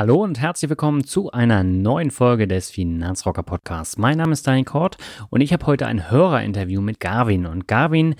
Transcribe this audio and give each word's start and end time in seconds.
Hallo 0.00 0.22
und 0.24 0.40
herzlich 0.40 0.70
willkommen 0.70 1.04
zu 1.04 1.30
einer 1.30 1.62
neuen 1.62 2.10
Folge 2.10 2.48
des 2.48 2.70
Finanzrocker 2.70 3.42
Podcasts. 3.42 3.98
Mein 3.98 4.16
Name 4.16 4.32
ist 4.32 4.46
Daniel 4.46 4.64
Kort 4.64 4.96
und 5.28 5.42
ich 5.42 5.52
habe 5.52 5.66
heute 5.66 5.86
ein 5.86 6.10
Hörerinterview 6.10 6.80
mit 6.80 7.00
Garvin. 7.00 7.44
Und 7.44 7.68
Garvin 7.68 8.14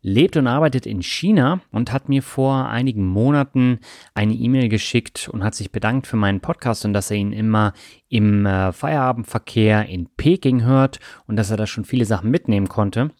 lebt 0.00 0.36
und 0.36 0.46
arbeitet 0.46 0.86
in 0.86 1.02
China 1.02 1.60
und 1.72 1.90
hat 1.90 2.08
mir 2.08 2.22
vor 2.22 2.68
einigen 2.68 3.04
Monaten 3.04 3.80
eine 4.14 4.32
E-Mail 4.32 4.68
geschickt 4.68 5.28
und 5.28 5.42
hat 5.42 5.56
sich 5.56 5.72
bedankt 5.72 6.06
für 6.06 6.16
meinen 6.16 6.38
Podcast 6.38 6.84
und 6.84 6.92
dass 6.92 7.10
er 7.10 7.16
ihn 7.16 7.32
immer 7.32 7.72
im 8.08 8.46
äh, 8.46 8.70
Feierabendverkehr 8.70 9.86
in 9.86 10.10
Peking 10.16 10.62
hört 10.62 11.00
und 11.26 11.34
dass 11.34 11.50
er 11.50 11.56
da 11.56 11.66
schon 11.66 11.84
viele 11.84 12.04
Sachen 12.04 12.30
mitnehmen 12.30 12.68
konnte. 12.68 13.10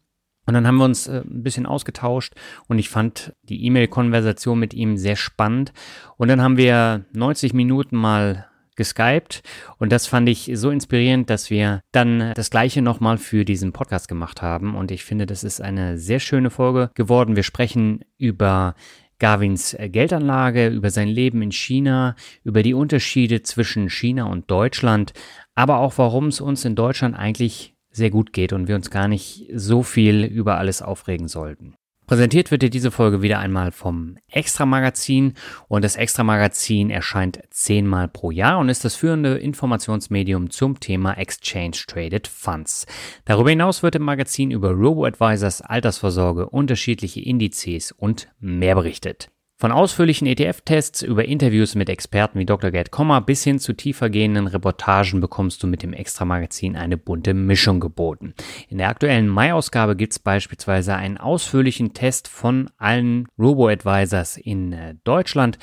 Und 0.46 0.54
dann 0.54 0.66
haben 0.66 0.76
wir 0.76 0.84
uns 0.84 1.06
äh, 1.06 1.22
ein 1.24 1.42
bisschen 1.42 1.66
ausgetauscht 1.66 2.34
und 2.68 2.78
ich 2.78 2.88
fand 2.88 3.34
die 3.42 3.64
E-Mail-Konversation 3.64 4.58
mit 4.58 4.74
ihm 4.74 4.96
sehr 4.96 5.16
spannend. 5.16 5.72
Und 6.16 6.28
dann 6.28 6.42
haben 6.42 6.56
wir 6.56 7.04
90 7.12 7.54
Minuten 7.54 7.96
mal 7.96 8.46
geskypt 8.76 9.42
und 9.78 9.92
das 9.92 10.06
fand 10.06 10.28
ich 10.28 10.50
so 10.54 10.70
inspirierend, 10.70 11.30
dass 11.30 11.50
wir 11.50 11.80
dann 11.92 12.32
das 12.34 12.50
gleiche 12.50 12.82
nochmal 12.82 13.18
für 13.18 13.44
diesen 13.44 13.72
Podcast 13.72 14.08
gemacht 14.08 14.42
haben 14.42 14.74
und 14.74 14.90
ich 14.90 15.04
finde, 15.04 15.26
das 15.26 15.44
ist 15.44 15.60
eine 15.60 15.96
sehr 15.96 16.20
schöne 16.20 16.50
Folge 16.50 16.90
geworden. 16.94 17.36
Wir 17.36 17.44
sprechen 17.44 18.04
über 18.18 18.74
Garvins 19.20 19.76
Geldanlage, 19.78 20.68
über 20.68 20.90
sein 20.90 21.08
Leben 21.08 21.40
in 21.40 21.52
China, 21.52 22.16
über 22.42 22.62
die 22.62 22.74
Unterschiede 22.74 23.42
zwischen 23.42 23.88
China 23.88 24.24
und 24.24 24.50
Deutschland, 24.50 25.12
aber 25.54 25.78
auch 25.78 25.96
warum 25.98 26.26
es 26.26 26.40
uns 26.40 26.64
in 26.64 26.74
Deutschland 26.74 27.16
eigentlich 27.16 27.73
sehr 27.94 28.10
gut 28.10 28.32
geht 28.32 28.52
und 28.52 28.68
wir 28.68 28.74
uns 28.74 28.90
gar 28.90 29.08
nicht 29.08 29.46
so 29.54 29.82
viel 29.82 30.24
über 30.24 30.58
alles 30.58 30.82
aufregen 30.82 31.28
sollten. 31.28 31.74
Präsentiert 32.06 32.50
wird 32.50 32.60
dir 32.60 32.68
diese 32.68 32.90
Folge 32.90 33.22
wieder 33.22 33.38
einmal 33.38 33.72
vom 33.72 34.18
Extra 34.30 34.66
Magazin 34.66 35.32
und 35.68 35.82
das 35.82 35.96
Extra 35.96 36.22
Magazin 36.22 36.90
erscheint 36.90 37.40
zehnmal 37.48 38.08
pro 38.08 38.30
Jahr 38.30 38.58
und 38.58 38.68
ist 38.68 38.84
das 38.84 38.94
führende 38.94 39.38
Informationsmedium 39.38 40.50
zum 40.50 40.78
Thema 40.80 41.16
Exchange 41.16 41.78
Traded 41.86 42.26
Funds. 42.26 42.84
Darüber 43.24 43.48
hinaus 43.48 43.82
wird 43.82 43.94
im 43.94 44.02
Magazin 44.02 44.50
über 44.50 44.72
Robo-Advisors, 44.72 45.62
Altersvorsorge, 45.62 46.50
unterschiedliche 46.50 47.22
Indizes 47.22 47.90
und 47.90 48.28
mehr 48.38 48.74
berichtet. 48.74 49.30
Von 49.64 49.72
ausführlichen 49.72 50.26
ETF-Tests 50.26 51.00
über 51.00 51.24
Interviews 51.24 51.74
mit 51.74 51.88
Experten 51.88 52.38
wie 52.38 52.44
Dr. 52.44 52.70
Gerd 52.70 52.90
Kommer 52.90 53.22
bis 53.22 53.44
hin 53.44 53.58
zu 53.58 53.72
tiefergehenden 53.72 54.46
Reportagen 54.46 55.22
bekommst 55.22 55.62
du 55.62 55.66
mit 55.66 55.82
dem 55.82 55.94
Extra-Magazin 55.94 56.76
eine 56.76 56.98
bunte 56.98 57.32
Mischung 57.32 57.80
geboten. 57.80 58.34
In 58.68 58.76
der 58.76 58.90
aktuellen 58.90 59.26
Mai-Ausgabe 59.26 59.96
gibt 59.96 60.12
es 60.12 60.18
beispielsweise 60.18 60.96
einen 60.96 61.16
ausführlichen 61.16 61.94
Test 61.94 62.28
von 62.28 62.68
allen 62.76 63.26
Robo-Advisors 63.38 64.36
in 64.36 64.74
äh, 64.74 64.96
Deutschland. 65.02 65.56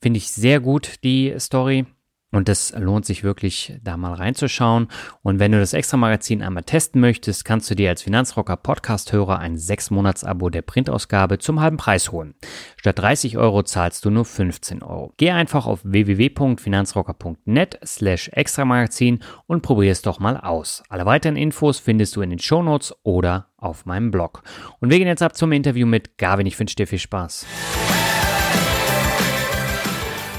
Finde 0.00 0.18
ich 0.18 0.30
sehr 0.30 0.60
gut, 0.60 1.02
die 1.02 1.34
Story. 1.40 1.84
Und 2.30 2.50
es 2.50 2.74
lohnt 2.76 3.06
sich 3.06 3.24
wirklich, 3.24 3.78
da 3.82 3.96
mal 3.96 4.12
reinzuschauen. 4.12 4.88
Und 5.22 5.38
wenn 5.38 5.52
du 5.52 5.58
das 5.58 5.72
Extra-Magazin 5.72 6.42
einmal 6.42 6.62
testen 6.62 7.00
möchtest, 7.00 7.46
kannst 7.46 7.70
du 7.70 7.74
dir 7.74 7.88
als 7.88 8.02
Finanzrocker 8.02 8.58
Podcast-Hörer 8.58 9.38
ein 9.38 9.56
6-Monats-Abo 9.56 10.50
der 10.50 10.60
Printausgabe 10.60 11.38
zum 11.38 11.60
halben 11.60 11.78
Preis 11.78 12.12
holen. 12.12 12.34
Statt 12.76 12.98
30 12.98 13.38
Euro 13.38 13.62
zahlst 13.62 14.04
du 14.04 14.10
nur 14.10 14.26
15 14.26 14.82
Euro. 14.82 15.14
Geh 15.16 15.30
einfach 15.30 15.66
auf 15.66 15.80
www.finanzrocker.net 15.84 17.78
slash 17.84 18.28
Extra-Magazin 18.28 19.20
und 19.46 19.62
probier 19.62 19.92
es 19.92 20.02
doch 20.02 20.20
mal 20.20 20.36
aus. 20.36 20.82
Alle 20.90 21.06
weiteren 21.06 21.36
Infos 21.36 21.78
findest 21.78 22.14
du 22.14 22.20
in 22.20 22.28
den 22.28 22.38
Shownotes 22.38 22.94
oder 23.04 23.48
auf 23.56 23.86
meinem 23.86 24.10
Blog. 24.10 24.42
Und 24.80 24.90
wir 24.90 24.98
gehen 24.98 25.08
jetzt 25.08 25.22
ab 25.22 25.34
zum 25.34 25.52
Interview 25.52 25.86
mit 25.86 26.18
Gavin. 26.18 26.46
Ich 26.46 26.58
wünsche 26.58 26.76
dir 26.76 26.86
viel 26.86 26.98
Spaß. 26.98 27.46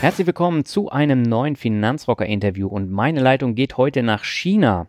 Herzlich 0.02 0.28
willkommen 0.28 0.64
zu 0.64 0.90
einem 0.90 1.24
neuen 1.24 1.58
Finanzrocker-Interview 1.58 2.70
und 2.70 2.90
meine 2.90 3.20
Leitung 3.20 3.54
geht 3.54 3.76
heute 3.76 4.02
nach 4.02 4.24
China 4.24 4.88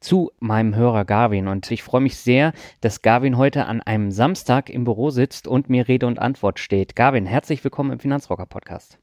zu 0.00 0.32
meinem 0.40 0.74
Hörer 0.74 1.04
Garvin 1.04 1.46
und 1.46 1.70
ich 1.70 1.84
freue 1.84 2.00
mich 2.00 2.16
sehr, 2.16 2.52
dass 2.80 3.00
Garvin 3.00 3.36
heute 3.36 3.66
an 3.66 3.80
einem 3.80 4.10
Samstag 4.10 4.68
im 4.68 4.82
Büro 4.82 5.10
sitzt 5.10 5.46
und 5.46 5.70
mir 5.70 5.86
Rede 5.86 6.08
und 6.08 6.18
Antwort 6.18 6.58
steht. 6.58 6.96
Garvin, 6.96 7.24
herzlich 7.24 7.62
willkommen 7.62 7.92
im 7.92 8.00
Finanzrocker-Podcast. 8.00 8.98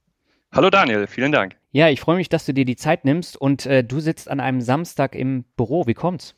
Hallo 0.51 0.69
Daniel, 0.69 1.07
vielen 1.07 1.31
Dank. 1.31 1.55
Ja, 1.71 1.87
ich 1.87 2.01
freue 2.01 2.17
mich, 2.17 2.27
dass 2.27 2.45
du 2.45 2.53
dir 2.53 2.65
die 2.65 2.75
Zeit 2.75 3.05
nimmst 3.05 3.37
und 3.37 3.65
äh, 3.65 3.81
du 3.81 4.01
sitzt 4.01 4.29
an 4.29 4.41
einem 4.41 4.59
Samstag 4.59 5.15
im 5.15 5.45
Büro. 5.55 5.87
Wie 5.87 5.93
kommt's? 5.93 6.35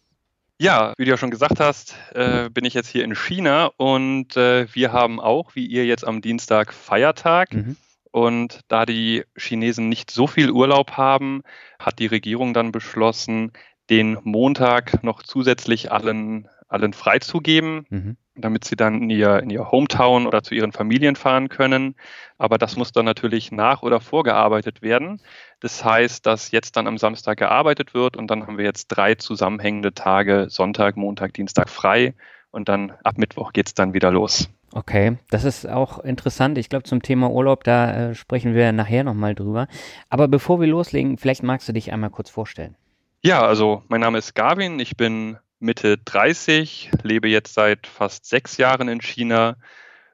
Ja, 0.59 0.93
wie 0.95 1.05
du 1.05 1.09
ja 1.09 1.17
schon 1.17 1.31
gesagt 1.31 1.59
hast, 1.59 1.95
äh, 2.13 2.51
bin 2.51 2.65
ich 2.65 2.75
jetzt 2.75 2.89
hier 2.89 3.03
in 3.03 3.15
China 3.15 3.71
und 3.77 4.37
äh, 4.37 4.67
wir 4.75 4.91
haben 4.91 5.19
auch, 5.19 5.55
wie 5.55 5.65
ihr 5.65 5.87
jetzt 5.87 6.05
am 6.05 6.21
Dienstag, 6.21 6.71
Feiertag. 6.71 7.55
Mhm. 7.55 7.77
Und 8.11 8.61
da 8.67 8.85
die 8.85 9.23
Chinesen 9.37 9.89
nicht 9.89 10.11
so 10.11 10.27
viel 10.27 10.51
Urlaub 10.51 10.91
haben, 10.93 11.41
hat 11.79 11.99
die 11.99 12.07
Regierung 12.07 12.53
dann 12.53 12.71
beschlossen, 12.71 13.51
den 13.89 14.17
Montag 14.23 15.03
noch 15.03 15.23
zusätzlich 15.23 15.91
allen, 15.91 16.49
allen 16.67 16.93
freizugeben, 16.93 17.85
mhm. 17.89 18.17
damit 18.35 18.65
sie 18.65 18.75
dann 18.75 19.03
in 19.03 19.09
ihr, 19.09 19.39
in 19.39 19.49
ihr 19.49 19.71
Hometown 19.71 20.27
oder 20.27 20.43
zu 20.43 20.55
ihren 20.55 20.73
Familien 20.73 21.15
fahren 21.15 21.49
können. 21.49 21.95
Aber 22.37 22.57
das 22.57 22.75
muss 22.75 22.91
dann 22.91 23.05
natürlich 23.05 23.51
nach- 23.51 23.83
oder 23.83 24.01
vorgearbeitet 24.01 24.81
werden. 24.81 25.21
Das 25.59 25.83
heißt, 25.83 26.25
dass 26.25 26.51
jetzt 26.51 26.75
dann 26.75 26.87
am 26.87 26.97
Samstag 26.97 27.37
gearbeitet 27.37 27.93
wird 27.93 28.17
und 28.17 28.27
dann 28.29 28.45
haben 28.45 28.57
wir 28.57 28.65
jetzt 28.65 28.87
drei 28.87 29.15
zusammenhängende 29.15 29.93
Tage, 29.93 30.47
Sonntag, 30.49 30.97
Montag, 30.97 31.33
Dienstag 31.33 31.69
frei 31.69 32.13
und 32.51 32.69
dann 32.69 32.91
ab 33.03 33.17
Mittwoch 33.17 33.53
geht 33.53 33.67
es 33.67 33.73
dann 33.73 33.93
wieder 33.93 34.11
los. 34.11 34.49
Okay, 34.73 35.17
das 35.29 35.43
ist 35.43 35.67
auch 35.67 35.99
interessant. 35.99 36.57
Ich 36.57 36.69
glaube, 36.69 36.83
zum 36.83 37.01
Thema 37.01 37.31
Urlaub, 37.31 37.63
da 37.63 38.09
äh, 38.09 38.15
sprechen 38.15 38.53
wir 38.53 38.71
nachher 38.71 39.03
nochmal 39.03 39.33
drüber. 39.33 39.67
Aber 40.09 40.27
bevor 40.27 40.59
wir 40.59 40.67
loslegen, 40.67 41.17
vielleicht 41.17 41.43
magst 41.43 41.67
du 41.69 41.73
dich 41.73 41.91
einmal 41.93 42.09
kurz 42.09 42.29
vorstellen. 42.29 42.75
Ja, 43.21 43.41
also 43.41 43.83
mein 43.87 44.01
Name 44.01 44.17
ist 44.17 44.35
Gavin, 44.35 44.79
ich 44.79 44.97
bin 44.97 45.37
Mitte 45.59 45.97
30, 45.97 46.91
lebe 47.03 47.27
jetzt 47.27 47.53
seit 47.53 47.87
fast 47.87 48.25
sechs 48.25 48.57
Jahren 48.57 48.87
in 48.89 49.01
China, 49.01 49.55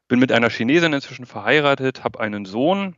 bin 0.07 0.19
mit 0.19 0.31
einer 0.31 0.49
Chinesin 0.49 0.93
inzwischen 0.93 1.25
verheiratet, 1.25 2.03
habe 2.03 2.19
einen 2.19 2.45
Sohn, 2.45 2.95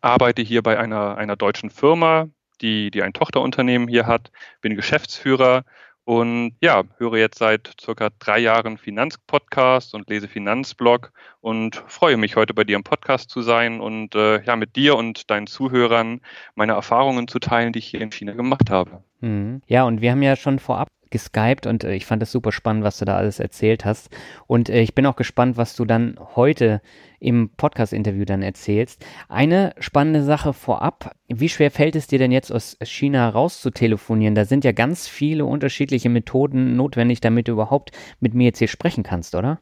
arbeite 0.00 0.42
hier 0.42 0.62
bei 0.62 0.78
einer, 0.78 1.16
einer 1.16 1.36
deutschen 1.36 1.70
Firma, 1.70 2.28
die, 2.60 2.90
die 2.90 3.02
ein 3.02 3.12
Tochterunternehmen 3.12 3.88
hier 3.88 4.06
hat, 4.06 4.32
bin 4.60 4.74
Geschäftsführer 4.74 5.64
und 6.04 6.56
ja, 6.60 6.82
höre 6.98 7.16
jetzt 7.16 7.38
seit 7.38 7.74
circa 7.80 8.10
drei 8.18 8.38
Jahren 8.38 8.78
Finanzpodcast 8.78 9.94
und 9.94 10.08
lese 10.08 10.28
Finanzblog 10.28 11.12
und 11.40 11.76
freue 11.86 12.16
mich 12.16 12.36
heute 12.36 12.54
bei 12.54 12.64
dir 12.64 12.76
im 12.76 12.84
Podcast 12.84 13.30
zu 13.30 13.42
sein 13.42 13.80
und 13.80 14.14
äh, 14.14 14.42
ja, 14.42 14.56
mit 14.56 14.76
dir 14.76 14.96
und 14.96 15.30
deinen 15.30 15.46
Zuhörern 15.46 16.20
meine 16.54 16.72
Erfahrungen 16.72 17.28
zu 17.28 17.38
teilen, 17.38 17.72
die 17.72 17.78
ich 17.78 17.86
hier 17.86 18.00
in 18.00 18.10
China 18.10 18.32
gemacht 18.32 18.70
habe. 18.70 19.02
Mhm. 19.20 19.62
Ja, 19.66 19.84
und 19.84 20.00
wir 20.00 20.10
haben 20.10 20.22
ja 20.22 20.36
schon 20.36 20.58
vorab 20.58 20.88
geskypt 21.12 21.66
und 21.66 21.84
äh, 21.84 21.94
ich 21.94 22.04
fand 22.04 22.22
es 22.22 22.32
super 22.32 22.50
spannend, 22.50 22.82
was 22.82 22.98
du 22.98 23.04
da 23.04 23.16
alles 23.16 23.38
erzählt 23.38 23.84
hast. 23.84 24.10
Und 24.48 24.68
äh, 24.68 24.80
ich 24.80 24.96
bin 24.96 25.06
auch 25.06 25.14
gespannt, 25.14 25.56
was 25.56 25.76
du 25.76 25.84
dann 25.84 26.18
heute 26.34 26.82
im 27.20 27.50
Podcast-Interview 27.50 28.24
dann 28.24 28.42
erzählst. 28.42 29.06
Eine 29.28 29.74
spannende 29.78 30.24
Sache 30.24 30.52
vorab. 30.52 31.14
Wie 31.28 31.48
schwer 31.48 31.70
fällt 31.70 31.94
es 31.94 32.08
dir 32.08 32.18
denn 32.18 32.32
jetzt 32.32 32.50
aus 32.50 32.76
China 32.82 33.28
raus 33.28 33.60
zu 33.60 33.70
telefonieren? 33.70 34.34
Da 34.34 34.44
sind 34.44 34.64
ja 34.64 34.72
ganz 34.72 35.06
viele 35.06 35.44
unterschiedliche 35.44 36.08
Methoden 36.08 36.74
notwendig, 36.74 37.20
damit 37.20 37.46
du 37.46 37.52
überhaupt 37.52 37.92
mit 38.18 38.34
mir 38.34 38.44
jetzt 38.44 38.58
hier 38.58 38.68
sprechen 38.68 39.04
kannst, 39.04 39.36
oder? 39.36 39.60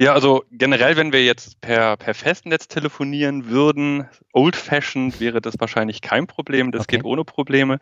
Ja, 0.00 0.12
also 0.12 0.44
generell, 0.52 0.96
wenn 0.96 1.12
wir 1.12 1.24
jetzt 1.24 1.60
per, 1.60 1.96
per 1.96 2.14
Festnetz 2.14 2.68
telefonieren 2.68 3.48
würden, 3.48 4.08
old-fashioned 4.32 5.18
wäre 5.18 5.40
das 5.40 5.58
wahrscheinlich 5.58 6.02
kein 6.02 6.28
Problem. 6.28 6.70
Das 6.70 6.82
okay. 6.82 6.96
geht 6.96 7.04
ohne 7.04 7.24
Probleme. 7.24 7.80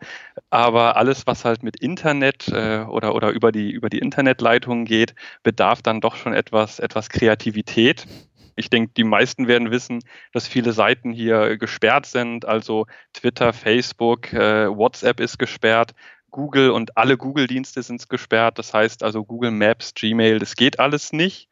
Aber 0.49 0.95
alles, 0.97 1.27
was 1.27 1.45
halt 1.45 1.61
mit 1.61 1.79
Internet 1.79 2.47
äh, 2.47 2.85
oder, 2.89 3.13
oder 3.13 3.29
über, 3.29 3.51
die, 3.51 3.69
über 3.69 3.89
die 3.89 3.99
Internetleitung 3.99 4.85
geht, 4.85 5.13
bedarf 5.43 5.83
dann 5.83 6.01
doch 6.01 6.15
schon 6.15 6.33
etwas, 6.33 6.79
etwas 6.79 7.09
Kreativität. 7.09 8.07
Ich 8.55 8.71
denke, 8.71 8.93
die 8.97 9.03
meisten 9.03 9.47
werden 9.47 9.69
wissen, 9.69 9.99
dass 10.33 10.47
viele 10.47 10.73
Seiten 10.73 11.11
hier 11.11 11.57
gesperrt 11.57 12.07
sind. 12.07 12.45
Also 12.45 12.87
Twitter, 13.13 13.53
Facebook, 13.53 14.33
äh, 14.33 14.75
WhatsApp 14.75 15.19
ist 15.19 15.37
gesperrt. 15.37 15.93
Google 16.31 16.71
und 16.71 16.97
alle 16.97 17.15
Google-Dienste 17.15 17.83
sind 17.83 18.09
gesperrt. 18.09 18.57
Das 18.57 18.73
heißt 18.73 19.03
also 19.03 19.23
Google 19.23 19.51
Maps, 19.51 19.93
Gmail, 19.93 20.39
das 20.39 20.55
geht 20.55 20.79
alles 20.79 21.13
nicht. 21.13 21.47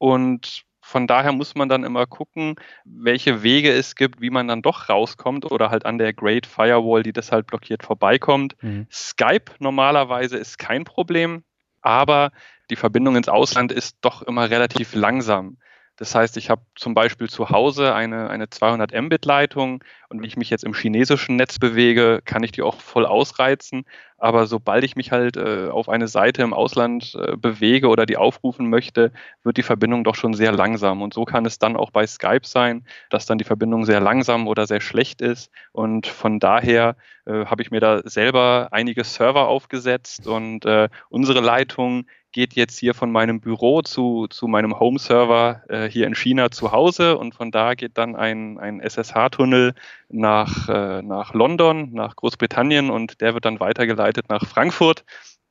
Und 0.00 0.64
von 0.80 1.06
daher 1.06 1.32
muss 1.32 1.54
man 1.54 1.68
dann 1.68 1.84
immer 1.84 2.06
gucken, 2.06 2.56
welche 2.84 3.42
Wege 3.42 3.70
es 3.70 3.94
gibt, 3.94 4.22
wie 4.22 4.30
man 4.30 4.48
dann 4.48 4.62
doch 4.62 4.88
rauskommt 4.88 5.44
oder 5.44 5.70
halt 5.70 5.84
an 5.84 5.98
der 5.98 6.14
Great 6.14 6.46
Firewall, 6.46 7.02
die 7.02 7.12
das 7.12 7.30
halt 7.30 7.46
blockiert, 7.46 7.82
vorbeikommt. 7.82 8.56
Mhm. 8.62 8.86
Skype 8.90 9.52
normalerweise 9.58 10.38
ist 10.38 10.58
kein 10.58 10.84
Problem, 10.84 11.44
aber 11.82 12.32
die 12.70 12.76
Verbindung 12.76 13.16
ins 13.16 13.28
Ausland 13.28 13.72
ist 13.72 13.98
doch 14.00 14.22
immer 14.22 14.48
relativ 14.48 14.94
langsam. 14.94 15.58
Das 16.00 16.14
heißt, 16.14 16.38
ich 16.38 16.48
habe 16.48 16.62
zum 16.76 16.94
Beispiel 16.94 17.28
zu 17.28 17.50
Hause 17.50 17.94
eine, 17.94 18.30
eine 18.30 18.48
200 18.48 18.98
Mbit-Leitung 18.98 19.84
und 20.08 20.18
wenn 20.18 20.26
ich 20.26 20.38
mich 20.38 20.48
jetzt 20.48 20.64
im 20.64 20.72
chinesischen 20.72 21.36
Netz 21.36 21.58
bewege, 21.58 22.22
kann 22.24 22.42
ich 22.42 22.52
die 22.52 22.62
auch 22.62 22.80
voll 22.80 23.04
ausreizen. 23.04 23.84
Aber 24.16 24.46
sobald 24.46 24.82
ich 24.82 24.96
mich 24.96 25.12
halt 25.12 25.36
äh, 25.36 25.68
auf 25.68 25.90
eine 25.90 26.08
Seite 26.08 26.40
im 26.40 26.54
Ausland 26.54 27.14
äh, 27.20 27.36
bewege 27.36 27.88
oder 27.88 28.06
die 28.06 28.16
aufrufen 28.16 28.70
möchte, 28.70 29.12
wird 29.42 29.58
die 29.58 29.62
Verbindung 29.62 30.02
doch 30.02 30.14
schon 30.14 30.32
sehr 30.32 30.52
langsam. 30.52 31.02
Und 31.02 31.12
so 31.12 31.26
kann 31.26 31.44
es 31.44 31.58
dann 31.58 31.76
auch 31.76 31.90
bei 31.90 32.06
Skype 32.06 32.46
sein, 32.46 32.86
dass 33.10 33.26
dann 33.26 33.36
die 33.36 33.44
Verbindung 33.44 33.84
sehr 33.84 34.00
langsam 34.00 34.48
oder 34.48 34.66
sehr 34.66 34.80
schlecht 34.80 35.20
ist. 35.20 35.50
Und 35.72 36.06
von 36.06 36.40
daher 36.40 36.96
äh, 37.26 37.44
habe 37.44 37.60
ich 37.60 37.70
mir 37.70 37.80
da 37.80 38.00
selber 38.04 38.68
einige 38.70 39.04
Server 39.04 39.48
aufgesetzt 39.48 40.26
und 40.26 40.64
äh, 40.64 40.88
unsere 41.10 41.40
Leitung 41.40 42.06
geht 42.32 42.54
jetzt 42.54 42.78
hier 42.78 42.94
von 42.94 43.10
meinem 43.10 43.40
Büro 43.40 43.82
zu, 43.82 44.26
zu 44.28 44.46
meinem 44.46 44.78
Home-Server 44.78 45.62
äh, 45.68 45.88
hier 45.88 46.06
in 46.06 46.14
China 46.14 46.50
zu 46.50 46.72
Hause 46.72 47.18
und 47.18 47.34
von 47.34 47.50
da 47.50 47.74
geht 47.74 47.98
dann 47.98 48.16
ein, 48.16 48.58
ein 48.58 48.80
SSH-Tunnel 48.80 49.74
nach, 50.08 50.68
äh, 50.68 51.02
nach 51.02 51.34
London, 51.34 51.92
nach 51.92 52.16
Großbritannien 52.16 52.90
und 52.90 53.20
der 53.20 53.34
wird 53.34 53.44
dann 53.44 53.60
weitergeleitet 53.60 54.28
nach 54.28 54.46
Frankfurt 54.46 55.04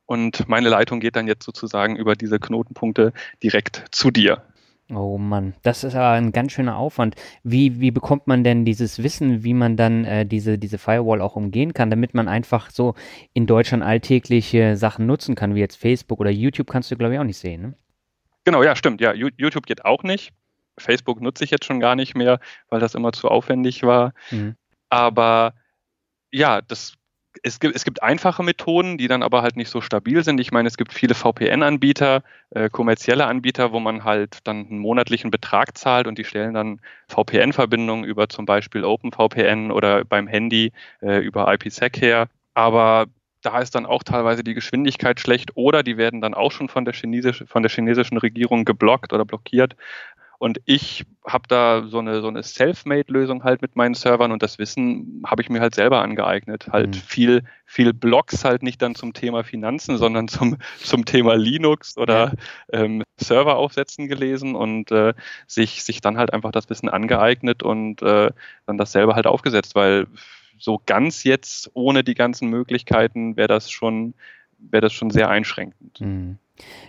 und 0.05 0.49
meine 0.49 0.69
Leitung 0.69 0.99
geht 0.99 1.15
dann 1.15 1.27
jetzt 1.27 1.45
sozusagen 1.45 1.95
über 1.95 2.15
diese 2.15 2.39
Knotenpunkte 2.39 3.13
direkt 3.43 3.85
zu 3.91 4.09
dir. 4.09 4.41
Oh 4.91 5.19
Mann, 5.19 5.53
das 5.61 5.83
ist 5.83 5.93
aber 5.93 6.09
ein 6.11 6.31
ganz 6.31 6.51
schöner 6.51 6.77
Aufwand. 6.77 7.15
Wie, 7.43 7.79
wie 7.79 7.91
bekommt 7.91 8.25
man 8.25 8.43
denn 8.43 8.65
dieses 8.65 9.03
Wissen, 9.03 9.43
wie 9.43 9.53
man 9.53 9.77
dann 9.77 10.03
äh, 10.03 10.25
diese, 10.25 10.57
diese 10.57 10.79
Firewall 10.79 11.21
auch 11.21 11.35
umgehen 11.35 11.73
kann, 11.73 11.91
damit 11.91 12.15
man 12.15 12.27
einfach 12.27 12.71
so 12.71 12.95
in 13.33 13.45
Deutschland 13.45 13.83
alltägliche 13.83 14.77
Sachen 14.77 15.05
nutzen 15.05 15.35
kann, 15.35 15.53
wie 15.53 15.59
jetzt 15.59 15.75
Facebook 15.75 16.19
oder 16.19 16.31
YouTube 16.31 16.71
kannst 16.71 16.89
du, 16.89 16.97
glaube 16.97 17.13
ich, 17.13 17.19
auch 17.19 17.23
nicht 17.23 17.37
sehen, 17.37 17.61
ne? 17.61 17.73
Genau, 18.45 18.63
ja, 18.63 18.75
stimmt. 18.75 18.99
Ja, 18.99 19.13
YouTube 19.13 19.67
geht 19.67 19.85
auch 19.85 20.01
nicht. 20.01 20.33
Facebook 20.77 21.21
nutze 21.21 21.43
ich 21.43 21.51
jetzt 21.51 21.65
schon 21.65 21.79
gar 21.79 21.95
nicht 21.95 22.15
mehr, 22.15 22.39
weil 22.69 22.79
das 22.79 22.95
immer 22.95 23.11
zu 23.11 23.27
aufwendig 23.27 23.83
war. 23.83 24.13
Mhm. 24.31 24.55
Aber 24.89 25.53
ja, 26.31 26.61
das 26.61 26.93
es 27.43 27.59
gibt, 27.59 27.75
es 27.75 27.83
gibt 27.85 28.03
einfache 28.03 28.43
Methoden, 28.43 28.97
die 28.97 29.07
dann 29.07 29.23
aber 29.23 29.41
halt 29.41 29.55
nicht 29.55 29.69
so 29.69 29.81
stabil 29.81 30.23
sind. 30.23 30.39
Ich 30.39 30.51
meine, 30.51 30.67
es 30.67 30.77
gibt 30.77 30.93
viele 30.93 31.15
VPN-Anbieter, 31.15 32.23
äh, 32.51 32.69
kommerzielle 32.69 33.25
Anbieter, 33.25 33.71
wo 33.71 33.79
man 33.79 34.03
halt 34.03 34.39
dann 34.43 34.67
einen 34.67 34.79
monatlichen 34.79 35.31
Betrag 35.31 35.77
zahlt 35.77 36.07
und 36.07 36.17
die 36.17 36.23
stellen 36.23 36.53
dann 36.53 36.79
VPN-Verbindungen 37.07 38.03
über 38.03 38.29
zum 38.29 38.45
Beispiel 38.45 38.83
OpenVPN 38.83 39.71
oder 39.71 40.05
beim 40.05 40.27
Handy 40.27 40.71
äh, 41.01 41.19
über 41.19 41.51
IPsec 41.53 42.01
her. 42.01 42.27
Aber 42.53 43.07
da 43.41 43.59
ist 43.59 43.75
dann 43.75 43.85
auch 43.85 44.03
teilweise 44.03 44.43
die 44.43 44.53
Geschwindigkeit 44.53 45.19
schlecht 45.19 45.51
oder 45.55 45.83
die 45.83 45.97
werden 45.97 46.21
dann 46.21 46.33
auch 46.33 46.51
schon 46.51 46.67
von 46.67 46.85
der, 46.85 46.93
chinesisch, 46.93 47.43
von 47.47 47.63
der 47.63 47.71
chinesischen 47.71 48.17
Regierung 48.17 48.65
geblockt 48.65 49.13
oder 49.13 49.25
blockiert. 49.25 49.75
Und 50.39 50.61
ich 50.63 51.05
habe 51.27 51.43
da 51.49 51.83
so 51.85 51.99
eine, 51.99 52.21
so 52.21 52.29
eine 52.29 52.41
Self-Made-Lösung 52.41 53.43
halt 53.43 53.61
mit 53.61 53.75
meinen 53.75 53.93
Servern 53.93 54.31
und 54.31 54.41
das 54.41 54.57
Wissen 54.57 55.21
habe 55.27 55.41
ich 55.41 55.49
mir 55.49 55.59
halt 55.59 55.75
selber 55.75 56.01
angeeignet. 56.01 56.69
Halt 56.71 56.95
mhm. 56.95 56.99
viel, 57.01 57.43
viel 57.65 57.93
Blogs 57.93 58.45
halt 58.45 58.63
nicht 58.63 58.81
dann 58.81 58.95
zum 58.95 59.11
Thema 59.11 59.43
Finanzen, 59.43 59.97
sondern 59.97 60.29
zum, 60.29 60.57
zum 60.81 61.03
Thema 61.03 61.35
Linux 61.35 61.97
oder 61.97 62.33
ähm, 62.71 63.03
Server 63.17 63.57
aufsetzen 63.57 64.07
gelesen 64.07 64.55
und 64.55 64.91
äh, 64.91 65.13
sich, 65.45 65.83
sich 65.83 65.99
dann 65.99 66.17
halt 66.17 66.31
einfach 66.31 66.51
das 66.51 66.69
Wissen 66.69 66.87
angeeignet 66.87 67.61
und 67.61 68.01
äh, 68.01 68.31
dann 68.65 68.77
das 68.77 68.93
selber 68.93 69.15
halt 69.15 69.27
aufgesetzt, 69.27 69.75
weil 69.75 70.07
so 70.57 70.81
ganz 70.85 71.25
jetzt 71.25 71.69
ohne 71.73 72.03
die 72.05 72.15
ganzen 72.15 72.49
Möglichkeiten 72.49 73.35
wäre 73.35 73.49
das 73.49 73.69
schon, 73.69 74.13
wäre 74.57 74.81
das 74.81 74.93
schon 74.93 75.09
sehr 75.09 75.29
einschränkend. 75.29 75.99
Mhm. 75.99 76.37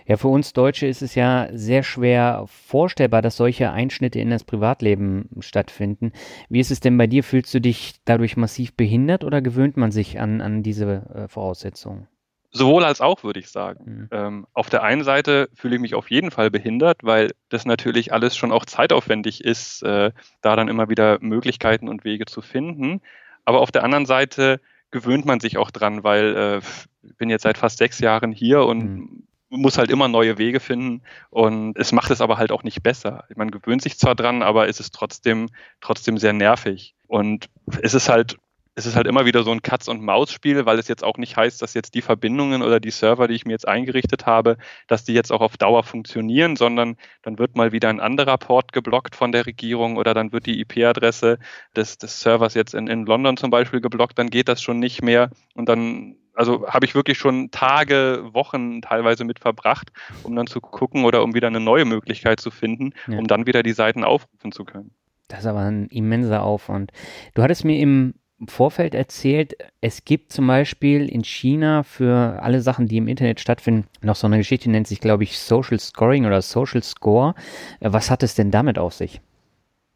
Ja, 0.05 0.17
für 0.17 0.27
uns 0.27 0.53
Deutsche 0.53 0.87
ist 0.87 1.01
es 1.01 1.15
ja 1.15 1.47
sehr 1.53 1.83
schwer 1.83 2.45
vorstellbar, 2.47 3.21
dass 3.21 3.37
solche 3.37 3.71
Einschnitte 3.71 4.19
in 4.19 4.29
das 4.29 4.43
Privatleben 4.43 5.29
stattfinden. 5.39 6.11
Wie 6.49 6.59
ist 6.59 6.71
es 6.71 6.79
denn 6.79 6.97
bei 6.97 7.07
dir? 7.07 7.23
Fühlst 7.23 7.53
du 7.53 7.61
dich 7.61 7.95
dadurch 8.05 8.37
massiv 8.37 8.73
behindert 8.75 9.23
oder 9.23 9.41
gewöhnt 9.41 9.77
man 9.77 9.91
sich 9.91 10.19
an, 10.19 10.41
an 10.41 10.63
diese 10.63 11.03
äh, 11.13 11.27
Voraussetzungen? 11.27 12.07
Sowohl 12.53 12.83
als 12.83 12.99
auch, 12.99 13.23
würde 13.23 13.39
ich 13.39 13.49
sagen. 13.49 13.85
Mhm. 13.85 14.07
Ähm, 14.11 14.47
auf 14.53 14.69
der 14.69 14.83
einen 14.83 15.05
Seite 15.05 15.49
fühle 15.53 15.75
ich 15.75 15.81
mich 15.81 15.95
auf 15.95 16.11
jeden 16.11 16.31
Fall 16.31 16.51
behindert, 16.51 16.97
weil 17.03 17.31
das 17.47 17.65
natürlich 17.65 18.11
alles 18.11 18.35
schon 18.35 18.51
auch 18.51 18.65
zeitaufwendig 18.65 19.43
ist, 19.45 19.83
äh, 19.83 20.11
da 20.41 20.55
dann 20.57 20.67
immer 20.67 20.89
wieder 20.89 21.17
Möglichkeiten 21.21 21.87
und 21.87 22.03
Wege 22.03 22.25
zu 22.25 22.41
finden. 22.41 23.01
Aber 23.45 23.61
auf 23.61 23.71
der 23.71 23.85
anderen 23.85 24.05
Seite 24.05 24.59
gewöhnt 24.91 25.25
man 25.25 25.39
sich 25.39 25.57
auch 25.57 25.71
dran, 25.71 26.03
weil 26.03 26.35
äh, 26.35 27.07
ich 27.07 27.15
bin 27.15 27.29
jetzt 27.29 27.43
seit 27.43 27.57
fast 27.57 27.77
sechs 27.77 27.99
Jahren 27.99 28.33
hier 28.33 28.65
und 28.65 28.83
mhm 28.83 29.23
muss 29.57 29.77
halt 29.77 29.91
immer 29.91 30.07
neue 30.07 30.37
Wege 30.37 30.59
finden 30.59 31.01
und 31.29 31.77
es 31.77 31.91
macht 31.91 32.09
es 32.11 32.21
aber 32.21 32.37
halt 32.37 32.51
auch 32.51 32.63
nicht 32.63 32.81
besser. 32.81 33.25
Man 33.35 33.51
gewöhnt 33.51 33.81
sich 33.81 33.97
zwar 33.97 34.15
dran, 34.15 34.41
aber 34.41 34.69
es 34.69 34.79
ist 34.79 34.95
trotzdem, 34.95 35.49
trotzdem 35.81 36.17
sehr 36.17 36.33
nervig. 36.33 36.95
Und 37.07 37.49
es 37.81 37.93
ist 37.93 38.07
halt, 38.07 38.37
es 38.75 38.85
ist 38.85 38.95
halt 38.95 39.07
immer 39.07 39.25
wieder 39.25 39.43
so 39.43 39.51
ein 39.51 39.61
Katz- 39.61 39.89
und 39.89 40.01
Maus-Spiel, 40.01 40.65
weil 40.65 40.79
es 40.79 40.87
jetzt 40.87 41.03
auch 41.03 41.17
nicht 41.17 41.35
heißt, 41.35 41.61
dass 41.61 41.73
jetzt 41.73 41.93
die 41.93 42.01
Verbindungen 42.01 42.61
oder 42.61 42.79
die 42.79 42.91
Server, 42.91 43.27
die 43.27 43.33
ich 43.33 43.45
mir 43.45 43.51
jetzt 43.51 43.67
eingerichtet 43.67 44.25
habe, 44.25 44.57
dass 44.87 45.03
die 45.03 45.13
jetzt 45.13 45.31
auch 45.31 45.41
auf 45.41 45.57
Dauer 45.57 45.83
funktionieren, 45.83 46.55
sondern 46.55 46.95
dann 47.21 47.37
wird 47.37 47.57
mal 47.57 47.73
wieder 47.73 47.89
ein 47.89 47.99
anderer 47.99 48.37
Port 48.37 48.71
geblockt 48.71 49.15
von 49.15 49.33
der 49.33 49.45
Regierung 49.45 49.97
oder 49.97 50.13
dann 50.13 50.31
wird 50.31 50.45
die 50.45 50.61
IP-Adresse 50.61 51.39
des, 51.75 51.97
des 51.97 52.21
Servers 52.21 52.53
jetzt 52.53 52.73
in, 52.73 52.87
in 52.87 53.05
London 53.05 53.35
zum 53.35 53.49
Beispiel 53.49 53.81
geblockt, 53.81 54.17
dann 54.17 54.29
geht 54.29 54.47
das 54.47 54.61
schon 54.61 54.79
nicht 54.79 55.01
mehr 55.01 55.29
und 55.53 55.67
dann 55.67 56.15
also 56.41 56.65
habe 56.67 56.87
ich 56.87 56.95
wirklich 56.95 57.19
schon 57.19 57.51
Tage, 57.51 58.23
Wochen 58.33 58.81
teilweise 58.81 59.25
mit 59.25 59.37
verbracht, 59.37 59.91
um 60.23 60.35
dann 60.35 60.47
zu 60.47 60.59
gucken 60.59 61.05
oder 61.05 61.23
um 61.23 61.35
wieder 61.35 61.45
eine 61.45 61.59
neue 61.59 61.85
Möglichkeit 61.85 62.39
zu 62.39 62.49
finden, 62.49 62.93
ja. 63.07 63.19
um 63.19 63.27
dann 63.27 63.45
wieder 63.45 63.61
die 63.61 63.73
Seiten 63.73 64.03
aufrufen 64.03 64.51
zu 64.51 64.65
können. 64.65 64.89
Das 65.27 65.41
ist 65.41 65.45
aber 65.45 65.59
ein 65.59 65.85
immenser 65.89 66.41
Aufwand. 66.41 66.91
Du 67.35 67.43
hattest 67.43 67.63
mir 67.63 67.77
im 67.79 68.15
Vorfeld 68.47 68.95
erzählt, 68.95 69.53
es 69.81 70.03
gibt 70.03 70.33
zum 70.33 70.47
Beispiel 70.47 71.07
in 71.07 71.23
China 71.23 71.83
für 71.83 72.41
alle 72.41 72.61
Sachen, 72.61 72.87
die 72.87 72.97
im 72.97 73.07
Internet 73.07 73.39
stattfinden, 73.39 73.87
noch 74.01 74.15
so 74.15 74.25
eine 74.25 74.39
Geschichte, 74.39 74.63
die 74.63 74.71
nennt 74.71 74.87
sich, 74.87 74.99
glaube 74.99 75.21
ich, 75.23 75.37
Social 75.37 75.79
Scoring 75.79 76.25
oder 76.25 76.41
Social 76.41 76.81
Score. 76.81 77.35
Äh, 77.81 77.93
was 77.93 78.09
hat 78.09 78.23
es 78.23 78.33
denn 78.33 78.49
damit 78.49 78.79
auf 78.79 78.95
sich? 78.95 79.21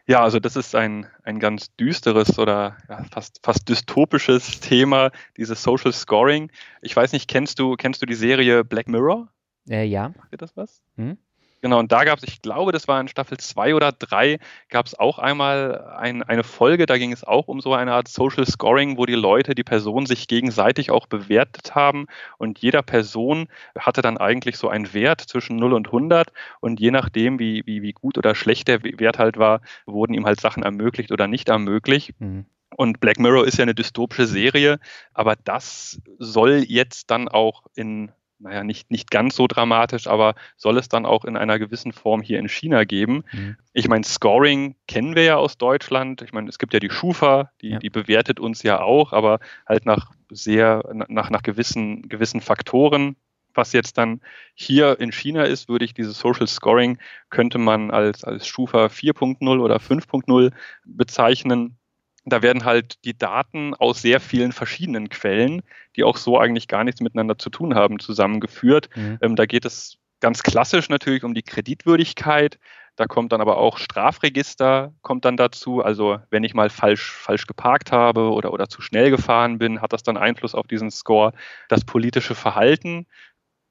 Ja, 0.07 0.21
also 0.21 0.39
das 0.39 0.55
ist 0.55 0.75
ein, 0.75 1.07
ein 1.23 1.39
ganz 1.39 1.75
düsteres 1.77 2.37
oder 2.37 2.77
ja, 2.89 3.03
fast, 3.05 3.39
fast 3.43 3.67
dystopisches 3.67 4.59
Thema, 4.59 5.11
dieses 5.35 5.63
Social 5.63 5.91
Scoring. 5.91 6.51
Ich 6.81 6.95
weiß 6.95 7.11
nicht, 7.11 7.27
kennst 7.27 7.57
du, 7.59 7.75
kennst 7.75 8.01
du 8.01 8.05
die 8.05 8.15
Serie 8.15 8.63
Black 8.63 8.87
Mirror? 8.87 9.29
Äh, 9.67 9.85
ja. 9.85 10.13
Dir 10.31 10.37
das 10.37 10.55
was? 10.55 10.83
Hm? 10.97 11.17
Genau, 11.65 11.79
und 11.79 11.91
da 11.91 12.03
gab 12.03 12.19
es, 12.19 12.23
ich 12.23 12.43
glaube, 12.43 12.71
das 12.71 12.87
war 12.87 13.01
in 13.01 13.07
Staffel 13.07 13.39
2 13.39 13.73
oder 13.73 13.91
3, 13.91 14.37
gab 14.69 14.85
es 14.85 14.93
auch 14.99 15.17
einmal 15.17 15.83
ein, 15.97 16.21
eine 16.21 16.43
Folge, 16.43 16.85
da 16.85 16.99
ging 16.99 17.11
es 17.11 17.23
auch 17.23 17.47
um 17.47 17.59
so 17.59 17.73
eine 17.73 17.91
Art 17.91 18.07
Social 18.07 18.45
Scoring, 18.45 18.99
wo 18.99 19.07
die 19.07 19.15
Leute, 19.15 19.55
die 19.55 19.63
Personen 19.63 20.05
sich 20.05 20.27
gegenseitig 20.27 20.91
auch 20.91 21.07
bewertet 21.07 21.73
haben 21.73 22.05
und 22.37 22.59
jeder 22.59 22.83
Person 22.83 23.47
hatte 23.79 24.03
dann 24.03 24.19
eigentlich 24.19 24.57
so 24.57 24.69
einen 24.69 24.93
Wert 24.93 25.21
zwischen 25.21 25.55
0 25.55 25.73
und 25.73 25.87
100 25.87 26.31
und 26.59 26.79
je 26.79 26.91
nachdem, 26.91 27.39
wie, 27.39 27.63
wie, 27.65 27.81
wie 27.81 27.93
gut 27.93 28.19
oder 28.19 28.35
schlecht 28.35 28.67
der 28.67 28.83
Wert 28.83 29.17
halt 29.17 29.37
war, 29.37 29.61
wurden 29.87 30.13
ihm 30.13 30.27
halt 30.27 30.39
Sachen 30.39 30.61
ermöglicht 30.61 31.11
oder 31.11 31.27
nicht 31.27 31.49
ermöglicht. 31.49 32.11
Mhm. 32.19 32.45
Und 32.77 32.99
Black 32.99 33.17
Mirror 33.17 33.47
ist 33.47 33.57
ja 33.57 33.63
eine 33.63 33.73
dystopische 33.73 34.27
Serie, 34.27 34.77
aber 35.15 35.35
das 35.35 35.99
soll 36.19 36.63
jetzt 36.67 37.09
dann 37.09 37.27
auch 37.27 37.63
in 37.73 38.11
naja, 38.39 38.63
nicht, 38.63 38.91
nicht 38.91 39.11
ganz 39.11 39.35
so 39.35 39.47
dramatisch, 39.47 40.07
aber 40.07 40.35
soll 40.57 40.77
es 40.77 40.89
dann 40.89 41.05
auch 41.05 41.25
in 41.25 41.37
einer 41.37 41.59
gewissen 41.59 41.93
Form 41.93 42.21
hier 42.21 42.39
in 42.39 42.49
China 42.49 42.83
geben. 42.83 43.23
Mhm. 43.31 43.57
Ich 43.73 43.87
meine, 43.87 44.03
Scoring 44.03 44.75
kennen 44.87 45.15
wir 45.15 45.23
ja 45.23 45.35
aus 45.37 45.57
Deutschland. 45.57 46.21
Ich 46.21 46.33
meine, 46.33 46.49
es 46.49 46.59
gibt 46.59 46.73
ja 46.73 46.79
die 46.79 46.89
Schufa, 46.89 47.51
die, 47.61 47.69
ja. 47.69 47.79
die 47.79 47.89
bewertet 47.89 48.39
uns 48.39 48.63
ja 48.63 48.81
auch, 48.81 49.13
aber 49.13 49.39
halt 49.67 49.85
nach 49.85 50.11
sehr, 50.29 50.83
nach, 51.07 51.29
nach 51.29 51.43
gewissen, 51.43 52.09
gewissen 52.09 52.41
Faktoren. 52.41 53.15
Was 53.53 53.71
jetzt 53.71 53.97
dann 53.97 54.19
hier 54.53 54.99
in 54.99 55.13
China 55.13 55.43
ist, 55.43 55.69
würde 55.69 55.85
ich 55.85 55.93
dieses 55.93 56.19
Social 56.19 56.47
Scoring, 56.47 56.97
könnte 57.29 57.57
man 57.57 57.89
als, 57.89 58.25
als 58.25 58.45
Stufa 58.47 58.87
4.0 58.87 59.61
oder 59.61 59.77
5.0 59.77 60.51
bezeichnen. 60.83 61.77
Da 62.25 62.41
werden 62.41 62.65
halt 62.65 63.03
die 63.05 63.17
Daten 63.17 63.73
aus 63.73 64.01
sehr 64.01 64.19
vielen 64.19 64.51
verschiedenen 64.51 65.09
Quellen, 65.09 65.61
die 65.95 66.03
auch 66.03 66.17
so 66.17 66.39
eigentlich 66.39 66.67
gar 66.67 66.83
nichts 66.83 67.01
miteinander 67.01 67.37
zu 67.37 67.49
tun 67.49 67.75
haben, 67.75 67.99
zusammengeführt. 67.99 68.89
Mhm. 68.95 69.17
Ähm, 69.21 69.35
da 69.35 69.45
geht 69.45 69.65
es 69.65 69.97
ganz 70.19 70.41
klassisch 70.43 70.89
natürlich 70.89 71.23
um 71.23 71.33
die 71.33 71.43
Kreditwürdigkeit. 71.43 72.57
Da 72.95 73.07
kommt 73.07 73.33
dann 73.33 73.41
aber 73.41 73.57
auch 73.57 73.77
Strafregister 73.77 74.93
kommt 75.01 75.25
dann 75.25 75.37
dazu. 75.37 75.81
Also 75.81 76.19
wenn 76.29 76.43
ich 76.43 76.53
mal 76.53 76.69
falsch, 76.69 77.11
falsch 77.11 77.45
geparkt 77.45 77.91
habe 77.91 78.31
oder, 78.31 78.53
oder 78.53 78.69
zu 78.69 78.81
schnell 78.81 79.11
gefahren 79.11 79.57
bin, 79.57 79.81
hat 79.81 79.91
das 79.91 80.03
dann 80.03 80.17
Einfluss 80.17 80.55
auf 80.55 80.67
diesen 80.67 80.91
Score. 80.91 81.33
Das 81.67 81.83
politische 81.83 82.35
Verhalten, 82.35 83.05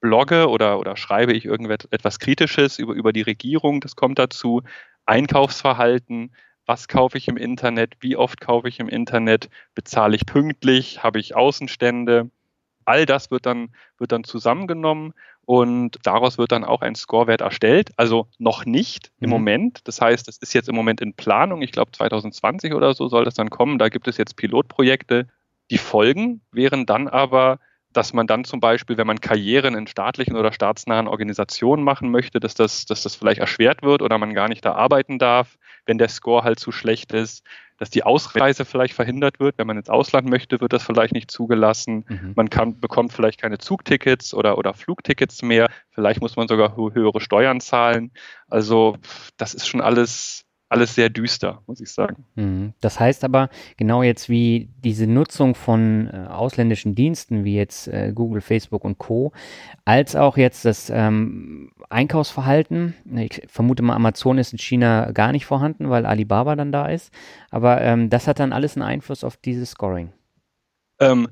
blogge 0.00 0.48
oder, 0.48 0.78
oder 0.78 0.96
schreibe 0.96 1.32
ich 1.32 1.46
irgendetwas 1.46 2.18
Kritisches 2.18 2.78
über, 2.78 2.92
über 2.92 3.12
die 3.12 3.22
Regierung, 3.22 3.80
das 3.80 3.96
kommt 3.96 4.18
dazu. 4.18 4.62
Einkaufsverhalten, 5.06 6.34
was 6.66 6.88
kaufe 6.88 7.18
ich 7.18 7.28
im 7.28 7.36
Internet, 7.36 7.94
wie 8.00 8.16
oft 8.16 8.40
kaufe 8.40 8.68
ich 8.68 8.80
im 8.80 8.88
Internet, 8.88 9.50
bezahle 9.74 10.16
ich 10.16 10.26
pünktlich, 10.26 11.02
habe 11.02 11.18
ich 11.18 11.36
Außenstände. 11.36 12.30
All 12.86 13.06
das 13.06 13.30
wird 13.30 13.46
dann, 13.46 13.70
wird 13.98 14.12
dann 14.12 14.24
zusammengenommen 14.24 15.14
und 15.46 15.98
daraus 16.02 16.38
wird 16.38 16.52
dann 16.52 16.64
auch 16.64 16.82
ein 16.82 16.94
Scorewert 16.94 17.40
erstellt. 17.40 17.90
Also 17.96 18.28
noch 18.38 18.64
nicht 18.64 19.10
im 19.20 19.28
mhm. 19.28 19.34
Moment. 19.34 19.80
Das 19.84 20.00
heißt, 20.00 20.28
es 20.28 20.38
ist 20.38 20.54
jetzt 20.54 20.68
im 20.68 20.74
Moment 20.74 21.00
in 21.00 21.14
Planung. 21.14 21.62
Ich 21.62 21.72
glaube, 21.72 21.92
2020 21.92 22.74
oder 22.74 22.94
so 22.94 23.08
soll 23.08 23.24
das 23.24 23.34
dann 23.34 23.50
kommen. 23.50 23.78
Da 23.78 23.88
gibt 23.88 24.08
es 24.08 24.16
jetzt 24.16 24.36
Pilotprojekte. 24.36 25.28
Die 25.70 25.78
Folgen 25.78 26.40
wären 26.50 26.86
dann 26.86 27.08
aber, 27.08 27.58
dass 27.96 28.12
man 28.12 28.26
dann 28.26 28.44
zum 28.44 28.60
Beispiel, 28.60 28.96
wenn 28.96 29.06
man 29.06 29.20
Karrieren 29.20 29.74
in 29.74 29.86
staatlichen 29.86 30.36
oder 30.36 30.52
staatsnahen 30.52 31.08
Organisationen 31.08 31.82
machen 31.82 32.10
möchte, 32.10 32.40
dass 32.40 32.54
das, 32.54 32.84
dass 32.84 33.02
das 33.02 33.16
vielleicht 33.16 33.40
erschwert 33.40 33.82
wird 33.82 34.02
oder 34.02 34.18
man 34.18 34.34
gar 34.34 34.48
nicht 34.48 34.64
da 34.64 34.74
arbeiten 34.74 35.18
darf, 35.18 35.56
wenn 35.86 35.98
der 35.98 36.08
Score 36.08 36.44
halt 36.44 36.58
zu 36.58 36.72
schlecht 36.72 37.12
ist 37.12 37.44
dass 37.78 37.90
die 37.90 38.04
Ausreise 38.04 38.64
vielleicht 38.64 38.94
verhindert 38.94 39.40
wird. 39.40 39.58
Wenn 39.58 39.66
man 39.66 39.76
ins 39.76 39.90
Ausland 39.90 40.28
möchte, 40.28 40.60
wird 40.60 40.72
das 40.72 40.82
vielleicht 40.82 41.12
nicht 41.12 41.30
zugelassen. 41.30 42.04
Mhm. 42.08 42.32
Man 42.36 42.50
kann, 42.50 42.78
bekommt 42.78 43.12
vielleicht 43.12 43.40
keine 43.40 43.58
Zugtickets 43.58 44.32
oder, 44.32 44.58
oder 44.58 44.74
Flugtickets 44.74 45.42
mehr. 45.42 45.68
Vielleicht 45.90 46.20
muss 46.20 46.36
man 46.36 46.48
sogar 46.48 46.76
höhere 46.76 47.20
Steuern 47.20 47.60
zahlen. 47.60 48.12
Also 48.48 48.96
das 49.36 49.54
ist 49.54 49.66
schon 49.66 49.80
alles 49.80 50.43
alles 50.74 50.94
sehr 50.94 51.08
düster, 51.08 51.62
muss 51.66 51.80
ich 51.80 51.90
sagen. 51.90 52.24
Mhm. 52.34 52.72
Das 52.80 52.98
heißt 52.98 53.22
aber, 53.22 53.48
genau 53.76 54.02
jetzt 54.02 54.28
wie 54.28 54.68
diese 54.82 55.06
Nutzung 55.06 55.54
von 55.54 56.08
äh, 56.12 56.26
ausländischen 56.28 56.96
Diensten, 56.96 57.44
wie 57.44 57.54
jetzt 57.54 57.86
äh, 57.86 58.12
Google, 58.12 58.40
Facebook 58.40 58.84
und 58.84 58.98
Co., 58.98 59.32
als 59.84 60.16
auch 60.16 60.36
jetzt 60.36 60.64
das 60.64 60.90
ähm, 60.90 61.70
Einkaufsverhalten, 61.90 62.94
ich 63.14 63.42
vermute 63.46 63.84
mal, 63.84 63.94
Amazon 63.94 64.38
ist 64.38 64.52
in 64.52 64.58
China 64.58 65.12
gar 65.12 65.30
nicht 65.30 65.46
vorhanden, 65.46 65.90
weil 65.90 66.06
Alibaba 66.06 66.56
dann 66.56 66.72
da 66.72 66.88
ist, 66.88 67.12
aber 67.50 67.80
ähm, 67.80 68.10
das 68.10 68.26
hat 68.26 68.40
dann 68.40 68.52
alles 68.52 68.76
einen 68.76 68.82
Einfluss 68.82 69.22
auf 69.22 69.36
dieses 69.36 69.70
Scoring. 69.70 70.12
Ähm, 70.98 71.28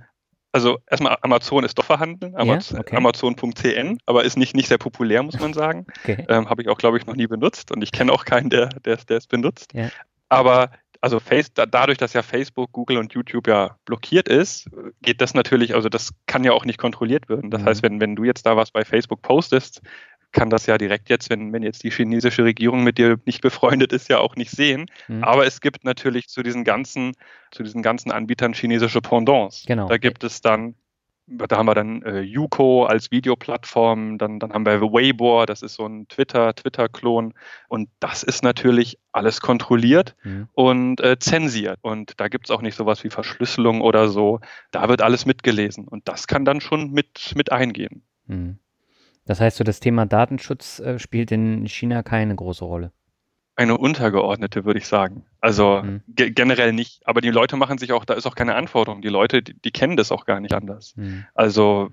also 0.52 0.78
erstmal 0.88 1.16
Amazon 1.22 1.64
ist 1.64 1.78
doch 1.78 1.84
vorhanden, 1.84 2.36
Amazon, 2.36 2.76
yeah, 2.76 2.80
okay. 2.80 2.96
Amazon.cn, 2.96 3.98
aber 4.06 4.24
ist 4.24 4.36
nicht, 4.36 4.54
nicht 4.54 4.68
sehr 4.68 4.78
populär, 4.78 5.22
muss 5.22 5.40
man 5.40 5.52
sagen. 5.52 5.86
Okay. 6.02 6.24
Ähm, 6.28 6.50
Habe 6.50 6.62
ich 6.62 6.68
auch, 6.68 6.78
glaube 6.78 6.98
ich, 6.98 7.06
noch 7.06 7.14
nie 7.14 7.28
benutzt 7.28 7.70
und 7.70 7.80
ich 7.82 7.92
kenne 7.92 8.12
auch 8.12 8.24
keinen, 8.24 8.50
der, 8.50 8.70
es 8.84 9.26
benutzt. 9.28 9.72
Yeah. 9.72 9.90
Aber 10.28 10.70
also 11.02 11.18
Face, 11.18 11.52
da, 11.52 11.66
dadurch, 11.66 11.98
dass 11.98 12.12
ja 12.12 12.22
Facebook, 12.22 12.72
Google 12.72 12.96
und 12.96 13.12
YouTube 13.12 13.48
ja 13.48 13.76
blockiert 13.84 14.28
ist, 14.28 14.68
geht 15.02 15.20
das 15.20 15.34
natürlich, 15.34 15.74
also 15.74 15.88
das 15.88 16.10
kann 16.26 16.44
ja 16.44 16.52
auch 16.52 16.64
nicht 16.64 16.78
kontrolliert 16.78 17.28
werden. 17.28 17.50
Das 17.50 17.62
mhm. 17.62 17.66
heißt, 17.66 17.82
wenn, 17.82 18.00
wenn 18.00 18.16
du 18.16 18.24
jetzt 18.24 18.46
da 18.46 18.56
was 18.56 18.70
bei 18.70 18.84
Facebook 18.84 19.20
postest, 19.20 19.82
kann 20.32 20.50
das 20.50 20.66
ja 20.66 20.78
direkt 20.78 21.08
jetzt, 21.08 21.30
wenn, 21.30 21.52
wenn 21.52 21.62
jetzt 21.62 21.84
die 21.84 21.90
chinesische 21.90 22.44
Regierung 22.44 22.82
mit 22.82 22.98
dir 22.98 23.18
nicht 23.24 23.40
befreundet 23.42 23.92
ist, 23.92 24.08
ja 24.08 24.18
auch 24.18 24.36
nicht 24.36 24.50
sehen. 24.50 24.86
Mhm. 25.08 25.22
Aber 25.22 25.46
es 25.46 25.60
gibt 25.60 25.84
natürlich 25.84 26.28
zu 26.28 26.42
diesen 26.42 26.64
ganzen, 26.64 27.12
zu 27.50 27.62
diesen 27.62 27.82
ganzen 27.82 28.10
Anbietern 28.10 28.54
chinesische 28.54 29.00
Pendants. 29.00 29.64
Genau. 29.66 29.88
Da 29.88 29.98
gibt 29.98 30.24
es 30.24 30.40
dann 30.40 30.74
da 31.26 31.56
haben 31.56 31.66
wir 31.66 31.74
dann 31.74 32.02
äh, 32.02 32.20
Yuko 32.20 32.84
als 32.84 33.10
Videoplattform, 33.10 34.18
dann, 34.18 34.40
dann 34.40 34.52
haben 34.52 34.66
wir 34.66 34.80
Weibo, 34.80 35.46
das 35.46 35.62
ist 35.62 35.74
so 35.74 35.86
ein 35.86 36.08
Twitter, 36.08 36.54
Twitter-Klon. 36.54 37.34
Und 37.68 37.88
das 38.00 38.22
ist 38.22 38.42
natürlich 38.42 38.98
alles 39.12 39.40
kontrolliert 39.40 40.16
mhm. 40.24 40.48
und 40.52 41.00
äh, 41.00 41.18
zensiert. 41.18 41.78
Und 41.82 42.20
da 42.20 42.28
gibt 42.28 42.46
es 42.46 42.50
auch 42.50 42.60
nicht 42.60 42.74
sowas 42.74 43.04
wie 43.04 43.10
Verschlüsselung 43.10 43.80
oder 43.80 44.08
so. 44.08 44.40
Da 44.72 44.88
wird 44.88 45.02
alles 45.02 45.24
mitgelesen. 45.24 45.86
Und 45.86 46.08
das 46.08 46.26
kann 46.26 46.44
dann 46.44 46.60
schon 46.60 46.90
mit, 46.90 47.32
mit 47.36 47.52
eingehen. 47.52 48.02
Mhm. 48.26 48.58
Das 49.24 49.40
heißt, 49.40 49.56
so 49.56 49.64
das 49.64 49.80
Thema 49.80 50.06
Datenschutz 50.06 50.80
äh, 50.80 50.98
spielt 50.98 51.30
in 51.30 51.66
China 51.66 52.02
keine 52.02 52.34
große 52.34 52.64
Rolle. 52.64 52.92
Eine 53.54 53.76
untergeordnete, 53.76 54.64
würde 54.64 54.78
ich 54.78 54.86
sagen. 54.86 55.26
Also 55.40 55.82
mhm. 55.82 56.02
ge 56.08 56.30
generell 56.30 56.72
nicht. 56.72 57.06
Aber 57.06 57.20
die 57.20 57.30
Leute 57.30 57.56
machen 57.56 57.78
sich 57.78 57.92
auch, 57.92 58.04
da 58.04 58.14
ist 58.14 58.26
auch 58.26 58.34
keine 58.34 58.54
Anforderung. 58.54 59.02
Die 59.02 59.08
Leute, 59.08 59.42
die, 59.42 59.54
die 59.54 59.70
kennen 59.70 59.96
das 59.96 60.10
auch 60.10 60.24
gar 60.24 60.40
nicht 60.40 60.54
anders. 60.54 60.94
Mhm. 60.96 61.26
Also 61.34 61.90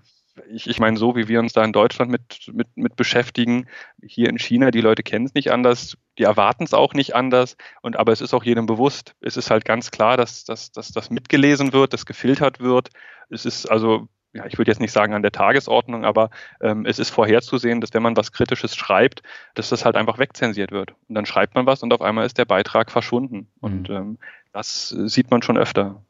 ich, 0.50 0.68
ich 0.70 0.80
meine, 0.80 0.98
so 0.98 1.16
wie 1.16 1.28
wir 1.28 1.40
uns 1.40 1.54
da 1.54 1.64
in 1.64 1.74
Deutschland 1.74 2.12
mit, 2.12 2.50
mit, 2.54 2.68
mit 2.76 2.96
beschäftigen, 2.96 3.68
hier 4.02 4.30
in 4.30 4.40
China, 4.40 4.72
die 4.72 4.82
Leute 4.82 5.04
kennen 5.04 5.26
es 5.26 5.34
nicht 5.34 5.52
anders, 5.52 5.98
die 6.18 6.24
erwarten 6.24 6.64
es 6.64 6.74
auch 6.74 6.94
nicht 6.94 7.16
anders. 7.16 7.58
Und 7.82 7.98
aber 7.98 8.12
es 8.12 8.22
ist 8.22 8.34
auch 8.34 8.44
jedem 8.44 8.66
bewusst. 8.66 9.16
Es 9.22 9.38
ist 9.38 9.52
halt 9.52 9.66
ganz 9.66 9.92
klar, 9.92 10.18
dass, 10.18 10.46
dass, 10.46 10.72
dass 10.72 10.92
das 10.92 11.10
mitgelesen 11.10 11.74
wird, 11.74 11.94
dass 11.94 12.06
gefiltert 12.06 12.60
wird. 12.60 12.90
Es 13.30 13.46
ist 13.46 13.70
also 13.70 14.08
ja, 14.34 14.46
ich 14.46 14.58
würde 14.58 14.70
jetzt 14.70 14.80
nicht 14.80 14.92
sagen 14.92 15.14
an 15.14 15.22
der 15.22 15.32
Tagesordnung, 15.32 16.06
aber 16.06 16.30
ähm, 16.62 16.86
es 16.86 17.00
ist 17.00 17.10
vorherzusehen, 17.10 17.82
dass 17.82 17.94
wenn 17.94 18.04
man 18.04 18.16
was 18.16 18.32
Kritisches 18.32 18.76
schreibt, 18.76 19.24
dass 19.56 19.70
das 19.70 19.86
halt 19.86 19.96
einfach 19.96 20.20
wegzensiert 20.20 20.72
wird. 20.72 20.94
Und 21.08 21.16
dann 21.16 21.26
schreibt 21.26 21.56
man 21.56 21.66
was 21.66 21.82
und 21.82 21.94
auf 21.94 22.02
einmal 22.02 22.26
ist 22.26 22.38
der 22.38 22.46
Beitrag 22.46 22.92
verschwunden. 22.92 23.48
Und 23.60 23.90
mhm. 23.90 23.96
ähm, 23.96 24.18
das 24.54 24.90
sieht 24.90 25.32
man 25.32 25.42
schon 25.42 25.58
öfter. 25.58 26.04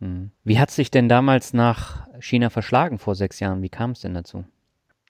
Mhm. 0.00 0.30
Wie 0.42 0.58
hat 0.58 0.70
sich 0.70 0.90
denn 0.90 1.08
damals 1.08 1.52
nach 1.52 2.08
China 2.20 2.50
verschlagen 2.50 2.98
vor 2.98 3.14
sechs 3.14 3.38
Jahren? 3.38 3.62
Wie 3.62 3.68
kam 3.68 3.92
es 3.92 4.00
denn 4.00 4.14
dazu? 4.14 4.44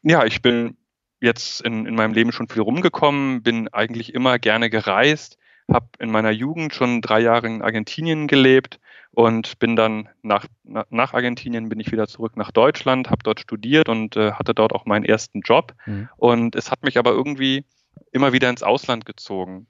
Ja, 0.03 0.25
ich 0.25 0.43
bin 0.43 0.77
jetzt 1.21 1.63
in, 1.63 1.87
in 1.87 1.95
meinem 1.95 2.13
Leben 2.13 2.33
schon 2.33 2.49
viel 2.49 2.63
rumgekommen, 2.63 3.43
bin 3.43 3.69
eigentlich 3.69 4.13
immer 4.13 4.39
gerne 4.39 4.69
gereist, 4.69 5.39
habe 5.73 5.87
in 6.01 6.11
meiner 6.11 6.33
Jugend 6.33 6.75
schon 6.75 7.01
drei 7.01 7.21
Jahre 7.21 7.47
in 7.47 7.63
Argentinien 7.63 8.27
gelebt 8.27 8.79
und 9.15 9.59
bin 9.59 9.77
dann 9.77 10.09
nach, 10.23 10.47
nach 10.65 11.13
Argentinien 11.13 11.69
bin 11.69 11.79
ich 11.81 11.93
wieder 11.93 12.09
zurück 12.09 12.37
nach 12.37 12.51
Deutschland, 12.51 13.11
habe 13.11 13.23
dort 13.23 13.41
studiert 13.41 13.89
und 13.89 14.17
äh, 14.17 14.33
hatte 14.33 14.55
dort 14.55 14.73
auch 14.73 14.87
meinen 14.87 15.05
ersten 15.05 15.41
Job. 15.41 15.75
Mhm. 15.87 16.09
Und 16.17 16.57
es 16.57 16.71
hat 16.71 16.83
mich 16.83 16.99
aber 16.99 17.11
irgendwie 17.11 17.65
immer 18.11 18.33
wieder 18.33 18.49
ins 18.49 18.63
Ausland 18.63 19.05
gezogen. 19.05 19.67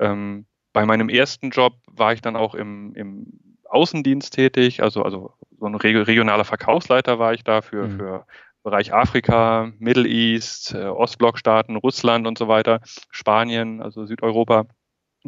Ähm, 0.00 0.46
bei 0.72 0.86
meinem 0.86 1.08
ersten 1.08 1.50
Job 1.50 1.74
war 1.86 2.12
ich 2.12 2.22
dann 2.22 2.36
auch 2.36 2.54
im, 2.54 2.94
im 2.94 3.40
Außendienst 3.68 4.32
tätig, 4.32 4.82
also, 4.82 5.02
also 5.02 5.34
so 5.58 5.66
ein 5.66 5.74
regionaler 5.74 6.44
Verkaufsleiter 6.44 7.18
war 7.18 7.34
ich 7.34 7.44
da 7.44 7.62
für, 7.62 7.88
mhm. 7.88 7.96
für 7.96 8.26
Bereich 8.62 8.92
Afrika, 8.92 9.72
Middle 9.78 10.08
East, 10.08 10.74
äh, 10.74 10.86
Ostblockstaaten, 10.86 11.76
Russland 11.76 12.26
und 12.26 12.38
so 12.38 12.48
weiter, 12.48 12.80
Spanien, 13.10 13.80
also 13.82 14.06
Südeuropa 14.06 14.66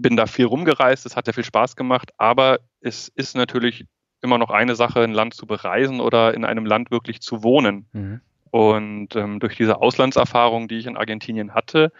bin 0.02 0.16
da 0.16 0.26
viel 0.26 0.46
rumgereist, 0.46 1.06
es 1.06 1.16
hat 1.16 1.26
ja 1.26 1.32
viel 1.32 1.44
Spaß 1.44 1.76
gemacht, 1.76 2.10
aber 2.16 2.60
es 2.80 3.08
ist 3.08 3.36
natürlich 3.36 3.84
immer 4.20 4.38
noch 4.38 4.50
eine 4.50 4.74
Sache, 4.74 5.00
ein 5.02 5.12
Land 5.12 5.34
zu 5.34 5.46
bereisen 5.46 6.00
oder 6.00 6.34
in 6.34 6.44
einem 6.44 6.66
Land 6.66 6.90
wirklich 6.90 7.20
zu 7.20 7.42
wohnen. 7.42 7.86
Mhm. 7.92 8.20
Und 8.50 9.14
ähm, 9.14 9.40
durch 9.40 9.56
diese 9.56 9.80
Auslandserfahrung, 9.80 10.68
die 10.68 10.78
ich 10.78 10.86
in 10.86 10.96
Argentinien 10.96 11.54
hatte, 11.54 11.92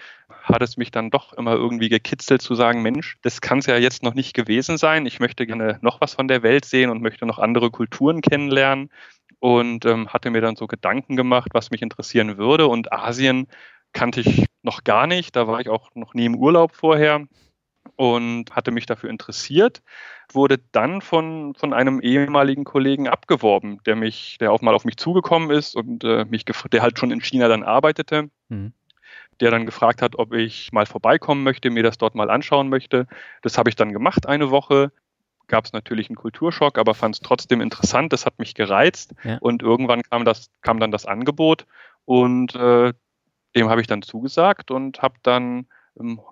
hat 0.43 0.63
es 0.63 0.77
mich 0.77 0.91
dann 0.91 1.11
doch 1.11 1.35
immer 1.35 1.53
irgendwie 1.53 1.91
gekitzelt 1.91 2.41
zu 2.41 2.55
sagen, 2.55 2.83
Mensch, 2.83 3.19
das 3.23 3.41
kann 3.41 3.59
es 3.59 3.67
ja 3.67 3.77
jetzt 3.77 4.03
noch 4.03 4.15
nicht 4.15 4.35
gewesen 4.35 4.79
sein. 4.79 5.05
Ich 5.05 5.21
möchte 5.21 5.47
gerne 5.47 5.79
noch 5.83 6.01
was 6.01 6.15
von 6.15 6.27
der 6.27 6.43
Welt 6.43 6.65
sehen 6.65 6.91
und 6.91 7.03
möchte 7.03 7.27
noch 7.27 7.39
andere 7.39 7.71
Kulturen 7.71 8.23
kennenlernen. 8.23 8.91
Und 9.41 9.85
ähm, 9.85 10.09
hatte 10.09 10.31
mir 10.31 10.41
dann 10.41 10.57
so 10.57 10.67
Gedanken 10.67 11.15
gemacht, 11.15 11.51
was 11.53 11.71
mich 11.71 11.83
interessieren 11.83 12.39
würde. 12.39 12.67
Und 12.67 12.93
Asien 12.93 13.47
kannte 13.93 14.21
ich 14.21 14.47
noch 14.63 14.83
gar 14.83 15.07
nicht. 15.07 15.37
Da 15.37 15.47
war 15.47 15.61
ich 15.61 15.69
auch 15.69 15.95
noch 15.95 16.15
nie 16.15 16.27
im 16.27 16.35
Urlaub 16.35 16.75
vorher 16.75 17.27
und 17.99 18.55
hatte 18.55 18.71
mich 18.71 18.87
dafür 18.87 19.11
interessiert, 19.11 19.83
wurde 20.33 20.59
dann 20.71 21.01
von, 21.03 21.55
von 21.57 21.75
einem 21.75 22.01
ehemaligen 22.01 22.63
Kollegen 22.63 23.09
abgeworben, 23.09 23.81
der 23.87 23.97
mich, 23.97 24.39
der 24.39 24.53
auch 24.53 24.63
mal 24.63 24.75
auf 24.75 24.85
mich 24.85 24.97
zugekommen 24.97 25.51
ist 25.51 25.75
und 25.75 26.05
äh, 26.05 26.25
mich 26.25 26.45
der 26.45 26.83
halt 26.83 26.97
schon 26.97 27.11
in 27.11 27.21
China 27.21 27.49
dann 27.49 27.65
arbeitete. 27.65 28.31
Mhm. 28.49 28.73
Der 29.41 29.51
dann 29.51 29.67
gefragt 29.67 30.01
hat, 30.01 30.17
ob 30.17 30.33
ich 30.33 30.71
mal 30.71 30.87
vorbeikommen 30.87 31.43
möchte, 31.43 31.71
mir 31.71 31.83
das 31.83 31.99
dort 31.99 32.15
mal 32.15 32.31
anschauen 32.31 32.69
möchte. 32.69 33.09
Das 33.43 33.59
habe 33.59 33.69
ich 33.69 33.75
dann 33.75 33.93
gemacht 33.93 34.27
eine 34.27 34.53
Woche. 34.53 34.93
Gab 35.49 35.65
es 35.65 35.73
natürlich 35.73 36.09
einen 36.09 36.17
Kulturschock, 36.17 36.79
aber 36.79 36.95
fand 36.95 37.17
es 37.17 37.21
trotzdem 37.21 37.61
interessant. 37.61 38.13
Das 38.13 38.27
hat 38.27 38.39
mich 38.39 38.55
gereizt. 38.55 39.15
Ja. 39.25 39.39
Und 39.41 39.63
irgendwann 39.63 40.03
kam, 40.03 40.25
das, 40.25 40.51
kam 40.63 40.79
dann 40.79 40.93
das 40.93 41.05
Angebot 41.05 41.67
und 42.05 42.55
äh, 42.55 42.93
dem 43.57 43.69
habe 43.69 43.81
ich 43.81 43.89
dann 43.89 44.03
zugesagt 44.03 44.71
und 44.71 45.03
habe 45.03 45.17
dann 45.23 45.67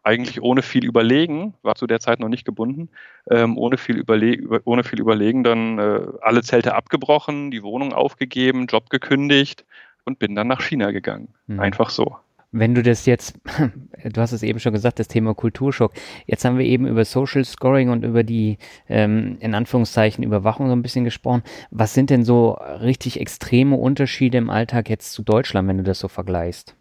eigentlich 0.03 0.43
ohne 0.43 0.63
viel 0.63 0.85
Überlegen, 0.85 1.55
war 1.63 1.75
zu 1.75 1.87
der 1.87 2.01
Zeit 2.01 2.21
noch 2.21 2.29
nicht 2.29 2.45
gebunden, 2.45 2.89
ähm, 3.31 3.59
ohne, 3.59 3.79
viel 3.79 3.97
Überle 3.97 4.61
ohne 4.65 4.85
viel 4.85 5.01
Überlegen 5.01 5.45
dann 5.45 5.79
äh, 5.79 6.01
alle 6.21 6.43
Zelte 6.43 6.75
abgebrochen, 6.75 7.51
die 7.51 7.63
Wohnung 7.63 7.93
aufgegeben, 7.93 8.67
Job 8.67 8.91
gekündigt, 8.91 9.65
und 10.07 10.19
bin 10.19 10.35
dann 10.35 10.47
nach 10.47 10.63
China 10.63 10.93
gegangen. 10.93 11.29
Mhm. 11.47 11.61
Einfach 11.61 11.91
so. 11.91 12.17
Wenn 12.53 12.75
du 12.75 12.83
das 12.83 13.05
jetzt, 13.07 13.39
du 14.05 14.21
hast 14.21 14.33
es 14.33 14.43
eben 14.43 14.61
schon 14.61 14.73
gesagt, 14.73 14.99
das 14.99 15.09
Thema 15.09 15.35
Kulturschock. 15.35 15.93
Jetzt 16.27 16.45
haben 16.45 16.57
wir 16.57 16.65
eben 16.65 16.87
über 16.87 17.05
Social 17.05 17.45
Scoring 17.45 17.91
und 17.91 18.05
über 18.05 18.23
die, 18.23 18.57
ähm, 18.89 19.37
in 19.41 19.55
Anführungszeichen, 19.55 20.25
Überwachung 20.25 20.69
so 20.69 20.73
ein 20.73 20.83
bisschen 20.83 21.05
gesprochen. 21.05 21.43
Was 21.71 21.93
sind 21.93 22.09
denn 22.09 22.25
so 22.25 22.53
richtig 22.53 23.21
extreme 23.21 23.77
Unterschiede 23.77 24.39
im 24.39 24.49
Alltag 24.49 24.89
jetzt 24.89 25.13
zu 25.13 25.23
Deutschland, 25.23 25.69
wenn 25.69 25.79
du 25.79 25.83
das 25.83 25.99
so 25.99 26.09
vergleichst? 26.09 26.76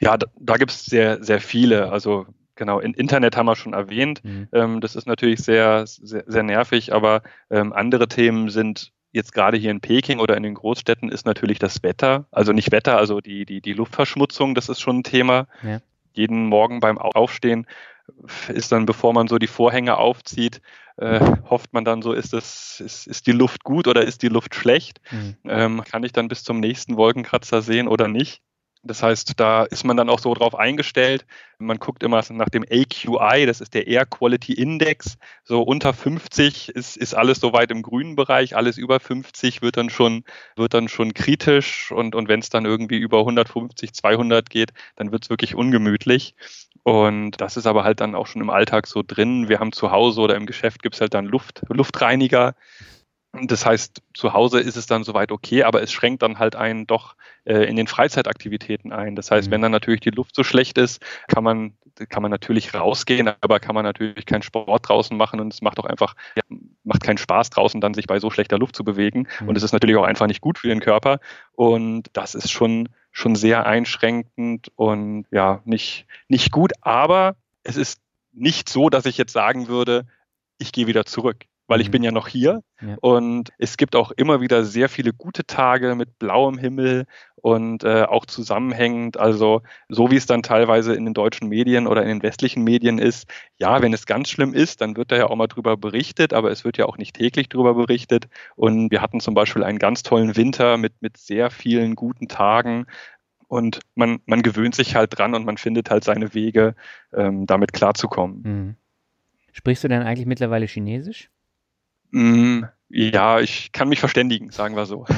Ja, 0.00 0.16
da, 0.16 0.26
da 0.38 0.56
gibt 0.56 0.70
es 0.70 0.84
sehr, 0.84 1.22
sehr 1.22 1.40
viele. 1.40 1.92
Also 1.92 2.26
genau, 2.56 2.80
in 2.80 2.94
Internet 2.94 3.36
haben 3.36 3.46
wir 3.46 3.56
schon 3.56 3.74
erwähnt. 3.74 4.22
Mhm. 4.24 4.48
Ähm, 4.52 4.80
das 4.80 4.96
ist 4.96 5.06
natürlich 5.06 5.40
sehr, 5.40 5.86
sehr, 5.86 6.24
sehr 6.26 6.42
nervig, 6.42 6.92
aber 6.92 7.22
ähm, 7.50 7.72
andere 7.72 8.08
Themen 8.08 8.48
sind 8.50 8.92
jetzt 9.12 9.32
gerade 9.32 9.56
hier 9.56 9.70
in 9.70 9.80
Peking 9.80 10.20
oder 10.20 10.36
in 10.36 10.42
den 10.42 10.54
Großstädten 10.54 11.10
ist 11.10 11.26
natürlich 11.26 11.58
das 11.58 11.82
Wetter. 11.82 12.26
Also 12.30 12.52
nicht 12.52 12.72
Wetter, 12.72 12.96
also 12.96 13.20
die, 13.20 13.44
die, 13.44 13.60
die 13.60 13.72
Luftverschmutzung, 13.72 14.54
das 14.54 14.68
ist 14.68 14.80
schon 14.80 14.98
ein 14.98 15.04
Thema. 15.04 15.46
Ja. 15.62 15.80
Jeden 16.12 16.46
Morgen 16.46 16.80
beim 16.80 16.98
Aufstehen 16.98 17.66
ist 18.48 18.72
dann, 18.72 18.86
bevor 18.86 19.12
man 19.12 19.28
so 19.28 19.38
die 19.38 19.46
Vorhänge 19.46 19.96
aufzieht, 19.96 20.60
äh, 20.96 21.20
hofft 21.48 21.72
man 21.72 21.84
dann 21.84 22.02
so, 22.02 22.12
ist, 22.12 22.32
das, 22.32 22.80
ist, 22.80 23.06
ist 23.06 23.26
die 23.26 23.32
Luft 23.32 23.64
gut 23.64 23.88
oder 23.88 24.04
ist 24.04 24.22
die 24.22 24.28
Luft 24.28 24.54
schlecht? 24.54 25.00
Mhm. 25.10 25.36
Ähm, 25.44 25.84
kann 25.84 26.02
ich 26.02 26.12
dann 26.12 26.28
bis 26.28 26.44
zum 26.44 26.60
nächsten 26.60 26.96
Wolkenkratzer 26.96 27.62
sehen 27.62 27.88
oder 27.88 28.08
nicht? 28.08 28.42
Das 28.82 29.02
heißt, 29.02 29.38
da 29.38 29.64
ist 29.64 29.84
man 29.84 29.98
dann 29.98 30.08
auch 30.08 30.20
so 30.20 30.32
drauf 30.32 30.54
eingestellt. 30.54 31.26
Man 31.58 31.78
guckt 31.78 32.02
immer 32.02 32.22
nach 32.30 32.48
dem 32.48 32.64
AQI, 32.64 33.44
das 33.44 33.60
ist 33.60 33.74
der 33.74 33.86
Air 33.86 34.06
Quality 34.06 34.54
Index. 34.54 35.18
So 35.44 35.60
unter 35.60 35.92
50 35.92 36.70
ist, 36.70 36.96
ist 36.96 37.12
alles 37.12 37.40
soweit 37.40 37.70
im 37.70 37.82
grünen 37.82 38.16
Bereich. 38.16 38.56
Alles 38.56 38.78
über 38.78 38.98
50 38.98 39.60
wird 39.60 39.76
dann 39.76 39.90
schon, 39.90 40.24
wird 40.56 40.72
dann 40.72 40.88
schon 40.88 41.12
kritisch. 41.12 41.92
Und, 41.92 42.14
und 42.14 42.28
wenn 42.28 42.40
es 42.40 42.48
dann 42.48 42.64
irgendwie 42.64 42.96
über 42.96 43.18
150, 43.18 43.92
200 43.92 44.48
geht, 44.48 44.70
dann 44.96 45.12
wird 45.12 45.24
es 45.24 45.30
wirklich 45.30 45.54
ungemütlich. 45.54 46.34
Und 46.82 47.32
das 47.40 47.58
ist 47.58 47.66
aber 47.66 47.84
halt 47.84 48.00
dann 48.00 48.14
auch 48.14 48.26
schon 48.26 48.40
im 48.40 48.48
Alltag 48.48 48.86
so 48.86 49.02
drin. 49.06 49.50
Wir 49.50 49.60
haben 49.60 49.72
zu 49.72 49.90
Hause 49.90 50.22
oder 50.22 50.36
im 50.36 50.46
Geschäft 50.46 50.82
gibt 50.82 50.94
es 50.94 51.02
halt 51.02 51.12
dann 51.12 51.26
Luft, 51.26 51.62
Luftreiniger. 51.68 52.54
Das 53.32 53.64
heißt, 53.64 54.02
zu 54.12 54.32
Hause 54.32 54.58
ist 54.58 54.76
es 54.76 54.86
dann 54.86 55.04
soweit 55.04 55.30
okay, 55.30 55.62
aber 55.62 55.82
es 55.82 55.92
schränkt 55.92 56.22
dann 56.22 56.40
halt 56.40 56.56
einen 56.56 56.88
doch 56.88 57.14
äh, 57.44 57.62
in 57.62 57.76
den 57.76 57.86
Freizeitaktivitäten 57.86 58.92
ein. 58.92 59.14
Das 59.14 59.30
heißt, 59.30 59.48
mhm. 59.48 59.52
wenn 59.52 59.62
dann 59.62 59.72
natürlich 59.72 60.00
die 60.00 60.10
Luft 60.10 60.34
so 60.34 60.42
schlecht 60.42 60.78
ist, 60.78 61.00
kann 61.28 61.44
man, 61.44 61.74
kann 62.08 62.22
man 62.22 62.32
natürlich 62.32 62.74
rausgehen, 62.74 63.30
aber 63.40 63.60
kann 63.60 63.76
man 63.76 63.84
natürlich 63.84 64.26
keinen 64.26 64.42
Sport 64.42 64.88
draußen 64.88 65.16
machen 65.16 65.38
und 65.38 65.52
es 65.52 65.62
macht 65.62 65.78
auch 65.78 65.84
einfach, 65.84 66.16
ja, 66.34 66.42
macht 66.82 67.04
keinen 67.04 67.18
Spaß 67.18 67.50
draußen 67.50 67.80
dann 67.80 67.94
sich 67.94 68.08
bei 68.08 68.18
so 68.18 68.30
schlechter 68.30 68.58
Luft 68.58 68.74
zu 68.74 68.82
bewegen. 68.82 69.28
Mhm. 69.40 69.48
Und 69.48 69.56
es 69.56 69.62
ist 69.62 69.72
natürlich 69.72 69.96
auch 69.96 70.04
einfach 70.04 70.26
nicht 70.26 70.40
gut 70.40 70.58
für 70.58 70.68
den 70.68 70.80
Körper. 70.80 71.20
Und 71.52 72.08
das 72.14 72.34
ist 72.34 72.50
schon, 72.50 72.88
schon 73.12 73.36
sehr 73.36 73.64
einschränkend 73.64 74.72
und 74.74 75.26
ja, 75.30 75.60
nicht, 75.64 76.06
nicht 76.26 76.50
gut. 76.50 76.72
Aber 76.80 77.36
es 77.62 77.76
ist 77.76 78.00
nicht 78.32 78.68
so, 78.68 78.90
dass 78.90 79.06
ich 79.06 79.18
jetzt 79.18 79.32
sagen 79.32 79.68
würde, 79.68 80.06
ich 80.58 80.72
gehe 80.72 80.88
wieder 80.88 81.06
zurück 81.06 81.44
weil 81.70 81.80
ich 81.80 81.86
mhm. 81.86 81.92
bin 81.92 82.02
ja 82.02 82.10
noch 82.10 82.26
hier. 82.26 82.64
Ja. 82.80 82.96
Und 83.00 83.50
es 83.58 83.76
gibt 83.76 83.94
auch 83.94 84.10
immer 84.10 84.40
wieder 84.40 84.64
sehr 84.64 84.88
viele 84.88 85.12
gute 85.12 85.46
Tage 85.46 85.94
mit 85.94 86.18
blauem 86.18 86.58
Himmel 86.58 87.06
und 87.36 87.84
äh, 87.84 88.02
auch 88.02 88.26
zusammenhängend. 88.26 89.18
Also 89.18 89.62
so 89.88 90.10
wie 90.10 90.16
es 90.16 90.26
dann 90.26 90.42
teilweise 90.42 90.94
in 90.94 91.04
den 91.04 91.14
deutschen 91.14 91.48
Medien 91.48 91.86
oder 91.86 92.02
in 92.02 92.08
den 92.08 92.22
westlichen 92.24 92.64
Medien 92.64 92.98
ist, 92.98 93.30
ja, 93.56 93.80
wenn 93.82 93.92
es 93.92 94.06
ganz 94.06 94.30
schlimm 94.30 94.52
ist, 94.52 94.80
dann 94.80 94.96
wird 94.96 95.12
da 95.12 95.16
ja 95.16 95.26
auch 95.28 95.36
mal 95.36 95.46
drüber 95.46 95.76
berichtet, 95.76 96.32
aber 96.34 96.50
es 96.50 96.64
wird 96.64 96.76
ja 96.76 96.86
auch 96.86 96.98
nicht 96.98 97.14
täglich 97.14 97.48
drüber 97.48 97.74
berichtet. 97.74 98.28
Und 98.56 98.90
wir 98.90 99.00
hatten 99.00 99.20
zum 99.20 99.34
Beispiel 99.34 99.62
einen 99.62 99.78
ganz 99.78 100.02
tollen 100.02 100.34
Winter 100.34 100.76
mit, 100.76 101.00
mit 101.00 101.18
sehr 101.18 101.50
vielen 101.50 101.94
guten 101.94 102.26
Tagen. 102.26 102.86
Und 103.46 103.78
man, 103.94 104.18
man 104.26 104.42
gewöhnt 104.42 104.74
sich 104.74 104.96
halt 104.96 105.16
dran 105.16 105.34
und 105.34 105.44
man 105.46 105.56
findet 105.56 105.88
halt 105.88 106.02
seine 106.02 106.34
Wege, 106.34 106.74
ähm, 107.12 107.46
damit 107.46 107.72
klarzukommen. 107.72 108.42
Mhm. 108.42 108.76
Sprichst 109.52 109.84
du 109.84 109.88
denn 109.88 110.02
eigentlich 110.02 110.26
mittlerweile 110.26 110.66
Chinesisch? 110.66 111.30
Mm, 112.10 112.64
ja, 112.88 113.40
ich 113.40 113.72
kann 113.72 113.88
mich 113.88 114.00
verständigen, 114.00 114.50
sagen 114.50 114.76
wir 114.76 114.86
so. 114.86 115.06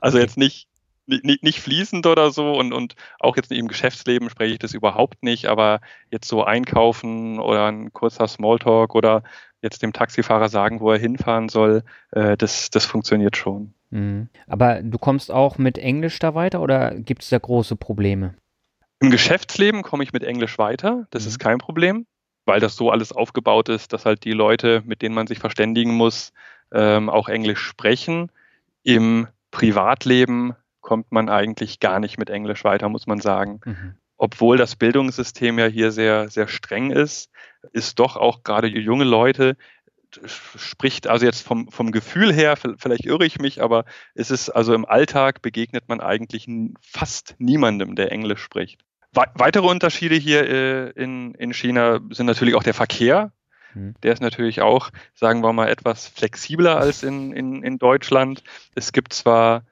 Also 0.00 0.18
jetzt 0.18 0.36
nicht, 0.36 0.68
nicht, 1.06 1.42
nicht 1.42 1.60
fließend 1.60 2.06
oder 2.06 2.30
so 2.30 2.52
und, 2.52 2.72
und 2.72 2.94
auch 3.18 3.36
jetzt 3.36 3.50
im 3.50 3.66
Geschäftsleben 3.66 4.30
spreche 4.30 4.52
ich 4.52 4.58
das 4.60 4.74
überhaupt 4.74 5.24
nicht, 5.24 5.46
aber 5.46 5.80
jetzt 6.12 6.28
so 6.28 6.44
einkaufen 6.44 7.40
oder 7.40 7.66
ein 7.66 7.92
kurzer 7.92 8.28
Smalltalk 8.28 8.94
oder 8.94 9.24
jetzt 9.60 9.82
dem 9.82 9.92
Taxifahrer 9.92 10.48
sagen, 10.48 10.78
wo 10.78 10.92
er 10.92 11.00
hinfahren 11.00 11.48
soll, 11.48 11.82
äh, 12.12 12.36
das, 12.36 12.70
das 12.70 12.84
funktioniert 12.84 13.36
schon. 13.36 13.74
Mhm. 13.90 14.28
Aber 14.46 14.82
du 14.82 14.98
kommst 14.98 15.32
auch 15.32 15.58
mit 15.58 15.78
Englisch 15.78 16.20
da 16.20 16.36
weiter 16.36 16.60
oder 16.60 16.94
gibt 16.94 17.24
es 17.24 17.30
da 17.30 17.38
große 17.38 17.74
Probleme? 17.74 18.36
Im 19.00 19.10
Geschäftsleben 19.10 19.82
komme 19.82 20.04
ich 20.04 20.12
mit 20.12 20.22
Englisch 20.22 20.58
weiter, 20.58 21.08
das 21.10 21.24
mhm. 21.24 21.28
ist 21.28 21.38
kein 21.40 21.58
Problem 21.58 22.06
weil 22.48 22.60
das 22.60 22.74
so 22.74 22.90
alles 22.90 23.12
aufgebaut 23.12 23.68
ist, 23.68 23.92
dass 23.92 24.06
halt 24.06 24.24
die 24.24 24.32
Leute, 24.32 24.82
mit 24.86 25.02
denen 25.02 25.14
man 25.14 25.26
sich 25.26 25.38
verständigen 25.38 25.94
muss, 25.94 26.32
ähm, 26.72 27.10
auch 27.10 27.28
Englisch 27.28 27.60
sprechen. 27.60 28.32
Im 28.82 29.28
Privatleben 29.50 30.54
kommt 30.80 31.12
man 31.12 31.28
eigentlich 31.28 31.78
gar 31.78 32.00
nicht 32.00 32.18
mit 32.18 32.30
Englisch 32.30 32.64
weiter, 32.64 32.88
muss 32.88 33.06
man 33.06 33.20
sagen. 33.20 33.60
Mhm. 33.64 33.94
Obwohl 34.16 34.56
das 34.56 34.76
Bildungssystem 34.76 35.58
ja 35.58 35.66
hier 35.66 35.92
sehr, 35.92 36.30
sehr 36.30 36.48
streng 36.48 36.90
ist, 36.90 37.30
ist 37.72 37.98
doch 37.98 38.16
auch 38.16 38.42
gerade 38.42 38.66
junge 38.66 39.04
Leute, 39.04 39.56
spricht 40.24 41.06
also 41.06 41.26
jetzt 41.26 41.46
vom, 41.46 41.68
vom 41.70 41.92
Gefühl 41.92 42.32
her, 42.32 42.56
vielleicht 42.56 43.04
irre 43.04 43.26
ich 43.26 43.38
mich, 43.38 43.62
aber 43.62 43.84
ist 44.14 44.30
es 44.30 44.48
also 44.48 44.72
im 44.72 44.86
Alltag 44.86 45.42
begegnet 45.42 45.88
man 45.88 46.00
eigentlich 46.00 46.48
fast 46.80 47.34
niemandem, 47.38 47.94
der 47.94 48.10
Englisch 48.10 48.40
spricht 48.40 48.87
weitere 49.12 49.66
Unterschiede 49.66 50.14
hier 50.14 50.48
äh, 50.48 50.90
in, 50.90 51.34
in 51.34 51.52
China 51.52 52.00
sind 52.10 52.26
natürlich 52.26 52.54
auch 52.54 52.62
der 52.62 52.74
Verkehr. 52.74 53.32
Mhm. 53.74 53.94
Der 54.02 54.12
ist 54.12 54.20
natürlich 54.20 54.60
auch, 54.60 54.90
sagen 55.14 55.42
wir 55.42 55.52
mal, 55.52 55.68
etwas 55.68 56.08
flexibler 56.08 56.78
als 56.78 57.02
in, 57.02 57.32
in, 57.32 57.62
in 57.62 57.78
Deutschland. 57.78 58.42
Es 58.74 58.92
gibt 58.92 59.12
zwar, 59.12 59.64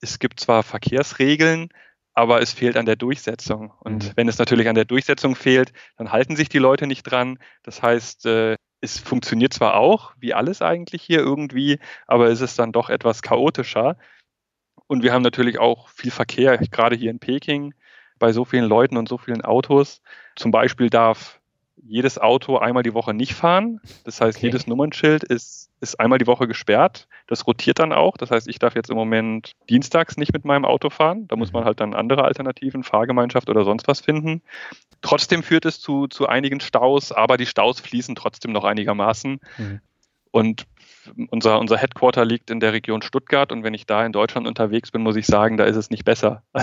es 0.00 0.18
gibt 0.18 0.40
zwar 0.40 0.62
Verkehrsregeln, 0.62 1.68
aber 2.14 2.40
es 2.42 2.52
fehlt 2.52 2.76
an 2.76 2.86
der 2.86 2.96
Durchsetzung. 2.96 3.72
Und 3.80 4.04
mhm. 4.04 4.12
wenn 4.16 4.28
es 4.28 4.38
natürlich 4.38 4.68
an 4.68 4.74
der 4.74 4.84
Durchsetzung 4.84 5.36
fehlt, 5.36 5.72
dann 5.96 6.12
halten 6.12 6.36
sich 6.36 6.48
die 6.48 6.58
Leute 6.58 6.86
nicht 6.86 7.02
dran. 7.02 7.38
Das 7.62 7.82
heißt, 7.82 8.26
äh, 8.26 8.56
es 8.80 8.98
funktioniert 8.98 9.52
zwar 9.52 9.76
auch, 9.76 10.14
wie 10.18 10.32
alles 10.32 10.62
eigentlich 10.62 11.02
hier 11.02 11.18
irgendwie, 11.18 11.78
aber 12.06 12.28
es 12.28 12.40
ist 12.40 12.58
dann 12.58 12.72
doch 12.72 12.88
etwas 12.88 13.20
chaotischer. 13.22 13.96
Und 14.86 15.02
wir 15.02 15.12
haben 15.12 15.22
natürlich 15.22 15.58
auch 15.58 15.88
viel 15.90 16.10
Verkehr, 16.10 16.56
gerade 16.58 16.96
hier 16.96 17.10
in 17.10 17.20
Peking 17.20 17.74
bei 18.20 18.32
so 18.32 18.44
vielen 18.44 18.66
Leuten 18.66 18.96
und 18.96 19.08
so 19.08 19.18
vielen 19.18 19.42
Autos. 19.42 20.02
Zum 20.36 20.52
Beispiel 20.52 20.88
darf 20.88 21.40
jedes 21.82 22.18
Auto 22.18 22.58
einmal 22.58 22.82
die 22.82 22.94
Woche 22.94 23.14
nicht 23.14 23.34
fahren. 23.34 23.80
Das 24.04 24.20
heißt, 24.20 24.38
okay. 24.38 24.46
jedes 24.46 24.66
Nummernschild 24.66 25.24
ist, 25.24 25.70
ist 25.80 25.98
einmal 25.98 26.18
die 26.18 26.26
Woche 26.26 26.46
gesperrt. 26.46 27.08
Das 27.26 27.46
rotiert 27.46 27.78
dann 27.78 27.92
auch. 27.92 28.16
Das 28.16 28.30
heißt, 28.30 28.48
ich 28.48 28.58
darf 28.58 28.74
jetzt 28.74 28.90
im 28.90 28.96
Moment 28.96 29.52
dienstags 29.68 30.16
nicht 30.16 30.32
mit 30.32 30.44
meinem 30.44 30.64
Auto 30.64 30.90
fahren. 30.90 31.26
Da 31.26 31.36
muss 31.36 31.52
man 31.52 31.62
mhm. 31.62 31.66
halt 31.66 31.80
dann 31.80 31.94
andere 31.94 32.24
Alternativen, 32.24 32.84
Fahrgemeinschaft 32.84 33.48
oder 33.48 33.64
sonst 33.64 33.88
was 33.88 34.00
finden. 34.00 34.42
Trotzdem 35.00 35.42
führt 35.42 35.64
es 35.64 35.80
zu, 35.80 36.06
zu 36.06 36.26
einigen 36.26 36.60
Staus, 36.60 37.12
aber 37.12 37.38
die 37.38 37.46
Staus 37.46 37.80
fließen 37.80 38.14
trotzdem 38.14 38.52
noch 38.52 38.64
einigermaßen. 38.64 39.40
Mhm. 39.56 39.80
Und 40.30 40.66
unser, 41.30 41.58
unser 41.58 41.76
Headquarter 41.76 42.24
liegt 42.24 42.50
in 42.50 42.60
der 42.60 42.72
Region 42.72 43.02
Stuttgart 43.02 43.52
und 43.52 43.64
wenn 43.64 43.74
ich 43.74 43.86
da 43.86 44.04
in 44.04 44.12
Deutschland 44.12 44.46
unterwegs 44.46 44.90
bin, 44.90 45.02
muss 45.02 45.16
ich 45.16 45.26
sagen, 45.26 45.56
da 45.56 45.64
ist 45.64 45.76
es 45.76 45.90
nicht 45.90 46.04
besser. 46.04 46.42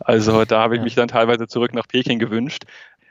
Also 0.00 0.44
da 0.44 0.60
habe 0.60 0.76
ich 0.76 0.82
mich 0.82 0.94
dann 0.94 1.08
teilweise 1.08 1.46
zurück 1.48 1.74
nach 1.74 1.88
Peking 1.88 2.18
gewünscht, 2.18 2.64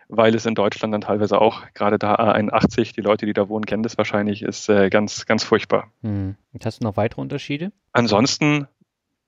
weil 0.07 0.35
es 0.35 0.45
in 0.45 0.55
Deutschland 0.55 0.93
dann 0.93 1.01
teilweise 1.01 1.41
auch, 1.41 1.63
gerade 1.73 1.97
da 1.97 2.15
A81, 2.15 2.93
die 2.93 3.01
Leute, 3.01 3.25
die 3.25 3.33
da 3.33 3.49
wohnen, 3.49 3.65
kennen 3.65 3.83
das 3.83 3.97
wahrscheinlich, 3.97 4.43
ist 4.43 4.69
äh, 4.69 4.89
ganz, 4.89 5.25
ganz 5.25 5.43
furchtbar. 5.43 5.91
Hm. 6.01 6.35
Hast 6.63 6.81
du 6.81 6.85
noch 6.85 6.97
weitere 6.97 7.21
Unterschiede? 7.21 7.71
Ansonsten, 7.91 8.67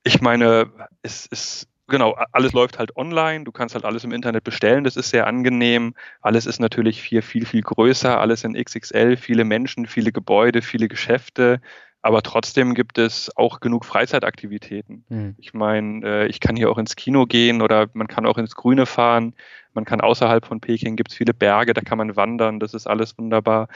ich 0.04 0.21
meine, 0.21 0.71
es 1.02 1.26
ist 1.26 1.67
genau, 1.88 2.15
alles 2.32 2.54
läuft 2.54 2.80
halt 2.80 2.95
online. 2.95 3.43
Du 3.43 3.52
kannst 3.52 3.76
halt 3.76 3.86
alles 3.86 4.04
im 4.04 4.12
Internet 4.12 4.43
bestellen. 4.43 4.84
Das 4.84 4.95
ist 4.95 5.10
sehr 5.10 5.28
angenehm. 5.28 5.93
Alles 6.21 6.45
ist 6.45 6.60
natürlich 6.60 7.02
viel, 7.02 7.21
viel, 7.21 7.45
viel 7.45 7.62
größer. 7.62 8.19
Alles 8.19 8.43
in 8.43 8.54
XXL. 8.54 9.17
Viele 9.17 9.43
Menschen, 9.43 9.88
viele 9.88 10.12
Gebäude, 10.12 10.62
viele 10.62 10.88
Geschäfte. 10.88 11.62
Aber 12.02 12.21
trotzdem 12.21 12.73
gibt 12.73 12.97
es 12.97 13.36
auch 13.36 13.60
genug 13.60 13.84
Freizeitaktivitäten. 13.84 15.04
Mhm. 15.10 15.36
Ich 15.38 15.54
meine, 15.54 16.06
äh, 16.06 16.28
ich 16.28 16.39
kann 16.39 16.56
hier 16.56 16.69
auch 16.69 16.78
ins 16.78 16.95
Kino 16.95 17.26
gehen 17.26 17.62
oder 17.62 17.88
man 17.93 18.08
kann 18.08 18.26
auch 18.26 18.38
ins 18.38 18.56
Grüne 18.56 18.86
fahren. 18.86 19.34
Man 19.73 19.84
kann 19.84 20.02
außerhalb 20.02 20.45
von 20.45 20.62
Peking 20.62 20.95
gibt 20.95 21.12
es 21.12 21.17
viele 21.17 21.34
Berge, 21.34 21.73
da 21.73 21.82
kann 21.82 21.97
man 21.97 22.15
wandern. 22.15 22.60
Das 22.60 22.73
ist 22.73 22.88
alles 22.88 23.17
wunderbar. 23.17 23.67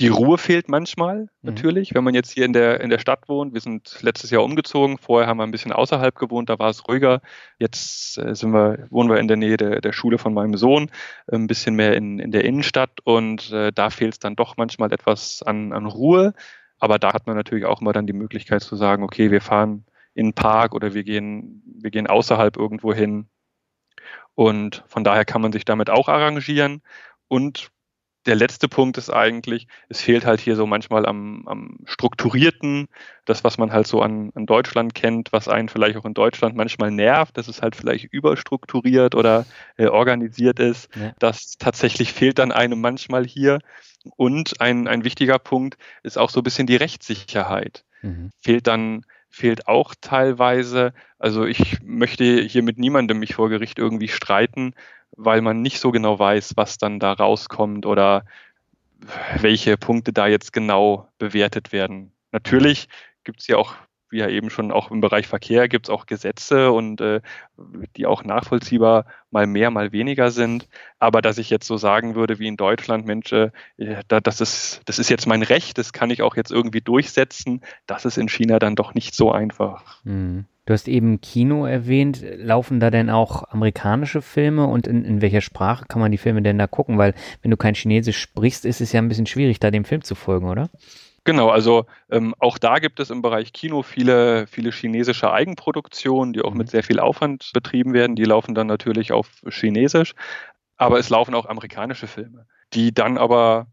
Die 0.00 0.08
Ruhe 0.08 0.38
fehlt 0.38 0.68
manchmal 0.68 1.22
mhm. 1.22 1.28
natürlich, 1.42 1.94
wenn 1.94 2.04
man 2.04 2.14
jetzt 2.14 2.30
hier 2.30 2.44
in 2.44 2.52
der, 2.52 2.80
in 2.80 2.90
der 2.90 2.98
Stadt 2.98 3.28
wohnt. 3.28 3.52
Wir 3.52 3.60
sind 3.60 3.98
letztes 4.02 4.30
Jahr 4.30 4.44
umgezogen. 4.44 4.98
Vorher 4.98 5.26
haben 5.26 5.38
wir 5.38 5.44
ein 5.44 5.50
bisschen 5.50 5.72
außerhalb 5.72 6.14
gewohnt, 6.14 6.48
da 6.48 6.58
war 6.58 6.70
es 6.70 6.86
ruhiger. 6.86 7.20
Jetzt 7.58 8.18
äh, 8.18 8.34
sind 8.34 8.52
wir, 8.52 8.86
wohnen 8.90 9.10
wir 9.10 9.18
in 9.18 9.28
der 9.28 9.36
Nähe 9.36 9.56
der, 9.56 9.80
der 9.80 9.92
Schule 9.92 10.18
von 10.18 10.32
meinem 10.32 10.56
Sohn, 10.56 10.90
ein 11.30 11.48
bisschen 11.48 11.74
mehr 11.74 11.96
in, 11.96 12.18
in 12.20 12.30
der 12.30 12.44
Innenstadt 12.44 13.00
und 13.02 13.50
äh, 13.50 13.72
da 13.72 13.90
fehlt 13.90 14.14
es 14.14 14.18
dann 14.20 14.36
doch 14.36 14.56
manchmal 14.56 14.92
etwas 14.92 15.42
an, 15.42 15.72
an 15.72 15.86
Ruhe. 15.86 16.34
Aber 16.78 16.98
da 16.98 17.12
hat 17.12 17.26
man 17.26 17.36
natürlich 17.36 17.64
auch 17.64 17.80
immer 17.80 17.92
dann 17.92 18.06
die 18.06 18.12
Möglichkeit 18.12 18.62
zu 18.62 18.76
sagen, 18.76 19.02
okay, 19.02 19.32
wir 19.32 19.40
fahren 19.40 19.84
in 20.14 20.26
einen 20.26 20.32
Park 20.34 20.74
oder 20.74 20.94
wir 20.94 21.02
gehen, 21.02 21.62
wir 21.66 21.90
gehen 21.90 22.06
außerhalb 22.06 22.56
irgendwo 22.56 22.94
hin. 22.94 23.28
Und 24.36 24.84
von 24.86 25.02
daher 25.02 25.24
kann 25.24 25.42
man 25.42 25.50
sich 25.50 25.64
damit 25.64 25.90
auch 25.90 26.08
arrangieren. 26.08 26.82
Und 27.26 27.72
der 28.26 28.34
letzte 28.34 28.68
Punkt 28.68 28.98
ist 28.98 29.10
eigentlich, 29.10 29.68
es 29.88 30.00
fehlt 30.00 30.26
halt 30.26 30.40
hier 30.40 30.56
so 30.56 30.66
manchmal 30.66 31.06
am, 31.06 31.46
am 31.46 31.78
strukturierten, 31.84 32.88
das, 33.24 33.44
was 33.44 33.58
man 33.58 33.72
halt 33.72 33.86
so 33.86 34.02
an, 34.02 34.30
an, 34.34 34.46
Deutschland 34.46 34.94
kennt, 34.94 35.32
was 35.32 35.48
einen 35.48 35.68
vielleicht 35.68 35.96
auch 35.96 36.04
in 36.04 36.14
Deutschland 36.14 36.56
manchmal 36.56 36.90
nervt, 36.90 37.36
dass 37.36 37.48
es 37.48 37.62
halt 37.62 37.76
vielleicht 37.76 38.04
überstrukturiert 38.12 39.14
oder 39.14 39.46
äh, 39.76 39.86
organisiert 39.86 40.58
ist. 40.58 40.88
Ja. 40.96 41.12
Das 41.18 41.56
tatsächlich 41.58 42.12
fehlt 42.12 42.38
dann 42.38 42.52
einem 42.52 42.80
manchmal 42.80 43.24
hier. 43.24 43.60
Und 44.16 44.60
ein, 44.60 44.88
ein 44.88 45.04
wichtiger 45.04 45.38
Punkt 45.38 45.76
ist 46.02 46.18
auch 46.18 46.30
so 46.30 46.40
ein 46.40 46.44
bisschen 46.44 46.66
die 46.66 46.76
Rechtssicherheit. 46.76 47.84
Mhm. 48.02 48.30
Fehlt 48.40 48.66
dann 48.66 49.04
fehlt 49.30 49.68
auch 49.68 49.94
teilweise. 50.00 50.92
Also 51.18 51.44
ich 51.44 51.80
möchte 51.82 52.24
hier 52.42 52.62
mit 52.62 52.78
niemandem 52.78 53.18
mich 53.18 53.34
vor 53.34 53.48
Gericht 53.48 53.78
irgendwie 53.78 54.08
streiten, 54.08 54.74
weil 55.16 55.40
man 55.40 55.62
nicht 55.62 55.80
so 55.80 55.90
genau 55.90 56.18
weiß, 56.18 56.52
was 56.56 56.78
dann 56.78 56.98
da 56.98 57.12
rauskommt 57.12 57.86
oder 57.86 58.24
welche 59.40 59.76
Punkte 59.76 60.12
da 60.12 60.26
jetzt 60.26 60.52
genau 60.52 61.08
bewertet 61.18 61.72
werden. 61.72 62.12
Natürlich 62.32 62.88
gibt 63.24 63.40
es 63.40 63.46
ja 63.46 63.56
auch, 63.56 63.74
wie 64.10 64.18
ja 64.18 64.28
eben 64.28 64.50
schon 64.50 64.72
auch 64.72 64.90
im 64.90 65.00
Bereich 65.00 65.26
Verkehr, 65.26 65.68
gibt 65.68 65.86
es 65.86 65.90
auch 65.90 66.06
Gesetze 66.06 66.72
und 66.72 67.00
äh, 67.00 67.20
die 67.96 68.06
auch 68.06 68.24
nachvollziehbar 68.24 69.04
mal 69.30 69.46
mehr, 69.46 69.70
mal 69.70 69.92
weniger 69.92 70.30
sind. 70.30 70.66
Aber 70.98 71.20
dass 71.22 71.38
ich 71.38 71.50
jetzt 71.50 71.66
so 71.66 71.76
sagen 71.76 72.14
würde, 72.14 72.38
wie 72.38 72.48
in 72.48 72.56
Deutschland, 72.56 73.06
Mensch, 73.06 73.32
äh, 73.32 73.50
das, 74.08 74.40
ist, 74.40 74.80
das 74.86 74.98
ist 74.98 75.10
jetzt 75.10 75.26
mein 75.26 75.42
Recht, 75.42 75.78
das 75.78 75.92
kann 75.92 76.10
ich 76.10 76.22
auch 76.22 76.36
jetzt 76.36 76.50
irgendwie 76.50 76.80
durchsetzen, 76.80 77.60
das 77.86 78.04
ist 78.04 78.18
in 78.18 78.28
China 78.28 78.58
dann 78.58 78.76
doch 78.76 78.94
nicht 78.94 79.14
so 79.14 79.30
einfach. 79.30 80.02
Mhm. 80.04 80.46
Du 80.68 80.74
hast 80.74 80.86
eben 80.86 81.22
Kino 81.22 81.64
erwähnt. 81.64 82.22
Laufen 82.36 82.78
da 82.78 82.90
denn 82.90 83.08
auch 83.08 83.44
amerikanische 83.44 84.20
Filme 84.20 84.66
und 84.66 84.86
in, 84.86 85.02
in 85.02 85.22
welcher 85.22 85.40
Sprache 85.40 85.86
kann 85.88 85.98
man 85.98 86.12
die 86.12 86.18
Filme 86.18 86.42
denn 86.42 86.58
da 86.58 86.66
gucken? 86.66 86.98
Weil 86.98 87.14
wenn 87.40 87.50
du 87.50 87.56
kein 87.56 87.74
Chinesisch 87.74 88.18
sprichst, 88.18 88.66
ist 88.66 88.82
es 88.82 88.92
ja 88.92 89.00
ein 89.00 89.08
bisschen 89.08 89.24
schwierig, 89.24 89.60
da 89.60 89.70
dem 89.70 89.86
Film 89.86 90.04
zu 90.04 90.14
folgen, 90.14 90.46
oder? 90.46 90.68
Genau, 91.24 91.48
also 91.48 91.86
ähm, 92.10 92.34
auch 92.38 92.58
da 92.58 92.80
gibt 92.80 93.00
es 93.00 93.08
im 93.08 93.22
Bereich 93.22 93.54
Kino 93.54 93.80
viele, 93.80 94.46
viele 94.46 94.70
chinesische 94.70 95.32
Eigenproduktionen, 95.32 96.34
die 96.34 96.42
auch 96.42 96.52
mit 96.52 96.66
mhm. 96.66 96.70
sehr 96.70 96.82
viel 96.82 97.00
Aufwand 97.00 97.50
betrieben 97.54 97.94
werden. 97.94 98.14
Die 98.14 98.24
laufen 98.24 98.54
dann 98.54 98.66
natürlich 98.66 99.10
auf 99.10 99.30
Chinesisch, 99.48 100.12
aber 100.76 100.98
es 100.98 101.08
laufen 101.08 101.34
auch 101.34 101.46
amerikanische 101.46 102.08
Filme, 102.08 102.46
die 102.74 102.92
dann 102.92 103.16
aber 103.16 103.68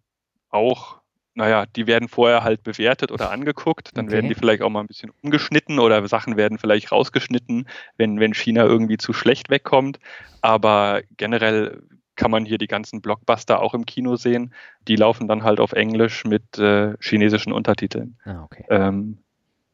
auch 0.50 1.02
naja, 1.36 1.66
die 1.66 1.86
werden 1.86 2.08
vorher 2.08 2.44
halt 2.44 2.64
bewertet 2.64 3.12
oder 3.12 3.30
angeguckt. 3.30 3.92
Dann 3.96 4.06
okay. 4.06 4.16
werden 4.16 4.30
die 4.30 4.36
vielleicht 4.36 4.62
auch 4.62 4.70
mal 4.70 4.80
ein 4.80 4.88
bisschen 4.88 5.12
umgeschnitten 5.22 5.80
oder 5.80 6.08
Sachen 6.08 6.38
werden 6.38 6.58
vielleicht 6.58 6.92
rausgeschnitten, 6.92 7.68
wenn, 7.98 8.20
wenn 8.20 8.34
China 8.34 8.64
irgendwie 8.64 8.98
zu 8.98 9.14
schlecht 9.14 9.50
wegkommt. 9.50 10.00
Aber 10.42 11.02
generell 11.18 11.84
kann 12.16 12.32
man 12.32 12.46
hier 12.46 12.58
die 12.58 12.68
ganzen 12.68 13.02
Blockbuster 13.02 13.62
auch 13.62 13.74
im 13.74 13.86
Kino 13.86 14.16
sehen. 14.16 14.54
Die 14.88 14.96
laufen 14.96 15.28
dann 15.28 15.44
halt 15.44 15.60
auf 15.60 15.74
Englisch 15.74 16.24
mit 16.24 16.58
äh, 16.58 16.94
chinesischen 17.02 17.52
Untertiteln. 17.52 18.18
Ah, 18.24 18.44
okay. 18.44 18.66
Ähm, 18.70 19.18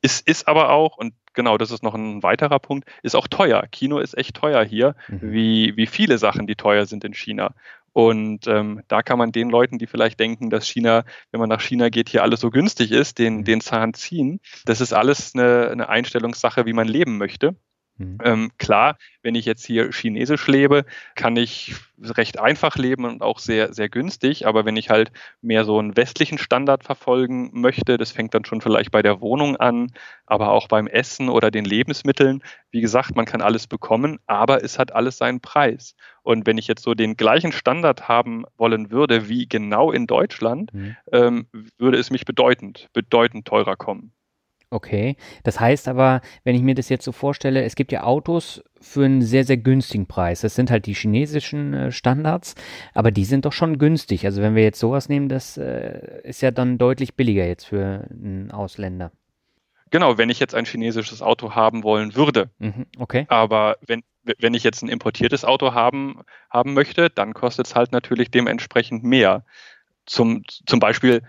ist, 0.01 0.27
ist 0.27 0.47
aber 0.47 0.71
auch, 0.71 0.97
und 0.97 1.13
genau, 1.33 1.59
das 1.59 1.69
ist 1.69 1.83
noch 1.83 1.93
ein 1.93 2.23
weiterer 2.23 2.57
Punkt, 2.57 2.89
ist 3.03 3.15
auch 3.15 3.27
teuer. 3.27 3.63
Kino 3.71 3.99
ist 3.99 4.17
echt 4.17 4.35
teuer 4.35 4.63
hier, 4.63 4.95
mhm. 5.07 5.31
wie, 5.31 5.77
wie 5.77 5.85
viele 5.85 6.17
Sachen, 6.17 6.47
die 6.47 6.55
teuer 6.55 6.87
sind 6.87 7.03
in 7.03 7.13
China. 7.13 7.53
Und 7.93 8.47
ähm, 8.47 8.83
da 8.87 9.01
kann 9.01 9.17
man 9.17 9.31
den 9.31 9.49
Leuten, 9.49 9.77
die 9.77 9.87
vielleicht 9.87 10.19
denken, 10.19 10.49
dass 10.49 10.67
China, 10.67 11.03
wenn 11.31 11.39
man 11.39 11.49
nach 11.49 11.61
China 11.61 11.89
geht, 11.89 12.09
hier 12.09 12.23
alles 12.23 12.39
so 12.39 12.49
günstig 12.49 12.91
ist, 12.91 13.19
den, 13.19 13.37
mhm. 13.37 13.43
den 13.43 13.61
Zahn 13.61 13.93
ziehen. 13.93 14.39
Das 14.65 14.81
ist 14.81 14.93
alles 14.93 15.35
eine, 15.35 15.69
eine 15.69 15.89
Einstellungssache, 15.89 16.65
wie 16.65 16.73
man 16.73 16.87
leben 16.87 17.17
möchte. 17.17 17.55
Mhm. 18.01 18.17
Ähm, 18.23 18.51
klar, 18.57 18.97
wenn 19.21 19.35
ich 19.35 19.45
jetzt 19.45 19.65
hier 19.65 19.91
chinesisch 19.91 20.47
lebe, 20.47 20.85
kann 21.15 21.37
ich 21.37 21.75
recht 22.01 22.39
einfach 22.39 22.75
leben 22.77 23.05
und 23.05 23.21
auch 23.21 23.39
sehr, 23.39 23.73
sehr 23.73 23.89
günstig. 23.89 24.47
Aber 24.47 24.65
wenn 24.65 24.77
ich 24.77 24.89
halt 24.89 25.11
mehr 25.41 25.65
so 25.65 25.77
einen 25.77 25.95
westlichen 25.95 26.37
Standard 26.37 26.83
verfolgen 26.83 27.51
möchte, 27.53 27.97
das 27.97 28.11
fängt 28.11 28.33
dann 28.33 28.45
schon 28.45 28.61
vielleicht 28.61 28.91
bei 28.91 29.01
der 29.01 29.21
Wohnung 29.21 29.55
an, 29.57 29.91
aber 30.25 30.51
auch 30.51 30.67
beim 30.67 30.87
Essen 30.87 31.29
oder 31.29 31.51
den 31.51 31.65
Lebensmitteln. 31.65 32.43
Wie 32.71 32.81
gesagt, 32.81 33.15
man 33.15 33.25
kann 33.25 33.41
alles 33.41 33.67
bekommen, 33.67 34.19
aber 34.25 34.63
es 34.63 34.79
hat 34.79 34.93
alles 34.93 35.17
seinen 35.17 35.41
Preis. 35.41 35.95
Und 36.23 36.45
wenn 36.45 36.57
ich 36.57 36.67
jetzt 36.67 36.83
so 36.83 36.93
den 36.93 37.17
gleichen 37.17 37.51
Standard 37.51 38.07
haben 38.07 38.45
wollen 38.57 38.91
würde 38.91 39.29
wie 39.29 39.47
genau 39.47 39.91
in 39.91 40.07
Deutschland, 40.07 40.73
mhm. 40.73 40.95
ähm, 41.11 41.47
würde 41.77 41.97
es 41.97 42.09
mich 42.09 42.25
bedeutend, 42.25 42.89
bedeutend 42.93 43.47
teurer 43.47 43.75
kommen. 43.75 44.13
Okay, 44.73 45.17
das 45.43 45.59
heißt 45.59 45.89
aber, 45.89 46.21
wenn 46.45 46.55
ich 46.55 46.61
mir 46.61 46.75
das 46.75 46.87
jetzt 46.87 47.03
so 47.03 47.11
vorstelle, 47.11 47.61
es 47.63 47.75
gibt 47.75 47.91
ja 47.91 48.03
Autos 48.03 48.63
für 48.79 49.03
einen 49.03 49.21
sehr, 49.21 49.43
sehr 49.43 49.57
günstigen 49.57 50.07
Preis. 50.07 50.39
Das 50.39 50.55
sind 50.55 50.71
halt 50.71 50.85
die 50.85 50.93
chinesischen 50.93 51.73
äh, 51.73 51.91
Standards, 51.91 52.55
aber 52.93 53.11
die 53.11 53.25
sind 53.25 53.43
doch 53.43 53.51
schon 53.51 53.79
günstig. 53.79 54.25
Also 54.25 54.41
wenn 54.41 54.55
wir 54.55 54.63
jetzt 54.63 54.79
sowas 54.79 55.09
nehmen, 55.09 55.27
das 55.27 55.57
äh, 55.57 56.21
ist 56.23 56.41
ja 56.41 56.51
dann 56.51 56.77
deutlich 56.77 57.15
billiger 57.15 57.45
jetzt 57.45 57.65
für 57.65 58.07
einen 58.09 58.49
Ausländer. 58.51 59.11
Genau, 59.89 60.17
wenn 60.17 60.29
ich 60.29 60.39
jetzt 60.39 60.55
ein 60.55 60.63
chinesisches 60.63 61.21
Auto 61.21 61.53
haben 61.53 61.83
wollen 61.83 62.15
würde. 62.15 62.49
Mhm, 62.59 62.85
okay. 62.97 63.25
Aber 63.27 63.75
wenn, 63.85 64.03
wenn 64.23 64.53
ich 64.53 64.63
jetzt 64.63 64.83
ein 64.83 64.87
importiertes 64.87 65.43
Auto 65.43 65.73
haben, 65.73 66.21
haben 66.49 66.73
möchte, 66.73 67.09
dann 67.09 67.33
kostet 67.33 67.67
es 67.67 67.75
halt 67.75 67.91
natürlich 67.91 68.31
dementsprechend 68.31 69.03
mehr. 69.03 69.43
Zum, 70.05 70.43
zum 70.65 70.79
Beispiel 70.79 71.23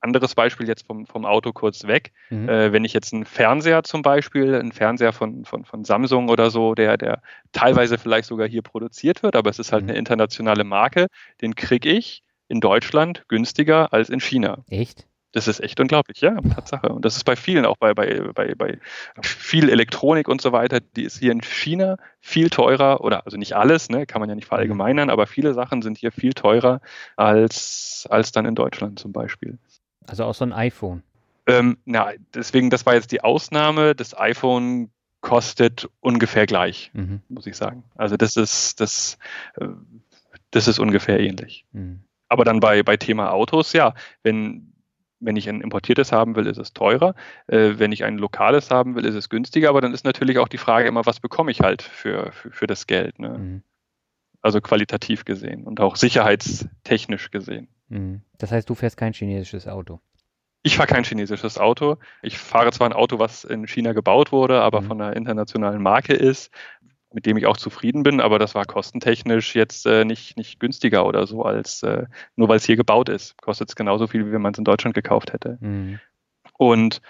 anderes 0.00 0.34
Beispiel 0.34 0.68
jetzt 0.68 0.86
vom, 0.86 1.06
vom 1.06 1.24
Auto 1.24 1.52
kurz 1.52 1.86
weg. 1.86 2.12
Mhm. 2.30 2.48
Äh, 2.48 2.72
wenn 2.72 2.84
ich 2.84 2.92
jetzt 2.92 3.12
einen 3.12 3.24
Fernseher 3.24 3.82
zum 3.82 4.02
Beispiel, 4.02 4.54
einen 4.54 4.72
Fernseher 4.72 5.12
von, 5.12 5.44
von, 5.44 5.64
von 5.64 5.84
Samsung 5.84 6.28
oder 6.28 6.50
so, 6.50 6.74
der, 6.74 6.96
der 6.96 7.22
teilweise 7.52 7.98
vielleicht 7.98 8.28
sogar 8.28 8.48
hier 8.48 8.62
produziert 8.62 9.22
wird, 9.22 9.36
aber 9.36 9.50
es 9.50 9.58
ist 9.58 9.72
halt 9.72 9.84
mhm. 9.84 9.90
eine 9.90 9.98
internationale 9.98 10.64
Marke, 10.64 11.06
den 11.40 11.54
kriege 11.54 11.90
ich 11.90 12.22
in 12.48 12.60
Deutschland 12.60 13.24
günstiger 13.28 13.92
als 13.92 14.08
in 14.08 14.20
China. 14.20 14.64
Echt? 14.70 15.06
Das 15.32 15.46
ist 15.46 15.60
echt 15.60 15.78
unglaublich, 15.78 16.22
ja, 16.22 16.40
Tatsache. 16.40 16.88
Und 16.88 17.04
das 17.04 17.16
ist 17.16 17.24
bei 17.24 17.36
vielen, 17.36 17.66
auch 17.66 17.76
bei, 17.76 17.92
bei, 17.92 18.32
bei, 18.34 18.54
bei 18.54 18.78
viel 19.22 19.68
Elektronik 19.68 20.26
und 20.26 20.40
so 20.40 20.52
weiter, 20.52 20.80
die 20.80 21.04
ist 21.04 21.18
hier 21.18 21.32
in 21.32 21.42
China 21.42 21.96
viel 22.20 22.48
teurer, 22.48 23.02
oder 23.02 23.26
also 23.26 23.36
nicht 23.36 23.54
alles, 23.54 23.90
ne, 23.90 24.06
kann 24.06 24.20
man 24.20 24.30
ja 24.30 24.34
nicht 24.34 24.48
verallgemeinern, 24.48 25.10
aber 25.10 25.26
viele 25.26 25.52
Sachen 25.52 25.82
sind 25.82 25.98
hier 25.98 26.12
viel 26.12 26.32
teurer 26.32 26.80
als, 27.16 28.08
als 28.08 28.32
dann 28.32 28.46
in 28.46 28.54
Deutschland 28.54 28.98
zum 28.98 29.12
Beispiel. 29.12 29.58
Also 30.08 30.24
auch 30.24 30.34
so 30.34 30.44
ein 30.44 30.52
iPhone. 30.52 31.02
Ähm, 31.46 31.78
na, 31.84 32.12
deswegen, 32.34 32.70
das 32.70 32.86
war 32.86 32.94
jetzt 32.94 33.12
die 33.12 33.22
Ausnahme. 33.22 33.94
Das 33.94 34.16
iPhone 34.16 34.90
kostet 35.20 35.88
ungefähr 36.00 36.46
gleich, 36.46 36.90
mhm. 36.94 37.22
muss 37.28 37.46
ich 37.46 37.56
sagen. 37.56 37.84
Also 37.96 38.16
das 38.16 38.36
ist, 38.36 38.80
das, 38.80 39.18
äh, 39.56 39.66
das 40.50 40.68
ist 40.68 40.78
ungefähr 40.78 41.20
ähnlich. 41.20 41.64
Mhm. 41.72 42.00
Aber 42.28 42.44
dann 42.44 42.60
bei, 42.60 42.82
bei 42.82 42.96
Thema 42.96 43.32
Autos, 43.32 43.72
ja, 43.72 43.94
wenn, 44.22 44.74
wenn 45.20 45.36
ich 45.36 45.48
ein 45.48 45.60
importiertes 45.60 46.12
haben 46.12 46.36
will, 46.36 46.46
ist 46.46 46.58
es 46.58 46.72
teurer. 46.72 47.14
Äh, 47.46 47.78
wenn 47.78 47.92
ich 47.92 48.04
ein 48.04 48.18
lokales 48.18 48.70
haben 48.70 48.94
will, 48.94 49.06
ist 49.06 49.14
es 49.14 49.28
günstiger. 49.28 49.70
Aber 49.70 49.80
dann 49.80 49.94
ist 49.94 50.04
natürlich 50.04 50.38
auch 50.38 50.48
die 50.48 50.58
Frage 50.58 50.86
immer, 50.86 51.06
was 51.06 51.20
bekomme 51.20 51.50
ich 51.50 51.60
halt 51.60 51.82
für, 51.82 52.30
für, 52.32 52.50
für 52.50 52.66
das 52.66 52.86
Geld. 52.86 53.18
Ne? 53.18 53.38
Mhm. 53.38 53.62
Also 54.40 54.60
qualitativ 54.60 55.24
gesehen 55.24 55.64
und 55.64 55.80
auch 55.80 55.96
sicherheitstechnisch 55.96 57.30
gesehen. 57.30 57.68
Mhm. 57.88 58.22
Das 58.38 58.52
heißt, 58.52 58.68
du 58.68 58.74
fährst 58.74 58.96
kein 58.96 59.12
chinesisches 59.12 59.66
Auto? 59.66 60.00
Ich 60.62 60.76
fahre 60.76 60.88
kein 60.88 61.04
chinesisches 61.04 61.58
Auto. 61.58 61.96
Ich 62.22 62.38
fahre 62.38 62.72
zwar 62.72 62.88
ein 62.88 62.92
Auto, 62.92 63.18
was 63.18 63.44
in 63.44 63.66
China 63.66 63.92
gebaut 63.92 64.32
wurde, 64.32 64.60
aber 64.60 64.80
mhm. 64.80 64.86
von 64.86 65.00
einer 65.00 65.16
internationalen 65.16 65.80
Marke 65.80 66.14
ist, 66.14 66.50
mit 67.12 67.26
dem 67.26 67.36
ich 67.36 67.46
auch 67.46 67.56
zufrieden 67.56 68.02
bin, 68.02 68.20
aber 68.20 68.38
das 68.38 68.54
war 68.54 68.66
kostentechnisch 68.66 69.54
jetzt 69.54 69.86
äh, 69.86 70.04
nicht, 70.04 70.36
nicht 70.36 70.60
günstiger 70.60 71.06
oder 71.06 71.26
so, 71.26 71.42
als 71.42 71.82
äh, 71.82 72.06
nur 72.36 72.48
weil 72.48 72.58
es 72.58 72.64
hier 72.64 72.76
gebaut 72.76 73.08
ist. 73.08 73.40
Kostet 73.40 73.70
es 73.70 73.76
genauso 73.76 74.06
viel, 74.06 74.26
wie 74.26 74.32
wenn 74.32 74.42
man 74.42 74.52
es 74.52 74.58
in 74.58 74.64
Deutschland 74.64 74.94
gekauft 74.94 75.32
hätte. 75.32 75.58
Mhm. 75.60 76.00
Und 76.58 77.00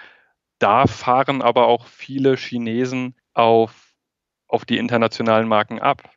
da 0.59 0.87
fahren 0.87 1.41
aber 1.41 1.67
auch 1.67 1.85
viele 1.87 2.35
Chinesen 2.35 3.15
auf, 3.33 3.93
auf 4.47 4.65
die 4.65 4.77
internationalen 4.77 5.47
Marken 5.47 5.79
ab. 5.79 6.09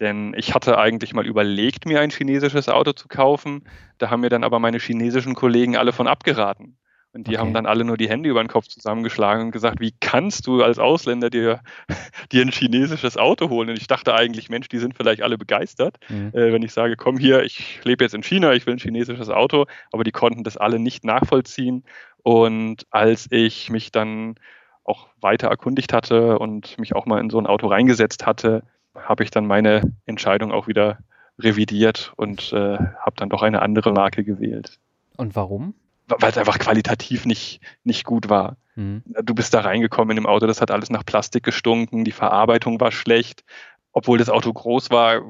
Denn 0.00 0.34
ich 0.36 0.54
hatte 0.54 0.78
eigentlich 0.78 1.14
mal 1.14 1.26
überlegt, 1.26 1.86
mir 1.86 2.00
ein 2.00 2.10
chinesisches 2.10 2.68
Auto 2.68 2.92
zu 2.92 3.06
kaufen. 3.08 3.64
Da 3.98 4.10
haben 4.10 4.20
mir 4.20 4.28
dann 4.28 4.44
aber 4.44 4.58
meine 4.58 4.78
chinesischen 4.78 5.34
Kollegen 5.34 5.76
alle 5.76 5.92
von 5.92 6.08
abgeraten. 6.08 6.76
Und 7.14 7.28
die 7.28 7.32
okay. 7.34 7.38
haben 7.38 7.54
dann 7.54 7.66
alle 7.66 7.84
nur 7.84 7.96
die 7.96 8.08
Hände 8.08 8.28
über 8.28 8.42
den 8.42 8.48
Kopf 8.48 8.66
zusammengeschlagen 8.66 9.44
und 9.44 9.52
gesagt, 9.52 9.78
wie 9.78 9.94
kannst 10.00 10.48
du 10.48 10.64
als 10.64 10.80
Ausländer 10.80 11.30
dir, 11.30 11.60
dir 12.32 12.42
ein 12.42 12.50
chinesisches 12.50 13.16
Auto 13.16 13.50
holen? 13.50 13.70
Und 13.70 13.78
ich 13.78 13.86
dachte 13.86 14.14
eigentlich, 14.14 14.50
Mensch, 14.50 14.68
die 14.68 14.78
sind 14.78 14.96
vielleicht 14.96 15.22
alle 15.22 15.38
begeistert, 15.38 15.98
mhm. 16.08 16.32
äh, 16.34 16.52
wenn 16.52 16.62
ich 16.62 16.72
sage, 16.72 16.96
komm 16.96 17.16
hier, 17.16 17.44
ich 17.44 17.80
lebe 17.84 18.02
jetzt 18.02 18.14
in 18.14 18.24
China, 18.24 18.52
ich 18.52 18.66
will 18.66 18.74
ein 18.74 18.80
chinesisches 18.80 19.30
Auto. 19.30 19.66
Aber 19.92 20.02
die 20.02 20.10
konnten 20.10 20.42
das 20.42 20.56
alle 20.56 20.80
nicht 20.80 21.04
nachvollziehen. 21.04 21.84
Und 22.24 22.84
als 22.90 23.28
ich 23.30 23.70
mich 23.70 23.92
dann 23.92 24.34
auch 24.82 25.06
weiter 25.20 25.46
erkundigt 25.46 25.92
hatte 25.92 26.40
und 26.40 26.78
mich 26.80 26.96
auch 26.96 27.06
mal 27.06 27.20
in 27.20 27.30
so 27.30 27.38
ein 27.38 27.46
Auto 27.46 27.68
reingesetzt 27.68 28.26
hatte, 28.26 28.64
habe 28.94 29.24
ich 29.24 29.30
dann 29.30 29.46
meine 29.46 29.82
Entscheidung 30.06 30.52
auch 30.52 30.68
wieder 30.68 30.98
revidiert 31.38 32.12
und 32.16 32.52
äh, 32.52 32.78
habe 32.78 33.16
dann 33.16 33.28
doch 33.28 33.42
eine 33.42 33.62
andere 33.62 33.92
Marke 33.92 34.24
gewählt. 34.24 34.78
Und 35.16 35.34
warum? 35.34 35.74
weil 36.06 36.30
es 36.30 36.38
einfach 36.38 36.58
qualitativ 36.58 37.24
nicht, 37.24 37.60
nicht 37.82 38.04
gut 38.04 38.28
war. 38.28 38.56
Mhm. 38.74 39.02
Du 39.22 39.34
bist 39.34 39.54
da 39.54 39.60
reingekommen 39.60 40.16
in 40.16 40.22
dem 40.22 40.26
Auto, 40.26 40.46
das 40.46 40.60
hat 40.60 40.70
alles 40.70 40.90
nach 40.90 41.04
Plastik 41.04 41.44
gestunken, 41.44 42.04
die 42.04 42.12
Verarbeitung 42.12 42.80
war 42.80 42.92
schlecht. 42.92 43.44
Obwohl 43.92 44.18
das 44.18 44.28
Auto 44.28 44.52
groß 44.52 44.90
war, 44.90 45.22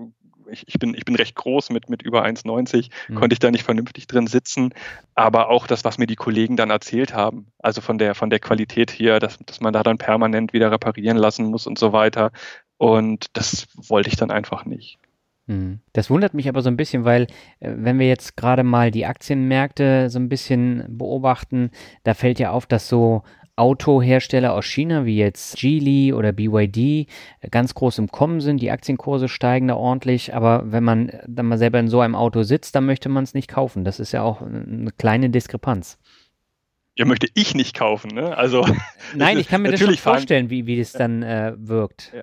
ich, 0.50 0.64
ich, 0.66 0.79
bin, 0.79 0.94
ich 0.94 1.05
bin 1.05 1.16
recht 1.16 1.37
groß 1.37 1.70
mit, 1.70 1.88
mit 1.88 2.03
über 2.03 2.24
1,90, 2.24 2.90
mhm. 3.09 3.14
konnte 3.14 3.35
ich 3.35 3.38
da 3.38 3.50
nicht 3.50 3.64
vernünftig 3.64 4.07
drin 4.07 4.27
sitzen. 4.27 4.72
Aber 5.14 5.48
auch 5.48 5.66
das, 5.66 5.85
was 5.85 5.98
mir 5.98 6.07
die 6.07 6.16
Kollegen 6.16 6.57
dann 6.57 6.70
erzählt 6.70 7.14
haben, 7.14 7.53
also 7.59 7.81
von 7.81 7.98
der, 7.98 8.14
von 8.14 8.31
der 8.31 8.40
Qualität 8.40 8.90
hier, 8.90 9.20
dass, 9.20 9.38
dass 9.38 9.61
man 9.61 9.72
da 9.72 9.83
dann 9.83 9.98
permanent 9.98 10.53
wieder 10.53 10.70
reparieren 10.70 11.16
lassen 11.16 11.46
muss 11.46 11.66
und 11.66 11.79
so 11.79 11.92
weiter. 11.92 12.33
Und 12.76 13.26
das 13.37 13.66
wollte 13.76 14.08
ich 14.08 14.16
dann 14.16 14.30
einfach 14.30 14.64
nicht. 14.64 14.98
Mhm. 15.46 15.80
Das 15.92 16.10
wundert 16.10 16.34
mich 16.34 16.48
aber 16.48 16.62
so 16.62 16.68
ein 16.68 16.76
bisschen, 16.76 17.04
weil 17.04 17.24
äh, 17.60 17.72
wenn 17.76 17.98
wir 17.98 18.08
jetzt 18.08 18.37
gerade 18.37 18.64
mal 18.64 18.90
die 18.90 19.06
Aktienmärkte 19.06 20.08
so 20.10 20.18
ein 20.18 20.28
bisschen 20.28 20.84
beobachten, 20.88 21.70
da 22.02 22.14
fällt 22.14 22.38
ja 22.38 22.50
auf, 22.50 22.66
dass 22.66 22.88
so 22.88 23.22
Autohersteller 23.56 24.52
aus 24.52 24.64
China 24.64 25.04
wie 25.04 25.16
jetzt 25.16 25.56
Geely 25.58 26.12
oder 26.12 26.32
BYD 26.32 26.76
äh, 26.76 27.06
ganz 27.50 27.74
groß 27.74 27.98
im 27.98 28.08
Kommen 28.08 28.40
sind. 28.40 28.60
Die 28.60 28.70
Aktienkurse 28.70 29.28
steigen 29.28 29.68
da 29.68 29.76
ordentlich, 29.76 30.34
aber 30.34 30.62
wenn 30.72 30.82
man 30.82 31.12
dann 31.26 31.46
mal 31.46 31.58
selber 31.58 31.78
in 31.78 31.88
so 31.88 32.00
einem 32.00 32.14
Auto 32.14 32.42
sitzt, 32.42 32.74
dann 32.74 32.87
möchte 32.87 33.08
man 33.08 33.24
es 33.24 33.34
nicht 33.34 33.48
kaufen. 33.48 33.84
Das 33.84 34.00
ist 34.00 34.12
ja 34.12 34.22
auch 34.22 34.40
eine 34.42 34.90
kleine 34.96 35.30
Diskrepanz. 35.30 35.98
Ja, 36.96 37.04
möchte 37.04 37.26
ich 37.34 37.54
nicht 37.54 37.74
kaufen, 37.74 38.14
ne? 38.14 38.37
Also. 38.37 38.66
Nein, 39.14 39.38
ich 39.38 39.48
kann 39.48 39.62
mir 39.62 39.72
das 39.72 39.80
schon 39.80 39.96
vorstellen, 39.96 40.48
wie, 40.48 40.66
wie 40.66 40.78
das 40.78 40.92
dann 40.92 41.22
äh, 41.22 41.52
wirkt. 41.56 42.12
Ja. 42.14 42.22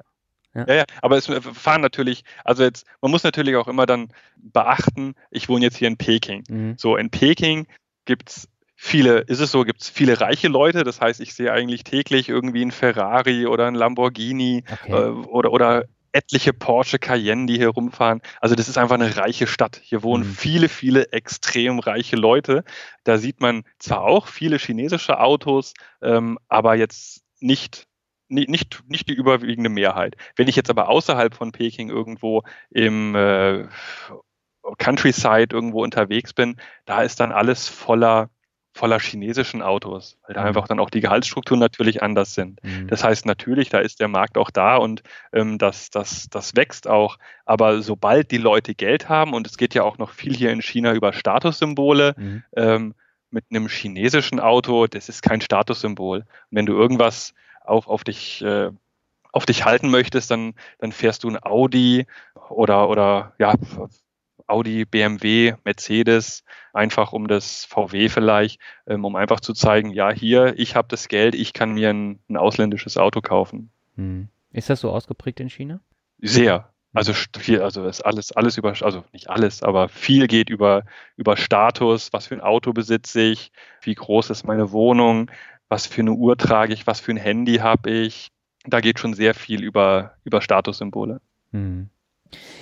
Ja. 0.53 0.65
ja, 0.67 0.75
ja, 0.75 0.83
aber 1.01 1.17
es 1.17 1.27
fahren 1.53 1.81
natürlich, 1.81 2.23
also 2.43 2.63
jetzt, 2.63 2.85
man 3.01 3.11
muss 3.11 3.23
natürlich 3.23 3.55
auch 3.55 3.67
immer 3.67 3.85
dann 3.85 4.09
beachten, 4.35 5.15
ich 5.29 5.47
wohne 5.47 5.63
jetzt 5.63 5.77
hier 5.77 5.87
in 5.87 5.97
Peking. 5.97 6.43
Mhm. 6.49 6.75
So, 6.77 6.97
in 6.97 7.09
Peking 7.09 7.67
gibt 8.05 8.29
es 8.29 8.49
viele, 8.75 9.19
ist 9.19 9.39
es 9.39 9.51
so, 9.51 9.63
gibt 9.63 9.81
es 9.81 9.89
viele 9.89 10.19
reiche 10.19 10.47
Leute, 10.47 10.83
das 10.83 10.99
heißt, 10.99 11.21
ich 11.21 11.33
sehe 11.33 11.53
eigentlich 11.53 11.83
täglich 11.83 12.27
irgendwie 12.27 12.65
ein 12.65 12.71
Ferrari 12.71 13.45
oder 13.45 13.67
ein 13.67 13.75
Lamborghini 13.75 14.63
okay. 14.69 14.91
äh, 14.91 15.09
oder, 15.09 15.51
oder 15.53 15.85
etliche 16.13 16.51
Porsche 16.51 16.99
Cayenne, 16.99 17.45
die 17.45 17.57
hier 17.57 17.69
rumfahren. 17.69 18.21
Also 18.39 18.55
das 18.55 18.67
ist 18.67 18.77
einfach 18.77 18.95
eine 18.95 19.15
reiche 19.15 19.47
Stadt. 19.47 19.79
Hier 19.81 20.03
wohnen 20.03 20.27
mhm. 20.27 20.33
viele, 20.33 20.69
viele 20.69 21.11
extrem 21.11 21.79
reiche 21.79 22.15
Leute. 22.15 22.63
Da 23.03 23.17
sieht 23.17 23.39
man 23.39 23.63
zwar 23.79 24.01
auch 24.01 24.27
viele 24.27 24.57
chinesische 24.57 25.19
Autos, 25.19 25.73
ähm, 26.01 26.37
aber 26.49 26.75
jetzt 26.75 27.23
nicht 27.39 27.87
nicht, 28.31 28.83
nicht 28.87 29.09
die 29.09 29.13
überwiegende 29.13 29.69
Mehrheit. 29.69 30.15
Wenn 30.35 30.47
ich 30.47 30.55
jetzt 30.55 30.69
aber 30.69 30.89
außerhalb 30.89 31.33
von 31.35 31.51
Peking 31.51 31.89
irgendwo 31.89 32.43
im 32.69 33.15
äh, 33.15 33.65
Countryside 34.77 35.53
irgendwo 35.55 35.83
unterwegs 35.83 36.33
bin, 36.33 36.57
da 36.85 37.01
ist 37.01 37.19
dann 37.19 37.31
alles 37.31 37.67
voller 37.67 38.29
voller 38.73 38.99
chinesischen 38.99 39.61
Autos, 39.61 40.17
weil 40.25 40.33
da 40.33 40.41
mhm. 40.41 40.47
einfach 40.47 40.67
dann 40.67 40.79
auch 40.79 40.89
die 40.89 41.01
Gehaltsstrukturen 41.01 41.59
natürlich 41.59 42.01
anders 42.01 42.33
sind. 42.33 42.63
Mhm. 42.63 42.87
Das 42.87 43.03
heißt 43.03 43.25
natürlich, 43.25 43.69
da 43.69 43.79
ist 43.79 43.99
der 43.99 44.07
Markt 44.07 44.37
auch 44.37 44.49
da 44.49 44.77
und 44.77 45.03
ähm, 45.33 45.57
das, 45.57 45.89
das, 45.89 46.29
das 46.29 46.55
wächst 46.55 46.87
auch. 46.87 47.17
Aber 47.45 47.81
sobald 47.81 48.31
die 48.31 48.37
Leute 48.37 48.73
Geld 48.73 49.09
haben, 49.09 49.33
und 49.33 49.45
es 49.45 49.57
geht 49.57 49.73
ja 49.73 49.83
auch 49.83 49.97
noch 49.97 50.11
viel 50.11 50.33
hier 50.33 50.51
in 50.51 50.61
China 50.61 50.93
über 50.93 51.11
Statussymbole, 51.11 52.15
mhm. 52.17 52.43
ähm, 52.55 52.93
mit 53.29 53.45
einem 53.49 53.67
chinesischen 53.67 54.39
Auto, 54.39 54.87
das 54.87 55.09
ist 55.09 55.21
kein 55.21 55.41
Statussymbol. 55.41 56.19
Und 56.19 56.25
wenn 56.51 56.65
du 56.65 56.73
irgendwas 56.73 57.33
auf, 57.63 57.87
auf 57.87 58.03
dich 58.03 58.41
äh, 58.41 58.71
auf 59.31 59.45
dich 59.45 59.65
halten 59.65 59.89
möchtest, 59.89 60.29
dann, 60.31 60.53
dann 60.79 60.91
fährst 60.91 61.23
du 61.23 61.29
ein 61.29 61.41
Audi 61.41 62.05
oder, 62.49 62.89
oder 62.89 63.33
ja, 63.39 63.55
Audi, 64.47 64.85
BMW, 64.85 65.53
Mercedes, 65.63 66.43
einfach 66.73 67.13
um 67.13 67.27
das 67.27 67.65
VW 67.65 68.09
vielleicht, 68.09 68.59
ähm, 68.85 69.05
um 69.05 69.15
einfach 69.15 69.39
zu 69.39 69.53
zeigen, 69.53 69.91
ja, 69.91 70.11
hier, 70.11 70.53
ich 70.57 70.75
habe 70.75 70.89
das 70.89 71.07
Geld, 71.07 71.35
ich 71.35 71.53
kann 71.53 71.73
mir 71.73 71.89
ein, 71.89 72.19
ein 72.29 72.37
ausländisches 72.37 72.97
Auto 72.97 73.21
kaufen. 73.21 73.71
Hm. 73.95 74.27
Ist 74.51 74.69
das 74.69 74.81
so 74.81 74.91
ausgeprägt 74.91 75.39
in 75.39 75.49
China? 75.49 75.79
Sehr. 76.19 76.55
Hm. 76.55 76.63
Also 76.93 77.13
viel, 77.13 77.61
also 77.61 77.85
ist 77.85 78.01
alles, 78.01 78.33
alles 78.33 78.57
über, 78.57 78.73
also 78.81 79.05
nicht 79.13 79.29
alles, 79.29 79.63
aber 79.63 79.87
viel 79.87 80.27
geht 80.27 80.49
über, 80.49 80.83
über 81.15 81.37
Status, 81.37 82.11
was 82.11 82.27
für 82.27 82.35
ein 82.35 82.41
Auto 82.41 82.73
besitze 82.73 83.21
ich, 83.21 83.53
wie 83.81 83.95
groß 83.95 84.29
ist 84.29 84.43
meine 84.43 84.73
Wohnung, 84.73 85.31
was 85.71 85.87
für 85.87 86.01
eine 86.01 86.11
Uhr 86.11 86.37
trage 86.37 86.73
ich, 86.73 86.85
was 86.85 86.99
für 86.99 87.11
ein 87.11 87.17
Handy 87.17 87.55
habe 87.55 87.89
ich. 87.89 88.27
Da 88.65 88.81
geht 88.81 88.99
schon 88.99 89.13
sehr 89.13 89.33
viel 89.33 89.63
über, 89.63 90.15
über 90.25 90.41
Statussymbole. 90.41 91.21
Hm. 91.51 91.89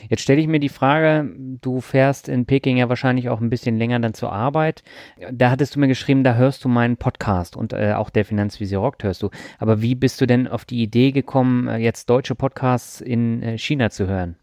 Jetzt 0.09 0.21
stelle 0.21 0.41
ich 0.41 0.47
mir 0.47 0.59
die 0.59 0.69
Frage, 0.69 1.31
du 1.61 1.81
fährst 1.81 2.29
in 2.29 2.45
Peking 2.45 2.77
ja 2.77 2.89
wahrscheinlich 2.89 3.29
auch 3.29 3.41
ein 3.41 3.49
bisschen 3.49 3.77
länger 3.77 3.99
dann 3.99 4.13
zur 4.13 4.31
Arbeit. 4.31 4.83
Da 5.31 5.49
hattest 5.49 5.75
du 5.75 5.79
mir 5.79 5.87
geschrieben, 5.87 6.23
da 6.23 6.35
hörst 6.35 6.63
du 6.63 6.69
meinen 6.69 6.97
Podcast 6.97 7.55
und 7.55 7.73
äh, 7.73 7.93
auch 7.93 8.09
der 8.09 8.25
Finanzvisier 8.25 8.79
rockt 8.79 9.03
hörst 9.03 9.21
du. 9.21 9.29
Aber 9.57 9.81
wie 9.81 9.95
bist 9.95 10.21
du 10.21 10.25
denn 10.25 10.47
auf 10.47 10.65
die 10.65 10.81
Idee 10.81 11.11
gekommen, 11.11 11.67
äh, 11.67 11.77
jetzt 11.77 12.09
deutsche 12.09 12.35
Podcasts 12.35 13.01
in 13.01 13.43
äh, 13.43 13.57
China 13.57 13.89
zu 13.89 14.07
hören? 14.07 14.38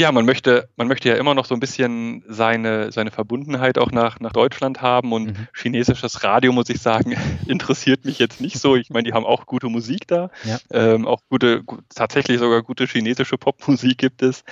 Ja, 0.00 0.12
man 0.12 0.24
möchte, 0.24 0.66
man 0.76 0.88
möchte 0.88 1.10
ja 1.10 1.16
immer 1.16 1.34
noch 1.34 1.44
so 1.44 1.54
ein 1.54 1.60
bisschen 1.60 2.24
seine, 2.26 2.90
seine 2.90 3.10
Verbundenheit 3.10 3.76
auch 3.76 3.92
nach, 3.92 4.18
nach 4.18 4.32
Deutschland 4.32 4.80
haben 4.80 5.12
und 5.12 5.26
mhm. 5.26 5.48
chinesisches 5.54 6.24
Radio, 6.24 6.52
muss 6.52 6.70
ich 6.70 6.80
sagen, 6.80 7.16
interessiert 7.46 8.06
mich 8.06 8.18
jetzt 8.18 8.40
nicht 8.40 8.58
so. 8.58 8.76
Ich 8.76 8.88
meine, 8.88 9.04
die 9.04 9.12
haben 9.12 9.26
auch 9.26 9.44
gute 9.44 9.68
Musik 9.68 10.08
da, 10.08 10.30
ja. 10.44 10.58
ähm, 10.70 11.06
auch 11.06 11.20
gute, 11.28 11.64
tatsächlich 11.94 12.38
sogar 12.38 12.62
gute 12.62 12.86
chinesische 12.86 13.36
Popmusik 13.36 13.98
gibt 13.98 14.22
es. 14.22 14.42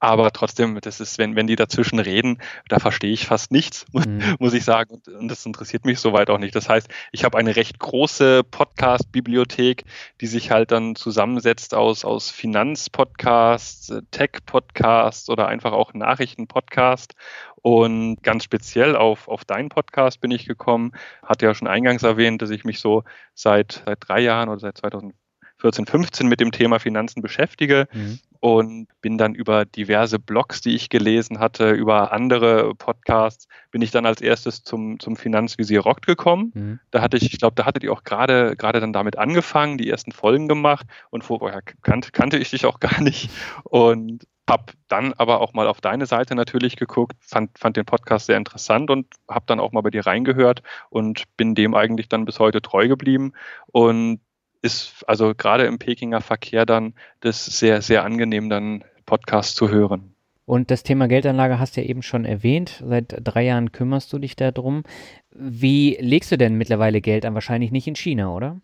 Aber 0.00 0.30
trotzdem, 0.32 0.80
das 0.80 0.98
ist, 0.98 1.18
wenn, 1.18 1.36
wenn 1.36 1.46
die 1.46 1.56
dazwischen 1.56 1.98
reden, 1.98 2.38
da 2.68 2.78
verstehe 2.78 3.12
ich 3.12 3.26
fast 3.26 3.52
nichts, 3.52 3.84
muss, 3.92 4.06
mhm. 4.06 4.36
muss 4.38 4.54
ich 4.54 4.64
sagen. 4.64 4.94
Und, 4.94 5.08
und, 5.08 5.28
das 5.28 5.44
interessiert 5.44 5.84
mich 5.84 6.00
soweit 6.00 6.30
auch 6.30 6.38
nicht. 6.38 6.56
Das 6.56 6.70
heißt, 6.70 6.88
ich 7.12 7.22
habe 7.22 7.36
eine 7.36 7.54
recht 7.54 7.78
große 7.78 8.42
Podcast-Bibliothek, 8.50 9.84
die 10.22 10.26
sich 10.26 10.50
halt 10.50 10.72
dann 10.72 10.96
zusammensetzt 10.96 11.74
aus, 11.74 12.06
aus 12.06 12.30
Finanzpodcasts, 12.30 13.92
Tech-Podcasts 14.10 15.28
oder 15.28 15.48
einfach 15.48 15.72
auch 15.72 15.92
Nachrichten-Podcast. 15.92 17.14
Und 17.62 18.22
ganz 18.22 18.44
speziell 18.44 18.96
auf, 18.96 19.28
auf 19.28 19.44
deinen 19.44 19.68
Podcast 19.68 20.22
bin 20.22 20.30
ich 20.30 20.46
gekommen. 20.46 20.92
Hatte 21.22 21.44
ja 21.44 21.52
schon 21.52 21.68
eingangs 21.68 22.02
erwähnt, 22.02 22.40
dass 22.40 22.48
ich 22.48 22.64
mich 22.64 22.80
so 22.80 23.04
seit, 23.34 23.82
seit 23.84 23.98
drei 24.00 24.20
Jahren 24.20 24.48
oder 24.48 24.60
seit 24.60 24.78
2014, 24.78 25.84
15 25.84 26.26
mit 26.26 26.40
dem 26.40 26.52
Thema 26.52 26.80
Finanzen 26.80 27.20
beschäftige. 27.20 27.86
Mhm 27.92 28.18
und 28.40 28.88
bin 29.02 29.18
dann 29.18 29.34
über 29.34 29.66
diverse 29.66 30.18
Blogs, 30.18 30.62
die 30.62 30.74
ich 30.74 30.88
gelesen 30.88 31.38
hatte, 31.38 31.70
über 31.70 32.12
andere 32.12 32.74
Podcasts, 32.74 33.46
bin 33.70 33.82
ich 33.82 33.90
dann 33.90 34.06
als 34.06 34.22
erstes 34.22 34.62
zum, 34.62 34.98
zum 34.98 35.16
Finanzvisier 35.16 35.80
Rock 35.80 36.02
gekommen. 36.02 36.52
Mhm. 36.54 36.80
Da 36.90 37.02
hatte 37.02 37.18
ich, 37.18 37.32
ich 37.32 37.38
glaube, 37.38 37.54
da 37.54 37.66
hattet 37.66 37.84
ihr 37.84 37.92
auch 37.92 38.02
gerade 38.02 38.56
gerade 38.56 38.80
dann 38.80 38.94
damit 38.94 39.18
angefangen, 39.18 39.78
die 39.78 39.90
ersten 39.90 40.12
Folgen 40.12 40.48
gemacht 40.48 40.86
und 41.10 41.22
vorher 41.22 41.60
kannte, 41.82 42.10
kannte 42.12 42.38
ich 42.38 42.50
dich 42.50 42.64
auch 42.66 42.80
gar 42.80 43.00
nicht 43.00 43.30
und 43.64 44.26
habe 44.48 44.72
dann 44.88 45.12
aber 45.12 45.40
auch 45.40 45.52
mal 45.52 45.68
auf 45.68 45.80
deine 45.80 46.06
Seite 46.06 46.34
natürlich 46.34 46.74
geguckt, 46.74 47.16
fand, 47.20 47.56
fand 47.56 47.76
den 47.76 47.84
Podcast 47.84 48.26
sehr 48.26 48.36
interessant 48.36 48.90
und 48.90 49.06
habe 49.28 49.44
dann 49.46 49.60
auch 49.60 49.70
mal 49.70 49.82
bei 49.82 49.90
dir 49.90 50.04
reingehört 50.04 50.62
und 50.88 51.24
bin 51.36 51.54
dem 51.54 51.74
eigentlich 51.74 52.08
dann 52.08 52.24
bis 52.24 52.40
heute 52.40 52.60
treu 52.60 52.88
geblieben 52.88 53.32
und 53.66 54.20
ist 54.62 55.04
also 55.06 55.34
gerade 55.34 55.64
im 55.64 55.78
Pekinger 55.78 56.20
Verkehr 56.20 56.66
dann 56.66 56.94
das 57.20 57.44
sehr, 57.44 57.82
sehr 57.82 58.04
angenehm, 58.04 58.50
dann 58.50 58.84
Podcast 59.06 59.56
zu 59.56 59.68
hören. 59.68 60.14
Und 60.50 60.70
das 60.70 60.82
Thema 60.82 61.06
Geldanlage 61.06 61.60
hast 61.60 61.76
du 61.76 61.80
ja 61.80 61.86
eben 61.86 62.02
schon 62.02 62.24
erwähnt. 62.24 62.82
Seit 62.84 63.14
drei 63.22 63.44
Jahren 63.44 63.70
kümmerst 63.70 64.12
du 64.12 64.18
dich 64.18 64.34
darum. 64.34 64.82
Wie 65.30 65.96
legst 66.00 66.32
du 66.32 66.38
denn 66.38 66.56
mittlerweile 66.56 67.00
Geld 67.00 67.24
an? 67.24 67.34
Wahrscheinlich 67.34 67.70
nicht 67.70 67.86
in 67.86 67.94
China, 67.94 68.34
oder? 68.34 68.60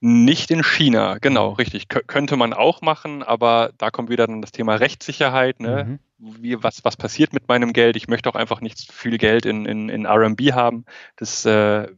Nicht 0.00 0.50
in 0.50 0.62
China, 0.62 1.16
genau, 1.18 1.52
richtig. 1.52 1.88
Kö 1.88 2.00
könnte 2.06 2.36
man 2.36 2.52
auch 2.52 2.82
machen, 2.82 3.22
aber 3.22 3.72
da 3.78 3.90
kommt 3.90 4.10
wieder 4.10 4.26
dann 4.26 4.42
das 4.42 4.52
Thema 4.52 4.74
Rechtssicherheit. 4.74 5.58
Ne? 5.58 5.98
Mhm. 6.18 6.42
Wie, 6.42 6.62
was, 6.62 6.84
was 6.84 6.98
passiert 6.98 7.32
mit 7.32 7.48
meinem 7.48 7.72
Geld? 7.72 7.96
Ich 7.96 8.08
möchte 8.08 8.28
auch 8.28 8.34
einfach 8.34 8.60
nicht 8.60 8.92
viel 8.92 9.16
Geld 9.16 9.46
in, 9.46 9.64
in, 9.64 9.88
in 9.88 10.06
RMB 10.06 10.52
haben. 10.52 10.84
Das 11.16 11.46
äh, 11.46 11.88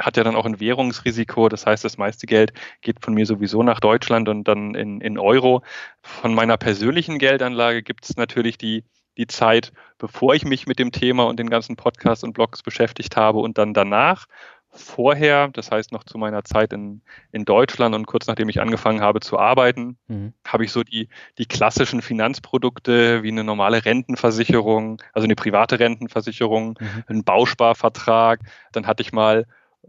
hat 0.00 0.16
ja 0.16 0.24
dann 0.24 0.36
auch 0.36 0.46
ein 0.46 0.60
Währungsrisiko. 0.60 1.48
Das 1.48 1.66
heißt, 1.66 1.84
das 1.84 1.98
meiste 1.98 2.26
Geld 2.26 2.52
geht 2.80 3.04
von 3.04 3.14
mir 3.14 3.26
sowieso 3.26 3.62
nach 3.62 3.80
Deutschland 3.80 4.28
und 4.28 4.44
dann 4.44 4.74
in, 4.74 5.00
in 5.00 5.18
Euro. 5.18 5.62
Von 6.02 6.34
meiner 6.34 6.56
persönlichen 6.56 7.18
Geldanlage 7.18 7.82
gibt 7.82 8.04
es 8.04 8.16
natürlich 8.16 8.58
die, 8.58 8.84
die 9.18 9.26
Zeit, 9.26 9.72
bevor 9.98 10.34
ich 10.34 10.44
mich 10.44 10.66
mit 10.66 10.78
dem 10.78 10.92
Thema 10.92 11.24
und 11.24 11.38
den 11.38 11.50
ganzen 11.50 11.76
Podcasts 11.76 12.24
und 12.24 12.32
Blogs 12.32 12.62
beschäftigt 12.62 13.16
habe 13.16 13.38
und 13.38 13.58
dann 13.58 13.74
danach. 13.74 14.26
Vorher, 14.72 15.48
das 15.48 15.72
heißt 15.72 15.90
noch 15.90 16.04
zu 16.04 16.16
meiner 16.16 16.44
Zeit 16.44 16.72
in, 16.72 17.02
in 17.32 17.44
Deutschland 17.44 17.92
und 17.92 18.06
kurz 18.06 18.28
nachdem 18.28 18.48
ich 18.48 18.60
angefangen 18.60 19.00
habe 19.00 19.18
zu 19.18 19.36
arbeiten, 19.36 19.98
mhm. 20.06 20.32
habe 20.46 20.64
ich 20.64 20.70
so 20.70 20.84
die, 20.84 21.08
die 21.38 21.46
klassischen 21.46 22.02
Finanzprodukte 22.02 23.24
wie 23.24 23.32
eine 23.32 23.42
normale 23.42 23.84
Rentenversicherung, 23.84 25.02
also 25.12 25.24
eine 25.24 25.34
private 25.34 25.80
Rentenversicherung, 25.80 26.78
mhm. 26.78 27.04
einen 27.08 27.24
Bausparvertrag. 27.24 28.40
Dann 28.70 28.86
hatte 28.86 29.02
ich 29.02 29.12
mal 29.12 29.44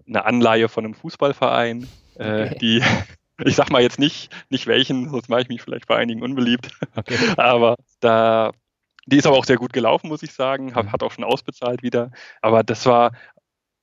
eine 0.08 0.26
Anleihe 0.26 0.70
von 0.70 0.86
einem 0.86 0.94
Fußballverein, 0.94 1.88
äh, 2.16 2.46
okay. 2.46 2.58
die, 2.60 2.84
ich 3.46 3.56
sag 3.56 3.70
mal 3.70 3.82
jetzt 3.82 4.00
nicht, 4.00 4.32
nicht 4.50 4.68
welchen, 4.68 5.10
sonst 5.10 5.30
mache 5.30 5.42
ich 5.42 5.50
mich 5.50 5.62
vielleicht 5.62 5.88
bei 5.88 5.98
einigen 5.98 6.22
unbeliebt. 6.22 6.72
Okay. 6.96 7.18
Aber 7.38 7.76
da, 8.00 8.52
die 9.06 9.18
ist 9.18 9.26
aber 9.26 9.38
auch 9.38 9.46
sehr 9.46 9.58
gut 9.58 9.74
gelaufen, 9.74 10.10
muss 10.10 10.22
ich 10.22 10.32
sagen, 10.32 10.76
hat, 10.76 10.86
mhm. 10.86 10.92
hat 10.92 11.04
auch 11.04 11.12
schon 11.12 11.24
ausbezahlt 11.24 11.82
wieder. 11.82 12.12
Aber 12.42 12.64
das 12.64 12.86
war 12.86 13.12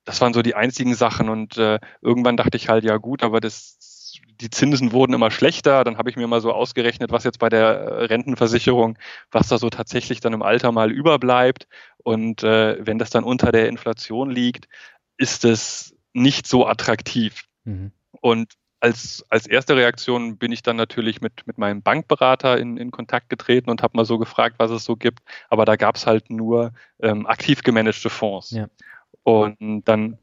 das 0.09 0.21
waren 0.21 0.33
so 0.33 0.41
die 0.41 0.55
einzigen 0.55 0.95
Sachen 0.95 1.29
und 1.29 1.57
äh, 1.57 1.79
irgendwann 2.01 2.35
dachte 2.35 2.57
ich 2.57 2.67
halt, 2.67 2.83
ja 2.83 2.97
gut, 2.97 3.21
aber 3.21 3.39
das, 3.39 4.19
die 4.41 4.49
Zinsen 4.49 4.91
wurden 4.91 5.13
immer 5.13 5.29
schlechter. 5.29 5.83
Dann 5.83 5.97
habe 5.99 6.09
ich 6.09 6.15
mir 6.15 6.25
mal 6.25 6.41
so 6.41 6.51
ausgerechnet, 6.51 7.11
was 7.11 7.23
jetzt 7.23 7.37
bei 7.37 7.49
der 7.49 7.61
äh, 7.61 8.05
Rentenversicherung, 8.05 8.97
was 9.31 9.49
da 9.49 9.59
so 9.59 9.69
tatsächlich 9.69 10.19
dann 10.19 10.33
im 10.33 10.41
Alter 10.41 10.71
mal 10.71 10.91
überbleibt. 10.91 11.67
Und 12.03 12.43
äh, 12.43 12.83
wenn 12.85 12.97
das 12.97 13.11
dann 13.11 13.23
unter 13.23 13.51
der 13.51 13.67
Inflation 13.67 14.31
liegt, 14.31 14.67
ist 15.17 15.45
es 15.45 15.95
nicht 16.13 16.47
so 16.47 16.67
attraktiv. 16.67 17.43
Mhm. 17.63 17.91
Und 18.21 18.53
als, 18.79 19.25
als 19.29 19.45
erste 19.45 19.75
Reaktion 19.75 20.37
bin 20.37 20.51
ich 20.51 20.63
dann 20.63 20.77
natürlich 20.77 21.21
mit, 21.21 21.45
mit 21.45 21.57
meinem 21.57 21.81
Bankberater 21.81 22.57
in, 22.57 22.77
in 22.77 22.91
Kontakt 22.91 23.29
getreten 23.29 23.69
und 23.69 23.83
habe 23.83 23.97
mal 23.97 24.05
so 24.05 24.17
gefragt, 24.17 24.55
was 24.57 24.71
es 24.71 24.85
so 24.85 24.95
gibt. 24.95 25.19
Aber 25.49 25.65
da 25.65 25.75
gab 25.75 25.95
es 25.95 26.07
halt 26.07 26.29
nur 26.29 26.71
ähm, 27.01 27.27
aktiv 27.27 27.61
gemanagte 27.63 28.09
Fonds. 28.09 28.51
Ja. 28.51 28.67
Und 29.23 29.83
dann 29.85 30.17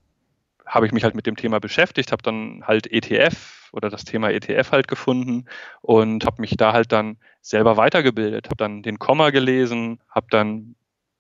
habe 0.65 0.87
ich 0.87 0.93
mich 0.93 1.05
halt 1.05 1.15
mit 1.15 1.27
dem 1.27 1.37
Thema 1.37 1.61
beschäftigt, 1.61 2.13
habe 2.13 2.23
dann 2.23 2.65
halt 2.67 2.91
ETF 2.91 3.71
oder 3.73 3.89
das 3.89 4.05
Thema 4.05 4.31
ETF 4.31 4.73
halt 4.73 4.89
gefunden 4.89 5.45
und 5.81 6.25
habe 6.25 6.41
mich 6.41 6.57
da 6.57 6.73
halt 6.73 6.93
dann 6.93 7.19
selber 7.41 7.77
weitergebildet, 7.77 8.47
habe 8.47 8.57
dann 8.57 8.83
den 8.83 8.99
Komma 8.99 9.31
gelesen, 9.31 10.01
habe 10.11 10.27
dann 10.31 10.75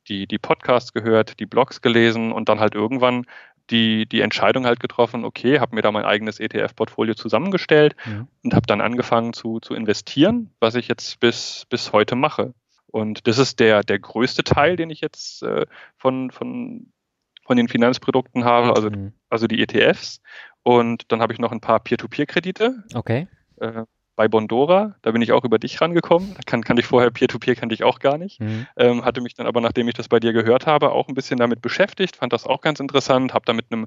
die, 0.08 0.26
die 0.26 0.38
Podcasts 0.38 0.92
gehört, 0.92 1.38
die 1.38 1.46
Blogs 1.46 1.80
gelesen 1.80 2.32
und 2.32 2.48
dann 2.48 2.60
halt 2.60 2.74
irgendwann 2.74 3.26
die, 3.70 4.06
die 4.06 4.20
Entscheidung 4.20 4.66
halt 4.66 4.80
getroffen, 4.80 5.24
okay, 5.24 5.60
habe 5.60 5.74
mir 5.74 5.82
da 5.82 5.90
mein 5.90 6.04
eigenes 6.04 6.40
ETF-Portfolio 6.40 7.14
zusammengestellt 7.14 7.96
ja. 8.06 8.26
und 8.42 8.54
habe 8.54 8.66
dann 8.66 8.80
angefangen 8.80 9.32
zu, 9.32 9.60
zu 9.60 9.74
investieren, 9.74 10.50
was 10.60 10.74
ich 10.74 10.88
jetzt 10.88 11.20
bis, 11.20 11.66
bis 11.68 11.92
heute 11.92 12.16
mache. 12.16 12.54
Und 12.86 13.26
das 13.26 13.38
ist 13.38 13.60
der, 13.60 13.82
der 13.82 13.98
größte 13.98 14.44
Teil, 14.44 14.76
den 14.76 14.90
ich 14.90 15.00
jetzt 15.00 15.42
äh, 15.42 15.66
von, 15.96 16.30
von, 16.30 16.92
von 17.44 17.56
den 17.56 17.68
Finanzprodukten 17.68 18.44
habe, 18.44 18.74
also, 18.74 18.90
mhm. 18.90 19.12
also 19.28 19.46
die 19.46 19.62
ETFs. 19.62 20.20
Und 20.62 21.12
dann 21.12 21.20
habe 21.20 21.32
ich 21.32 21.38
noch 21.38 21.52
ein 21.52 21.60
paar 21.60 21.80
Peer-to-Peer-Kredite. 21.80 22.84
Okay. 22.94 23.28
Äh, 23.60 23.84
bei 24.16 24.28
Bondora, 24.28 24.96
da 25.02 25.10
bin 25.12 25.22
ich 25.22 25.32
auch 25.32 25.44
über 25.44 25.58
dich 25.58 25.80
rangekommen. 25.80 26.34
Da 26.34 26.40
kann, 26.44 26.64
kann 26.64 26.78
ich 26.78 26.86
vorher 26.86 27.10
Peer-to-Peer 27.10 27.54
kannte 27.54 27.74
ich 27.74 27.84
auch 27.84 27.98
gar 27.98 28.16
nicht. 28.18 28.40
Mhm. 28.40 28.66
Ähm, 28.76 29.04
hatte 29.04 29.20
mich 29.20 29.34
dann 29.34 29.46
aber, 29.46 29.60
nachdem 29.60 29.86
ich 29.88 29.94
das 29.94 30.08
bei 30.08 30.18
dir 30.18 30.32
gehört 30.32 30.66
habe, 30.66 30.90
auch 30.90 31.08
ein 31.08 31.14
bisschen 31.14 31.38
damit 31.38 31.60
beschäftigt, 31.60 32.16
fand 32.16 32.32
das 32.32 32.46
auch 32.46 32.62
ganz 32.62 32.80
interessant, 32.80 33.34
habe 33.34 33.44
da 33.44 33.52
mit 33.52 33.66
einem 33.70 33.86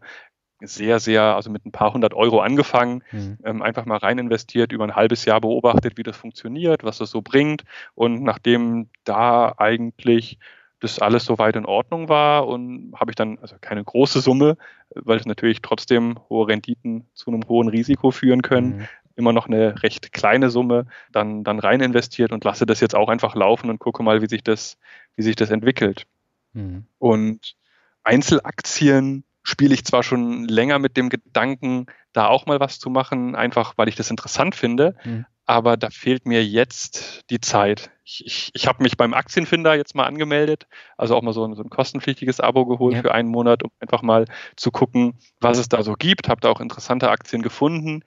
sehr, 0.62 1.00
sehr, 1.00 1.24
also 1.36 1.50
mit 1.50 1.66
ein 1.66 1.72
paar 1.72 1.94
hundert 1.94 2.14
Euro 2.14 2.42
angefangen, 2.42 3.04
mhm. 3.12 3.38
ähm, 3.44 3.62
einfach 3.62 3.86
mal 3.86 3.98
rein 3.98 4.20
investiert, 4.20 4.72
über 4.72 4.84
ein 4.84 4.96
halbes 4.96 5.26
Jahr 5.26 5.42
beobachtet, 5.42 5.98
wie 5.98 6.04
das 6.04 6.18
funktioniert, 6.18 6.84
was 6.84 7.00
das 7.00 7.10
so 7.10 7.22
bringt. 7.22 7.64
Und 7.96 8.24
nachdem 8.24 8.90
da 9.06 9.54
eigentlich 9.58 10.38
das 10.82 11.00
alles 11.00 11.26
soweit 11.26 11.56
in 11.56 11.66
Ordnung 11.66 12.08
war 12.08 12.48
und 12.48 12.94
habe 12.96 13.12
ich 13.12 13.16
dann, 13.16 13.38
also 13.40 13.56
keine 13.60 13.84
große 13.84 14.22
Summe, 14.22 14.58
weil 14.96 15.18
es 15.18 15.26
natürlich 15.26 15.62
trotzdem 15.62 16.20
hohe 16.30 16.48
Renditen 16.48 17.06
zu 17.14 17.32
einem 17.32 17.48
hohen 17.48 17.68
Risiko 17.68 18.12
führen 18.12 18.42
können, 18.42 18.78
mhm 18.78 18.88
immer 19.20 19.34
noch 19.34 19.48
eine 19.48 19.84
recht 19.84 20.12
kleine 20.12 20.50
Summe 20.50 20.88
dann, 21.12 21.44
dann 21.44 21.60
rein 21.60 21.82
investiert 21.82 22.32
und 22.32 22.44
lasse 22.44 22.66
das 22.66 22.80
jetzt 22.80 22.96
auch 22.96 23.10
einfach 23.10 23.36
laufen 23.36 23.70
und 23.70 23.80
gucke 23.80 24.02
mal, 24.02 24.22
wie 24.24 24.28
sich 24.28 24.44
das, 24.44 24.78
wie 25.16 25.22
sich 25.22 25.36
das 25.36 25.52
entwickelt. 25.52 26.08
Mhm. 26.54 26.86
Und 26.98 27.56
Einzelaktien 28.04 29.24
spiele 29.44 29.74
ich 29.74 29.86
zwar 29.86 30.04
schon 30.04 30.46
länger 30.46 30.80
mit 30.80 30.98
dem 30.98 31.10
Gedanken, 31.10 31.88
da 32.14 32.28
auch 32.28 32.46
mal 32.46 32.60
was 32.60 32.80
zu 32.80 32.90
machen, 32.90 33.36
einfach 33.36 33.74
weil 33.78 33.88
ich 33.88 33.96
das 33.96 34.10
interessant 34.10 34.56
finde, 34.56 34.96
mhm. 35.04 35.26
aber 35.46 35.78
da 35.78 35.90
fehlt 35.90 36.26
mir 36.26 36.46
jetzt 36.46 37.30
die 37.30 37.40
Zeit. 37.40 37.92
Ich, 38.04 38.26
ich, 38.26 38.52
ich 38.54 38.68
habe 38.68 38.84
mich 38.84 38.98
beim 38.98 39.14
Aktienfinder 39.14 39.76
jetzt 39.76 39.96
mal 39.96 40.06
angemeldet, 40.06 40.68
also 40.98 41.16
auch 41.16 41.22
mal 41.22 41.34
so 41.34 41.46
ein, 41.46 41.56
so 41.56 41.64
ein 41.64 41.70
kostenpflichtiges 41.70 42.40
Abo 42.40 42.66
geholt 42.66 42.96
ja. 42.96 43.02
für 43.02 43.14
einen 43.14 43.30
Monat, 43.30 43.64
um 43.64 43.72
einfach 43.80 44.02
mal 44.02 44.26
zu 44.56 44.72
gucken, 44.72 45.20
was 45.40 45.58
es 45.58 45.70
da 45.70 45.84
so 45.84 45.94
gibt. 45.94 46.30
Habe 46.30 46.42
da 46.42 46.50
auch 46.50 46.62
interessante 46.62 47.10
Aktien 47.10 47.42
gefunden, 47.42 48.04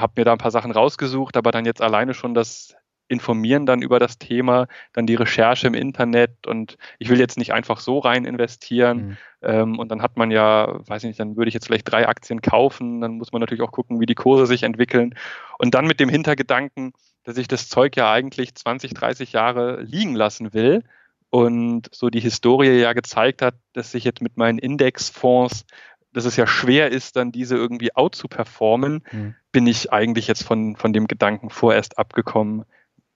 habe 0.00 0.14
mir 0.16 0.24
da 0.24 0.32
ein 0.32 0.38
paar 0.38 0.50
Sachen 0.50 0.72
rausgesucht, 0.72 1.36
aber 1.36 1.50
dann 1.50 1.64
jetzt 1.64 1.82
alleine 1.82 2.14
schon 2.14 2.34
das 2.34 2.74
Informieren 3.10 3.66
dann 3.66 3.82
über 3.82 3.98
das 3.98 4.18
Thema, 4.18 4.68
dann 4.92 5.04
die 5.04 5.16
Recherche 5.16 5.66
im 5.66 5.74
Internet 5.74 6.46
und 6.46 6.78
ich 7.00 7.08
will 7.08 7.18
jetzt 7.18 7.38
nicht 7.38 7.52
einfach 7.52 7.80
so 7.80 7.98
rein 7.98 8.24
investieren. 8.24 8.98
Mhm. 8.98 9.16
Ähm, 9.42 9.78
und 9.80 9.88
dann 9.90 10.00
hat 10.00 10.16
man 10.16 10.30
ja, 10.30 10.78
weiß 10.88 11.02
ich 11.02 11.08
nicht, 11.08 11.18
dann 11.18 11.36
würde 11.36 11.48
ich 11.48 11.54
jetzt 11.54 11.66
vielleicht 11.66 11.90
drei 11.90 12.06
Aktien 12.06 12.40
kaufen, 12.40 13.00
dann 13.00 13.16
muss 13.16 13.32
man 13.32 13.40
natürlich 13.40 13.62
auch 13.62 13.72
gucken, 13.72 13.98
wie 13.98 14.06
die 14.06 14.14
Kurse 14.14 14.46
sich 14.46 14.62
entwickeln. 14.62 15.16
Und 15.58 15.74
dann 15.74 15.88
mit 15.88 15.98
dem 15.98 16.08
Hintergedanken, 16.08 16.92
dass 17.24 17.36
ich 17.36 17.48
das 17.48 17.68
Zeug 17.68 17.96
ja 17.96 18.12
eigentlich 18.12 18.54
20, 18.54 18.94
30 18.94 19.32
Jahre 19.32 19.82
liegen 19.82 20.14
lassen 20.14 20.54
will. 20.54 20.84
Und 21.30 21.88
so 21.92 22.10
die 22.10 22.20
Historie 22.20 22.80
ja 22.80 22.92
gezeigt 22.92 23.42
hat, 23.42 23.54
dass 23.72 23.94
ich 23.94 24.04
jetzt 24.04 24.20
mit 24.20 24.36
meinen 24.36 24.58
Indexfonds 24.58 25.64
dass 26.12 26.24
es 26.24 26.36
ja 26.36 26.46
schwer 26.46 26.90
ist, 26.90 27.16
dann 27.16 27.32
diese 27.32 27.56
irgendwie 27.56 27.94
out 27.94 28.14
zu 28.14 28.28
performen, 28.28 29.04
mhm. 29.10 29.34
Bin 29.52 29.66
ich 29.66 29.92
eigentlich 29.92 30.26
jetzt 30.26 30.44
von, 30.44 30.76
von 30.76 30.92
dem 30.92 31.06
Gedanken 31.06 31.50
vorerst 31.50 31.98
abgekommen, 31.98 32.64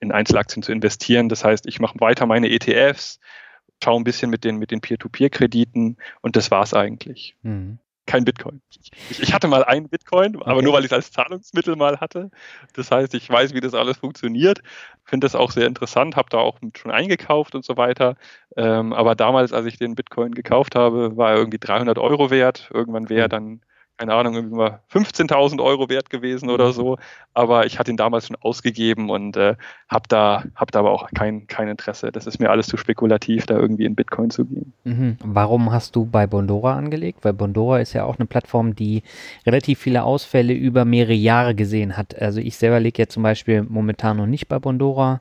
in 0.00 0.12
Einzelaktien 0.12 0.62
zu 0.62 0.72
investieren. 0.72 1.28
Das 1.28 1.44
heißt, 1.44 1.66
ich 1.66 1.80
mache 1.80 2.00
weiter 2.00 2.26
meine 2.26 2.50
ETFs, 2.50 3.20
schaue 3.82 4.00
ein 4.00 4.04
bisschen 4.04 4.30
mit 4.30 4.44
den, 4.44 4.56
mit 4.56 4.70
den 4.70 4.80
Peer-to-Peer-Krediten 4.80 5.96
und 6.20 6.36
das 6.36 6.50
war's 6.50 6.74
eigentlich. 6.74 7.36
Mhm 7.42 7.78
kein 8.06 8.24
Bitcoin. 8.24 8.60
Ich, 8.70 9.20
ich, 9.22 9.32
hatte 9.32 9.48
mal 9.48 9.64
einen 9.64 9.88
Bitcoin, 9.88 10.36
aber 10.36 10.56
okay. 10.56 10.64
nur 10.64 10.72
weil 10.74 10.80
ich 10.80 10.90
es 10.90 10.92
als 10.92 11.10
Zahlungsmittel 11.12 11.76
mal 11.76 12.00
hatte. 12.00 12.30
Das 12.74 12.90
heißt, 12.90 13.14
ich 13.14 13.28
weiß, 13.28 13.54
wie 13.54 13.60
das 13.60 13.74
alles 13.74 13.98
funktioniert, 13.98 14.60
finde 15.04 15.24
das 15.24 15.34
auch 15.34 15.50
sehr 15.50 15.66
interessant, 15.66 16.16
habe 16.16 16.28
da 16.30 16.38
auch 16.38 16.58
schon 16.76 16.90
eingekauft 16.90 17.54
und 17.54 17.64
so 17.64 17.76
weiter. 17.76 18.16
Ähm, 18.56 18.92
aber 18.92 19.14
damals, 19.14 19.52
als 19.52 19.66
ich 19.66 19.78
den 19.78 19.94
Bitcoin 19.94 20.32
gekauft 20.32 20.74
habe, 20.74 21.16
war 21.16 21.30
er 21.30 21.36
irgendwie 21.38 21.58
300 21.58 21.98
Euro 21.98 22.30
wert. 22.30 22.70
Irgendwann 22.72 23.08
wäre 23.08 23.24
hm. 23.24 23.30
dann 23.30 23.60
keine 23.96 24.14
Ahnung, 24.14 24.34
irgendwie 24.34 24.56
mal 24.56 24.80
15.000 24.92 25.62
Euro 25.62 25.88
wert 25.88 26.10
gewesen 26.10 26.50
oder 26.50 26.72
so. 26.72 26.98
Aber 27.32 27.64
ich 27.66 27.78
hatte 27.78 27.90
ihn 27.90 27.96
damals 27.96 28.26
schon 28.26 28.36
ausgegeben 28.40 29.08
und 29.08 29.36
äh, 29.36 29.54
habe 29.88 30.04
da, 30.08 30.44
hab 30.56 30.72
da 30.72 30.80
aber 30.80 30.90
auch 30.90 31.08
kein, 31.14 31.46
kein 31.46 31.68
Interesse. 31.68 32.10
Das 32.10 32.26
ist 32.26 32.40
mir 32.40 32.50
alles 32.50 32.66
zu 32.66 32.76
spekulativ, 32.76 33.46
da 33.46 33.56
irgendwie 33.56 33.84
in 33.84 33.94
Bitcoin 33.94 34.30
zu 34.30 34.44
gehen. 34.46 34.72
Mhm. 34.84 35.16
Warum 35.22 35.72
hast 35.72 35.94
du 35.94 36.06
bei 36.06 36.26
Bondora 36.26 36.76
angelegt? 36.76 37.24
Weil 37.24 37.34
Bondora 37.34 37.78
ist 37.78 37.92
ja 37.92 38.04
auch 38.04 38.18
eine 38.18 38.26
Plattform, 38.26 38.74
die 38.74 39.02
relativ 39.46 39.78
viele 39.78 40.02
Ausfälle 40.02 40.54
über 40.54 40.84
mehrere 40.84 41.14
Jahre 41.14 41.54
gesehen 41.54 41.96
hat. 41.96 42.20
Also 42.20 42.40
ich 42.40 42.56
selber 42.56 42.80
lege 42.80 43.02
ja 43.02 43.08
zum 43.08 43.22
Beispiel 43.22 43.62
momentan 43.62 44.16
noch 44.16 44.26
nicht 44.26 44.48
bei 44.48 44.58
Bondora 44.58 45.20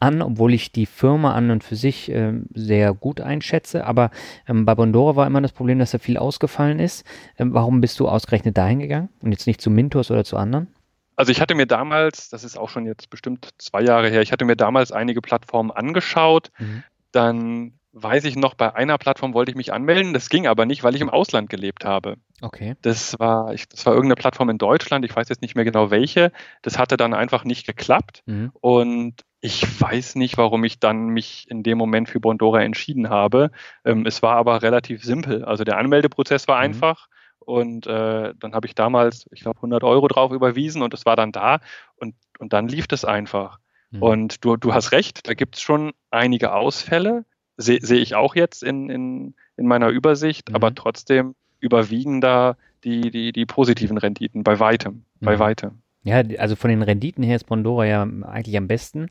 an, 0.00 0.22
obwohl 0.22 0.54
ich 0.54 0.72
die 0.72 0.86
Firma 0.86 1.34
an 1.34 1.50
und 1.50 1.64
für 1.64 1.76
sich 1.76 2.10
äh, 2.10 2.32
sehr 2.54 2.94
gut 2.94 3.20
einschätze. 3.20 3.86
Aber 3.86 4.10
ähm, 4.46 4.64
bei 4.64 4.74
Bondora 4.74 5.16
war 5.16 5.26
immer 5.26 5.40
das 5.40 5.52
Problem, 5.52 5.78
dass 5.78 5.90
da 5.90 5.98
viel 5.98 6.16
ausgefallen 6.16 6.78
ist. 6.78 7.04
Ähm, 7.38 7.54
warum 7.54 7.80
bist 7.80 7.98
du 8.00 8.08
ausgerechnet 8.08 8.56
dahin 8.56 8.80
gegangen 8.80 9.08
und 9.22 9.32
jetzt 9.32 9.46
nicht 9.46 9.60
zu 9.60 9.70
Mintos 9.70 10.10
oder 10.10 10.24
zu 10.24 10.36
anderen? 10.36 10.68
Also 11.16 11.32
ich 11.32 11.40
hatte 11.40 11.56
mir 11.56 11.66
damals, 11.66 12.28
das 12.28 12.44
ist 12.44 12.56
auch 12.56 12.68
schon 12.68 12.86
jetzt 12.86 13.10
bestimmt 13.10 13.48
zwei 13.58 13.82
Jahre 13.82 14.08
her, 14.08 14.22
ich 14.22 14.30
hatte 14.30 14.44
mir 14.44 14.54
damals 14.54 14.92
einige 14.92 15.20
Plattformen 15.20 15.72
angeschaut. 15.72 16.50
Mhm. 16.58 16.84
Dann 17.10 17.72
weiß 18.02 18.24
ich 18.24 18.36
noch, 18.36 18.54
bei 18.54 18.74
einer 18.74 18.98
Plattform 18.98 19.34
wollte 19.34 19.50
ich 19.50 19.56
mich 19.56 19.72
anmelden. 19.72 20.12
Das 20.12 20.28
ging 20.28 20.46
aber 20.46 20.66
nicht, 20.66 20.82
weil 20.82 20.94
ich 20.94 21.00
im 21.00 21.10
Ausland 21.10 21.50
gelebt 21.50 21.84
habe. 21.84 22.16
Okay. 22.40 22.76
Das 22.82 23.18
war, 23.18 23.52
ich, 23.52 23.68
das 23.68 23.84
war 23.86 23.94
irgendeine 23.94 24.16
Plattform 24.16 24.50
in 24.50 24.58
Deutschland. 24.58 25.04
Ich 25.04 25.14
weiß 25.14 25.28
jetzt 25.28 25.42
nicht 25.42 25.54
mehr 25.54 25.64
genau 25.64 25.90
welche. 25.90 26.32
Das 26.62 26.78
hatte 26.78 26.96
dann 26.96 27.14
einfach 27.14 27.44
nicht 27.44 27.66
geklappt. 27.66 28.22
Mhm. 28.26 28.52
Und 28.60 29.24
ich 29.40 29.80
weiß 29.80 30.16
nicht, 30.16 30.38
warum 30.38 30.64
ich 30.64 30.80
dann 30.80 31.08
mich 31.08 31.46
in 31.50 31.62
dem 31.62 31.78
Moment 31.78 32.08
für 32.08 32.20
Bondora 32.20 32.62
entschieden 32.62 33.08
habe. 33.10 33.50
Ähm, 33.84 34.06
es 34.06 34.22
war 34.22 34.36
aber 34.36 34.62
relativ 34.62 35.04
simpel. 35.04 35.44
Also 35.44 35.64
der 35.64 35.78
Anmeldeprozess 35.78 36.48
war 36.48 36.58
mhm. 36.58 36.64
einfach. 36.64 37.08
Und 37.38 37.86
äh, 37.86 38.34
dann 38.36 38.52
habe 38.52 38.66
ich 38.66 38.74
damals, 38.74 39.26
ich 39.30 39.40
glaube, 39.40 39.58
100 39.58 39.82
Euro 39.84 40.08
drauf 40.08 40.32
überwiesen 40.32 40.82
und 40.82 40.92
es 40.92 41.06
war 41.06 41.16
dann 41.16 41.32
da. 41.32 41.60
Und, 41.96 42.14
und 42.38 42.52
dann 42.52 42.68
lief 42.68 42.86
das 42.86 43.04
einfach. 43.04 43.58
Mhm. 43.90 44.02
Und 44.02 44.44
du, 44.44 44.56
du 44.56 44.74
hast 44.74 44.92
recht, 44.92 45.26
da 45.28 45.34
gibt 45.34 45.56
es 45.56 45.62
schon 45.62 45.92
einige 46.10 46.52
Ausfälle 46.52 47.24
sehe 47.58 47.80
seh 47.82 47.96
ich 47.96 48.14
auch 48.14 48.34
jetzt 48.34 48.62
in, 48.62 48.88
in, 48.88 49.34
in 49.56 49.66
meiner 49.66 49.88
Übersicht, 49.88 50.48
mhm. 50.48 50.54
aber 50.54 50.74
trotzdem 50.74 51.34
überwiegen 51.60 52.20
da 52.20 52.56
die, 52.84 53.10
die, 53.10 53.32
die 53.32 53.44
positiven 53.44 53.98
Renditen 53.98 54.44
bei 54.44 54.58
weitem, 54.58 55.04
mhm. 55.20 55.26
bei 55.26 55.38
weitem. 55.38 55.82
Ja, 56.04 56.22
also 56.38 56.56
von 56.56 56.70
den 56.70 56.82
Renditen 56.82 57.24
her 57.24 57.36
ist 57.36 57.44
Bondora 57.44 57.84
ja 57.84 58.02
eigentlich 58.02 58.56
am 58.56 58.68
besten, 58.68 59.10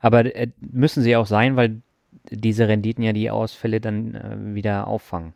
aber 0.00 0.34
äh, 0.34 0.48
müssen 0.60 1.02
sie 1.02 1.16
auch 1.16 1.26
sein, 1.26 1.56
weil 1.56 1.82
diese 2.30 2.68
Renditen 2.68 3.02
ja 3.02 3.12
die 3.12 3.30
Ausfälle 3.30 3.80
dann 3.80 4.14
äh, 4.14 4.54
wieder 4.54 4.86
auffangen. 4.86 5.34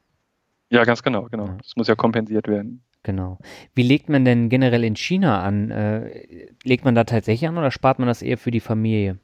Ja, 0.71 0.85
ganz 0.85 1.03
genau, 1.03 1.25
genau. 1.25 1.47
Ja. 1.47 1.59
Das 1.61 1.77
muss 1.77 1.89
ja 1.89 1.97
kompensiert 1.97 2.49
werden. 2.49 2.83
Genau. 3.03 3.39
Wie 3.75 3.83
legt 3.83 4.09
man 4.09 4.25
denn 4.25 4.49
generell 4.49 4.85
in 4.85 4.95
China 4.95 5.43
an? 5.43 5.71
Äh, 5.71 6.47
legt 6.63 6.85
man 6.85 6.95
da 6.95 7.05
tatsächlich 7.05 7.49
an 7.49 7.59
oder 7.59 7.73
spart 7.73 7.99
man 7.99 8.07
das 8.07 8.23
eher 8.23 8.39
für 8.39 8.53
die 8.53 8.61
Familie? 8.61 9.19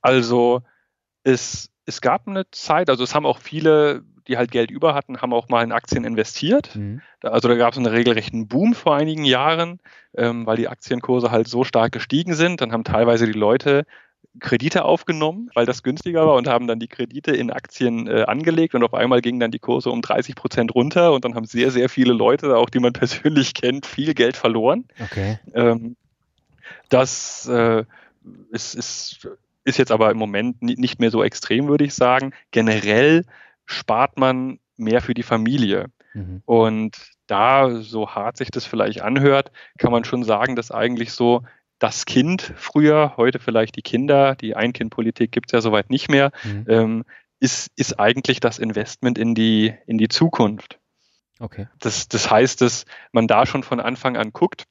Also 0.00 0.62
es 1.22 1.70
es 1.86 2.00
gab 2.00 2.26
eine 2.26 2.50
Zeit, 2.50 2.90
also 2.90 3.04
es 3.04 3.14
haben 3.14 3.24
auch 3.24 3.38
viele, 3.38 4.02
die 4.26 4.36
halt 4.36 4.50
Geld 4.50 4.70
über 4.70 4.94
hatten, 4.94 5.22
haben 5.22 5.32
auch 5.32 5.48
mal 5.48 5.62
in 5.62 5.72
Aktien 5.72 6.04
investiert. 6.04 6.74
Mhm. 6.74 7.00
Also 7.22 7.48
da 7.48 7.54
gab 7.54 7.72
es 7.72 7.78
einen 7.78 7.86
regelrechten 7.86 8.48
Boom 8.48 8.74
vor 8.74 8.96
einigen 8.96 9.24
Jahren, 9.24 9.78
ähm, 10.14 10.46
weil 10.46 10.56
die 10.56 10.68
Aktienkurse 10.68 11.30
halt 11.30 11.48
so 11.48 11.62
stark 11.62 11.92
gestiegen 11.92 12.34
sind. 12.34 12.60
Dann 12.60 12.72
haben 12.72 12.84
teilweise 12.84 13.26
die 13.26 13.38
Leute 13.38 13.86
Kredite 14.40 14.84
aufgenommen, 14.84 15.50
weil 15.54 15.64
das 15.64 15.82
günstiger 15.82 16.26
war 16.26 16.34
und 16.34 16.48
haben 16.48 16.66
dann 16.66 16.80
die 16.80 16.88
Kredite 16.88 17.30
in 17.30 17.50
Aktien 17.50 18.06
äh, 18.08 18.22
angelegt 18.22 18.74
und 18.74 18.82
auf 18.82 18.92
einmal 18.92 19.22
gingen 19.22 19.40
dann 19.40 19.50
die 19.50 19.60
Kurse 19.60 19.90
um 19.90 20.02
30 20.02 20.34
Prozent 20.34 20.74
runter 20.74 21.12
und 21.12 21.24
dann 21.24 21.34
haben 21.34 21.46
sehr, 21.46 21.70
sehr 21.70 21.88
viele 21.88 22.12
Leute, 22.12 22.56
auch 22.56 22.68
die 22.68 22.80
man 22.80 22.92
persönlich 22.92 23.54
kennt, 23.54 23.86
viel 23.86 24.12
Geld 24.12 24.36
verloren. 24.36 24.84
Okay. 25.00 25.38
Ähm, 25.54 25.96
das 26.88 27.48
äh, 27.48 27.84
ist, 28.50 28.74
ist, 28.74 29.28
ist 29.66 29.78
jetzt 29.78 29.90
aber 29.90 30.10
im 30.10 30.16
Moment 30.16 30.62
nicht 30.62 31.00
mehr 31.00 31.10
so 31.10 31.24
extrem, 31.24 31.66
würde 31.66 31.84
ich 31.84 31.94
sagen. 31.94 32.32
Generell 32.52 33.24
spart 33.66 34.16
man 34.16 34.60
mehr 34.76 35.02
für 35.02 35.12
die 35.12 35.24
Familie. 35.24 35.86
Mhm. 36.14 36.42
Und 36.44 36.96
da, 37.26 37.80
so 37.80 38.10
hart 38.10 38.36
sich 38.36 38.50
das 38.52 38.64
vielleicht 38.64 39.02
anhört, 39.02 39.50
kann 39.78 39.90
man 39.90 40.04
schon 40.04 40.22
sagen, 40.22 40.54
dass 40.54 40.70
eigentlich 40.70 41.12
so 41.12 41.42
das 41.80 42.06
Kind 42.06 42.54
früher, 42.56 43.14
heute 43.16 43.40
vielleicht 43.40 43.76
die 43.76 43.82
Kinder, 43.82 44.36
die 44.36 44.54
Ein-Kind-Politik 44.54 45.32
gibt 45.32 45.48
es 45.48 45.52
ja 45.52 45.60
soweit 45.60 45.90
nicht 45.90 46.08
mehr, 46.08 46.30
mhm. 46.44 46.64
ähm, 46.68 47.04
ist, 47.40 47.70
ist 47.74 47.98
eigentlich 47.98 48.38
das 48.38 48.60
Investment 48.60 49.18
in 49.18 49.34
die, 49.34 49.74
in 49.86 49.98
die 49.98 50.08
Zukunft. 50.08 50.78
Okay. 51.40 51.66
Das, 51.80 52.06
das 52.06 52.30
heißt, 52.30 52.60
dass 52.60 52.84
man 53.10 53.26
da 53.26 53.46
schon 53.46 53.64
von 53.64 53.80
Anfang 53.80 54.16
an 54.16 54.32
guckt, 54.32 54.64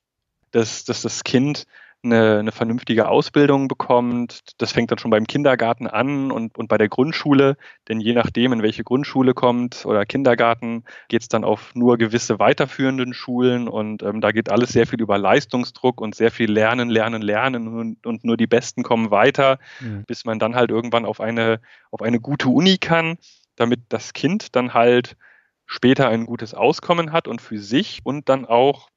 dass, 0.51 0.85
dass 0.85 1.01
das 1.01 1.25
Kind 1.25 1.65
eine, 2.05 2.39
eine 2.39 2.51
vernünftige 2.51 3.09
Ausbildung 3.09 3.67
bekommt. 3.67 4.41
Das 4.57 4.71
fängt 4.71 4.91
dann 4.91 4.97
schon 4.97 5.11
beim 5.11 5.27
Kindergarten 5.27 5.87
an 5.87 6.31
und, 6.31 6.57
und 6.57 6.67
bei 6.67 6.77
der 6.77 6.87
Grundschule, 6.87 7.57
denn 7.89 7.99
je 7.99 8.13
nachdem, 8.13 8.53
in 8.53 8.61
welche 8.61 8.83
Grundschule 8.83 9.33
kommt 9.33 9.85
oder 9.85 10.05
Kindergarten, 10.05 10.83
geht 11.09 11.23
es 11.23 11.27
dann 11.27 11.43
auf 11.43 11.75
nur 11.75 11.97
gewisse 11.97 12.39
weiterführenden 12.39 13.13
Schulen 13.13 13.67
und 13.67 14.03
ähm, 14.03 14.21
da 14.21 14.31
geht 14.31 14.49
alles 14.49 14.69
sehr 14.69 14.87
viel 14.87 15.01
über 15.01 15.17
Leistungsdruck 15.17 15.99
und 15.99 16.15
sehr 16.15 16.31
viel 16.31 16.51
Lernen, 16.51 16.89
Lernen, 16.89 17.21
Lernen 17.21 17.67
und, 17.67 18.05
und 18.05 18.23
nur 18.23 18.37
die 18.37 18.47
Besten 18.47 18.83
kommen 18.83 19.11
weiter, 19.11 19.59
mhm. 19.81 20.03
bis 20.05 20.25
man 20.25 20.39
dann 20.39 20.55
halt 20.55 20.69
irgendwann 20.71 21.05
auf 21.05 21.19
eine, 21.19 21.59
auf 21.91 22.01
eine 22.01 22.19
gute 22.19 22.49
Uni 22.49 22.77
kann, 22.77 23.17
damit 23.55 23.81
das 23.89 24.13
Kind 24.13 24.55
dann 24.55 24.73
halt 24.73 25.17
später 25.65 26.09
ein 26.09 26.25
gutes 26.25 26.53
Auskommen 26.53 27.11
hat 27.11 27.27
und 27.27 27.41
für 27.41 27.57
sich 27.57 28.01
und 28.03 28.29
dann 28.29 28.45
auch 28.45 28.89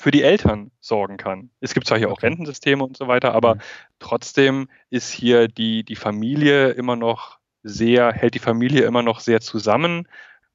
für 0.00 0.10
die 0.10 0.22
Eltern 0.22 0.70
sorgen 0.80 1.18
kann. 1.18 1.50
Es 1.60 1.74
gibt 1.74 1.86
zwar 1.86 1.98
hier 1.98 2.10
auch 2.10 2.22
Rentensysteme 2.22 2.82
und 2.82 2.96
so 2.96 3.06
weiter, 3.06 3.34
aber 3.34 3.56
mhm. 3.56 3.60
trotzdem 3.98 4.68
ist 4.88 5.10
hier 5.12 5.46
die, 5.46 5.84
die 5.84 5.94
Familie 5.94 6.70
immer 6.70 6.96
noch 6.96 7.38
sehr, 7.62 8.10
hält 8.10 8.32
die 8.32 8.38
Familie 8.38 8.84
immer 8.84 9.02
noch 9.02 9.20
sehr 9.20 9.42
zusammen 9.42 10.08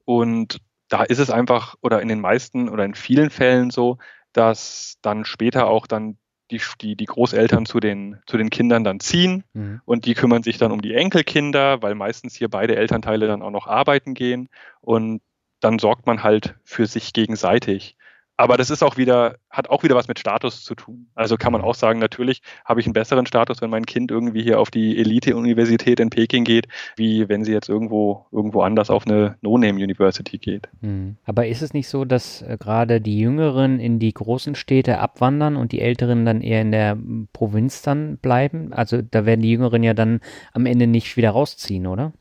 und 0.04 0.58
da 0.88 1.04
ist 1.04 1.20
es 1.20 1.30
einfach 1.30 1.76
oder 1.80 2.02
in 2.02 2.08
den 2.08 2.20
meisten 2.20 2.68
oder 2.68 2.84
in 2.84 2.96
vielen 2.96 3.30
Fällen 3.30 3.70
so, 3.70 3.98
dass 4.32 4.98
dann 5.00 5.24
später 5.24 5.68
auch 5.68 5.86
dann 5.86 6.18
die, 6.50 6.60
die, 6.80 6.96
die 6.96 7.04
Großeltern 7.04 7.66
zu 7.66 7.78
den, 7.78 8.18
zu 8.26 8.38
den 8.38 8.50
Kindern 8.50 8.82
dann 8.82 8.98
ziehen 8.98 9.44
mhm. 9.52 9.80
und 9.84 10.06
die 10.06 10.14
kümmern 10.14 10.42
sich 10.42 10.58
dann 10.58 10.72
um 10.72 10.82
die 10.82 10.94
Enkelkinder, 10.94 11.82
weil 11.82 11.94
meistens 11.94 12.34
hier 12.34 12.48
beide 12.48 12.74
Elternteile 12.74 13.28
dann 13.28 13.42
auch 13.42 13.52
noch 13.52 13.68
arbeiten 13.68 14.14
gehen 14.14 14.48
und 14.80 15.22
dann 15.60 15.78
sorgt 15.78 16.04
man 16.06 16.24
halt 16.24 16.56
für 16.64 16.86
sich 16.86 17.12
gegenseitig. 17.12 17.95
Aber 18.36 18.56
das 18.56 18.70
ist 18.70 18.82
auch 18.82 18.96
wieder, 18.96 19.36
hat 19.50 19.70
auch 19.70 19.82
wieder 19.82 19.94
was 19.94 20.08
mit 20.08 20.18
Status 20.18 20.62
zu 20.62 20.74
tun. 20.74 21.06
Also 21.14 21.36
kann 21.36 21.52
man 21.52 21.62
mhm. 21.62 21.68
auch 21.68 21.74
sagen, 21.74 21.98
natürlich 21.98 22.42
habe 22.64 22.80
ich 22.80 22.86
einen 22.86 22.92
besseren 22.92 23.26
Status, 23.26 23.62
wenn 23.62 23.70
mein 23.70 23.86
Kind 23.86 24.10
irgendwie 24.10 24.42
hier 24.42 24.60
auf 24.60 24.70
die 24.70 24.98
Elite-Universität 24.98 26.00
in 26.00 26.10
Peking 26.10 26.44
geht, 26.44 26.68
wie 26.96 27.28
wenn 27.28 27.44
sie 27.44 27.52
jetzt 27.52 27.68
irgendwo, 27.68 28.26
irgendwo 28.30 28.60
anders 28.62 28.90
auf 28.90 29.06
eine 29.06 29.36
No-Name-University 29.40 30.38
geht. 30.38 30.68
Mhm. 30.82 31.16
Aber 31.24 31.46
ist 31.46 31.62
es 31.62 31.72
nicht 31.72 31.88
so, 31.88 32.04
dass 32.04 32.42
äh, 32.42 32.56
gerade 32.58 33.00
die 33.00 33.18
Jüngeren 33.18 33.80
in 33.80 33.98
die 33.98 34.12
großen 34.12 34.54
Städte 34.54 34.98
abwandern 34.98 35.56
und 35.56 35.72
die 35.72 35.80
Älteren 35.80 36.26
dann 36.26 36.42
eher 36.42 36.60
in 36.60 36.72
der 36.72 36.98
Provinz 37.32 37.82
dann 37.82 38.18
bleiben? 38.18 38.72
Also 38.72 39.00
da 39.00 39.24
werden 39.24 39.40
die 39.42 39.50
Jüngeren 39.50 39.82
ja 39.82 39.94
dann 39.94 40.20
am 40.52 40.66
Ende 40.66 40.86
nicht 40.86 41.16
wieder 41.16 41.30
rausziehen, 41.30 41.86
oder? 41.86 42.12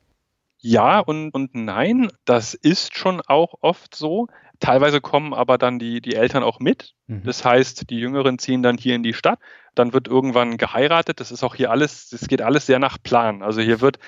Ja 0.67 0.99
und, 0.99 1.29
und 1.31 1.53
nein, 1.53 2.07
das 2.25 2.55
ist 2.55 2.97
schon 2.97 3.21
auch 3.21 3.53
oft 3.61 3.93
so. 3.93 4.29
Teilweise 4.59 5.01
kommen 5.01 5.33
aber 5.33 5.57
dann 5.57 5.79
die, 5.79 6.01
die 6.01 6.15
Eltern 6.15 6.43
auch 6.43 6.59
mit. 6.59 6.93
Mhm. 7.07 7.23
Das 7.23 7.43
heißt, 7.43 7.89
die 7.89 7.99
Jüngeren 7.99 8.39
ziehen 8.39 8.63
dann 8.63 8.77
hier 8.77 8.95
in 8.95 9.03
die 9.03 9.13
Stadt 9.13 9.39
dann 9.75 9.93
wird 9.93 10.07
irgendwann 10.07 10.57
geheiratet. 10.57 11.19
Das 11.19 11.31
ist 11.31 11.43
auch 11.43 11.55
hier 11.55 11.69
alles, 11.69 12.11
es 12.11 12.27
geht 12.27 12.41
alles 12.41 12.65
sehr 12.65 12.79
nach 12.79 12.97
Plan. 13.01 13.43
Also 13.43 13.61
hier 13.61 13.81
wird, 13.81 13.99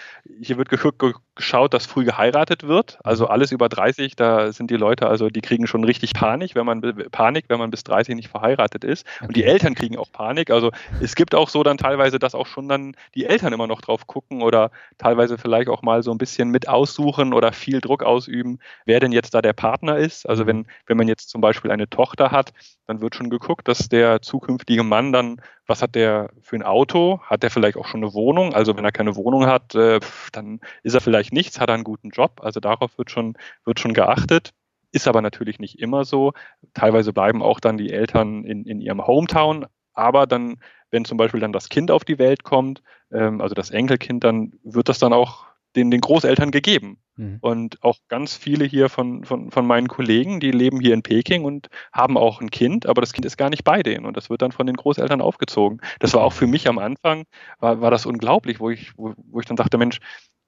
hier 0.41 0.57
wird 0.57 0.69
geschaut, 0.69 1.73
dass 1.73 1.85
früh 1.85 2.05
geheiratet 2.05 2.67
wird. 2.67 2.97
Also 3.03 3.25
mhm. 3.25 3.31
alles 3.31 3.51
über 3.51 3.69
30, 3.69 4.15
da 4.15 4.51
sind 4.51 4.71
die 4.71 4.77
Leute, 4.77 5.07
also 5.07 5.29
die 5.29 5.41
kriegen 5.41 5.67
schon 5.67 5.83
richtig 5.83 6.13
Panik, 6.13 6.55
wenn 6.55 6.65
man 6.65 6.81
Panik, 7.11 7.45
wenn 7.49 7.59
man 7.59 7.69
bis 7.69 7.83
30 7.83 8.15
nicht 8.15 8.29
verheiratet 8.29 8.83
ist. 8.83 9.05
Und 9.21 9.35
die 9.35 9.43
Eltern 9.43 9.75
kriegen 9.75 9.97
auch 9.97 10.11
Panik. 10.11 10.49
Also 10.49 10.71
es 11.01 11.15
gibt 11.15 11.35
auch 11.35 11.49
so 11.49 11.63
dann 11.63 11.77
teilweise, 11.77 12.17
dass 12.17 12.33
auch 12.33 12.47
schon 12.47 12.69
dann 12.69 12.95
die 13.13 13.25
Eltern 13.25 13.53
immer 13.53 13.67
noch 13.67 13.81
drauf 13.81 14.07
gucken 14.07 14.41
oder 14.41 14.71
teilweise 14.97 15.37
vielleicht 15.37 15.69
auch 15.69 15.81
mal 15.81 16.01
so 16.01 16.11
ein 16.11 16.17
bisschen 16.17 16.49
mit 16.49 16.69
aussuchen 16.69 17.33
oder 17.33 17.51
viel 17.51 17.81
Druck 17.81 18.03
ausüben, 18.03 18.59
wer 18.85 18.99
denn 18.99 19.11
jetzt 19.11 19.33
da 19.33 19.41
der 19.41 19.53
Partner 19.53 19.97
ist. 19.97 20.27
Also 20.27 20.43
mhm. 20.43 20.47
wenn, 20.47 20.67
wenn 20.87 20.97
man 20.97 21.07
jetzt 21.07 21.29
zum 21.29 21.41
Beispiel 21.41 21.71
eine 21.71 21.89
Tochter 21.89 22.31
hat, 22.31 22.53
dann 22.87 23.01
wird 23.01 23.15
schon 23.15 23.29
geguckt, 23.29 23.67
dass 23.67 23.89
der 23.89 24.21
zukünftige 24.21 24.83
Mann 24.83 25.11
dann 25.11 25.41
was 25.67 25.81
hat 25.81 25.95
der 25.95 26.31
für 26.41 26.55
ein 26.55 26.63
Auto? 26.63 27.19
Hat 27.21 27.43
der 27.43 27.51
vielleicht 27.51 27.77
auch 27.77 27.85
schon 27.85 28.03
eine 28.03 28.13
Wohnung? 28.13 28.53
Also 28.53 28.75
wenn 28.75 28.85
er 28.85 28.91
keine 28.91 29.15
Wohnung 29.15 29.45
hat, 29.45 29.75
äh, 29.75 29.99
dann 30.31 30.59
ist 30.83 30.93
er 30.93 31.01
vielleicht 31.01 31.33
nichts, 31.33 31.59
hat 31.59 31.69
er 31.69 31.75
einen 31.75 31.83
guten 31.83 32.09
Job. 32.09 32.39
Also 32.41 32.59
darauf 32.59 32.97
wird 32.97 33.11
schon, 33.11 33.37
wird 33.65 33.79
schon 33.79 33.93
geachtet. 33.93 34.53
Ist 34.91 35.07
aber 35.07 35.21
natürlich 35.21 35.59
nicht 35.59 35.79
immer 35.79 36.05
so. 36.05 36.33
Teilweise 36.73 37.13
bleiben 37.13 37.43
auch 37.43 37.59
dann 37.59 37.77
die 37.77 37.91
Eltern 37.91 38.45
in, 38.45 38.65
in 38.65 38.79
ihrem 38.79 39.05
Hometown. 39.05 39.65
Aber 39.93 40.25
dann, 40.25 40.57
wenn 40.91 41.05
zum 41.05 41.17
Beispiel 41.17 41.41
dann 41.41 41.53
das 41.53 41.69
Kind 41.69 41.91
auf 41.91 42.05
die 42.05 42.19
Welt 42.19 42.43
kommt, 42.43 42.81
ähm, 43.11 43.41
also 43.41 43.53
das 43.53 43.69
Enkelkind, 43.69 44.23
dann 44.23 44.53
wird 44.63 44.89
das 44.89 44.99
dann 44.99 45.13
auch 45.13 45.45
den, 45.75 45.91
den 45.91 46.01
Großeltern 46.01 46.51
gegeben. 46.51 46.99
Mhm. 47.17 47.37
Und 47.41 47.83
auch 47.83 47.97
ganz 48.07 48.35
viele 48.35 48.65
hier 48.65 48.89
von, 48.89 49.25
von, 49.25 49.51
von 49.51 49.65
meinen 49.65 49.87
Kollegen, 49.87 50.39
die 50.39 50.51
leben 50.51 50.79
hier 50.79 50.93
in 50.93 51.03
Peking 51.03 51.43
und 51.43 51.67
haben 51.91 52.17
auch 52.17 52.41
ein 52.41 52.51
Kind, 52.51 52.85
aber 52.85 53.01
das 53.01 53.13
Kind 53.13 53.25
ist 53.25 53.37
gar 53.37 53.49
nicht 53.49 53.63
bei 53.63 53.83
denen 53.83 54.05
und 54.05 54.15
das 54.15 54.29
wird 54.29 54.41
dann 54.41 54.51
von 54.51 54.67
den 54.67 54.75
Großeltern 54.75 55.21
aufgezogen. 55.21 55.81
Das 55.99 56.13
war 56.13 56.23
auch 56.23 56.33
für 56.33 56.47
mich 56.47 56.67
am 56.67 56.79
Anfang, 56.79 57.25
war, 57.59 57.81
war 57.81 57.91
das 57.91 58.05
unglaublich, 58.05 58.59
wo 58.59 58.69
ich, 58.69 58.97
wo, 58.97 59.13
wo 59.17 59.39
ich 59.39 59.45
dann 59.45 59.57
dachte, 59.57 59.77
Mensch, 59.77 59.99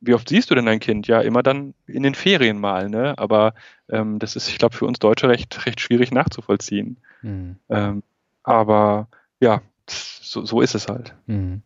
wie 0.01 0.13
oft 0.13 0.30
siehst 0.30 0.49
du 0.49 0.55
denn 0.55 0.65
dein 0.65 0.80
Kind? 0.80 1.07
Ja, 1.07 1.22
immer 1.22 1.43
dann 1.43 1.74
in 1.86 2.03
den 2.03 2.15
Ferien 2.15 2.59
mal, 2.59 2.89
ne? 2.89 3.15
Aber 3.17 3.53
ähm, 3.89 4.20
das 4.20 4.36
ist, 4.36 4.47
ich 4.47 4.57
glaube, 4.57 4.76
für 4.76 4.86
uns 4.86 4.99
Deutsche 4.99 5.28
recht, 5.28 5.65
recht 5.65 5.82
schwierig 5.82 6.11
nachzuvollziehen. 6.11 6.97
Mhm. 7.22 7.57
Ähm, 7.70 8.03
aber 8.43 9.09
ja, 9.41 9.61
so, 9.89 10.45
so 10.45 10.61
ist 10.61 10.76
es 10.76 10.88
halt. 10.88 11.15
Mhm. 11.26 11.63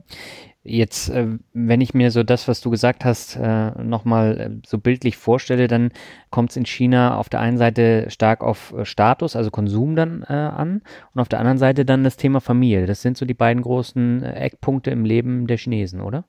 Jetzt, 0.66 1.10
äh, 1.10 1.28
wenn 1.52 1.82
ich 1.82 1.94
mir 1.94 2.10
so 2.10 2.24
das, 2.24 2.48
was 2.48 2.62
du 2.62 2.70
gesagt 2.70 3.04
hast, 3.04 3.36
äh, 3.36 3.72
nochmal 3.84 4.40
äh, 4.40 4.50
so 4.66 4.78
bildlich 4.78 5.18
vorstelle, 5.18 5.68
dann 5.68 5.92
kommt 6.30 6.52
es 6.52 6.56
in 6.56 6.66
China 6.66 7.18
auf 7.18 7.28
der 7.28 7.42
einen 7.42 7.58
Seite 7.58 8.10
stark 8.10 8.42
auf 8.42 8.74
Status, 8.84 9.36
also 9.36 9.52
Konsum 9.52 9.98
dann 9.98 10.24
an 10.24 10.82
und 11.14 11.22
auf 11.22 11.28
der 11.28 11.40
anderen 11.40 11.58
Seite 11.58 11.84
dann 11.84 12.06
das 12.06 12.16
Thema 12.16 12.40
Familie. 12.40 12.86
Das 12.86 13.02
sind 13.02 13.18
so 13.18 13.26
die 13.26 13.34
beiden 13.34 13.62
großen 13.62 14.24
Eckpunkte 14.24 14.90
im 14.90 15.04
Leben 15.04 15.48
der 15.48 15.58
Chinesen, 15.58 16.00
oder? 16.02 16.24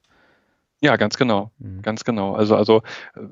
Ja, 0.80 0.96
ganz 0.96 1.16
genau, 1.16 1.50
mhm. 1.58 1.82
ganz 1.82 2.04
genau. 2.04 2.34
Also, 2.34 2.56
also, 2.56 2.82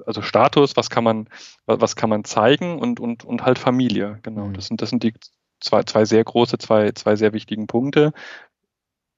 also 0.07 0.23
Status, 0.23 0.77
was 0.77 0.89
kann 0.89 1.05
man, 1.05 1.29
was 1.67 1.97
kann 1.97 2.11
man 2.11 2.25
zeigen 2.25 2.79
und, 2.79 3.01
und, 3.01 3.25
und 3.25 3.45
halt 3.45 3.59
Familie, 3.59 4.21
genau. 4.23 4.47
Mhm. 4.47 4.55
Das 4.55 4.69
sind, 4.69 4.81
das 4.81 4.91
sind 4.91 5.03
die 5.03 5.13
zwei, 5.61 5.83
zwei 5.83 6.05
sehr 6.05 6.25
große, 6.25 6.59
zwei, 6.59 6.93
zwei 6.93 7.17
sehr 7.17 7.33
wichtigen 7.33 7.67
Punkte. 7.67 8.13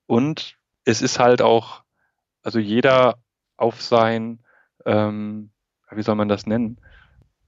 Und 0.06 0.56
es 0.84 1.02
ist 1.02 1.18
halt 1.18 1.42
auch, 1.42 1.82
also 2.42 2.58
jeder 2.58 3.18
auf 3.56 3.82
sein, 3.82 4.40
ähm, 4.84 5.50
wie 5.90 6.02
soll 6.02 6.14
man 6.14 6.28
das 6.28 6.46
nennen? 6.46 6.78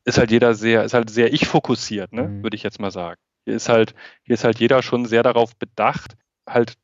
Ist 0.05 0.19
halt 0.19 0.31
jeder 0.31 0.55
sehr, 0.55 0.85
ist 0.85 0.95
halt 0.95 1.11
sehr 1.11 1.33
ich-fokussiert, 1.33 2.13
ne? 2.13 2.25
Mhm. 2.25 2.43
würde 2.43 2.57
ich 2.57 2.63
jetzt 2.63 2.81
mal 2.81 2.91
sagen. 2.91 3.21
Hier 3.45 3.57
ist 3.57 3.69
halt, 3.69 3.95
hier 4.25 4.35
ist 4.35 4.45
halt 4.45 4.59
jeder 4.59 4.83
schon 4.83 5.07
sehr 5.07 5.23
darauf 5.23 5.57
bedacht, 5.57 6.17
halt, 6.49 6.75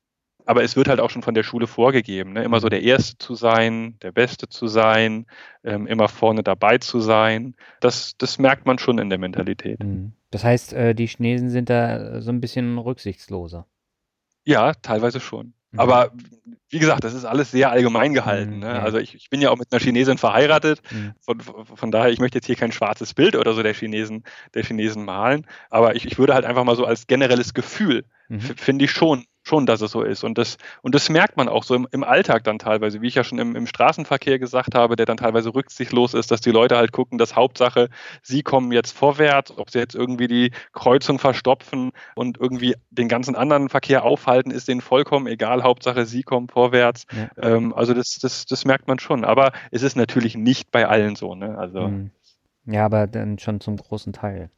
aber 0.45 0.63
es 0.65 0.77
wird 0.77 0.89
halt 0.89 1.01
auch 1.01 1.11
schon 1.11 1.23
von 1.23 1.35
der 1.35 1.45
Schule 1.45 1.67
vorgegeben, 1.67 2.33
ne? 2.33 2.43
immer 2.43 2.61
so 2.61 2.69
der 2.69 2.83
Erste 2.83 3.17
zu 3.19 3.35
sein, 3.35 3.97
der 4.03 4.13
Beste 4.13 4.49
zu 4.49 4.67
sein, 4.67 5.27
ähm, 5.63 5.87
immer 5.87 6.09
vorne 6.09 6.43
dabei 6.43 6.79
zu 6.79 7.01
sein. 7.01 7.55
Das, 7.81 8.17
das 8.19 8.39
merkt 8.39 8.67
man 8.67 8.79
schon 8.79 8.99
in 8.99 9.09
der 9.09 9.19
Mentalität. 9.19 9.83
Mhm. 9.83 10.13
Das 10.31 10.45
heißt, 10.45 10.73
äh, 10.73 10.95
die 10.95 11.07
Chinesen 11.07 11.51
sind 11.51 11.71
da 11.71 12.21
so 12.21 12.31
ein 12.31 12.41
bisschen 12.41 12.79
rücksichtsloser. 12.79 13.67
Ja, 14.45 14.73
teilweise 14.75 15.21
schon. 15.21 15.55
Mhm. 15.73 15.81
Aber 15.81 16.13
wie 16.71 16.79
gesagt, 16.79 17.05
das 17.05 17.15
ist 17.15 17.25
alles 17.25 17.51
sehr 17.51 17.71
allgemein 17.71 18.15
gehalten. 18.15 18.61
Ne? 18.61 18.83
Also 18.83 18.99
ich, 18.99 19.15
ich, 19.15 19.29
bin 19.29 19.43
ja 19.43 19.51
auch 19.51 19.59
mit 19.59 19.73
einer 19.73 19.81
Chinesin 19.81 20.17
verheiratet. 20.17 20.81
Mhm. 20.91 21.13
Von, 21.21 21.41
von, 21.41 21.91
daher, 21.91 22.11
ich 22.11 22.19
möchte 22.19 22.39
jetzt 22.39 22.47
hier 22.47 22.57
kein 22.57 22.73
schwarzes 22.73 23.13
Bild 23.15 23.37
oder 23.37 23.53
so 23.53 23.63
der 23.63 23.75
Chinesen, 23.75 24.25
der 24.55 24.65
Chinesen 24.65 25.05
malen. 25.05 25.47
Aber 25.69 25.97
ich, 25.97 26.07
ich 26.07 26.19
würde 26.19 26.35
halt 26.35 26.45
einfach 26.45 26.65
mal 26.65 26.77
so 26.77 26.87
als 26.87 27.07
generelles 27.07 27.53
Gefühl, 27.53 28.05
mhm. 28.29 28.41
finde 28.41 28.87
ich 28.87 28.91
schon, 28.91 29.27
schon, 29.43 29.67
dass 29.67 29.81
es 29.81 29.91
so 29.91 30.03
ist. 30.03 30.25
Und 30.25 30.39
das, 30.39 30.57
und 30.83 30.95
das 30.95 31.09
merkt 31.09 31.37
man 31.37 31.49
auch 31.49 31.65
so 31.65 31.75
im, 31.75 31.89
im 31.91 32.05
Alltag 32.05 32.45
dann 32.45 32.59
teilweise, 32.59 33.03
wie 33.03 33.09
ich 33.09 33.15
ja 33.15 33.25
schon 33.25 33.39
im, 33.39 33.57
im 33.57 33.67
Straßenverkehr 33.67 34.39
gesagt 34.39 34.75
habe, 34.75 34.97
der 34.97 35.07
dann 35.07 35.17
teilweise 35.17 35.55
rücksichtslos 35.55 36.15
ist, 36.15 36.31
dass 36.31 36.41
die 36.41 36.51
Leute 36.51 36.77
halt 36.77 36.93
gucken, 36.93 37.19
dass 37.19 37.37
Hauptsache, 37.37 37.89
sie 38.23 38.43
kommen 38.43 38.73
jetzt 38.73 38.93
vorwärts, 38.93 39.57
ob 39.59 39.71
sie 39.71 39.79
jetzt 39.79 39.95
irgendwie 39.95 40.29
die 40.29 40.53
Kreuzung 40.73 41.19
verstopfen 41.19 41.93
und 42.15 42.39
irgendwie 42.39 42.77
den 42.91 43.09
ganzen 43.09 43.35
anderen 43.35 43.69
Verkehr 43.69 44.05
aufhalten, 44.05 44.51
ist 44.51 44.69
denen 44.69 44.81
vollkommen 44.81 45.27
egal. 45.27 45.63
Hauptsache, 45.63 46.07
sie 46.07 46.23
kommen 46.23 46.49
vorwärts. 46.49 47.07
Ja. 47.13 47.31
Ähm, 47.43 47.75
also 47.75 47.95
das, 47.95 48.19
das, 48.21 48.47
das 48.47 48.65
merkt 48.65 48.89
man 48.89 48.99
schon. 48.99 49.25
Aber 49.25 49.53
es 49.71 49.83
ist 49.83 49.97
natürlich 49.97 50.37
nicht 50.37 50.71
bei 50.71 50.87
allen 50.87 51.17
so. 51.17 51.35
Ne? 51.35 51.59
Also, 51.59 51.87
hm. 51.87 52.11
ja, 52.67 52.85
aber 52.85 53.07
dann 53.07 53.39
schon 53.39 53.61
zum 53.61 53.77
großen 53.77 54.13
Teil. 54.13 54.51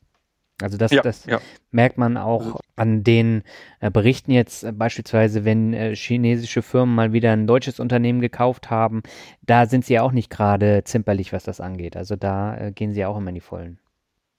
Also 0.63 0.77
das, 0.79 0.93
ja, 0.93 1.03
das 1.03 1.27
ja. 1.27 1.41
merkt 1.73 1.99
man 1.99 2.17
auch 2.17 2.45
also 2.45 2.61
an 2.77 3.03
den 3.03 3.43
äh, 3.81 3.91
Berichten 3.91 4.31
jetzt 4.31 4.63
äh, 4.63 4.73
beispielsweise, 4.73 5.45
wenn 5.45 5.75
äh, 5.75 5.97
chinesische 5.97 6.63
Firmen 6.63 6.95
mal 6.95 7.13
wieder 7.13 7.33
ein 7.33 7.47
deutsches 7.47 7.81
Unternehmen 7.81 8.21
gekauft 8.21 8.71
haben, 8.71 9.03
da 9.43 9.67
sind 9.67 9.85
sie 9.85 9.95
ja 9.95 10.03
auch 10.03 10.13
nicht 10.13 10.31
gerade 10.31 10.85
zimperlich, 10.85 11.33
was 11.33 11.45
das 11.45 11.61
angeht. 11.61 11.97
Also 11.97 12.15
da 12.17 12.57
äh, 12.57 12.73
gehen 12.73 12.93
sie 12.93 13.05
auch 13.05 13.17
immer 13.17 13.31
in 13.31 13.35
die 13.35 13.41
Vollen. 13.41 13.79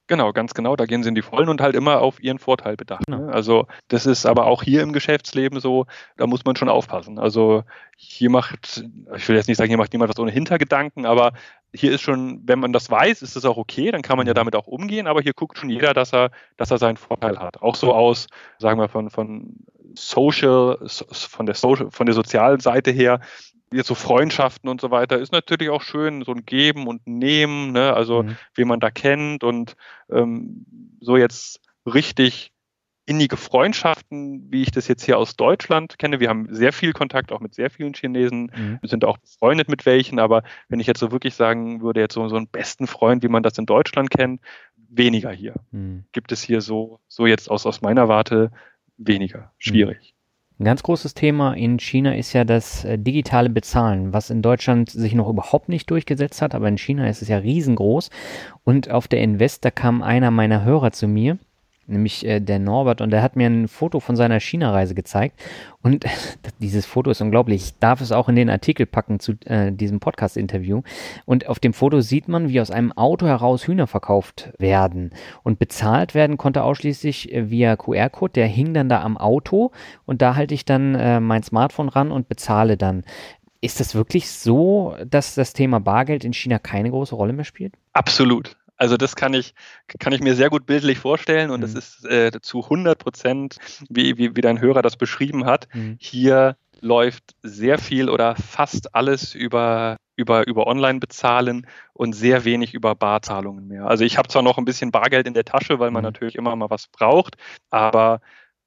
Genau, 0.08 0.34
ganz 0.34 0.54
genau. 0.54 0.76
Da 0.76 0.86
gehen 0.86 1.02
sie 1.02 1.10
in 1.10 1.16
die 1.16 1.24
Vollen 1.24 1.50
und 1.50 1.62
halt 1.62 1.76
immer 1.76 2.02
auf 2.02 2.22
ihren 2.22 2.38
Vorteil 2.38 2.76
bedacht. 2.76 3.06
Genau. 3.08 3.26
Ne? 3.26 3.34
Also 3.34 3.68
das 3.88 4.06
ist 4.06 4.26
aber 4.26 4.46
auch 4.46 4.62
hier 4.62 4.84
im 4.84 4.94
Geschäftsleben 4.94 5.60
so, 5.60 5.88
da 6.16 6.28
muss 6.28 6.46
man 6.46 6.56
schon 6.56 6.70
aufpassen. 6.70 7.18
Also 7.18 7.64
hier 7.98 8.30
macht, 8.30 8.86
ich 9.16 9.28
will 9.28 9.36
jetzt 9.36 9.48
nicht 9.48 9.58
sagen, 9.58 9.70
hier 9.70 9.80
macht 9.80 9.94
niemand 9.94 10.10
was 10.10 10.20
ohne 10.20 10.32
Hintergedanken, 10.32 11.08
aber 11.08 11.34
hier 11.76 11.92
ist 11.92 12.02
schon, 12.02 12.42
wenn 12.46 12.60
man 12.60 12.74
das 12.74 12.90
weiß, 12.90 13.22
ist 13.22 13.36
das 13.36 13.46
auch 13.46 13.58
okay, 13.58 13.92
dann 13.92 14.02
kann 14.02 14.18
man 14.18 14.28
ja 14.28 14.34
mhm. 14.34 14.36
damit 14.36 14.56
auch 14.56 14.68
umgehen, 14.68 15.08
aber 15.08 15.22
hier 15.22 15.34
guckt 15.34 15.58
schon 15.58 15.70
jeder, 15.70 15.94
dass 15.94 16.14
er, 16.14 16.32
dass 16.58 16.72
er 16.72 16.78
seinen 16.78 16.98
Vorteil 16.98 17.40
hat. 17.40 17.62
Auch 17.62 17.76
so 17.76 17.94
aus, 17.94 18.28
sagen 18.60 18.80
wir, 18.80 18.90
von, 18.90 19.10
von 19.10 19.56
Social, 19.96 20.78
von 20.88 21.46
der 21.46 21.56
Social, 21.56 21.92
von 21.92 22.06
der 22.06 22.16
sozialen 22.16 22.60
Seite 22.60 22.92
her, 22.92 23.20
jetzt 23.72 23.88
so 23.88 23.96
Freundschaften 23.96 24.70
und 24.70 24.80
so 24.80 24.92
weiter, 24.92 25.18
ist 25.18 25.32
natürlich 25.32 25.70
auch 25.70 25.82
schön, 25.82 26.24
so 26.24 26.32
ein 26.32 26.46
Geben 26.46 26.88
und 26.88 27.06
Nehmen, 27.08 27.72
ne? 27.72 27.94
also 27.94 28.24
mhm. 28.24 28.38
wie 28.54 28.66
man 28.66 28.80
da 28.80 28.92
kennt 28.92 29.44
und 29.44 29.76
ähm, 30.10 30.66
so 31.02 31.18
jetzt 31.18 31.62
richtig 31.86 32.52
innige 33.06 33.38
Freundschaften, 33.38 34.52
wie 34.52 34.64
ich 34.64 34.72
das 34.72 34.88
jetzt 34.88 35.04
hier 35.04 35.18
aus 35.18 35.36
Deutschland 35.36 36.00
kenne. 36.00 36.20
Wir 36.20 36.30
haben 36.30 36.48
sehr 36.50 36.74
viel 36.74 36.92
Kontakt 36.94 37.32
auch 37.32 37.40
mit 37.40 37.54
sehr 37.54 37.70
vielen 37.70 37.94
Chinesen, 37.94 38.52
mhm. 38.56 38.80
wir 38.82 38.90
sind 38.90 39.06
auch 39.06 39.18
befreundet 39.18 39.70
mit 39.70 39.86
welchen, 39.86 40.20
aber 40.20 40.44
wenn 40.70 40.80
ich 40.80 40.88
jetzt 40.88 41.00
so 41.00 41.12
wirklich 41.12 41.36
sagen 41.36 41.82
würde, 41.82 42.00
jetzt 42.00 42.16
so, 42.16 42.28
so 42.28 42.36
einen 42.36 42.48
besten 42.48 42.88
Freund, 42.88 43.24
wie 43.24 43.28
man 43.28 43.44
das 43.44 43.58
in 43.58 43.66
Deutschland 43.66 44.10
kennt, 44.10 44.42
weniger 44.90 45.32
hier. 45.32 45.56
Mhm. 45.72 46.06
Gibt 46.12 46.32
es 46.32 46.42
hier 46.42 46.62
so, 46.62 47.00
so 47.08 47.28
jetzt 47.28 47.50
aus, 47.50 47.66
aus 47.66 47.82
meiner 47.82 48.08
Warte 48.08 48.52
weniger. 48.98 49.52
Schwierig. 49.58 50.16
Ein 50.58 50.64
ganz 50.64 50.84
großes 50.84 51.16
Thema 51.16 51.54
in 51.54 51.80
China 51.80 52.16
ist 52.16 52.32
ja 52.32 52.46
das 52.46 52.86
äh, 52.86 52.98
digitale 52.98 53.50
Bezahlen, 53.50 54.14
was 54.14 54.30
in 54.30 54.42
Deutschland 54.42 54.90
sich 54.90 55.14
noch 55.14 55.28
überhaupt 55.28 55.68
nicht 55.68 55.92
durchgesetzt 55.92 56.42
hat, 56.42 56.56
aber 56.56 56.70
in 56.70 56.78
China 56.78 57.10
ist 57.10 57.22
es 57.22 57.28
ja 57.28 57.38
riesengroß. 57.38 58.10
Und 58.64 58.90
auf 58.90 59.10
der 59.10 59.22
Invest, 59.22 59.66
da 59.66 59.72
kam 59.72 60.02
einer 60.02 60.32
meiner 60.32 60.64
Hörer 60.64 60.92
zu 60.92 61.10
mir 61.10 61.38
nämlich 61.88 62.26
äh, 62.26 62.40
der 62.40 62.60
Norbert, 62.60 63.02
und 63.02 63.12
der 63.12 63.22
hat 63.22 63.36
mir 63.36 63.48
ein 63.48 63.68
Foto 63.68 64.00
von 64.00 64.16
seiner 64.16 64.40
China-Reise 64.40 64.96
gezeigt. 64.96 65.42
Und 65.82 66.06
dieses 66.60 66.86
Foto 66.86 67.12
ist 67.12 67.22
unglaublich. 67.22 67.64
Ich 67.64 67.80
darf 67.80 68.02
es 68.02 68.12
auch 68.12 68.30
in 68.30 68.36
den 68.36 68.50
Artikel 68.50 68.86
packen 68.86 69.20
zu 69.20 69.34
äh, 69.46 69.72
diesem 69.72 70.00
Podcast-Interview. 70.00 70.82
Und 71.26 71.48
auf 71.48 71.60
dem 71.60 71.74
Foto 71.74 72.02
sieht 72.02 72.28
man, 72.28 72.50
wie 72.50 72.62
aus 72.62 72.72
einem 72.72 72.92
Auto 72.92 73.28
heraus 73.28 73.68
Hühner 73.68 73.88
verkauft 73.88 74.52
werden. 74.58 75.12
Und 75.44 75.60
bezahlt 75.60 76.16
werden 76.16 76.38
konnte 76.38 76.64
ausschließlich 76.64 77.34
äh, 77.34 77.50
via 77.50 77.76
QR-Code. 77.76 78.34
Der 78.34 78.48
hing 78.48 78.74
dann 78.74 78.90
da 78.90 79.02
am 79.02 79.18
Auto 79.18 79.72
und 80.06 80.22
da 80.22 80.36
halte 80.36 80.54
ich 80.54 80.66
dann 80.66 80.96
äh, 80.96 81.20
mein 81.20 81.44
Smartphone 81.44 81.90
ran 81.90 82.12
und 82.12 82.28
bezahle 82.28 82.78
dann. 82.78 83.04
Ist 83.62 83.80
das 83.80 83.96
wirklich 83.96 84.30
so, 84.30 84.96
dass 85.10 85.34
das 85.34 85.54
Thema 85.54 85.80
Bargeld 85.80 86.24
in 86.24 86.34
China 86.34 86.60
keine 86.60 86.92
große 86.92 87.16
Rolle 87.16 87.34
mehr 87.34 87.46
spielt? 87.46 87.74
Absolut. 87.94 88.58
Also 88.78 88.98
das 88.98 89.16
kann 89.16 89.34
ich, 89.34 89.54
kann 90.00 90.14
ich 90.14 90.22
mir 90.22 90.36
sehr 90.36 90.50
gut 90.50 90.66
bildlich 90.66 91.00
vorstellen 91.00 91.52
und 91.52 91.60
mhm. 91.60 91.62
das 91.62 91.74
ist 91.74 92.06
äh, 92.06 92.32
zu 92.42 92.64
100 92.64 93.00
Prozent, 93.00 93.58
wie, 93.90 94.18
wie, 94.18 94.36
wie 94.36 94.42
dein 94.42 94.60
Hörer 94.60 94.82
das 94.82 94.98
beschrieben 94.98 95.46
hat. 95.46 95.68
Mhm. 95.74 95.98
Hier 96.00 96.58
läuft 96.82 97.36
sehr 97.42 97.78
viel 97.78 98.10
oder 98.10 98.36
fast 98.36 98.94
alles 98.94 99.34
über, 99.34 99.98
über, 100.16 100.46
über 100.48 100.68
Online-Bezahlen 100.68 101.68
und 101.94 102.14
sehr 102.14 102.46
wenig 102.46 102.74
über 102.74 102.96
Barzahlungen 102.96 103.68
mehr. 103.68 103.88
Also 103.88 104.04
ich 104.04 104.18
habe 104.18 104.28
zwar 104.28 104.42
noch 104.42 104.58
ein 104.58 104.66
bisschen 104.66 104.92
Bargeld 104.92 105.26
in 105.26 105.34
der 105.34 105.46
Tasche, 105.46 105.80
weil 105.80 105.92
man 105.92 106.02
mhm. 106.02 106.08
natürlich 106.08 106.36
immer 106.36 106.56
mal 106.56 106.70
was 106.70 106.88
braucht, 106.88 107.36
aber 107.70 108.20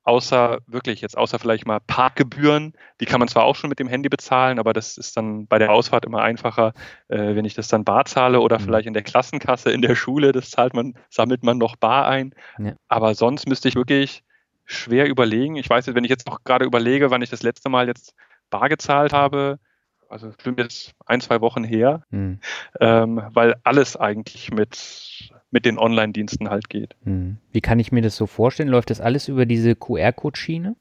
außer 0.05 0.59
wirklich 0.67 1.01
jetzt, 1.01 1.19
außer 1.19 1.39
vielleicht 1.39 1.67
mal 1.67 1.81
Parkgebühren, 1.87 2.73
die 3.01 3.05
kann 3.05 3.19
man 3.19 3.29
zwar 3.29 3.45
auch 3.45 3.57
schon 3.57 3.69
mit 3.69 3.79
dem 3.79 3.89
Handy 3.89 4.09
bezahlen, 4.09 4.59
aber 4.59 4.73
das 4.73 4.97
ist 4.97 5.17
dann 5.17 5.47
bei 5.47 5.59
der 5.59 5.71
Ausfahrt 5.71 6.07
immer 6.07 6.23
einfacher, 6.23 6.73
äh, 7.09 7.35
wenn 7.35 7.45
ich 7.45 7.55
das 7.55 7.69
dann 7.69 7.85
bar 7.85 8.05
zahle 8.07 8.41
oder 8.41 8.59
mhm. 8.59 8.65
vielleicht 8.65 8.87
in 8.87 8.95
der 8.95 9.03
Klassenkasse 9.03 9.71
in 9.71 9.83
der 9.83 9.95
Schule, 9.95 10.33
das 10.33 10.51
zahlt 10.51 10.75
man, 10.75 10.95
sammelt 11.11 11.43
man 11.43 11.59
noch 11.59 11.77
bar 11.77 12.09
ein. 12.09 12.35
Ja. 12.59 12.73
Aber 12.89 13.15
sonst 13.15 13.49
müsste 13.49 13.69
ich 13.69 13.75
wirklich 13.75 14.23
schwer 14.65 15.09
überlegen. 15.09 15.57
Ich 15.57 15.69
weiß 15.69 15.87
nicht, 15.87 15.97
wenn 15.97 16.05
ich 16.05 16.11
jetzt 16.11 16.27
noch 16.27 16.45
gerade 16.45 16.65
überlege, 16.65 17.11
wann 17.11 17.23
ich 17.23 17.31
das 17.31 17.43
letzte 17.43 17.69
Mal 17.69 17.87
jetzt 17.87 18.15
bar 18.51 18.69
gezahlt 18.69 19.13
habe, 19.13 19.59
also 20.09 20.33
stimmt 20.33 20.59
jetzt 20.59 20.95
ein, 21.07 21.21
zwei 21.21 21.41
Wochen 21.41 21.65
her, 21.65 22.03
mhm. 22.11 22.41
ähm, 22.81 23.23
weil 23.33 23.57
alles 23.65 23.97
eigentlich 23.97 24.51
mit 24.51 25.33
mit 25.51 25.65
den 25.65 25.79
Online-Diensten 25.79 26.51
halt 26.51 26.69
geht. 26.69 26.97
Hm. 27.05 27.39
Wie 27.53 27.61
kann 27.61 27.79
ich 27.79 27.93
mir 27.93 28.03
das 28.03 28.17
so 28.17 28.27
vorstellen? 28.27 28.69
Läuft 28.69 28.91
das 28.91 29.01
alles 29.01 29.29
über 29.29 29.47
diese 29.47 29.75
QR-Code-Schiene? 29.75 30.77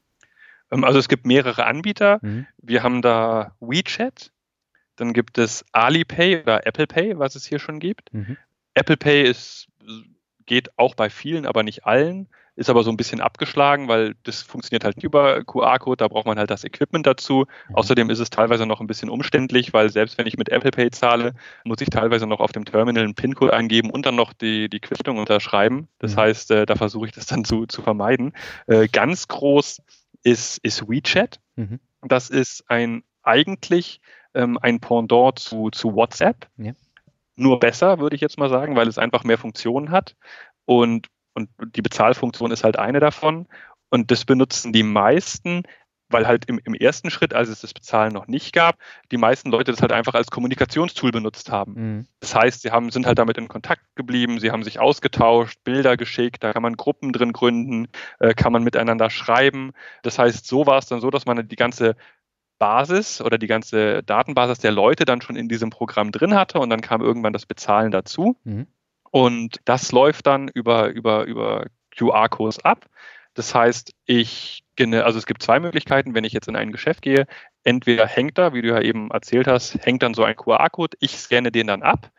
Ähm, 0.70 0.84
also 0.84 0.98
es 0.98 1.08
gibt 1.08 1.26
mehrere 1.26 1.66
Anbieter. 1.66 2.18
Mhm. 2.22 2.46
Wir 2.58 2.82
haben 2.82 3.02
da 3.02 3.56
WeChat, 3.60 4.32
dann 4.96 5.12
gibt 5.12 5.38
es 5.38 5.64
Alipay 5.72 6.42
oder 6.42 6.66
Apple 6.66 6.86
Pay, 6.86 7.18
was 7.18 7.34
es 7.34 7.46
hier 7.46 7.58
schon 7.58 7.78
gibt. 7.78 8.12
Mhm. 8.12 8.36
Apple 8.74 8.96
Pay 8.96 9.22
ist, 9.22 9.68
geht 10.46 10.76
auch 10.78 10.94
bei 10.94 11.10
vielen, 11.10 11.46
aber 11.46 11.62
nicht 11.62 11.86
allen 11.86 12.28
ist 12.58 12.68
aber 12.68 12.82
so 12.82 12.90
ein 12.90 12.96
bisschen 12.96 13.20
abgeschlagen, 13.20 13.86
weil 13.86 14.16
das 14.24 14.42
funktioniert 14.42 14.82
halt 14.82 15.00
über 15.00 15.44
QR-Code, 15.44 15.96
da 15.96 16.08
braucht 16.08 16.26
man 16.26 16.38
halt 16.38 16.50
das 16.50 16.64
Equipment 16.64 17.06
dazu. 17.06 17.46
Mhm. 17.68 17.74
Außerdem 17.76 18.10
ist 18.10 18.18
es 18.18 18.30
teilweise 18.30 18.66
noch 18.66 18.80
ein 18.80 18.88
bisschen 18.88 19.10
umständlich, 19.10 19.72
weil 19.72 19.90
selbst 19.90 20.18
wenn 20.18 20.26
ich 20.26 20.36
mit 20.36 20.48
Apple 20.48 20.72
Pay 20.72 20.90
zahle, 20.90 21.34
muss 21.64 21.80
ich 21.80 21.88
teilweise 21.88 22.26
noch 22.26 22.40
auf 22.40 22.50
dem 22.50 22.64
Terminal 22.64 23.04
einen 23.04 23.14
PIN-Code 23.14 23.52
eingeben 23.52 23.90
und 23.90 24.06
dann 24.06 24.16
noch 24.16 24.32
die, 24.32 24.68
die 24.68 24.80
Quittung 24.80 25.18
unterschreiben. 25.18 25.86
Das 26.00 26.16
mhm. 26.16 26.20
heißt, 26.20 26.50
äh, 26.50 26.66
da 26.66 26.74
versuche 26.74 27.06
ich 27.06 27.12
das 27.12 27.26
dann 27.26 27.44
zu, 27.44 27.66
zu 27.66 27.80
vermeiden. 27.80 28.32
Äh, 28.66 28.88
ganz 28.88 29.28
groß 29.28 29.80
ist, 30.24 30.58
ist 30.64 30.88
WeChat. 30.88 31.38
Mhm. 31.54 31.78
Das 32.02 32.28
ist 32.28 32.64
ein 32.68 33.04
eigentlich 33.22 34.00
ähm, 34.34 34.58
ein 34.60 34.80
Pendant 34.80 35.38
zu, 35.38 35.70
zu 35.70 35.94
WhatsApp. 35.94 36.48
Ja. 36.56 36.72
Nur 37.36 37.60
besser, 37.60 38.00
würde 38.00 38.16
ich 38.16 38.20
jetzt 38.20 38.36
mal 38.36 38.48
sagen, 38.48 38.74
weil 38.74 38.88
es 38.88 38.98
einfach 38.98 39.22
mehr 39.22 39.38
Funktionen 39.38 39.92
hat. 39.92 40.16
Und 40.64 41.06
und 41.38 41.76
die 41.76 41.82
Bezahlfunktion 41.82 42.50
ist 42.50 42.64
halt 42.64 42.78
eine 42.78 43.00
davon. 43.00 43.46
Und 43.90 44.10
das 44.10 44.24
benutzen 44.24 44.72
die 44.72 44.82
meisten, 44.82 45.62
weil 46.10 46.26
halt 46.26 46.46
im, 46.46 46.58
im, 46.64 46.74
ersten 46.74 47.10
Schritt, 47.10 47.34
als 47.34 47.48
es 47.48 47.60
das 47.60 47.74
Bezahlen 47.74 48.12
noch 48.12 48.26
nicht 48.26 48.52
gab, 48.52 48.76
die 49.10 49.16
meisten 49.16 49.50
Leute 49.50 49.70
das 49.70 49.82
halt 49.82 49.92
einfach 49.92 50.14
als 50.14 50.30
Kommunikationstool 50.30 51.10
benutzt 51.10 51.50
haben. 51.50 51.74
Mhm. 51.74 52.06
Das 52.20 52.34
heißt, 52.34 52.62
sie 52.62 52.70
haben, 52.70 52.90
sind 52.90 53.06
halt 53.06 53.18
damit 53.18 53.38
in 53.38 53.48
Kontakt 53.48 53.82
geblieben, 53.94 54.40
sie 54.40 54.50
haben 54.50 54.62
sich 54.62 54.78
ausgetauscht, 54.78 55.58
Bilder 55.64 55.96
geschickt, 55.96 56.42
da 56.42 56.52
kann 56.52 56.62
man 56.62 56.76
Gruppen 56.76 57.12
drin 57.12 57.32
gründen, 57.32 57.88
äh, 58.20 58.34
kann 58.34 58.52
man 58.52 58.64
miteinander 58.64 59.10
schreiben. 59.10 59.72
Das 60.02 60.18
heißt, 60.18 60.46
so 60.46 60.66
war 60.66 60.78
es 60.78 60.86
dann 60.86 61.00
so, 61.00 61.10
dass 61.10 61.26
man 61.26 61.46
die 61.46 61.56
ganze 61.56 61.96
Basis 62.58 63.20
oder 63.20 63.38
die 63.38 63.46
ganze 63.46 64.02
Datenbasis 64.02 64.58
der 64.58 64.72
Leute 64.72 65.04
dann 65.04 65.20
schon 65.20 65.36
in 65.36 65.48
diesem 65.48 65.70
Programm 65.70 66.10
drin 66.10 66.34
hatte 66.34 66.58
und 66.58 66.70
dann 66.70 66.80
kam 66.80 67.02
irgendwann 67.02 67.32
das 67.32 67.46
Bezahlen 67.46 67.90
dazu. 67.90 68.36
Mhm. 68.44 68.66
Und 69.10 69.60
das 69.64 69.92
läuft 69.92 70.26
dann 70.26 70.48
über, 70.48 70.88
über, 70.88 71.24
über 71.24 71.66
QR-Codes 71.96 72.64
ab. 72.64 72.86
Das 73.34 73.54
heißt, 73.54 73.92
ich, 74.04 74.64
also 74.78 75.18
es 75.18 75.26
gibt 75.26 75.42
zwei 75.42 75.60
Möglichkeiten, 75.60 76.14
wenn 76.14 76.24
ich 76.24 76.32
jetzt 76.32 76.48
in 76.48 76.56
ein 76.56 76.72
Geschäft 76.72 77.02
gehe. 77.02 77.26
Entweder 77.62 78.06
hängt 78.06 78.38
da, 78.38 78.52
wie 78.52 78.62
du 78.62 78.68
ja 78.68 78.80
eben 78.80 79.10
erzählt 79.10 79.46
hast, 79.46 79.78
hängt 79.84 80.02
dann 80.02 80.14
so 80.14 80.24
ein 80.24 80.36
QR-Code, 80.36 80.96
ich 81.00 81.18
scanne 81.18 81.52
den 81.52 81.68
dann 81.68 81.82
ab 81.82 82.10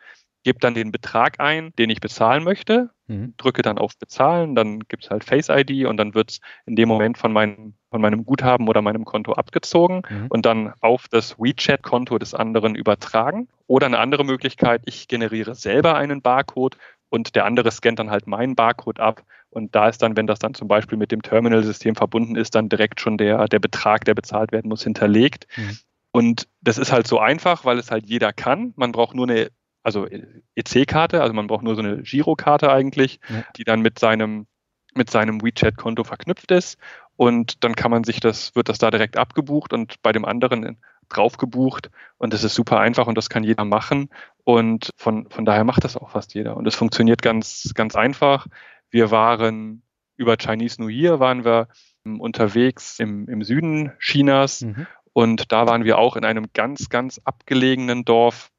gebe 0.42 0.58
dann 0.58 0.74
den 0.74 0.92
Betrag 0.92 1.40
ein, 1.40 1.72
den 1.76 1.90
ich 1.90 2.00
bezahlen 2.00 2.44
möchte, 2.44 2.90
mhm. 3.10 3.34
drücke 3.36 3.62
dann 3.62 3.78
auf 3.78 3.98
Bezahlen, 3.98 4.54
dann 4.54 4.80
gibt 4.80 5.04
es 5.04 5.10
halt 5.10 5.24
Face 5.24 5.48
ID 5.48 5.86
und 5.86 5.96
dann 5.96 6.14
wird 6.14 6.30
es 6.30 6.40
in 6.66 6.76
dem 6.76 6.88
Moment 6.88 7.18
von 7.18 7.32
meinem, 7.32 7.74
von 7.90 8.00
meinem 8.00 8.24
Guthaben 8.24 8.68
oder 8.68 8.82
meinem 8.82 9.04
Konto 9.04 9.32
abgezogen 9.32 10.02
mhm. 10.08 10.26
und 10.28 10.46
dann 10.46 10.72
auf 10.80 11.08
das 11.08 11.38
WeChat-Konto 11.38 12.18
des 12.18 12.34
anderen 12.34 12.74
übertragen. 12.74 13.48
Oder 13.66 13.86
eine 13.86 13.98
andere 13.98 14.24
Möglichkeit, 14.24 14.82
ich 14.86 15.08
generiere 15.08 15.54
selber 15.54 15.96
einen 15.96 16.22
Barcode 16.22 16.76
und 17.08 17.34
der 17.34 17.44
andere 17.44 17.70
scannt 17.70 17.98
dann 17.98 18.10
halt 18.10 18.26
meinen 18.26 18.54
Barcode 18.54 19.00
ab. 19.00 19.22
Und 19.50 19.74
da 19.74 19.88
ist 19.88 20.00
dann, 20.02 20.16
wenn 20.16 20.28
das 20.28 20.38
dann 20.38 20.54
zum 20.54 20.68
Beispiel 20.68 20.96
mit 20.96 21.10
dem 21.10 21.22
Terminal-System 21.22 21.96
verbunden 21.96 22.36
ist, 22.36 22.54
dann 22.54 22.68
direkt 22.68 23.00
schon 23.00 23.18
der, 23.18 23.46
der 23.46 23.58
Betrag, 23.58 24.04
der 24.04 24.14
bezahlt 24.14 24.52
werden 24.52 24.68
muss, 24.68 24.84
hinterlegt. 24.84 25.48
Mhm. 25.56 25.78
Und 26.12 26.48
das 26.60 26.78
ist 26.78 26.92
halt 26.92 27.06
so 27.06 27.18
einfach, 27.18 27.64
weil 27.64 27.78
es 27.78 27.90
halt 27.90 28.08
jeder 28.08 28.32
kann. 28.32 28.72
Man 28.76 28.92
braucht 28.92 29.14
nur 29.14 29.28
eine 29.28 29.50
also 29.82 30.06
EC-Karte, 30.54 31.22
also 31.22 31.32
man 31.32 31.46
braucht 31.46 31.62
nur 31.62 31.74
so 31.74 31.82
eine 31.82 32.02
Girokarte 32.02 32.70
eigentlich, 32.70 33.20
ja. 33.28 33.44
die 33.56 33.64
dann 33.64 33.80
mit 33.80 33.98
seinem, 33.98 34.46
mit 34.94 35.10
seinem 35.10 35.42
WeChat-Konto 35.42 36.04
verknüpft 36.04 36.50
ist. 36.50 36.78
und 37.16 37.64
dann 37.64 37.74
kann 37.74 37.90
man 37.90 38.04
sich 38.04 38.20
das, 38.20 38.54
wird 38.54 38.68
das 38.68 38.78
da 38.78 38.90
direkt 38.90 39.16
abgebucht 39.16 39.72
und 39.72 40.02
bei 40.02 40.12
dem 40.12 40.24
anderen 40.24 40.78
drauf 41.10 41.36
gebucht 41.36 41.90
und 42.18 42.32
das 42.32 42.44
ist 42.44 42.54
super 42.54 42.80
einfach 42.80 43.06
und 43.06 43.18
das 43.18 43.28
kann 43.28 43.44
jeder 43.44 43.64
machen 43.64 44.08
und 44.44 44.90
von, 44.96 45.28
von 45.28 45.44
daher 45.44 45.64
macht 45.64 45.84
das 45.84 45.96
auch 45.96 46.10
fast 46.10 46.34
jeder 46.34 46.56
und 46.56 46.66
es 46.66 46.74
funktioniert 46.74 47.20
ganz, 47.20 47.72
ganz 47.74 47.96
einfach. 47.96 48.46
Wir 48.90 49.10
waren 49.10 49.82
über 50.16 50.36
Chinese 50.36 50.80
New 50.80 50.88
Year 50.88 51.20
waren 51.20 51.44
wir 51.44 51.68
ähm, 52.04 52.20
unterwegs 52.20 52.98
im, 52.98 53.28
im 53.28 53.42
Süden 53.42 53.92
Chinas 53.98 54.62
mhm. 54.62 54.86
und 55.12 55.52
da 55.52 55.66
waren 55.66 55.84
wir 55.84 55.98
auch 55.98 56.16
in 56.16 56.24
einem 56.24 56.46
ganz, 56.54 56.88
ganz 56.88 57.20
abgelegenen 57.24 58.04
Dorf. 58.04 58.50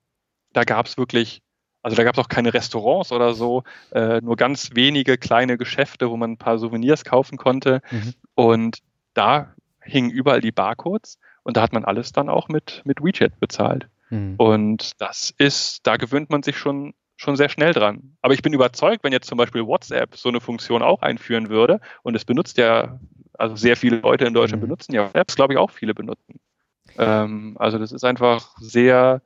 Da 0.54 0.64
gab 0.64 0.86
es 0.86 0.98
wirklich 0.98 1.42
also 1.84 1.98
da 1.98 2.04
gab 2.04 2.16
es 2.16 2.24
auch 2.24 2.30
keine 2.30 2.54
Restaurants 2.54 3.12
oder 3.12 3.34
so, 3.34 3.64
äh, 3.92 4.22
nur 4.22 4.36
ganz 4.36 4.70
wenige 4.74 5.18
kleine 5.18 5.58
Geschäfte, 5.58 6.10
wo 6.10 6.18
man 6.18 6.34
ein 6.34 6.38
paar 6.38 6.60
Souvenirs 6.60 7.04
kaufen 7.04 7.38
konnte. 7.38 7.82
Mhm. 7.90 8.14
Und 8.36 8.78
da 9.14 9.54
hingen 9.82 10.12
überall 10.12 10.42
die 10.42 10.52
Barcodes 10.52 11.18
und 11.44 11.58
da 11.58 11.62
hat 11.62 11.74
man 11.74 11.86
alles 11.86 12.12
dann 12.12 12.30
auch 12.30 12.50
mit, 12.50 12.82
mit 12.86 13.04
WeChat 13.04 13.40
bezahlt. 13.40 13.88
Mhm. 14.10 14.36
Und 14.38 15.02
das 15.02 15.34
ist, 15.38 15.88
da 15.88 15.98
gewöhnt 15.98 16.30
man 16.30 16.44
sich 16.44 16.58
schon, 16.58 16.94
schon 17.18 17.36
sehr 17.36 17.50
schnell 17.50 17.74
dran. 17.74 18.16
Aber 18.22 18.34
ich 18.34 18.44
bin 18.44 18.54
überzeugt, 18.54 19.04
wenn 19.04 19.14
jetzt 19.14 19.28
zum 19.28 19.38
Beispiel 19.38 19.66
WhatsApp 19.66 20.16
so 20.16 20.30
eine 20.30 20.40
Funktion 20.40 20.84
auch 20.84 21.02
einführen 21.02 21.50
würde, 21.50 21.80
und 22.04 22.16
es 22.16 22.26
benutzt 22.26 22.58
ja, 22.58 23.00
also 23.34 23.56
sehr 23.56 23.76
viele 23.76 23.98
Leute 23.98 24.26
in 24.26 24.36
Deutschland 24.36 24.62
mhm. 24.62 24.68
benutzen 24.68 24.94
ja 24.94 25.10
Apps, 25.14 25.36
glaube 25.36 25.54
ich, 25.54 25.60
auch 25.60 25.72
viele 25.72 25.96
benutzen. 25.96 26.40
Ähm, 26.98 27.56
also 27.58 27.80
das 27.80 27.92
ist 27.92 28.04
einfach 28.04 28.54
sehr, 28.60 29.22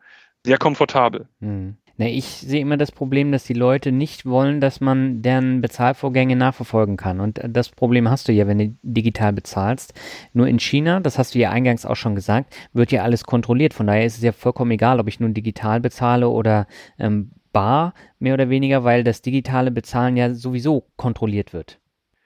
sehr 0.46 0.58
komfortabel. 0.58 1.28
Mhm. 1.40 1.78
Na, 1.98 2.08
ich 2.08 2.26
sehe 2.26 2.60
immer 2.60 2.76
das 2.76 2.92
Problem, 2.92 3.32
dass 3.32 3.46
die 3.46 3.54
Leute 3.54 3.94
nicht 3.94 4.26
wollen, 4.26 4.60
dass 4.60 4.82
man 4.82 5.22
deren 5.22 5.62
Bezahlvorgänge 5.62 6.36
nachverfolgen 6.36 6.98
kann. 6.98 7.22
Und 7.22 7.40
das 7.48 7.70
Problem 7.70 8.10
hast 8.10 8.28
du 8.28 8.34
ja, 8.34 8.48
wenn 8.48 8.58
du 8.58 8.78
digital 8.84 9.32
bezahlst. 9.32 9.94
Nur 10.34 10.48
in 10.48 10.60
China, 10.60 11.00
das 11.00 11.18
hast 11.18 11.36
du 11.36 11.40
ja 11.40 11.52
eingangs 11.52 11.86
auch 11.86 11.96
schon 11.96 12.16
gesagt, 12.16 12.54
wird 12.74 12.92
ja 12.92 13.04
alles 13.04 13.24
kontrolliert. 13.24 13.74
Von 13.74 13.88
daher 13.88 14.06
ist 14.06 14.18
es 14.18 14.24
ja 14.24 14.34
vollkommen 14.34 14.72
egal, 14.72 15.00
ob 15.00 15.08
ich 15.08 15.22
nun 15.22 15.34
digital 15.34 15.80
bezahle 15.80 16.28
oder 16.28 16.68
ähm, 17.00 17.32
bar, 17.54 17.94
mehr 18.20 18.34
oder 18.34 18.50
weniger, 18.50 18.84
weil 18.84 19.06
das 19.06 19.22
digitale 19.22 19.72
Bezahlen 19.72 20.18
ja 20.18 20.34
sowieso 20.34 20.88
kontrolliert 20.98 21.54
wird. 21.54 21.80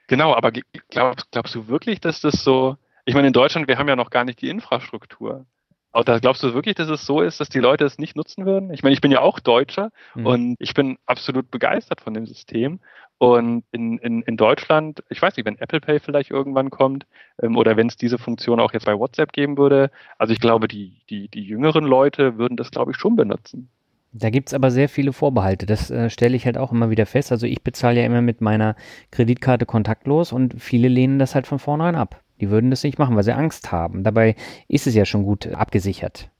Genau, 0.08 0.34
aber 0.34 0.50
glaubst, 0.88 1.30
glaubst 1.30 1.54
du 1.54 1.68
wirklich, 1.68 2.00
dass 2.00 2.20
das 2.20 2.42
so, 2.42 2.76
ich 3.04 3.14
meine, 3.14 3.28
in 3.28 3.32
Deutschland, 3.32 3.68
wir 3.68 3.78
haben 3.78 3.86
ja 3.86 3.94
noch 3.94 4.10
gar 4.10 4.24
nicht 4.24 4.42
die 4.42 4.48
Infrastruktur. 4.48 5.46
Aber 5.92 6.04
da 6.04 6.18
glaubst 6.18 6.42
du 6.42 6.54
wirklich, 6.54 6.76
dass 6.76 6.88
es 6.88 7.04
so 7.04 7.20
ist, 7.20 7.40
dass 7.40 7.48
die 7.48 7.58
Leute 7.58 7.84
es 7.84 7.98
nicht 7.98 8.14
nutzen 8.14 8.46
würden? 8.46 8.72
Ich 8.72 8.82
meine, 8.82 8.92
ich 8.92 9.00
bin 9.00 9.10
ja 9.10 9.20
auch 9.20 9.40
Deutscher 9.40 9.90
mhm. 10.14 10.26
und 10.26 10.56
ich 10.58 10.74
bin 10.74 10.98
absolut 11.06 11.50
begeistert 11.50 12.00
von 12.00 12.14
dem 12.14 12.26
System. 12.26 12.80
Und 13.18 13.64
in, 13.72 13.98
in, 13.98 14.22
in 14.22 14.36
Deutschland, 14.36 15.02
ich 15.10 15.20
weiß 15.20 15.36
nicht, 15.36 15.44
wenn 15.44 15.58
Apple 15.58 15.80
Pay 15.80 16.00
vielleicht 16.00 16.30
irgendwann 16.30 16.70
kommt 16.70 17.06
ähm, 17.42 17.56
oder 17.56 17.76
wenn 17.76 17.88
es 17.88 17.96
diese 17.96 18.18
Funktion 18.18 18.60
auch 18.60 18.72
jetzt 18.72 18.86
bei 18.86 18.98
WhatsApp 18.98 19.32
geben 19.32 19.58
würde, 19.58 19.90
also 20.16 20.32
ich 20.32 20.40
glaube, 20.40 20.68
die, 20.68 21.02
die, 21.10 21.28
die 21.28 21.42
jüngeren 21.42 21.84
Leute 21.84 22.38
würden 22.38 22.56
das, 22.56 22.70
glaube 22.70 22.92
ich, 22.92 22.96
schon 22.96 23.16
benutzen. 23.16 23.68
Da 24.12 24.30
gibt's 24.30 24.54
aber 24.54 24.70
sehr 24.70 24.88
viele 24.88 25.12
Vorbehalte. 25.12 25.66
Das 25.66 25.90
äh, 25.90 26.08
stelle 26.08 26.34
ich 26.34 26.46
halt 26.46 26.56
auch 26.56 26.72
immer 26.72 26.90
wieder 26.90 27.06
fest. 27.06 27.30
Also 27.30 27.46
ich 27.46 27.62
bezahle 27.62 28.00
ja 28.00 28.06
immer 28.06 28.22
mit 28.22 28.40
meiner 28.40 28.74
Kreditkarte 29.10 29.66
kontaktlos 29.66 30.32
und 30.32 30.60
viele 30.60 30.88
lehnen 30.88 31.18
das 31.18 31.34
halt 31.34 31.46
von 31.46 31.58
vornherein 31.58 31.96
ab. 31.96 32.22
Die 32.40 32.50
würden 32.50 32.70
das 32.70 32.82
nicht 32.82 32.98
machen, 32.98 33.16
weil 33.16 33.22
sie 33.22 33.34
Angst 33.34 33.70
haben. 33.70 34.04
Dabei 34.04 34.36
ist 34.68 34.86
es 34.86 34.94
ja 34.94 35.04
schon 35.04 35.24
gut 35.24 35.46
abgesichert. 35.46 36.30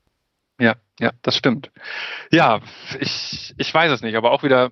Ja, 0.59 0.77
ja, 0.99 1.13
das 1.23 1.37
stimmt. 1.37 1.71
Ja, 2.31 2.61
ich, 2.99 3.55
ich 3.57 3.73
weiß 3.73 3.91
es 3.93 4.03
nicht, 4.03 4.17
aber 4.17 4.31
auch 4.31 4.43
wieder, 4.43 4.71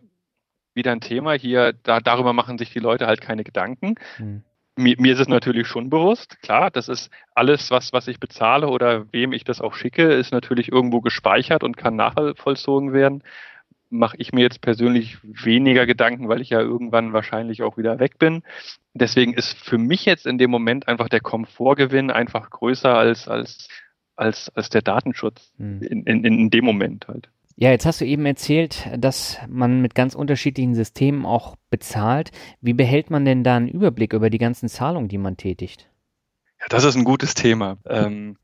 wieder 0.74 0.92
ein 0.92 1.00
Thema 1.00 1.32
hier, 1.32 1.72
da, 1.82 2.00
darüber 2.00 2.32
machen 2.32 2.58
sich 2.58 2.70
die 2.70 2.78
Leute 2.78 3.06
halt 3.06 3.20
keine 3.20 3.44
Gedanken. 3.44 3.94
Hm. 4.16 4.42
Mir, 4.76 4.94
mir 4.98 5.14
ist 5.14 5.20
es 5.20 5.28
natürlich 5.28 5.66
schon 5.66 5.90
bewusst, 5.90 6.40
klar, 6.40 6.70
das 6.70 6.88
ist 6.88 7.10
alles, 7.34 7.70
was, 7.70 7.92
was 7.92 8.06
ich 8.06 8.20
bezahle 8.20 8.68
oder 8.68 9.10
wem 9.12 9.32
ich 9.32 9.42
das 9.42 9.60
auch 9.60 9.74
schicke, 9.74 10.04
ist 10.12 10.30
natürlich 10.30 10.70
irgendwo 10.70 11.00
gespeichert 11.00 11.64
und 11.64 11.76
kann 11.76 11.96
nachvollzogen 11.96 12.92
werden 12.92 13.24
mache 13.90 14.16
ich 14.18 14.32
mir 14.32 14.42
jetzt 14.42 14.60
persönlich 14.60 15.18
weniger 15.22 15.86
Gedanken, 15.86 16.28
weil 16.28 16.40
ich 16.40 16.50
ja 16.50 16.60
irgendwann 16.60 17.12
wahrscheinlich 17.12 17.62
auch 17.62 17.76
wieder 17.76 17.98
weg 17.98 18.18
bin. 18.18 18.42
Deswegen 18.94 19.34
ist 19.34 19.56
für 19.56 19.78
mich 19.78 20.04
jetzt 20.04 20.26
in 20.26 20.38
dem 20.38 20.50
Moment 20.50 20.88
einfach 20.88 21.08
der 21.08 21.20
Komfortgewinn 21.20 22.10
einfach 22.10 22.50
größer 22.50 22.94
als, 22.94 23.28
als, 23.28 23.68
als, 24.16 24.50
als 24.54 24.68
der 24.68 24.82
Datenschutz 24.82 25.52
hm. 25.56 25.82
in, 25.82 26.02
in, 26.04 26.24
in 26.24 26.50
dem 26.50 26.64
Moment 26.64 27.08
halt. 27.08 27.30
Ja, 27.60 27.70
jetzt 27.70 27.86
hast 27.86 28.00
du 28.00 28.04
eben 28.04 28.24
erzählt, 28.24 28.88
dass 28.96 29.38
man 29.48 29.80
mit 29.80 29.96
ganz 29.96 30.14
unterschiedlichen 30.14 30.76
Systemen 30.76 31.26
auch 31.26 31.56
bezahlt. 31.70 32.30
Wie 32.60 32.72
behält 32.72 33.10
man 33.10 33.24
denn 33.24 33.42
da 33.42 33.56
einen 33.56 33.68
Überblick 33.68 34.12
über 34.12 34.30
die 34.30 34.38
ganzen 34.38 34.68
Zahlungen, 34.68 35.08
die 35.08 35.18
man 35.18 35.36
tätigt? 35.36 35.88
Ja, 36.60 36.66
das 36.68 36.84
ist 36.84 36.94
ein 36.94 37.02
gutes 37.02 37.34
Thema. 37.34 37.78
Ähm, 37.84 38.36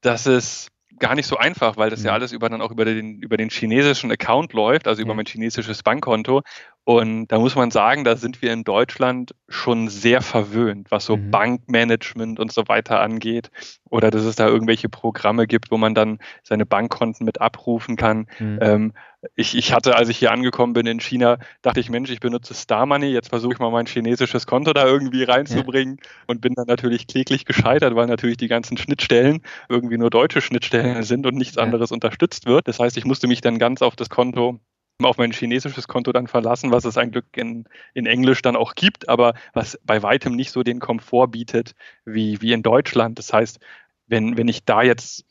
das 0.00 0.26
ist 0.26 0.70
gar 0.98 1.14
nicht 1.14 1.26
so 1.26 1.36
einfach, 1.36 1.76
weil 1.76 1.90
das 1.90 2.02
ja 2.02 2.10
mhm. 2.10 2.14
alles 2.14 2.32
über 2.32 2.48
dann 2.48 2.60
auch 2.60 2.70
über 2.70 2.84
den, 2.84 3.20
über 3.20 3.36
den 3.36 3.50
chinesischen 3.50 4.10
Account 4.10 4.52
läuft, 4.52 4.88
also 4.88 5.02
über 5.02 5.14
mein 5.14 5.26
chinesisches 5.26 5.82
Bankkonto. 5.82 6.42
Und 6.88 7.26
da 7.32 7.40
muss 7.40 7.56
man 7.56 7.72
sagen, 7.72 8.04
da 8.04 8.14
sind 8.14 8.42
wir 8.42 8.52
in 8.52 8.62
Deutschland 8.62 9.34
schon 9.48 9.88
sehr 9.88 10.22
verwöhnt, 10.22 10.92
was 10.92 11.04
so 11.04 11.16
mhm. 11.16 11.32
Bankmanagement 11.32 12.38
und 12.38 12.52
so 12.52 12.62
weiter 12.68 13.00
angeht. 13.00 13.50
Oder 13.90 14.12
dass 14.12 14.22
es 14.22 14.36
da 14.36 14.46
irgendwelche 14.46 14.88
Programme 14.88 15.48
gibt, 15.48 15.72
wo 15.72 15.78
man 15.78 15.96
dann 15.96 16.20
seine 16.44 16.64
Bankkonten 16.64 17.26
mit 17.26 17.40
abrufen 17.40 17.96
kann. 17.96 18.28
Mhm. 18.38 18.58
Ähm, 18.62 18.92
ich, 19.34 19.56
ich 19.56 19.72
hatte, 19.72 19.96
als 19.96 20.08
ich 20.10 20.18
hier 20.18 20.30
angekommen 20.30 20.74
bin 20.74 20.86
in 20.86 21.00
China, 21.00 21.38
dachte 21.60 21.80
ich, 21.80 21.90
Mensch, 21.90 22.08
ich 22.08 22.20
benutze 22.20 22.54
Star 22.54 22.86
Money, 22.86 23.08
jetzt 23.08 23.30
versuche 23.30 23.54
ich 23.54 23.58
mal 23.58 23.72
mein 23.72 23.86
chinesisches 23.86 24.46
Konto 24.46 24.72
da 24.72 24.86
irgendwie 24.86 25.24
reinzubringen 25.24 25.98
ja. 26.00 26.10
und 26.28 26.40
bin 26.40 26.54
dann 26.54 26.68
natürlich 26.68 27.08
kläglich 27.08 27.46
gescheitert, 27.46 27.96
weil 27.96 28.06
natürlich 28.06 28.36
die 28.36 28.46
ganzen 28.46 28.76
Schnittstellen 28.76 29.42
irgendwie 29.68 29.98
nur 29.98 30.10
deutsche 30.10 30.40
Schnittstellen 30.40 31.02
sind 31.02 31.26
und 31.26 31.34
nichts 31.34 31.56
ja. 31.56 31.64
anderes 31.64 31.90
unterstützt 31.90 32.46
wird. 32.46 32.68
Das 32.68 32.78
heißt, 32.78 32.96
ich 32.96 33.04
musste 33.04 33.26
mich 33.26 33.40
dann 33.40 33.58
ganz 33.58 33.82
auf 33.82 33.96
das 33.96 34.08
Konto 34.08 34.60
auf 35.04 35.18
mein 35.18 35.32
chinesisches 35.32 35.88
Konto 35.88 36.12
dann 36.12 36.26
verlassen, 36.26 36.70
was 36.70 36.84
es 36.84 36.96
ein 36.96 37.10
Glück 37.10 37.26
in, 37.36 37.64
in 37.92 38.06
Englisch 38.06 38.40
dann 38.42 38.56
auch 38.56 38.74
gibt, 38.74 39.08
aber 39.08 39.34
was 39.52 39.78
bei 39.84 40.02
weitem 40.02 40.34
nicht 40.34 40.50
so 40.50 40.62
den 40.62 40.80
Komfort 40.80 41.28
bietet 41.28 41.74
wie, 42.04 42.40
wie 42.40 42.52
in 42.52 42.62
Deutschland. 42.62 43.18
Das 43.18 43.32
heißt, 43.32 43.60
wenn, 44.06 44.36
wenn 44.36 44.48
ich 44.48 44.64
da 44.64 44.82
jetzt 44.82 45.26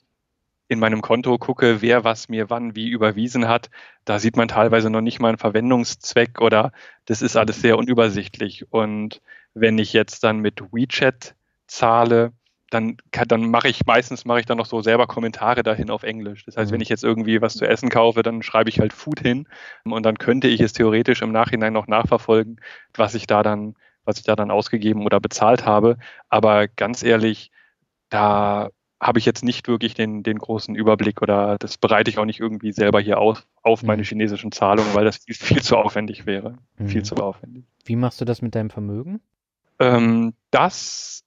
in 0.67 0.79
meinem 0.79 1.01
Konto 1.01 1.37
gucke, 1.37 1.81
wer 1.81 2.03
was 2.03 2.29
mir 2.29 2.49
wann 2.49 2.75
wie 2.75 2.89
überwiesen 2.89 3.47
hat, 3.47 3.69
da 4.03 4.19
sieht 4.19 4.35
man 4.35 4.47
teilweise 4.47 4.89
noch 4.89 5.01
nicht 5.01 5.19
mal 5.19 5.29
einen 5.29 5.37
Verwendungszweck 5.37 6.41
oder 6.41 6.71
das 7.05 7.21
ist 7.21 7.35
alles 7.35 7.61
sehr 7.61 7.77
unübersichtlich. 7.77 8.71
Und 8.71 9.21
wenn 9.53 9.77
ich 9.77 9.93
jetzt 9.93 10.23
dann 10.23 10.39
mit 10.39 10.61
WeChat 10.71 11.35
zahle, 11.67 12.33
dann, 12.69 12.97
dann 13.27 13.49
mache 13.49 13.67
ich 13.67 13.85
meistens 13.85 14.25
mache 14.25 14.39
ich 14.39 14.45
dann 14.45 14.57
noch 14.57 14.65
so 14.65 14.81
selber 14.81 15.07
Kommentare 15.07 15.63
dahin 15.63 15.89
auf 15.89 16.03
Englisch. 16.03 16.45
Das 16.45 16.57
heißt, 16.57 16.71
wenn 16.71 16.79
mhm. 16.79 16.83
ich 16.83 16.89
jetzt 16.89 17.03
irgendwie 17.03 17.41
was 17.41 17.55
zu 17.55 17.67
essen 17.67 17.89
kaufe, 17.89 18.23
dann 18.23 18.41
schreibe 18.41 18.69
ich 18.69 18.79
halt 18.79 18.93
Food 18.93 19.19
hin 19.19 19.47
und 19.83 20.03
dann 20.03 20.17
könnte 20.17 20.47
ich 20.47 20.61
es 20.61 20.73
theoretisch 20.73 21.21
im 21.21 21.31
Nachhinein 21.31 21.73
noch 21.73 21.87
nachverfolgen, 21.87 22.59
was 22.95 23.13
ich 23.13 23.27
da 23.27 23.43
dann, 23.43 23.75
was 24.03 24.17
ich 24.17 24.23
da 24.23 24.35
dann 24.35 24.51
ausgegeben 24.51 25.05
oder 25.05 25.19
bezahlt 25.19 25.65
habe. 25.65 25.97
Aber 26.29 26.67
ganz 26.67 27.03
ehrlich, 27.03 27.51
da 28.09 28.69
habe 28.99 29.19
ich 29.19 29.25
jetzt 29.25 29.43
nicht 29.43 29.67
wirklich 29.67 29.93
den, 29.93 30.23
den 30.23 30.39
großen 30.39 30.73
Überblick 30.73 31.21
oder 31.21 31.57
das 31.59 31.77
bereite 31.77 32.09
ich 32.09 32.17
auch 32.17 32.25
nicht 32.25 32.39
irgendwie 32.39 32.71
selber 32.71 32.99
hier 32.99 33.19
auf, 33.19 33.45
auf 33.61 33.83
meine 33.83 34.01
mhm. 34.01 34.05
chinesischen 34.05 34.51
Zahlungen, 34.51 34.93
weil 34.95 35.05
das 35.05 35.17
viel, 35.17 35.35
viel 35.35 35.61
zu 35.61 35.77
aufwendig 35.77 36.25
wäre. 36.25 36.57
Mhm. 36.77 36.87
Viel 36.87 37.03
zu 37.03 37.15
aufwendig. 37.15 37.65
Wie 37.83 37.95
machst 37.95 38.21
du 38.21 38.25
das 38.25 38.41
mit 38.41 38.55
deinem 38.55 38.69
Vermögen? 38.69 39.19
Ähm, 39.79 40.33
das 40.49 41.24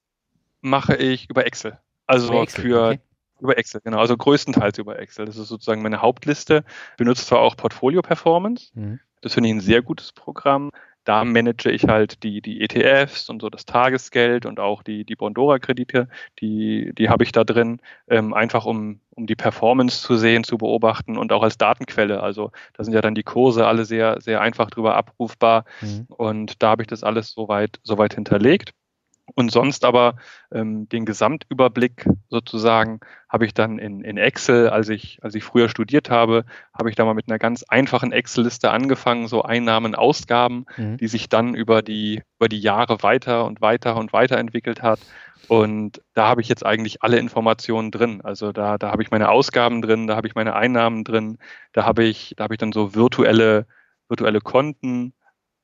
mache 0.68 0.96
ich 0.96 1.28
über 1.30 1.46
Excel. 1.46 1.78
Also 2.06 2.28
über 2.32 2.42
Excel, 2.42 2.62
für 2.62 2.86
okay. 2.86 3.00
über 3.40 3.58
Excel, 3.58 3.80
genau. 3.82 3.98
Also 3.98 4.16
größtenteils 4.16 4.78
über 4.78 4.98
Excel. 4.98 5.26
Das 5.26 5.36
ist 5.36 5.48
sozusagen 5.48 5.82
meine 5.82 6.02
Hauptliste. 6.02 6.64
Benutze 6.96 7.26
zwar 7.26 7.40
auch 7.40 7.56
Portfolio 7.56 8.02
Performance. 8.02 8.70
Mhm. 8.74 9.00
Das 9.20 9.34
finde 9.34 9.48
ich 9.48 9.54
ein 9.56 9.60
sehr 9.60 9.82
gutes 9.82 10.12
Programm. 10.12 10.70
Da 11.08 11.24
manage 11.24 11.70
ich 11.70 11.84
halt 11.84 12.22
die, 12.22 12.42
die 12.42 12.60
ETFs 12.60 13.30
und 13.30 13.40
so 13.40 13.48
das 13.48 13.64
Tagesgeld 13.64 14.44
und 14.44 14.60
auch 14.60 14.82
die, 14.82 15.04
die 15.04 15.16
Bondora-Kredite, 15.16 16.06
die, 16.38 16.92
die 16.92 17.08
habe 17.08 17.24
ich 17.24 17.32
da 17.32 17.44
drin, 17.44 17.80
ähm, 18.08 18.34
einfach 18.34 18.66
um, 18.66 19.00
um 19.14 19.26
die 19.26 19.34
Performance 19.34 20.02
zu 20.02 20.16
sehen, 20.16 20.44
zu 20.44 20.58
beobachten 20.58 21.16
und 21.16 21.32
auch 21.32 21.42
als 21.42 21.56
Datenquelle. 21.56 22.22
Also 22.22 22.50
da 22.74 22.84
sind 22.84 22.92
ja 22.92 23.00
dann 23.00 23.14
die 23.14 23.22
Kurse 23.22 23.66
alle 23.66 23.86
sehr, 23.86 24.20
sehr 24.20 24.42
einfach 24.42 24.68
drüber 24.68 24.96
abrufbar 24.96 25.64
mhm. 25.80 26.04
und 26.08 26.62
da 26.62 26.68
habe 26.70 26.82
ich 26.82 26.88
das 26.88 27.02
alles 27.02 27.30
soweit, 27.30 27.80
soweit 27.82 28.12
hinterlegt. 28.12 28.74
Und 29.34 29.50
sonst 29.50 29.84
aber 29.84 30.16
ähm, 30.52 30.88
den 30.88 31.04
Gesamtüberblick 31.04 32.08
sozusagen 32.28 33.00
habe 33.28 33.44
ich 33.46 33.54
dann 33.54 33.78
in, 33.78 34.02
in 34.02 34.16
Excel, 34.16 34.68
als 34.68 34.88
ich, 34.88 35.18
als 35.22 35.34
ich 35.34 35.44
früher 35.44 35.68
studiert 35.68 36.10
habe, 36.10 36.44
habe 36.72 36.90
ich 36.90 36.96
da 36.96 37.04
mal 37.04 37.14
mit 37.14 37.28
einer 37.28 37.38
ganz 37.38 37.62
einfachen 37.62 38.12
Excel-Liste 38.12 38.70
angefangen, 38.70 39.28
so 39.28 39.42
Einnahmen, 39.42 39.94
Ausgaben, 39.94 40.64
mhm. 40.76 40.96
die 40.96 41.08
sich 41.08 41.28
dann 41.28 41.54
über 41.54 41.82
die, 41.82 42.22
über 42.38 42.48
die 42.48 42.60
Jahre 42.60 43.02
weiter 43.02 43.44
und 43.44 43.60
weiter 43.60 43.96
und 43.96 44.12
weiter 44.12 44.38
entwickelt 44.38 44.82
hat. 44.82 45.00
Und 45.46 46.02
da 46.14 46.28
habe 46.28 46.40
ich 46.40 46.48
jetzt 46.48 46.64
eigentlich 46.64 47.02
alle 47.02 47.18
Informationen 47.18 47.90
drin. 47.90 48.20
Also 48.22 48.52
da, 48.52 48.76
da 48.76 48.90
habe 48.90 49.02
ich 49.02 49.10
meine 49.10 49.30
Ausgaben 49.30 49.82
drin, 49.82 50.06
da 50.06 50.16
habe 50.16 50.26
ich 50.26 50.34
meine 50.34 50.54
Einnahmen 50.54 51.04
drin, 51.04 51.38
da 51.72 51.84
habe 51.84 52.04
ich, 52.04 52.34
da 52.36 52.44
habe 52.44 52.54
ich 52.54 52.58
dann 52.58 52.72
so 52.72 52.94
virtuelle, 52.94 53.66
virtuelle 54.08 54.40
Konten, 54.40 55.14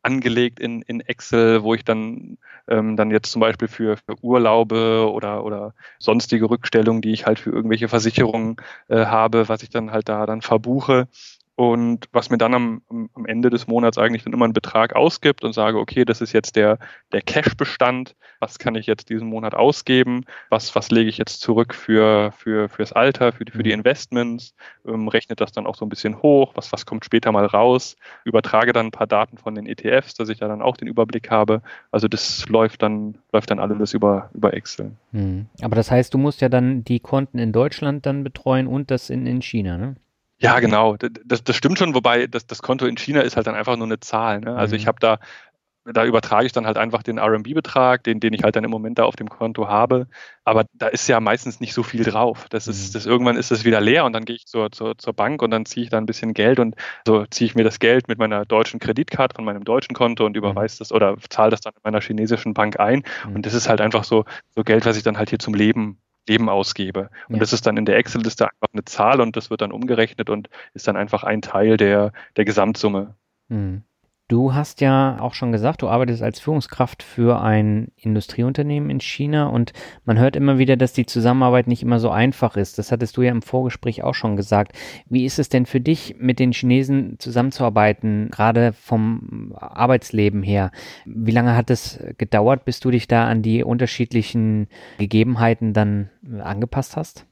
angelegt 0.04 0.60
in, 0.60 0.82
in 0.82 1.00
Excel, 1.00 1.62
wo 1.62 1.74
ich 1.74 1.84
dann, 1.84 2.38
ähm, 2.68 2.96
dann 2.96 3.10
jetzt 3.10 3.32
zum 3.32 3.40
Beispiel 3.40 3.68
für, 3.68 3.96
für 3.96 4.16
Urlaube 4.22 5.10
oder, 5.12 5.44
oder 5.44 5.74
sonstige 5.98 6.50
Rückstellungen, 6.50 7.02
die 7.02 7.12
ich 7.12 7.26
halt 7.26 7.38
für 7.38 7.50
irgendwelche 7.50 7.88
Versicherungen 7.88 8.56
äh, 8.88 9.06
habe, 9.06 9.48
was 9.48 9.62
ich 9.62 9.70
dann 9.70 9.90
halt 9.90 10.08
da 10.08 10.26
dann 10.26 10.42
verbuche 10.42 11.08
und 11.56 12.08
was 12.12 12.30
mir 12.30 12.38
dann 12.38 12.52
am, 12.52 12.82
am 12.88 13.26
Ende 13.26 13.48
des 13.48 13.68
Monats 13.68 13.96
eigentlich 13.96 14.24
dann 14.24 14.32
immer 14.32 14.44
einen 14.44 14.54
Betrag 14.54 14.96
ausgibt 14.96 15.44
und 15.44 15.52
sage, 15.52 15.78
okay, 15.78 16.04
das 16.04 16.20
ist 16.20 16.32
jetzt 16.32 16.56
der, 16.56 16.78
der 17.12 17.22
Cash-Bestand, 17.22 18.16
was 18.40 18.58
kann 18.58 18.74
ich 18.74 18.86
jetzt 18.86 19.08
diesen 19.08 19.28
Monat 19.28 19.54
ausgeben, 19.54 20.24
was, 20.50 20.74
was 20.74 20.90
lege 20.90 21.08
ich 21.08 21.16
jetzt 21.16 21.40
zurück 21.40 21.72
für, 21.72 22.32
für, 22.32 22.68
fürs 22.68 22.92
Alter, 22.92 23.32
für 23.32 23.44
die, 23.44 23.52
für 23.52 23.62
die 23.62 23.70
mhm. 23.70 23.80
Investments, 23.80 24.54
ähm, 24.84 25.06
rechnet 25.06 25.40
das 25.40 25.52
dann 25.52 25.66
auch 25.66 25.76
so 25.76 25.84
ein 25.84 25.88
bisschen 25.88 26.22
hoch, 26.22 26.52
was, 26.56 26.72
was 26.72 26.86
kommt 26.86 27.04
später 27.04 27.30
mal 27.30 27.46
raus, 27.46 27.96
übertrage 28.24 28.72
dann 28.72 28.86
ein 28.86 28.92
paar 28.92 29.06
Daten 29.06 29.38
von 29.38 29.54
den 29.54 29.66
ETFs, 29.66 30.14
dass 30.14 30.28
ich 30.28 30.38
da 30.40 30.48
dann 30.48 30.60
auch 30.60 30.76
den 30.76 30.88
Überblick 30.88 31.30
habe. 31.30 31.62
Also 31.92 32.08
das 32.08 32.48
läuft 32.48 32.82
dann, 32.82 33.18
läuft 33.32 33.52
dann 33.52 33.60
alles 33.60 33.94
über, 33.94 34.28
über 34.34 34.54
Excel. 34.54 34.90
Mhm. 35.12 35.46
Aber 35.62 35.76
das 35.76 35.92
heißt, 35.92 36.12
du 36.12 36.18
musst 36.18 36.40
ja 36.40 36.48
dann 36.48 36.84
die 36.84 36.98
Konten 36.98 37.38
in 37.38 37.52
Deutschland 37.52 38.06
dann 38.06 38.24
betreuen 38.24 38.66
und 38.66 38.90
das 38.90 39.08
in, 39.08 39.26
in 39.26 39.40
China, 39.40 39.78
ne? 39.78 39.94
Ja, 40.38 40.60
genau. 40.60 40.96
Das, 41.24 41.44
das 41.44 41.56
stimmt 41.56 41.78
schon, 41.78 41.94
wobei 41.94 42.26
das, 42.26 42.46
das 42.46 42.60
Konto 42.62 42.86
in 42.86 42.96
China 42.96 43.20
ist 43.20 43.36
halt 43.36 43.46
dann 43.46 43.54
einfach 43.54 43.76
nur 43.76 43.86
eine 43.86 44.00
Zahl. 44.00 44.40
Ne? 44.40 44.54
Also 44.56 44.74
mhm. 44.74 44.80
ich 44.80 44.86
habe 44.86 44.98
da, 45.00 45.18
da 45.84 46.04
übertrage 46.04 46.46
ich 46.46 46.52
dann 46.52 46.66
halt 46.66 46.78
einfach 46.78 47.02
den 47.02 47.18
RMB-Betrag, 47.18 48.02
den, 48.04 48.18
den 48.18 48.32
ich 48.32 48.42
halt 48.42 48.56
dann 48.56 48.64
im 48.64 48.70
Moment 48.70 48.98
da 48.98 49.04
auf 49.04 49.16
dem 49.16 49.28
Konto 49.28 49.68
habe. 49.68 50.06
Aber 50.44 50.64
da 50.72 50.88
ist 50.88 51.08
ja 51.08 51.20
meistens 51.20 51.60
nicht 51.60 51.74
so 51.74 51.82
viel 51.82 52.04
drauf. 52.04 52.46
Das 52.48 52.66
ist, 52.66 52.88
mhm. 52.88 52.92
das, 52.94 53.06
irgendwann 53.06 53.36
ist 53.36 53.52
es 53.52 53.64
wieder 53.64 53.80
leer 53.80 54.04
und 54.04 54.12
dann 54.14 54.24
gehe 54.24 54.36
ich 54.36 54.46
zur, 54.46 54.72
zur, 54.72 54.96
zur 54.96 55.12
Bank 55.12 55.42
und 55.42 55.50
dann 55.50 55.66
ziehe 55.66 55.84
ich 55.84 55.90
da 55.90 55.98
ein 55.98 56.06
bisschen 56.06 56.32
Geld 56.32 56.58
und 56.58 56.74
so 57.06 57.26
ziehe 57.26 57.46
ich 57.46 57.54
mir 57.54 57.64
das 57.64 57.78
Geld 57.78 58.08
mit 58.08 58.18
meiner 58.18 58.46
deutschen 58.46 58.80
Kreditkarte 58.80 59.34
von 59.34 59.44
meinem 59.44 59.64
deutschen 59.64 59.94
Konto 59.94 60.24
und 60.24 60.32
mhm. 60.32 60.38
überweise 60.38 60.78
das 60.78 60.90
oder 60.90 61.16
zahle 61.28 61.50
das 61.50 61.60
dann 61.60 61.74
in 61.74 61.80
meiner 61.84 62.00
chinesischen 62.00 62.54
Bank 62.54 62.80
ein. 62.80 63.02
Mhm. 63.28 63.36
Und 63.36 63.46
das 63.46 63.52
ist 63.54 63.68
halt 63.68 63.80
einfach 63.80 64.04
so, 64.04 64.24
so 64.54 64.64
Geld, 64.64 64.86
was 64.86 64.96
ich 64.96 65.02
dann 65.02 65.18
halt 65.18 65.30
hier 65.30 65.38
zum 65.38 65.54
Leben 65.54 65.98
Leben 66.28 66.48
ausgebe. 66.48 67.10
Und 67.28 67.36
ja. 67.36 67.40
das 67.40 67.52
ist 67.52 67.66
dann 67.66 67.76
in 67.76 67.84
der 67.84 67.96
Excel-Liste 67.96 68.46
einfach 68.46 68.72
eine 68.72 68.84
Zahl 68.84 69.20
und 69.20 69.36
das 69.36 69.50
wird 69.50 69.60
dann 69.60 69.72
umgerechnet 69.72 70.30
und 70.30 70.48
ist 70.72 70.88
dann 70.88 70.96
einfach 70.96 71.24
ein 71.24 71.42
Teil 71.42 71.76
der, 71.76 72.12
der 72.36 72.44
Gesamtsumme. 72.44 73.14
Mhm. 73.48 73.82
Du 74.26 74.54
hast 74.54 74.80
ja 74.80 75.18
auch 75.20 75.34
schon 75.34 75.52
gesagt, 75.52 75.82
du 75.82 75.88
arbeitest 75.88 76.22
als 76.22 76.40
Führungskraft 76.40 77.02
für 77.02 77.42
ein 77.42 77.88
Industrieunternehmen 77.96 78.88
in 78.88 79.00
China 79.00 79.48
und 79.48 79.74
man 80.06 80.18
hört 80.18 80.34
immer 80.34 80.56
wieder, 80.56 80.78
dass 80.78 80.94
die 80.94 81.04
Zusammenarbeit 81.04 81.66
nicht 81.66 81.82
immer 81.82 82.00
so 82.00 82.08
einfach 82.08 82.56
ist. 82.56 82.78
Das 82.78 82.90
hattest 82.90 83.18
du 83.18 83.22
ja 83.22 83.30
im 83.30 83.42
Vorgespräch 83.42 84.02
auch 84.02 84.14
schon 84.14 84.36
gesagt. 84.36 84.72
Wie 85.10 85.26
ist 85.26 85.38
es 85.38 85.50
denn 85.50 85.66
für 85.66 85.80
dich, 85.80 86.16
mit 86.18 86.38
den 86.38 86.52
Chinesen 86.52 87.18
zusammenzuarbeiten, 87.18 88.30
gerade 88.30 88.72
vom 88.72 89.54
Arbeitsleben 89.58 90.42
her? 90.42 90.70
Wie 91.04 91.32
lange 91.32 91.54
hat 91.54 91.68
es 91.68 92.02
gedauert, 92.16 92.64
bis 92.64 92.80
du 92.80 92.90
dich 92.90 93.06
da 93.06 93.26
an 93.26 93.42
die 93.42 93.62
unterschiedlichen 93.62 94.68
Gegebenheiten 94.96 95.74
dann 95.74 96.08
angepasst 96.42 96.96
hast? 96.96 97.26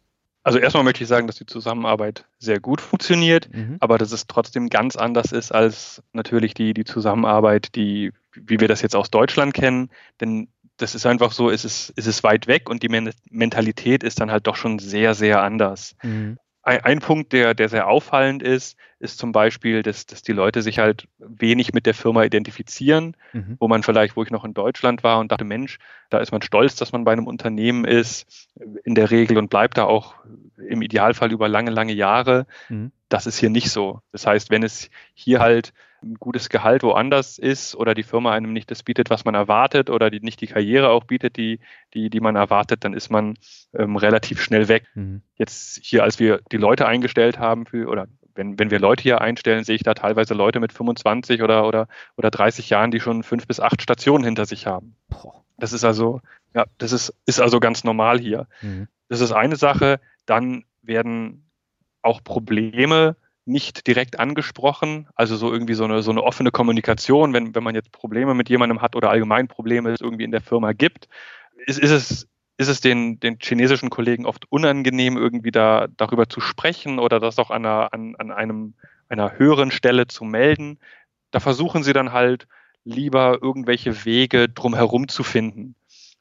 Also 0.45 0.59
erstmal 0.59 0.84
möchte 0.84 1.05
ich 1.05 1.09
sagen, 1.09 1.26
dass 1.26 1.36
die 1.36 1.47
Zusammenarbeit 1.47 2.24
sehr 2.38 2.61
gut 2.61 2.80
funktioniert, 2.80 3.49
mhm. 3.53 3.76
aber 3.80 3.99
dass 3.99 4.12
es 4.12 4.26
trotzdem 4.26 4.68
ganz 4.68 4.97
anders 4.97 5.32
ist 5.32 5.53
als 5.53 6.03
natürlich 6.12 6.55
die, 6.55 6.74
die 6.74 6.84
Zusammenarbeit, 6.84 7.74
die, 7.76 8.12
wie 8.34 8.61
wir 8.61 8.68
das 8.68 8.82
jetzt 8.82 8.97
aus 8.97 9.11
Deutschland 9.11 9.55
kennen. 9.55 9.90
Denn 10.20 10.49
das 10.78 10.95
ist 10.95 11.07
einfach 11.07 11.32
so, 11.32 11.51
es 11.51 11.64
ist, 11.64 11.93
es 11.97 12.07
ist 12.07 12.24
weit 12.24 12.49
weg 12.49 12.68
und 12.68 12.82
die 12.82 13.12
Mentalität 13.30 14.03
ist 14.03 14.20
dann 14.20 14.32
halt 14.32 14.47
doch 14.47 14.57
schon 14.57 14.78
sehr, 14.80 15.14
sehr 15.14 15.43
anders. 15.43 15.95
Mhm. 16.03 16.38
Ein, 16.64 17.00
Punkt, 17.00 17.32
der, 17.32 17.54
der 17.54 17.68
sehr 17.68 17.88
auffallend 17.88 18.40
ist, 18.40 18.76
ist 19.00 19.18
zum 19.18 19.32
Beispiel, 19.32 19.82
dass, 19.82 20.06
dass 20.06 20.22
die 20.22 20.32
Leute 20.32 20.62
sich 20.62 20.78
halt 20.78 21.08
wenig 21.18 21.72
mit 21.72 21.86
der 21.86 21.94
Firma 21.94 22.22
identifizieren, 22.22 23.16
mhm. 23.32 23.56
wo 23.58 23.66
man 23.66 23.82
vielleicht, 23.82 24.14
wo 24.14 24.22
ich 24.22 24.30
noch 24.30 24.44
in 24.44 24.54
Deutschland 24.54 25.02
war 25.02 25.18
und 25.18 25.32
dachte, 25.32 25.44
Mensch, 25.44 25.78
da 26.08 26.18
ist 26.18 26.30
man 26.30 26.40
stolz, 26.40 26.76
dass 26.76 26.92
man 26.92 27.02
bei 27.02 27.12
einem 27.12 27.26
Unternehmen 27.26 27.84
ist, 27.84 28.48
in 28.84 28.94
der 28.94 29.10
Regel 29.10 29.38
und 29.38 29.50
bleibt 29.50 29.76
da 29.76 29.84
auch 29.84 30.14
im 30.56 30.82
Idealfall 30.82 31.32
über 31.32 31.48
lange, 31.48 31.72
lange 31.72 31.94
Jahre. 31.94 32.46
Mhm. 32.68 32.92
Das 33.12 33.26
ist 33.26 33.36
hier 33.36 33.50
nicht 33.50 33.70
so. 33.70 34.00
Das 34.10 34.26
heißt, 34.26 34.48
wenn 34.48 34.62
es 34.62 34.88
hier 35.12 35.40
halt 35.40 35.74
ein 36.02 36.14
gutes 36.14 36.48
Gehalt 36.48 36.82
woanders 36.82 37.38
ist 37.38 37.74
oder 37.74 37.92
die 37.94 38.04
Firma 38.04 38.32
einem 38.32 38.54
nicht 38.54 38.70
das 38.70 38.82
bietet, 38.82 39.10
was 39.10 39.26
man 39.26 39.34
erwartet 39.34 39.90
oder 39.90 40.08
die 40.08 40.20
nicht 40.20 40.40
die 40.40 40.46
Karriere 40.46 40.88
auch 40.88 41.04
bietet, 41.04 41.36
die, 41.36 41.60
die, 41.92 42.08
die 42.08 42.20
man 42.20 42.36
erwartet, 42.36 42.84
dann 42.84 42.94
ist 42.94 43.10
man 43.10 43.34
ähm, 43.74 43.96
relativ 43.96 44.40
schnell 44.40 44.68
weg. 44.68 44.86
Mhm. 44.94 45.20
Jetzt 45.36 45.78
hier, 45.82 46.04
als 46.04 46.20
wir 46.20 46.40
die 46.50 46.56
Leute 46.56 46.86
eingestellt 46.86 47.38
haben 47.38 47.66
für, 47.66 47.86
oder 47.86 48.08
wenn, 48.34 48.58
wenn 48.58 48.70
wir 48.70 48.80
Leute 48.80 49.02
hier 49.02 49.20
einstellen, 49.20 49.62
sehe 49.64 49.76
ich 49.76 49.82
da 49.82 49.92
teilweise 49.92 50.32
Leute 50.32 50.58
mit 50.58 50.72
25 50.72 51.42
oder, 51.42 51.66
oder, 51.66 51.88
oder 52.16 52.30
30 52.30 52.70
Jahren, 52.70 52.90
die 52.90 53.00
schon 53.00 53.24
fünf 53.24 53.46
bis 53.46 53.60
acht 53.60 53.82
Stationen 53.82 54.24
hinter 54.24 54.46
sich 54.46 54.66
haben. 54.66 54.96
Das 55.58 55.74
ist 55.74 55.84
also, 55.84 56.22
ja, 56.54 56.64
das 56.78 56.92
ist, 56.92 57.14
ist 57.26 57.42
also 57.42 57.60
ganz 57.60 57.84
normal 57.84 58.18
hier. 58.18 58.48
Mhm. 58.62 58.88
Das 59.10 59.20
ist 59.20 59.32
eine 59.32 59.56
Sache. 59.56 60.00
Dann 60.24 60.64
werden 60.80 61.44
auch 62.03 62.22
Probleme 62.22 63.16
nicht 63.44 63.86
direkt 63.86 64.20
angesprochen, 64.20 65.09
also 65.14 65.36
so 65.36 65.53
irgendwie 65.53 65.74
so 65.74 65.84
eine, 65.84 66.03
so 66.03 66.11
eine 66.11 66.22
offene 66.22 66.50
Kommunikation, 66.50 67.32
wenn, 67.32 67.55
wenn 67.55 67.64
man 67.64 67.74
jetzt 67.74 67.90
Probleme 67.90 68.34
mit 68.34 68.48
jemandem 68.48 68.80
hat 68.80 68.94
oder 68.94 69.11
allgemein 69.11 69.48
Probleme 69.48 69.90
es 69.90 70.00
irgendwie 70.00 70.24
in 70.24 70.30
der 70.30 70.40
Firma 70.40 70.72
gibt, 70.72 71.09
ist, 71.66 71.78
ist 71.78 71.90
es 71.90 72.28
ist 72.59 72.68
es 72.68 72.80
den, 72.80 73.18
den 73.18 73.38
chinesischen 73.40 73.90
Kollegen 73.90 74.26
oft 74.26 74.44
unangenehm, 74.50 75.16
irgendwie 75.16 75.50
da 75.50 75.88
darüber 75.96 76.28
zu 76.28 76.40
sprechen 76.40 76.98
oder 76.98 77.18
das 77.18 77.38
auch 77.38 77.50
an 77.50 77.64
einer, 77.64 77.92
an, 77.92 78.14
an 78.16 78.30
einem, 78.30 78.74
einer 79.09 79.38
höheren 79.38 79.70
Stelle 79.70 80.07
zu 80.07 80.24
melden. 80.24 80.78
Da 81.30 81.40
versuchen 81.40 81.82
sie 81.82 81.92
dann 81.92 82.12
halt 82.12 82.46
lieber 82.84 83.38
irgendwelche 83.40 84.05
Wege 84.05 84.48
drumherum 84.48 85.09
zu 85.09 85.24
finden 85.24 85.74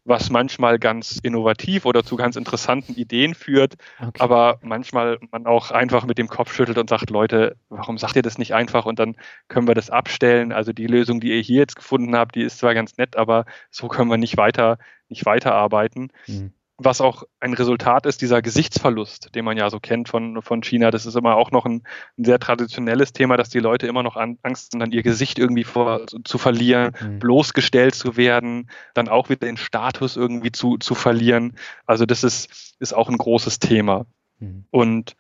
was 0.03 0.29
manchmal 0.29 0.79
ganz 0.79 1.19
innovativ 1.21 1.85
oder 1.85 2.03
zu 2.03 2.15
ganz 2.15 2.35
interessanten 2.35 2.93
Ideen 2.93 3.35
führt, 3.35 3.75
okay. 3.99 4.19
aber 4.19 4.59
manchmal 4.61 5.19
man 5.31 5.45
auch 5.45 5.71
einfach 5.71 6.05
mit 6.05 6.17
dem 6.17 6.27
Kopf 6.27 6.53
schüttelt 6.53 6.77
und 6.77 6.89
sagt, 6.89 7.09
Leute, 7.09 7.55
warum 7.69 7.97
sagt 7.97 8.15
ihr 8.15 8.21
das 8.21 8.37
nicht 8.37 8.53
einfach 8.53 8.85
und 8.85 8.99
dann 8.99 9.15
können 9.47 9.67
wir 9.67 9.75
das 9.75 9.89
abstellen. 9.89 10.51
Also 10.51 10.73
die 10.73 10.87
Lösung, 10.87 11.19
die 11.19 11.31
ihr 11.35 11.41
hier 11.41 11.59
jetzt 11.59 11.75
gefunden 11.75 12.15
habt, 12.15 12.35
die 12.35 12.41
ist 12.41 12.57
zwar 12.57 12.73
ganz 12.73 12.97
nett, 12.97 13.15
aber 13.15 13.45
so 13.69 13.87
können 13.87 14.09
wir 14.09 14.17
nicht 14.17 14.37
weiter, 14.37 14.79
nicht 15.07 15.25
weiterarbeiten. 15.25 16.11
Mhm 16.27 16.53
was 16.84 17.01
auch 17.01 17.23
ein 17.39 17.53
Resultat 17.53 18.05
ist, 18.05 18.21
dieser 18.21 18.41
Gesichtsverlust, 18.41 19.36
den 19.36 19.45
man 19.45 19.57
ja 19.57 19.69
so 19.69 19.79
kennt 19.79 20.09
von, 20.09 20.41
von 20.41 20.61
China. 20.61 20.91
Das 20.91 21.05
ist 21.05 21.15
immer 21.15 21.36
auch 21.36 21.51
noch 21.51 21.65
ein, 21.65 21.84
ein 22.17 22.25
sehr 22.25 22.39
traditionelles 22.39 23.13
Thema, 23.13 23.38
dass 23.38 23.49
die 23.49 23.59
Leute 23.59 23.88
immer 23.88 24.03
noch 24.03 24.15
an, 24.15 24.38
Angst 24.43 24.73
haben, 24.73 24.79
dann 24.79 24.91
ihr 24.91 25.03
Gesicht 25.03 25.39
irgendwie 25.39 25.63
vor, 25.63 26.05
zu 26.23 26.38
verlieren, 26.38 26.93
mhm. 26.99 27.19
bloßgestellt 27.19 27.95
zu 27.95 28.17
werden, 28.17 28.69
dann 28.93 29.09
auch 29.09 29.29
wieder 29.29 29.47
den 29.47 29.57
Status 29.57 30.17
irgendwie 30.17 30.51
zu, 30.51 30.77
zu 30.77 30.95
verlieren. 30.95 31.55
Also 31.86 32.05
das 32.05 32.23
ist, 32.23 32.75
ist 32.79 32.93
auch 32.93 33.09
ein 33.09 33.17
großes 33.17 33.59
Thema. 33.59 34.05
Mhm. 34.39 34.65
Und 34.71 35.15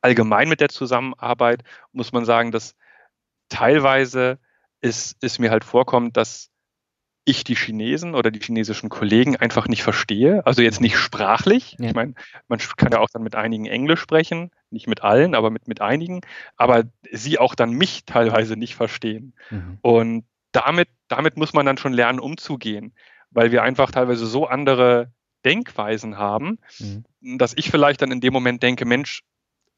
allgemein 0.00 0.48
mit 0.48 0.60
der 0.60 0.68
Zusammenarbeit 0.68 1.62
muss 1.92 2.12
man 2.12 2.24
sagen, 2.24 2.52
dass 2.52 2.74
teilweise 3.48 4.38
ist, 4.80 5.22
ist 5.22 5.38
mir 5.38 5.50
halt 5.50 5.64
vorkommt, 5.64 6.16
dass 6.16 6.50
ich 7.24 7.44
die 7.44 7.54
Chinesen 7.54 8.14
oder 8.14 8.30
die 8.30 8.40
chinesischen 8.40 8.90
Kollegen 8.90 9.36
einfach 9.36 9.66
nicht 9.66 9.82
verstehe. 9.82 10.44
Also 10.46 10.62
jetzt 10.62 10.80
nicht 10.80 10.96
sprachlich. 10.96 11.76
Ja. 11.78 11.88
Ich 11.88 11.94
meine, 11.94 12.14
man 12.48 12.58
kann 12.76 12.92
ja 12.92 13.00
auch 13.00 13.08
dann 13.10 13.22
mit 13.22 13.34
einigen 13.34 13.66
Englisch 13.66 14.00
sprechen, 14.00 14.50
nicht 14.70 14.86
mit 14.86 15.02
allen, 15.02 15.34
aber 15.34 15.50
mit, 15.50 15.66
mit 15.66 15.80
einigen, 15.80 16.20
aber 16.56 16.84
sie 17.10 17.38
auch 17.38 17.54
dann 17.54 17.72
mich 17.72 18.04
teilweise 18.04 18.56
nicht 18.56 18.74
verstehen. 18.74 19.32
Mhm. 19.50 19.78
Und 19.80 20.24
damit, 20.52 20.88
damit 21.08 21.36
muss 21.36 21.54
man 21.54 21.66
dann 21.66 21.78
schon 21.78 21.94
lernen, 21.94 22.20
umzugehen, 22.20 22.92
weil 23.30 23.52
wir 23.52 23.62
einfach 23.62 23.90
teilweise 23.90 24.26
so 24.26 24.46
andere 24.46 25.10
Denkweisen 25.44 26.18
haben, 26.18 26.58
mhm. 26.78 27.38
dass 27.38 27.54
ich 27.56 27.70
vielleicht 27.70 28.02
dann 28.02 28.12
in 28.12 28.20
dem 28.20 28.32
Moment 28.32 28.62
denke, 28.62 28.84
Mensch, 28.84 29.22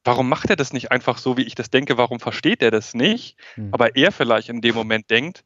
warum 0.04 0.28
macht 0.28 0.50
er 0.50 0.56
das 0.56 0.72
nicht 0.72 0.90
einfach 0.90 1.18
so, 1.18 1.36
wie 1.36 1.42
ich 1.42 1.54
das 1.54 1.70
denke? 1.70 1.96
Warum 1.96 2.20
versteht 2.20 2.62
er 2.62 2.70
das 2.70 2.94
nicht? 2.94 3.36
Mhm. 3.56 3.70
Aber 3.72 3.96
er 3.96 4.12
vielleicht 4.12 4.48
in 4.48 4.60
dem 4.60 4.74
Moment 4.74 5.10
denkt, 5.10 5.44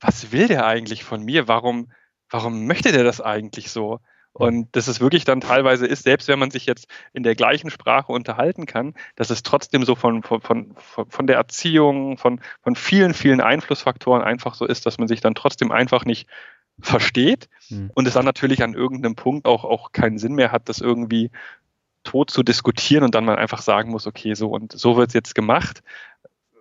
was 0.00 0.32
will 0.32 0.48
der 0.48 0.66
eigentlich 0.66 1.04
von 1.04 1.22
mir? 1.22 1.48
Warum, 1.48 1.92
warum 2.30 2.66
möchte 2.66 2.92
der 2.92 3.04
das 3.04 3.20
eigentlich 3.20 3.70
so? 3.70 4.00
Und 4.32 4.68
das 4.76 4.86
ist 4.86 5.00
wirklich 5.00 5.24
dann 5.24 5.40
teilweise 5.40 5.86
ist, 5.86 6.04
selbst 6.04 6.28
wenn 6.28 6.38
man 6.38 6.52
sich 6.52 6.64
jetzt 6.64 6.86
in 7.12 7.24
der 7.24 7.34
gleichen 7.34 7.68
Sprache 7.68 8.12
unterhalten 8.12 8.64
kann, 8.64 8.94
dass 9.16 9.30
es 9.30 9.42
trotzdem 9.42 9.84
so 9.84 9.96
von, 9.96 10.22
von, 10.22 10.40
von, 10.40 10.74
von 10.76 11.26
der 11.26 11.36
Erziehung, 11.36 12.16
von, 12.16 12.40
von 12.62 12.76
vielen, 12.76 13.12
vielen 13.12 13.40
Einflussfaktoren 13.40 14.22
einfach 14.22 14.54
so 14.54 14.66
ist, 14.66 14.86
dass 14.86 14.98
man 14.98 15.08
sich 15.08 15.20
dann 15.20 15.34
trotzdem 15.34 15.72
einfach 15.72 16.04
nicht 16.04 16.28
versteht 16.78 17.48
mhm. 17.68 17.90
und 17.94 18.06
es 18.06 18.14
dann 18.14 18.24
natürlich 18.24 18.62
an 18.62 18.74
irgendeinem 18.74 19.16
Punkt 19.16 19.46
auch, 19.46 19.64
auch 19.64 19.90
keinen 19.92 20.18
Sinn 20.18 20.34
mehr 20.34 20.52
hat, 20.52 20.68
das 20.68 20.80
irgendwie 20.80 21.30
tot 22.04 22.30
zu 22.30 22.42
diskutieren 22.42 23.04
und 23.04 23.14
dann 23.14 23.24
man 23.24 23.36
einfach 23.36 23.60
sagen 23.60 23.90
muss, 23.90 24.06
okay, 24.06 24.34
so 24.34 24.48
und 24.48 24.72
so 24.72 24.96
wird 24.96 25.08
es 25.08 25.14
jetzt 25.14 25.34
gemacht, 25.34 25.82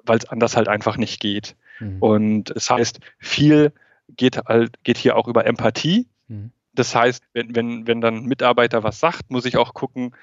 weil 0.04 0.18
es 0.18 0.26
anders 0.26 0.58
halt 0.58 0.68
einfach 0.68 0.98
nicht 0.98 1.20
geht. 1.20 1.56
Mhm. 1.80 1.98
Und 2.00 2.50
es 2.52 2.66
das 2.66 2.70
heißt, 2.70 3.00
viel 3.20 3.74
geht, 4.16 4.38
halt, 4.38 4.84
geht 4.84 4.98
hier 4.98 5.16
auch 5.16 5.28
über 5.28 5.46
Empathie. 5.46 6.08
Mhm. 6.28 6.52
Das 6.74 6.96
heißt, 6.96 7.24
wenn, 7.34 7.56
wenn, 7.56 7.88
wenn 7.88 8.02
dann 8.02 8.18
ein 8.18 8.26
Mitarbeiter 8.26 8.84
was 8.84 9.00
sagt, 9.00 9.32
muss 9.32 9.46
ich 9.46 9.58
auch 9.58 9.74
gucken, 9.74 10.16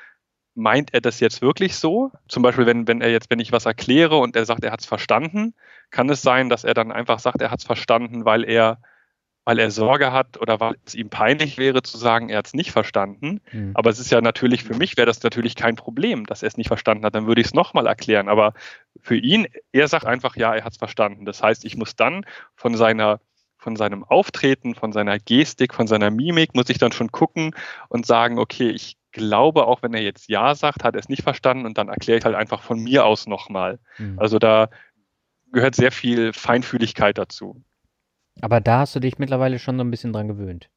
meint 0.54 0.94
er 0.94 1.00
das 1.00 1.20
jetzt 1.20 1.42
wirklich 1.42 1.76
so? 1.76 2.10
Zum 2.28 2.42
Beispiel, 2.42 2.66
wenn, 2.66 2.88
wenn 2.88 3.02
er 3.02 3.10
jetzt, 3.10 3.30
wenn 3.30 3.40
ich 3.40 3.52
was 3.52 3.66
erkläre 3.66 4.16
und 4.16 4.36
er 4.36 4.46
sagt, 4.46 4.64
er 4.64 4.72
hat 4.72 4.80
es 4.80 4.86
verstanden, 4.86 5.54
kann 5.90 6.08
es 6.08 6.22
sein, 6.22 6.48
dass 6.48 6.64
er 6.64 6.74
dann 6.74 6.92
einfach 6.92 7.18
sagt, 7.18 7.42
er 7.42 7.50
hat 7.50 7.60
es 7.60 7.66
verstanden, 7.66 8.24
weil 8.24 8.42
er, 8.42 8.78
weil 9.46 9.60
er 9.60 9.70
Sorge 9.70 10.12
hat 10.12 10.40
oder 10.40 10.58
weil 10.58 10.74
es 10.84 10.96
ihm 10.96 11.08
peinlich 11.08 11.56
wäre 11.56 11.80
zu 11.80 11.96
sagen, 11.96 12.28
er 12.30 12.38
hat 12.38 12.48
es 12.48 12.54
nicht 12.54 12.72
verstanden. 12.72 13.40
Mhm. 13.52 13.70
Aber 13.74 13.90
es 13.90 14.00
ist 14.00 14.10
ja 14.10 14.20
natürlich, 14.20 14.64
für 14.64 14.74
mich 14.74 14.96
wäre 14.96 15.06
das 15.06 15.22
natürlich 15.22 15.54
kein 15.54 15.76
Problem, 15.76 16.26
dass 16.26 16.42
er 16.42 16.48
es 16.48 16.56
nicht 16.56 16.66
verstanden 16.66 17.04
hat. 17.04 17.14
Dann 17.14 17.28
würde 17.28 17.40
ich 17.40 17.46
es 17.46 17.54
nochmal 17.54 17.86
erklären. 17.86 18.28
Aber 18.28 18.54
für 19.00 19.16
ihn, 19.16 19.46
er 19.70 19.86
sagt 19.86 20.04
einfach, 20.04 20.34
ja, 20.34 20.52
er 20.52 20.64
hat 20.64 20.72
es 20.72 20.78
verstanden. 20.78 21.24
Das 21.24 21.44
heißt, 21.44 21.64
ich 21.64 21.76
muss 21.76 21.94
dann 21.94 22.26
von 22.56 22.74
seiner 22.74 23.20
von 23.56 23.74
seinem 23.74 24.04
Auftreten, 24.04 24.74
von 24.74 24.92
seiner 24.92 25.18
Gestik, 25.18 25.74
von 25.74 25.86
seiner 25.86 26.10
Mimik 26.10 26.54
muss 26.54 26.68
ich 26.68 26.78
dann 26.78 26.92
schon 26.92 27.10
gucken 27.10 27.52
und 27.88 28.06
sagen, 28.06 28.38
okay, 28.38 28.70
ich 28.70 28.96
glaube, 29.12 29.66
auch 29.66 29.82
wenn 29.82 29.94
er 29.94 30.02
jetzt 30.02 30.28
Ja 30.28 30.54
sagt, 30.54 30.84
hat 30.84 30.94
er 30.94 31.00
es 31.00 31.08
nicht 31.08 31.22
verstanden 31.22 31.66
und 31.66 31.78
dann 31.78 31.88
erkläre 31.88 32.18
ich 32.18 32.24
halt 32.24 32.36
einfach 32.36 32.62
von 32.62 32.78
mir 32.78 33.04
aus 33.04 33.26
nochmal. 33.26 33.78
Mhm. 33.98 34.18
Also 34.18 34.38
da 34.38 34.68
gehört 35.52 35.74
sehr 35.74 35.90
viel 35.90 36.32
Feinfühligkeit 36.32 37.18
dazu. 37.18 37.64
Aber 38.40 38.60
da 38.60 38.80
hast 38.80 38.94
du 38.94 39.00
dich 39.00 39.18
mittlerweile 39.18 39.58
schon 39.58 39.78
so 39.78 39.84
ein 39.84 39.90
bisschen 39.90 40.12
dran 40.12 40.28
gewöhnt. 40.28 40.68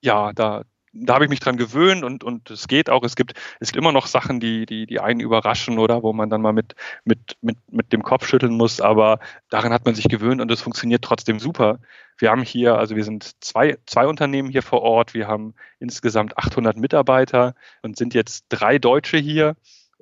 Ja, 0.00 0.32
da, 0.32 0.64
da 0.94 1.14
habe 1.14 1.24
ich 1.24 1.30
mich 1.30 1.40
dran 1.40 1.56
gewöhnt 1.56 2.04
und, 2.04 2.24
und 2.24 2.50
es 2.50 2.68
geht 2.68 2.88
auch. 2.88 3.02
Es 3.02 3.16
gibt, 3.16 3.34
es 3.60 3.72
gibt 3.72 3.82
immer 3.82 3.92
noch 3.92 4.06
Sachen, 4.06 4.40
die, 4.40 4.64
die, 4.64 4.86
die 4.86 5.00
einen 5.00 5.20
überraschen 5.20 5.78
oder 5.78 6.02
wo 6.02 6.12
man 6.12 6.30
dann 6.30 6.40
mal 6.40 6.52
mit, 6.52 6.74
mit, 7.04 7.36
mit, 7.42 7.58
mit 7.70 7.92
dem 7.92 8.02
Kopf 8.02 8.26
schütteln 8.26 8.56
muss, 8.56 8.80
aber 8.80 9.18
daran 9.50 9.72
hat 9.72 9.84
man 9.84 9.94
sich 9.94 10.08
gewöhnt 10.08 10.40
und 10.40 10.50
es 10.50 10.62
funktioniert 10.62 11.02
trotzdem 11.02 11.38
super. 11.38 11.80
Wir 12.16 12.30
haben 12.30 12.42
hier, 12.42 12.78
also 12.78 12.94
wir 12.96 13.04
sind 13.04 13.32
zwei, 13.42 13.76
zwei 13.86 14.06
Unternehmen 14.06 14.50
hier 14.50 14.62
vor 14.62 14.82
Ort. 14.82 15.14
Wir 15.14 15.26
haben 15.26 15.54
insgesamt 15.80 16.38
800 16.38 16.76
Mitarbeiter 16.76 17.54
und 17.82 17.96
sind 17.96 18.14
jetzt 18.14 18.46
drei 18.48 18.78
Deutsche 18.78 19.18
hier. 19.18 19.56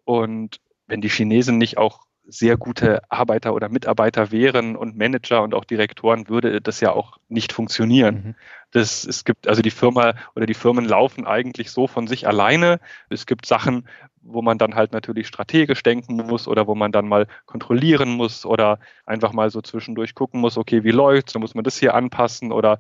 Und 0.04 0.60
wenn 0.86 1.00
die 1.00 1.08
Chinesen 1.08 1.58
nicht 1.58 1.78
auch 1.78 2.04
sehr 2.32 2.56
gute 2.56 3.02
Arbeiter 3.10 3.54
oder 3.54 3.68
Mitarbeiter 3.68 4.32
wären 4.32 4.74
und 4.74 4.96
Manager 4.96 5.42
und 5.42 5.54
auch 5.54 5.64
Direktoren, 5.64 6.28
würde 6.28 6.60
das 6.60 6.80
ja 6.80 6.92
auch 6.92 7.18
nicht 7.28 7.52
funktionieren. 7.52 8.14
Mhm. 8.14 8.34
Das, 8.70 9.04
es 9.04 9.24
gibt, 9.24 9.46
also 9.48 9.60
die 9.60 9.70
Firma 9.70 10.14
oder 10.34 10.46
die 10.46 10.54
Firmen 10.54 10.86
laufen 10.86 11.26
eigentlich 11.26 11.70
so 11.70 11.86
von 11.86 12.06
sich 12.06 12.26
alleine. 12.26 12.80
Es 13.10 13.26
gibt 13.26 13.44
Sachen, 13.44 13.86
wo 14.22 14.40
man 14.40 14.56
dann 14.56 14.74
halt 14.74 14.92
natürlich 14.92 15.26
strategisch 15.26 15.82
denken 15.82 16.16
muss 16.16 16.48
oder 16.48 16.66
wo 16.66 16.74
man 16.74 16.90
dann 16.90 17.06
mal 17.06 17.26
kontrollieren 17.44 18.10
muss 18.10 18.46
oder 18.46 18.78
einfach 19.04 19.32
mal 19.32 19.50
so 19.50 19.60
zwischendurch 19.60 20.14
gucken 20.14 20.40
muss, 20.40 20.56
okay, 20.56 20.84
wie 20.84 20.90
läuft's, 20.90 21.34
dann 21.34 21.42
muss 21.42 21.54
man 21.54 21.64
das 21.64 21.76
hier 21.76 21.94
anpassen 21.94 22.50
oder 22.50 22.78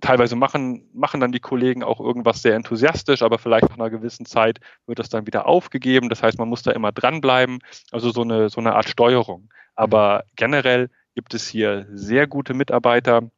teilweise 0.00 0.36
machen, 0.36 0.88
machen 0.92 1.20
dann 1.20 1.32
die 1.32 1.40
Kollegen 1.40 1.82
auch 1.82 2.00
irgendwas 2.00 2.42
sehr 2.42 2.54
enthusiastisch, 2.54 3.22
aber 3.22 3.38
vielleicht 3.38 3.68
nach 3.70 3.78
einer 3.78 3.90
gewissen 3.90 4.26
Zeit 4.26 4.60
wird 4.86 4.98
das 4.98 5.08
dann 5.08 5.26
wieder 5.26 5.46
aufgegeben. 5.46 6.08
Das 6.08 6.22
heißt, 6.22 6.38
man 6.38 6.48
muss 6.48 6.62
da 6.62 6.72
immer 6.72 6.92
dranbleiben. 6.92 7.60
Also 7.92 8.10
so 8.10 8.22
eine, 8.22 8.48
so 8.48 8.60
eine 8.60 8.74
Art 8.74 8.88
Steuerung. 8.88 9.50
Aber 9.74 10.24
generell 10.36 10.90
gibt 11.14 11.34
es 11.34 11.48
hier 11.48 11.86
sehr 11.90 12.26
gute 12.26 12.54
Mitarbeiter, 12.54 13.30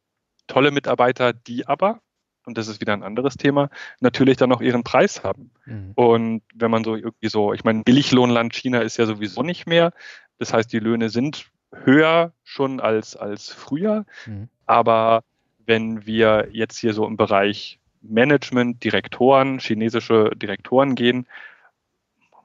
tolle 0.47 0.71
Mitarbeiter, 0.71 1.33
die 1.33 1.67
aber, 1.67 2.01
und 2.45 2.57
das 2.57 2.67
ist 2.67 2.81
wieder 2.81 2.93
ein 2.93 3.03
anderes 3.03 3.35
Thema, 3.35 3.69
natürlich 3.99 4.37
dann 4.37 4.51
auch 4.51 4.61
ihren 4.61 4.83
Preis 4.83 5.23
haben. 5.23 5.51
Mhm. 5.65 5.91
Und 5.95 6.41
wenn 6.53 6.71
man 6.71 6.83
so 6.83 6.95
irgendwie 6.95 7.29
so, 7.29 7.53
ich 7.53 7.63
meine, 7.63 7.83
Billiglohnland 7.83 8.53
China 8.53 8.79
ist 8.79 8.97
ja 8.97 9.05
sowieso 9.05 9.43
nicht 9.43 9.65
mehr. 9.65 9.93
Das 10.39 10.53
heißt, 10.53 10.71
die 10.71 10.79
Löhne 10.79 11.09
sind 11.09 11.49
höher 11.71 12.33
schon 12.43 12.79
als, 12.79 13.15
als 13.15 13.49
früher. 13.49 14.05
Mhm. 14.25 14.49
Aber 14.65 15.23
wenn 15.69 16.05
wir 16.05 16.49
jetzt 16.51 16.77
hier 16.79 16.93
so 16.93 17.05
im 17.05 17.15
Bereich 17.15 17.79
Management, 18.01 18.83
Direktoren, 18.83 19.59
chinesische 19.59 20.31
Direktoren 20.35 20.95
gehen, 20.95 21.27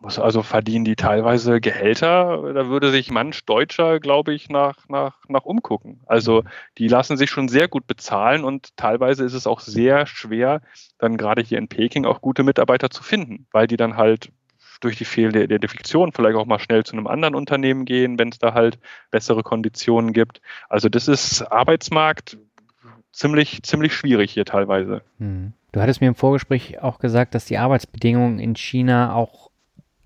muss 0.05 0.19
also 0.19 0.43
verdienen 0.43 0.85
die 0.85 0.97
teilweise 0.97 1.61
Gehälter. 1.61 2.53
Da 2.53 2.69
würde 2.69 2.91
sich 2.91 3.11
manch 3.11 3.47
Deutscher, 3.47 4.01
glaube 4.01 4.35
ich, 4.35 4.51
nach, 4.51 4.87
nach, 4.89 5.17
nach 5.29 5.47
umgucken. 5.47 6.01
Also 6.07 6.45
die 6.77 6.89
lassen 6.89 7.17
sich 7.17 7.31
schon 7.31 7.49
sehr 7.49 7.69
gut 7.69 7.87
bezahlen 7.87 8.45
und 8.45 8.77
teilweise 8.77 9.25
ist 9.25 9.33
es 9.33 9.47
auch 9.47 9.61
sehr 9.61 10.07
schwer, 10.07 10.61
dann 10.99 11.17
gerade 11.17 11.41
hier 11.43 11.57
in 11.57 11.69
Peking 11.69 12.05
auch 12.05 12.21
gute 12.21 12.43
Mitarbeiter 12.43 12.91
zu 12.91 13.03
finden, 13.03 13.47
weil 13.51 13.67
die 13.67 13.79
dann 13.79 13.97
halt 13.97 14.31
durch 14.81 14.97
die 14.97 15.07
fehlende 15.07 15.43
Identifikation 15.43 16.13
vielleicht 16.13 16.37
auch 16.37 16.45
mal 16.45 16.59
schnell 16.59 16.85
zu 16.85 16.93
einem 16.93 17.07
anderen 17.07 17.35
Unternehmen 17.35 17.87
gehen, 17.87 18.19
wenn 18.19 18.29
es 18.29 18.39
da 18.39 18.53
halt 18.53 18.79
bessere 19.11 19.43
Konditionen 19.43 20.13
gibt. 20.13 20.43
Also 20.69 20.91
das 20.91 21.09
ist 21.09 21.41
Arbeitsmarkt, 21.41 22.37
ziemlich, 23.15 23.63
ziemlich 23.63 23.95
schwierig 23.95 24.33
hier 24.33 24.45
teilweise. 24.45 25.03
Hm. 25.19 25.53
Du 25.73 25.81
hattest 25.81 26.01
mir 26.01 26.09
im 26.09 26.15
Vorgespräch 26.15 26.81
auch 26.83 26.99
gesagt, 26.99 27.35
dass 27.35 27.47
die 27.47 27.59
Arbeitsbedingungen 27.59 28.39
in 28.39 28.55
China 28.55 29.15
auch 29.15 29.51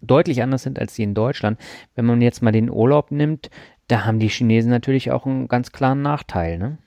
deutlich 0.01 0.43
anders 0.43 0.63
sind 0.63 0.79
als 0.79 0.95
die 0.95 1.03
in 1.03 1.15
Deutschland. 1.15 1.59
Wenn 1.95 2.07
man 2.07 2.21
jetzt 2.23 2.43
mal 2.43 2.53
den 2.53 2.71
Urlaub 2.71 3.11
nimmt, 3.11 3.51
da 3.89 4.05
haben 4.05 4.19
die 4.19 4.29
Chinesen 4.29 4.71
natürlich 4.71 5.11
auch 5.11 5.27
einen 5.27 5.49
ganz 5.49 5.73
klaren 5.73 6.03
Nachteil, 6.03 6.59
ne? 6.59 6.79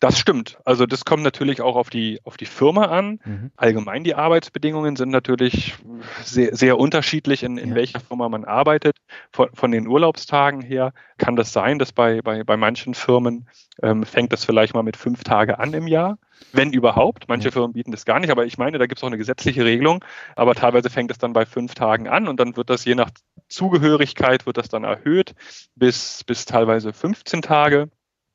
Das 0.00 0.16
stimmt. 0.16 0.58
Also 0.64 0.86
das 0.86 1.04
kommt 1.04 1.24
natürlich 1.24 1.60
auch 1.60 1.74
auf 1.74 1.90
die, 1.90 2.20
auf 2.22 2.36
die 2.36 2.46
Firma 2.46 2.84
an. 2.84 3.18
Mhm. 3.24 3.50
Allgemein 3.56 4.04
die 4.04 4.14
Arbeitsbedingungen 4.14 4.94
sind 4.94 5.10
natürlich 5.10 5.74
sehr, 6.22 6.54
sehr 6.54 6.78
unterschiedlich, 6.78 7.42
in, 7.42 7.58
in 7.58 7.70
ja. 7.70 7.74
welcher 7.74 7.98
Firma 7.98 8.28
man 8.28 8.44
arbeitet. 8.44 8.96
Von, 9.32 9.48
von, 9.54 9.72
den 9.72 9.88
Urlaubstagen 9.88 10.60
her 10.60 10.92
kann 11.16 11.34
das 11.34 11.52
sein, 11.52 11.80
dass 11.80 11.92
bei, 11.92 12.22
bei, 12.22 12.44
bei 12.44 12.56
manchen 12.56 12.94
Firmen 12.94 13.48
ähm, 13.82 14.04
fängt 14.04 14.32
das 14.32 14.44
vielleicht 14.44 14.72
mal 14.72 14.84
mit 14.84 14.96
fünf 14.96 15.24
Tage 15.24 15.58
an 15.58 15.74
im 15.74 15.88
Jahr, 15.88 16.18
wenn 16.52 16.72
überhaupt. 16.72 17.24
Manche 17.26 17.48
ja. 17.48 17.52
Firmen 17.52 17.72
bieten 17.72 17.90
das 17.90 18.04
gar 18.04 18.20
nicht, 18.20 18.30
aber 18.30 18.46
ich 18.46 18.56
meine, 18.56 18.78
da 18.78 18.86
gibt 18.86 19.00
es 19.00 19.02
auch 19.02 19.08
eine 19.08 19.18
gesetzliche 19.18 19.64
Regelung. 19.64 20.04
Aber 20.36 20.54
teilweise 20.54 20.90
fängt 20.90 21.10
es 21.10 21.18
dann 21.18 21.32
bei 21.32 21.44
fünf 21.44 21.74
Tagen 21.74 22.06
an 22.06 22.28
und 22.28 22.38
dann 22.38 22.56
wird 22.56 22.70
das 22.70 22.84
je 22.84 22.94
nach 22.94 23.10
Zugehörigkeit 23.48 24.46
wird 24.46 24.58
das 24.58 24.68
dann 24.68 24.84
erhöht 24.84 25.34
bis, 25.74 26.22
bis 26.24 26.44
teilweise 26.44 26.92
15 26.92 27.42
Tage. 27.42 27.88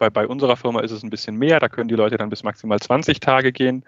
Bei, 0.04 0.10
bei 0.10 0.28
unserer 0.28 0.58
Firma 0.58 0.82
ist 0.82 0.92
es 0.92 1.02
ein 1.02 1.10
bisschen 1.10 1.38
mehr, 1.38 1.62
da 1.62 1.70
können 1.70 1.88
die 1.88 1.96
Leute 1.96 2.18
dann 2.18 2.30
bis 2.30 2.44
maximal 2.44 2.78
20 2.78 3.22
Tage 3.22 3.54
gehen. 3.54 3.86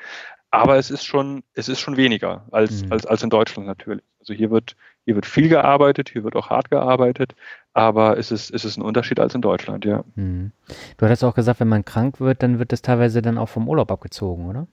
Aber 0.50 0.78
es 0.78 0.90
ist 0.90 1.04
schon, 1.04 1.44
es 1.54 1.68
ist 1.68 1.82
schon 1.82 1.98
weniger 1.98 2.46
als, 2.52 2.86
mhm. 2.86 2.94
als, 2.94 3.06
als 3.06 3.24
in 3.24 3.30
Deutschland 3.30 3.68
natürlich. 3.68 4.06
Also 4.22 4.34
hier 4.34 4.50
wird, 4.50 4.78
hier 5.04 5.16
wird 5.16 5.26
viel 5.26 5.50
gearbeitet, 5.50 6.10
hier 6.10 6.24
wird 6.24 6.38
auch 6.38 6.50
hart 6.50 6.72
gearbeitet, 6.72 7.36
aber 7.74 8.18
es 8.18 8.32
ist, 8.32 8.52
es 8.52 8.64
ist 8.64 8.78
ein 8.78 8.82
Unterschied 8.82 9.20
als 9.20 9.36
in 9.36 9.42
Deutschland, 9.42 9.84
ja. 9.84 10.06
Mhm. 10.16 10.54
Du 10.96 11.06
hattest 11.06 11.26
auch 11.26 11.36
gesagt, 11.36 11.60
wenn 11.60 11.68
man 11.68 11.84
krank 11.84 12.22
wird, 12.22 12.42
dann 12.42 12.60
wird 12.60 12.72
das 12.72 12.82
teilweise 12.82 13.22
dann 13.22 13.38
auch 13.38 13.50
vom 13.50 13.68
Urlaub 13.68 13.92
abgezogen, 13.92 14.46
oder? 14.46 14.68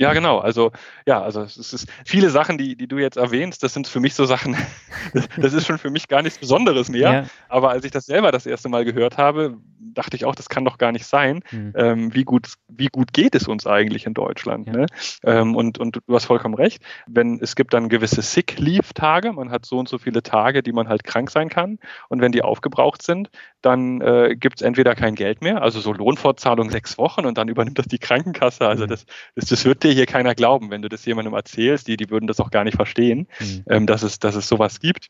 Ja, 0.00 0.14
genau. 0.14 0.38
Also 0.38 0.72
ja, 1.06 1.22
also 1.22 1.42
es 1.42 1.58
ist 1.58 1.86
viele 2.06 2.30
Sachen, 2.30 2.56
die, 2.56 2.74
die 2.74 2.88
du 2.88 2.98
jetzt 2.98 3.16
erwähnst, 3.16 3.62
das 3.62 3.74
sind 3.74 3.86
für 3.86 4.00
mich 4.00 4.14
so 4.14 4.24
Sachen, 4.24 4.56
das 5.36 5.52
ist 5.52 5.66
schon 5.66 5.78
für 5.78 5.90
mich 5.90 6.08
gar 6.08 6.22
nichts 6.22 6.38
Besonderes 6.38 6.88
mehr. 6.88 7.12
Ja. 7.12 7.24
Aber 7.48 7.70
als 7.70 7.84
ich 7.84 7.90
das 7.90 8.06
selber 8.06 8.32
das 8.32 8.46
erste 8.46 8.70
Mal 8.70 8.86
gehört 8.86 9.18
habe, 9.18 9.58
dachte 9.94 10.16
ich 10.16 10.24
auch, 10.24 10.34
das 10.34 10.48
kann 10.48 10.64
doch 10.64 10.78
gar 10.78 10.92
nicht 10.92 11.04
sein. 11.04 11.40
Mhm. 11.50 11.72
Ähm, 11.76 12.14
wie, 12.14 12.24
gut, 12.24 12.54
wie 12.68 12.86
gut 12.86 13.12
geht 13.12 13.34
es 13.34 13.48
uns 13.48 13.66
eigentlich 13.66 14.06
in 14.06 14.14
Deutschland? 14.14 14.68
Ja. 14.68 14.72
Ne? 14.72 14.86
Ähm, 15.24 15.56
und, 15.56 15.78
und 15.78 16.00
du 16.06 16.14
hast 16.14 16.24
vollkommen 16.24 16.54
recht. 16.54 16.82
Wenn 17.06 17.38
es 17.40 17.56
gibt 17.56 17.74
dann 17.74 17.88
gewisse 17.88 18.22
Sick-Leave-Tage, 18.22 19.32
man 19.32 19.50
hat 19.50 19.66
so 19.66 19.78
und 19.78 19.88
so 19.88 19.98
viele 19.98 20.22
Tage, 20.22 20.62
die 20.62 20.72
man 20.72 20.88
halt 20.88 21.04
krank 21.04 21.30
sein 21.30 21.48
kann. 21.48 21.78
Und 22.08 22.20
wenn 22.20 22.32
die 22.32 22.42
aufgebraucht 22.42 23.02
sind, 23.02 23.30
dann 23.62 24.00
äh, 24.00 24.36
gibt 24.38 24.60
es 24.60 24.62
entweder 24.62 24.94
kein 24.94 25.14
Geld 25.14 25.42
mehr, 25.42 25.62
also 25.62 25.80
so 25.80 25.92
Lohnfortzahlung 25.92 26.70
sechs 26.70 26.96
Wochen 26.96 27.26
und 27.26 27.36
dann 27.36 27.48
übernimmt 27.48 27.78
das 27.78 27.86
die 27.86 27.98
Krankenkasse. 27.98 28.66
Also 28.66 28.84
mhm. 28.84 28.88
das, 28.88 29.06
das, 29.34 29.46
das 29.46 29.64
wird 29.64 29.82
dir 29.82 29.89
hier 29.92 30.06
keiner 30.06 30.34
glauben, 30.34 30.70
wenn 30.70 30.82
du 30.82 30.88
das 30.88 31.04
jemandem 31.04 31.34
erzählst, 31.34 31.88
die, 31.88 31.96
die 31.96 32.10
würden 32.10 32.26
das 32.26 32.40
auch 32.40 32.50
gar 32.50 32.64
nicht 32.64 32.76
verstehen, 32.76 33.28
mhm. 33.38 33.64
ähm, 33.68 33.86
dass, 33.86 34.02
es, 34.02 34.18
dass 34.18 34.34
es 34.34 34.48
sowas 34.48 34.80
gibt. 34.80 35.08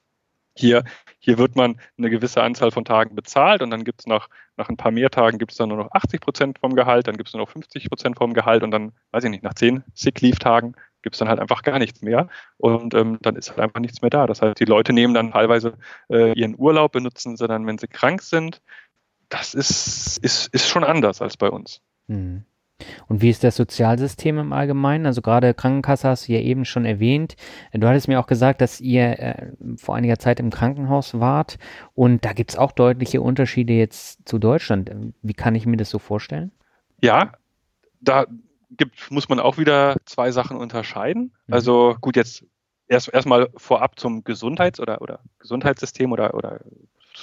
Hier, 0.56 0.84
hier 1.20 1.38
wird 1.38 1.54
man 1.54 1.80
eine 1.96 2.10
gewisse 2.10 2.42
Anzahl 2.42 2.70
von 2.70 2.84
Tagen 2.84 3.14
bezahlt 3.14 3.62
und 3.62 3.70
dann 3.70 3.84
gibt 3.84 4.00
es 4.00 4.06
nach, 4.06 4.28
nach 4.56 4.68
ein 4.68 4.76
paar 4.76 4.90
mehr 4.90 5.10
Tagen 5.10 5.38
gibt 5.38 5.52
es 5.52 5.58
dann 5.58 5.68
nur 5.68 5.78
noch 5.78 5.92
80 5.92 6.20
Prozent 6.20 6.58
vom 6.58 6.74
Gehalt, 6.74 7.06
dann 7.06 7.16
gibt 7.16 7.28
es 7.28 7.34
nur 7.34 7.42
noch 7.42 7.50
50 7.50 7.88
Prozent 7.88 8.18
vom 8.18 8.34
Gehalt 8.34 8.62
und 8.62 8.70
dann, 8.70 8.92
weiß 9.12 9.24
ich 9.24 9.30
nicht, 9.30 9.44
nach 9.44 9.54
zehn 9.54 9.84
Sick-Leave-Tagen 9.94 10.74
gibt 11.02 11.14
es 11.14 11.18
dann 11.18 11.28
halt 11.28 11.40
einfach 11.40 11.62
gar 11.62 11.78
nichts 11.78 12.02
mehr 12.02 12.28
und 12.58 12.94
ähm, 12.94 13.18
dann 13.22 13.36
ist 13.36 13.50
halt 13.50 13.60
einfach 13.60 13.80
nichts 13.80 14.02
mehr 14.02 14.10
da. 14.10 14.26
Das 14.26 14.42
heißt, 14.42 14.58
die 14.58 14.64
Leute 14.64 14.92
nehmen 14.92 15.14
dann 15.14 15.32
teilweise 15.32 15.74
äh, 16.10 16.32
ihren 16.32 16.58
Urlaub, 16.58 16.92
benutzen 16.92 17.36
sie 17.36 17.46
dann, 17.46 17.66
wenn 17.66 17.78
sie 17.78 17.88
krank 17.88 18.22
sind. 18.22 18.60
Das 19.28 19.54
ist, 19.54 20.18
ist, 20.18 20.48
ist 20.48 20.68
schon 20.68 20.84
anders 20.84 21.22
als 21.22 21.36
bei 21.36 21.48
uns. 21.48 21.80
Mhm. 22.08 22.44
Und 23.08 23.22
wie 23.22 23.30
ist 23.30 23.44
das 23.44 23.56
Sozialsystem 23.56 24.38
im 24.38 24.52
Allgemeinen? 24.52 25.06
Also 25.06 25.22
gerade 25.22 25.54
Krankenkasse 25.54 26.08
hast 26.08 26.28
du 26.28 26.32
ja 26.32 26.40
eben 26.40 26.64
schon 26.64 26.84
erwähnt. 26.84 27.36
Du 27.72 27.86
hattest 27.86 28.08
mir 28.08 28.20
auch 28.20 28.26
gesagt, 28.26 28.60
dass 28.60 28.80
ihr 28.80 29.18
äh, 29.18 29.52
vor 29.76 29.94
einiger 29.94 30.18
Zeit 30.18 30.40
im 30.40 30.50
Krankenhaus 30.50 31.18
wart 31.18 31.58
und 31.94 32.24
da 32.24 32.32
gibt 32.32 32.50
es 32.50 32.56
auch 32.56 32.72
deutliche 32.72 33.20
Unterschiede 33.20 33.72
jetzt 33.72 34.28
zu 34.28 34.38
Deutschland. 34.38 34.90
Wie 35.22 35.34
kann 35.34 35.54
ich 35.54 35.66
mir 35.66 35.76
das 35.76 35.90
so 35.90 35.98
vorstellen? 35.98 36.52
Ja, 37.02 37.32
da 38.00 38.26
gibt, 38.70 39.10
muss 39.10 39.28
man 39.28 39.40
auch 39.40 39.58
wieder 39.58 39.96
zwei 40.04 40.30
Sachen 40.30 40.56
unterscheiden. 40.56 41.32
Mhm. 41.46 41.54
Also 41.54 41.96
gut, 42.00 42.16
jetzt 42.16 42.44
erst 42.88 43.12
erstmal 43.12 43.48
vorab 43.56 43.98
zum 43.98 44.24
Gesundheits- 44.24 44.80
oder, 44.80 45.00
oder 45.00 45.20
Gesundheitssystem 45.38 46.12
oder, 46.12 46.34
oder 46.34 46.60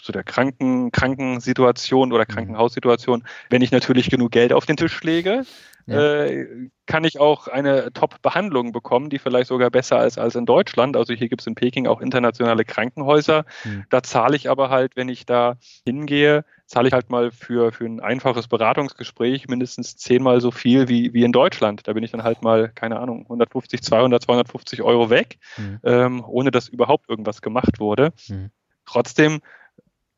zu 0.03 0.11
der 0.11 0.23
Kranken, 0.23 0.91
Krankensituation 0.91 2.11
oder 2.11 2.25
mhm. 2.27 2.33
Krankenhaussituation, 2.33 3.23
wenn 3.49 3.61
ich 3.61 3.71
natürlich 3.71 4.09
genug 4.09 4.31
Geld 4.31 4.53
auf 4.53 4.65
den 4.65 4.77
Tisch 4.77 5.01
lege, 5.03 5.43
ja. 5.87 6.25
äh, 6.25 6.69
kann 6.85 7.03
ich 7.03 7.19
auch 7.19 7.47
eine 7.47 7.91
Top-Behandlung 7.93 8.71
bekommen, 8.71 9.09
die 9.09 9.19
vielleicht 9.19 9.47
sogar 9.47 9.69
besser 9.69 10.05
ist 10.05 10.17
als 10.17 10.35
in 10.35 10.45
Deutschland. 10.45 10.95
Also 10.95 11.13
hier 11.13 11.29
gibt 11.29 11.41
es 11.41 11.47
in 11.47 11.55
Peking 11.55 11.87
auch 11.87 12.01
internationale 12.01 12.65
Krankenhäuser. 12.65 13.45
Mhm. 13.63 13.85
Da 13.89 14.03
zahle 14.03 14.35
ich 14.35 14.49
aber 14.49 14.69
halt, 14.69 14.95
wenn 14.95 15.09
ich 15.09 15.25
da 15.25 15.57
hingehe, 15.85 16.43
zahle 16.65 16.89
ich 16.89 16.93
halt 16.93 17.09
mal 17.09 17.31
für, 17.31 17.71
für 17.71 17.85
ein 17.85 18.01
einfaches 18.01 18.47
Beratungsgespräch 18.47 19.47
mindestens 19.47 19.95
zehnmal 19.95 20.41
so 20.41 20.51
viel 20.51 20.89
wie, 20.89 21.13
wie 21.13 21.23
in 21.23 21.31
Deutschland. 21.31 21.87
Da 21.87 21.93
bin 21.93 22.03
ich 22.03 22.11
dann 22.11 22.23
halt 22.23 22.41
mal, 22.41 22.69
keine 22.69 22.99
Ahnung, 22.99 23.23
150, 23.23 23.81
200, 23.81 24.21
250 24.21 24.81
Euro 24.81 25.09
weg, 25.09 25.39
mhm. 25.57 25.79
ähm, 25.83 26.23
ohne 26.27 26.51
dass 26.51 26.67
überhaupt 26.67 27.09
irgendwas 27.09 27.41
gemacht 27.41 27.79
wurde. 27.79 28.11
Mhm. 28.27 28.51
Trotzdem 28.85 29.39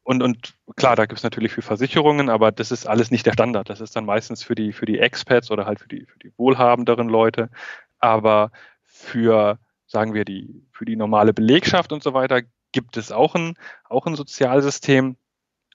und, 0.10 0.24
und 0.24 0.56
klar, 0.76 0.96
da 0.96 1.06
gibt 1.06 1.20
es 1.20 1.24
natürlich 1.24 1.52
für 1.52 1.62
Versicherungen, 1.62 2.32
aber 2.32 2.52
das 2.52 2.72
ist 2.72 2.88
alles 2.88 3.12
nicht 3.12 3.28
der 3.28 3.34
Standard. 3.34 3.70
Das 3.70 3.80
ist 3.80 3.96
dann 3.96 4.06
meistens 4.06 4.42
für 4.42 4.56
die, 4.56 4.74
für 4.74 4.88
die 4.88 4.98
Expats 4.98 5.52
oder 5.52 5.68
halt 5.68 5.80
für 5.80 5.88
die, 5.88 6.08
für 6.08 6.18
die 6.18 6.34
wohlhabenderen 6.36 7.08
Leute. 7.08 7.52
Aber 8.00 8.50
für, 8.84 9.60
sagen 9.86 10.16
wir, 10.16 10.26
die, 10.26 10.66
für 10.72 10.86
die 10.86 10.96
normale 10.96 11.32
Belegschaft 11.32 11.92
und 11.92 12.02
so 12.02 12.16
weiter 12.16 12.42
gibt 12.72 12.98
es 12.98 13.12
auch 13.12 13.36
ein, 13.36 13.54
auch 13.88 14.08
ein 14.08 14.16
Sozialsystem. 14.16 15.16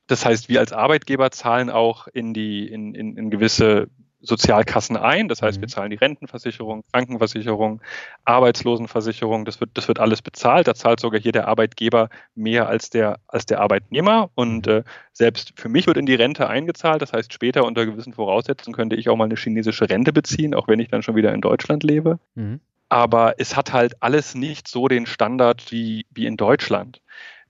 Das 0.08 0.26
heißt, 0.26 0.48
wir 0.48 0.58
als 0.58 0.72
Arbeitgeber 0.72 1.30
zahlen 1.30 1.70
auch 1.70 2.08
in 2.08 2.34
die, 2.34 2.66
in, 2.66 2.92
in, 2.96 3.16
in 3.16 3.30
gewisse 3.30 3.88
Sozialkassen 4.24 4.96
ein. 4.96 5.28
Das 5.28 5.42
heißt, 5.42 5.60
wir 5.60 5.66
mhm. 5.66 5.70
zahlen 5.70 5.90
die 5.90 5.96
Rentenversicherung, 5.96 6.82
Krankenversicherung, 6.92 7.80
Arbeitslosenversicherung. 8.24 9.44
Das 9.44 9.60
wird, 9.60 9.70
das 9.74 9.86
wird 9.88 10.00
alles 10.00 10.22
bezahlt. 10.22 10.66
Da 10.66 10.74
zahlt 10.74 11.00
sogar 11.00 11.20
hier 11.20 11.32
der 11.32 11.46
Arbeitgeber 11.46 12.08
mehr 12.34 12.68
als 12.68 12.90
der, 12.90 13.18
als 13.28 13.46
der 13.46 13.60
Arbeitnehmer. 13.60 14.30
Und 14.34 14.66
mhm. 14.66 14.72
äh, 14.72 14.82
selbst 15.12 15.52
für 15.56 15.68
mich 15.68 15.86
wird 15.86 15.98
in 15.98 16.06
die 16.06 16.14
Rente 16.14 16.48
eingezahlt. 16.48 17.02
Das 17.02 17.12
heißt, 17.12 17.32
später 17.32 17.64
unter 17.64 17.84
gewissen 17.86 18.14
Voraussetzungen 18.14 18.74
könnte 18.74 18.96
ich 18.96 19.08
auch 19.08 19.16
mal 19.16 19.24
eine 19.24 19.36
chinesische 19.36 19.88
Rente 19.88 20.12
beziehen, 20.12 20.54
auch 20.54 20.68
wenn 20.68 20.80
ich 20.80 20.88
dann 20.88 21.02
schon 21.02 21.16
wieder 21.16 21.32
in 21.34 21.40
Deutschland 21.40 21.82
lebe. 21.82 22.18
Mhm. 22.34 22.60
Aber 22.88 23.34
es 23.38 23.56
hat 23.56 23.72
halt 23.72 24.02
alles 24.02 24.34
nicht 24.34 24.68
so 24.68 24.88
den 24.88 25.06
Standard 25.06 25.70
wie, 25.70 26.06
wie 26.10 26.26
in 26.26 26.36
Deutschland. 26.36 27.00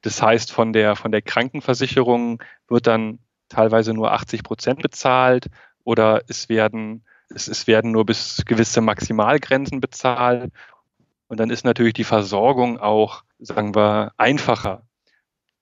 Das 0.02 0.20
heißt, 0.20 0.52
von 0.52 0.72
der, 0.72 0.96
von 0.96 1.12
der 1.12 1.22
Krankenversicherung 1.22 2.42
wird 2.68 2.86
dann 2.86 3.20
teilweise 3.48 3.94
nur 3.94 4.12
80 4.12 4.42
Prozent 4.42 4.82
bezahlt 4.82 5.48
oder 5.84 6.22
es 6.28 6.48
werden, 6.48 7.04
es, 7.28 7.48
es 7.48 7.66
werden 7.66 7.92
nur 7.92 8.04
bis 8.04 8.42
gewisse 8.46 8.80
Maximalgrenzen 8.80 9.80
bezahlt. 9.80 10.52
Und 11.28 11.40
dann 11.40 11.50
ist 11.50 11.64
natürlich 11.64 11.94
die 11.94 12.04
Versorgung 12.04 12.78
auch, 12.78 13.24
sagen 13.38 13.74
wir, 13.74 14.12
einfacher. 14.16 14.82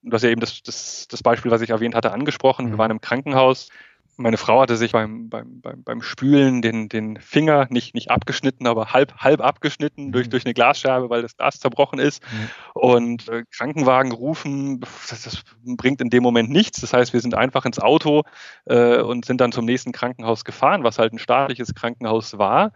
Du 0.03 0.13
hast 0.13 0.23
ja 0.23 0.31
eben 0.31 0.41
das, 0.41 0.63
das, 0.63 1.07
das 1.09 1.23
Beispiel, 1.23 1.51
was 1.51 1.61
ich 1.61 1.71
erwähnt 1.71 1.95
hatte, 1.95 2.13
angesprochen. 2.13 2.67
Wir 2.67 2.75
mhm. 2.75 2.79
waren 2.79 2.91
im 2.91 3.01
Krankenhaus 3.01 3.69
meine 4.17 4.37
Frau 4.37 4.61
hatte 4.61 4.77
sich 4.77 4.93
beim, 4.93 5.29
beim, 5.31 5.61
beim, 5.61 5.83
beim 5.83 6.03
Spülen 6.03 6.61
den, 6.61 6.89
den 6.89 7.19
Finger 7.19 7.67
nicht, 7.71 7.95
nicht 7.95 8.11
abgeschnitten, 8.11 8.67
aber 8.67 8.93
halb, 8.93 9.15
halb 9.17 9.41
abgeschnitten 9.41 10.07
mhm. 10.07 10.13
durch, 10.13 10.29
durch 10.29 10.45
eine 10.45 10.55
Glasscherbe, 10.55 11.09
weil 11.09 11.23
das 11.23 11.37
Glas 11.37 11.61
zerbrochen 11.61 11.99
ist. 11.99 12.23
Mhm. 12.23 12.49
Und 12.75 13.29
äh, 13.29 13.45
Krankenwagen 13.51 14.13
rufen, 14.13 14.81
das, 14.81 15.23
das, 15.23 15.43
bringt 15.65 16.01
in 16.01 16.11
dem 16.11 16.23
Moment 16.23 16.51
nichts. 16.51 16.81
Das 16.81 16.93
heißt, 16.93 17.13
wir 17.13 17.21
sind 17.21 17.35
einfach 17.35 17.65
ins 17.65 17.79
Auto 17.79 18.23
äh, 18.67 18.99
und 19.01 19.25
sind 19.25 19.41
dann 19.41 19.53
zum 19.53 19.65
nächsten 19.65 19.93
Krankenhaus 19.93 20.45
gefahren, 20.45 20.85
was 20.85 20.99
halt 20.99 21.13
ein 21.13 21.19
staatliches 21.19 21.75
Krankenhaus 21.75 22.37
war. 22.39 22.73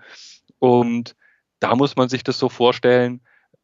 Und 0.59 1.14
da 1.61 1.74
muss 1.74 1.97
man 1.97 2.09
sich 2.09 2.24
das 2.24 2.39
so 2.39 2.49
vorstellen, 2.49 3.20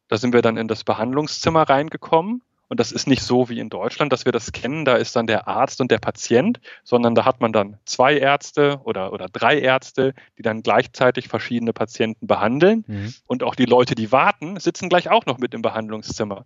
da 0.09 0.17
sind 0.17 0.33
wir 0.33 0.41
dann 0.41 0.57
in 0.57 0.67
das 0.67 0.83
Behandlungszimmer 0.83 1.63
reingekommen 1.63 2.43
und 2.69 2.79
das 2.79 2.91
ist 2.91 3.07
nicht 3.07 3.21
so 3.21 3.49
wie 3.49 3.59
in 3.59 3.69
Deutschland, 3.69 4.11
dass 4.11 4.25
wir 4.25 4.31
das 4.31 4.51
kennen, 4.51 4.85
da 4.85 4.95
ist 4.95 5.15
dann 5.15 5.27
der 5.27 5.47
Arzt 5.47 5.81
und 5.81 5.91
der 5.91 5.99
Patient, 5.99 6.59
sondern 6.83 7.13
da 7.13 7.25
hat 7.25 7.41
man 7.41 7.53
dann 7.53 7.77
zwei 7.85 8.17
Ärzte 8.17 8.79
oder, 8.83 9.13
oder 9.13 9.27
drei 9.31 9.59
Ärzte, 9.59 10.13
die 10.37 10.41
dann 10.41 10.63
gleichzeitig 10.63 11.27
verschiedene 11.27 11.73
Patienten 11.73 12.25
behandeln. 12.25 12.83
Mhm. 12.87 13.13
Und 13.27 13.43
auch 13.43 13.55
die 13.55 13.65
Leute, 13.65 13.95
die 13.95 14.11
warten, 14.11 14.59
sitzen 14.59 14.89
gleich 14.89 15.09
auch 15.09 15.25
noch 15.25 15.37
mit 15.37 15.53
im 15.53 15.61
Behandlungszimmer. 15.61 16.45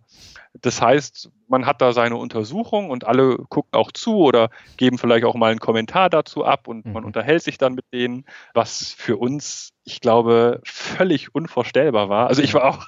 Das 0.60 0.82
heißt, 0.82 1.30
man 1.46 1.66
hat 1.66 1.80
da 1.80 1.92
seine 1.92 2.16
Untersuchung 2.16 2.90
und 2.90 3.06
alle 3.06 3.38
gucken 3.48 3.72
auch 3.72 3.92
zu 3.92 4.16
oder 4.16 4.50
geben 4.76 4.98
vielleicht 4.98 5.24
auch 5.24 5.34
mal 5.34 5.50
einen 5.50 5.60
Kommentar 5.60 6.10
dazu 6.10 6.44
ab 6.44 6.68
und 6.68 6.84
mhm. 6.84 6.92
man 6.92 7.04
unterhält 7.04 7.42
sich 7.42 7.58
dann 7.58 7.74
mit 7.74 7.84
denen, 7.92 8.24
was 8.54 8.92
für 8.92 9.16
uns, 9.16 9.72
ich 9.84 10.00
glaube, 10.00 10.60
völlig 10.64 11.34
unvorstellbar 11.34 12.08
war. 12.08 12.26
Also 12.26 12.42
ich 12.42 12.54
war 12.54 12.64
auch 12.64 12.86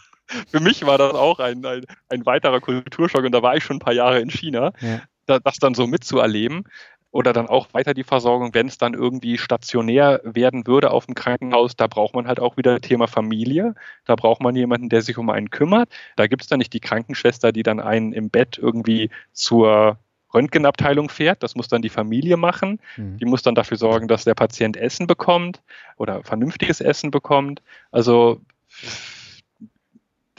für 0.48 0.60
mich 0.60 0.86
war 0.86 0.98
das 0.98 1.14
auch 1.14 1.38
ein, 1.38 1.64
ein, 1.64 1.84
ein, 2.08 2.26
weiterer 2.26 2.60
Kulturschock 2.60 3.24
und 3.24 3.32
da 3.32 3.42
war 3.42 3.56
ich 3.56 3.64
schon 3.64 3.76
ein 3.76 3.80
paar 3.80 3.92
Jahre 3.92 4.20
in 4.20 4.30
China, 4.30 4.72
ja. 4.80 5.00
da, 5.26 5.38
das 5.38 5.56
dann 5.56 5.74
so 5.74 5.86
mitzuerleben 5.86 6.64
oder 7.12 7.32
dann 7.32 7.48
auch 7.48 7.68
weiter 7.72 7.92
die 7.92 8.04
Versorgung, 8.04 8.54
wenn 8.54 8.68
es 8.68 8.78
dann 8.78 8.94
irgendwie 8.94 9.36
stationär 9.36 10.20
werden 10.24 10.66
würde 10.66 10.90
auf 10.92 11.06
dem 11.06 11.14
Krankenhaus, 11.14 11.74
da 11.74 11.86
braucht 11.86 12.14
man 12.14 12.28
halt 12.28 12.38
auch 12.38 12.56
wieder 12.56 12.80
Thema 12.80 13.08
Familie. 13.08 13.74
Da 14.04 14.14
braucht 14.14 14.40
man 14.40 14.54
jemanden, 14.54 14.88
der 14.88 15.02
sich 15.02 15.18
um 15.18 15.28
einen 15.30 15.50
kümmert. 15.50 15.88
Da 16.16 16.28
gibt 16.28 16.42
es 16.42 16.48
dann 16.48 16.58
nicht 16.58 16.72
die 16.72 16.80
Krankenschwester, 16.80 17.50
die 17.50 17.64
dann 17.64 17.80
einen 17.80 18.12
im 18.12 18.30
Bett 18.30 18.58
irgendwie 18.58 19.10
zur 19.32 19.98
Röntgenabteilung 20.32 21.08
fährt. 21.08 21.42
Das 21.42 21.56
muss 21.56 21.66
dann 21.66 21.82
die 21.82 21.88
Familie 21.88 22.36
machen. 22.36 22.80
Mhm. 22.96 23.18
Die 23.18 23.24
muss 23.24 23.42
dann 23.42 23.56
dafür 23.56 23.76
sorgen, 23.76 24.06
dass 24.06 24.24
der 24.24 24.34
Patient 24.34 24.76
Essen 24.76 25.08
bekommt 25.08 25.62
oder 25.96 26.22
vernünftiges 26.22 26.80
Essen 26.80 27.10
bekommt. 27.10 27.60
Also 27.90 28.40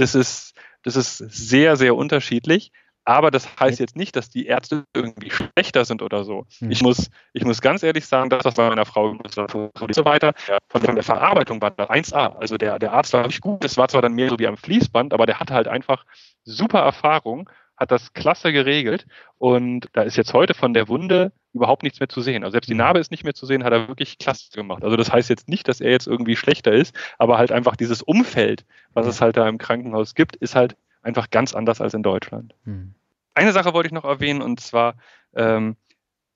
das 0.01 0.15
ist, 0.15 0.53
das 0.83 0.95
ist 0.95 1.17
sehr, 1.17 1.75
sehr 1.77 1.95
unterschiedlich. 1.95 2.71
Aber 3.03 3.31
das 3.31 3.59
heißt 3.59 3.79
jetzt 3.79 3.95
nicht, 3.95 4.15
dass 4.15 4.29
die 4.29 4.45
Ärzte 4.45 4.83
irgendwie 4.93 5.31
schlechter 5.31 5.85
sind 5.85 6.03
oder 6.03 6.23
so. 6.23 6.45
Mhm. 6.59 6.71
Ich, 6.71 6.83
muss, 6.83 7.09
ich 7.33 7.43
muss 7.43 7.59
ganz 7.59 7.81
ehrlich 7.81 8.05
sagen, 8.05 8.29
das, 8.29 8.45
was 8.45 8.53
bei 8.53 8.69
meiner 8.69 8.85
Frau 8.85 9.09
und 9.09 9.33
so 9.33 10.05
weiter, 10.05 10.33
von, 10.69 10.81
von 10.81 10.95
der 10.95 11.03
Verarbeitung 11.03 11.61
war 11.61 11.71
das 11.71 11.89
1A. 11.89 12.37
Also 12.37 12.57
der, 12.57 12.77
der 12.77 12.93
Arzt 12.93 13.13
war 13.13 13.25
nicht 13.25 13.41
gut. 13.41 13.63
Das 13.63 13.77
war 13.77 13.87
zwar 13.87 14.03
dann 14.03 14.13
mehr 14.13 14.29
so 14.29 14.37
wie 14.37 14.47
am 14.47 14.57
Fließband, 14.57 15.13
aber 15.13 15.25
der 15.25 15.39
hatte 15.39 15.53
halt 15.53 15.67
einfach 15.67 16.05
super 16.43 16.79
Erfahrung, 16.79 17.49
hat 17.81 17.91
das 17.91 18.13
klasse 18.13 18.53
geregelt. 18.53 19.07
Und 19.39 19.89
da 19.93 20.03
ist 20.03 20.15
jetzt 20.15 20.33
heute 20.33 20.53
von 20.53 20.73
der 20.73 20.87
Wunde 20.87 21.33
überhaupt 21.51 21.81
nichts 21.81 21.99
mehr 21.99 22.07
zu 22.07 22.21
sehen. 22.21 22.43
Also 22.43 22.51
selbst 22.51 22.69
die 22.69 22.75
mhm. 22.75 22.81
Narbe 22.81 22.99
ist 22.99 23.09
nicht 23.09 23.23
mehr 23.23 23.33
zu 23.33 23.47
sehen, 23.47 23.63
hat 23.63 23.73
er 23.73 23.87
wirklich 23.87 24.19
klasse 24.19 24.51
gemacht. 24.51 24.83
Also 24.83 24.95
das 24.95 25.11
heißt 25.11 25.29
jetzt 25.29 25.49
nicht, 25.49 25.67
dass 25.67 25.81
er 25.81 25.89
jetzt 25.89 26.07
irgendwie 26.07 26.35
schlechter 26.35 26.71
ist, 26.71 26.95
aber 27.17 27.39
halt 27.39 27.51
einfach 27.51 27.75
dieses 27.75 28.03
Umfeld, 28.03 28.65
was 28.93 29.07
es 29.07 29.19
halt 29.19 29.35
da 29.35 29.49
im 29.49 29.57
Krankenhaus 29.57 30.13
gibt, 30.13 30.35
ist 30.35 30.55
halt 30.55 30.77
einfach 31.01 31.31
ganz 31.31 31.55
anders 31.55 31.81
als 31.81 31.95
in 31.95 32.03
Deutschland. 32.03 32.53
Mhm. 32.65 32.93
Eine 33.33 33.51
Sache 33.51 33.73
wollte 33.73 33.87
ich 33.87 33.93
noch 33.93 34.05
erwähnen 34.05 34.43
und 34.43 34.59
zwar 34.59 34.95
ähm, 35.35 35.75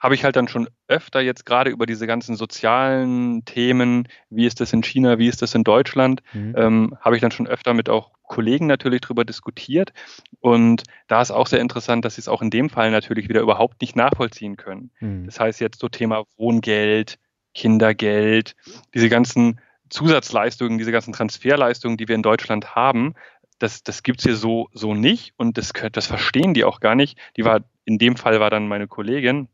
habe 0.06 0.14
ich 0.14 0.24
halt 0.24 0.36
dann 0.36 0.47
schon 0.47 0.70
öfter 0.88 1.20
jetzt 1.20 1.47
gerade 1.47 1.72
über 1.72 1.88
diese 1.88 2.06
ganzen 2.06 2.36
sozialen 2.36 3.43
Themen, 3.43 4.08
wie 4.30 4.45
ist 4.45 4.62
das 4.62 4.72
in 4.72 4.84
China, 4.84 5.18
wie 5.18 5.28
ist 5.28 5.41
das 5.41 5.56
in 5.56 5.64
Deutschland, 5.64 6.22
mhm. 6.32 6.53
ähm, 6.56 6.97
habe 7.01 7.16
ich 7.16 7.24
dann 7.24 7.32
schon 7.32 7.47
öfter 7.47 7.74
mit 7.74 7.89
auch 7.89 8.12
Kollegen 8.22 8.68
natürlich 8.68 9.01
darüber 9.01 9.26
diskutiert. 9.26 9.93
Und 10.41 10.84
da 11.08 11.24
ist 11.24 11.32
auch 11.32 11.47
sehr 11.47 11.60
interessant, 11.60 12.06
dass 12.06 12.16
sie 12.16 12.22
es 12.22 12.28
auch 12.28 12.43
in 12.43 12.51
dem 12.51 12.70
Fall 12.70 12.91
natürlich 12.91 13.30
wieder 13.30 13.41
überhaupt 13.41 13.82
nicht 13.82 13.95
nachvollziehen 13.95 14.58
können. 14.58 14.91
Mhm. 14.99 15.26
Das 15.26 15.39
heißt 15.39 15.60
jetzt 15.60 15.80
so 15.80 15.89
Thema 15.89 16.26
Wohngeld, 16.38 17.18
Kindergeld, 17.56 18.56
diese 18.93 19.10
ganzen 19.10 19.60
Zusatzleistungen, 19.89 20.78
diese 20.78 20.91
ganzen 20.91 21.14
Transferleistungen, 21.14 21.97
die 21.97 22.08
wir 22.08 22.14
in 22.14 22.22
Deutschland 22.22 22.76
haben, 22.76 23.16
das, 23.58 23.82
das 23.82 24.03
gibt 24.03 24.20
es 24.20 24.26
hier 24.26 24.36
so, 24.36 24.68
so 24.72 24.93
nicht 24.93 25.34
und 25.38 25.58
das, 25.58 25.74
das 25.93 26.06
verstehen 26.06 26.53
die 26.53 26.64
auch 26.64 26.80
gar 26.80 26.93
nicht. 26.93 27.18
Die 27.38 27.43
war, 27.43 27.62
in 27.86 27.97
dem 27.97 28.18
Fall 28.18 28.39
war 28.39 28.51
dann 28.51 28.68
meine 28.68 28.88
Kollegin 28.88 29.47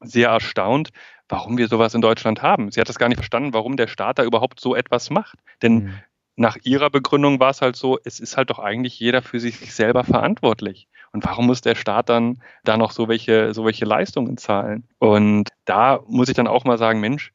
sehr 0.00 0.30
erstaunt, 0.30 0.90
warum 1.28 1.58
wir 1.58 1.68
sowas 1.68 1.94
in 1.94 2.00
Deutschland 2.00 2.42
haben. 2.42 2.70
Sie 2.70 2.80
hat 2.80 2.88
das 2.88 2.98
gar 2.98 3.08
nicht 3.08 3.18
verstanden, 3.18 3.52
warum 3.52 3.76
der 3.76 3.88
Staat 3.88 4.18
da 4.18 4.24
überhaupt 4.24 4.60
so 4.60 4.74
etwas 4.74 5.10
macht. 5.10 5.38
Denn 5.62 5.74
mhm 5.74 5.94
nach 6.38 6.56
ihrer 6.62 6.88
Begründung 6.88 7.40
war 7.40 7.50
es 7.50 7.60
halt 7.60 7.74
so, 7.74 7.98
es 8.04 8.20
ist 8.20 8.36
halt 8.36 8.50
doch 8.50 8.60
eigentlich 8.60 8.98
jeder 9.00 9.22
für 9.22 9.40
sich 9.40 9.74
selber 9.74 10.04
verantwortlich. 10.04 10.86
Und 11.10 11.24
warum 11.24 11.46
muss 11.46 11.62
der 11.62 11.74
Staat 11.74 12.08
dann 12.08 12.40
da 12.62 12.76
noch 12.76 12.92
so 12.92 13.08
welche, 13.08 13.52
so 13.54 13.64
welche 13.64 13.84
Leistungen 13.84 14.36
zahlen? 14.36 14.84
Und 14.98 15.48
da 15.64 16.00
muss 16.06 16.28
ich 16.28 16.36
dann 16.36 16.46
auch 16.46 16.64
mal 16.64 16.78
sagen, 16.78 17.00
Mensch, 17.00 17.32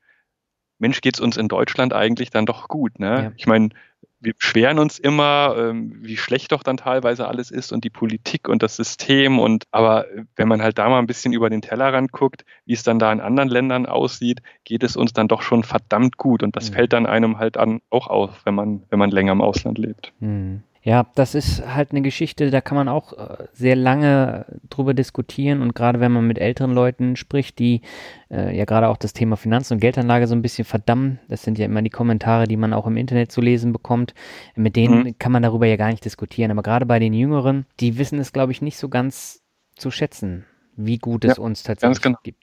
Mensch, 0.80 1.02
geht's 1.02 1.20
uns 1.20 1.38
in 1.38 1.50
Deutschland 1.50 1.94
eigentlich 1.94 2.30
dann 2.30 2.46
doch 2.46 2.70
gut. 2.70 2.98
Ne? 2.98 3.24
Ja. 3.24 3.32
Ich 3.36 3.46
meine, 3.46 3.70
wir 4.24 4.34
beschweren 4.34 4.80
uns 4.80 5.00
immer, 5.00 5.56
ähm, 5.58 5.98
wie 6.02 6.18
schlecht 6.18 6.52
doch 6.52 6.64
dann 6.64 6.78
teilweise 6.78 7.28
alles 7.28 7.52
ist 7.52 7.74
und 7.74 7.84
die 7.84 7.90
Politik 7.90 8.48
und 8.48 8.64
das 8.64 8.76
System. 8.76 9.40
Und 9.40 9.66
aber 9.72 10.06
wenn 10.36 10.48
man 10.48 10.62
halt 10.62 10.78
da 10.78 10.90
mal 10.90 11.00
ein 11.00 11.08
bisschen 11.08 11.34
über 11.34 11.50
den 11.50 11.62
Tellerrand 11.62 12.12
guckt, 12.12 12.46
wie 12.66 12.74
es 12.74 12.84
dann 12.84 13.00
da 13.00 13.12
in 13.12 13.20
anderen 13.20 13.50
Ländern 13.50 13.86
aussieht, 13.86 14.42
geht 14.64 14.84
es 14.84 14.96
uns 14.96 15.14
dann 15.14 15.28
doch 15.28 15.42
schon 15.42 15.64
verdammt 15.64 16.18
gut. 16.18 16.42
Und 16.42 16.56
das 16.56 16.70
mhm. 16.70 16.76
fällt 16.76 16.94
dann 16.94 17.06
einem 17.06 17.38
halt 17.38 17.58
an 17.58 17.82
auch 17.90 18.08
auf, 18.08 18.46
wenn 18.46 18.56
man, 18.56 18.84
wenn 18.90 19.00
man 19.00 19.12
länger 19.12 19.34
im 19.34 19.42
Ausland 19.42 19.78
lebt. 19.78 20.14
Mhm. 20.20 20.64
Ja, 20.86 21.08
das 21.16 21.34
ist 21.34 21.66
halt 21.66 21.92
eine 21.92 22.02
Geschichte, 22.02 22.52
da 22.52 22.60
kann 22.60 22.76
man 22.76 22.90
auch 22.90 23.14
äh, 23.14 23.48
sehr 23.54 23.78
lange 23.78 24.46
drüber 24.70 24.94
diskutieren 24.94 25.62
und 25.62 25.74
gerade 25.74 26.02
wenn 26.02 26.12
man 26.12 26.28
mit 26.28 26.40
älteren 26.40 26.74
Leuten 26.74 27.16
spricht, 27.16 27.58
die 27.58 27.82
äh, 28.30 28.56
ja 28.56 28.66
gerade 28.66 28.90
auch 28.90 28.98
das 28.98 29.14
Thema 29.14 29.38
Finanzen 29.38 29.76
und 29.76 29.80
Geldanlage 29.80 30.28
so 30.28 30.36
ein 30.36 30.42
bisschen 30.42 30.66
verdammen, 30.66 31.22
das 31.30 31.44
sind 31.44 31.58
ja 31.58 31.66
immer 31.66 31.82
die 31.82 31.90
Kommentare, 31.90 32.50
die 32.50 32.58
man 32.58 32.74
auch 32.74 32.86
im 32.86 32.98
Internet 32.98 33.32
zu 33.32 33.40
lesen 33.40 33.72
bekommt, 33.72 34.14
mit 34.56 34.76
denen 34.76 35.04
mhm. 35.04 35.18
kann 35.18 35.32
man 35.32 35.44
darüber 35.44 35.68
ja 35.68 35.78
gar 35.78 35.90
nicht 35.90 36.04
diskutieren, 36.04 36.52
aber 36.52 36.64
gerade 36.64 36.86
bei 36.86 37.00
den 37.00 37.14
Jüngeren, 37.14 37.66
die 37.80 37.98
wissen 37.98 38.20
es, 38.20 38.34
glaube 38.34 38.52
ich, 38.52 38.62
nicht 38.62 38.78
so 38.78 38.90
ganz 38.90 39.42
zu 39.78 39.90
schätzen, 39.90 40.46
wie 40.76 40.98
gut 40.98 41.24
es 41.24 41.38
ja, 41.38 41.44
uns 41.44 41.64
tatsächlich 41.64 42.02
genau. 42.02 42.18
gibt. 42.24 42.43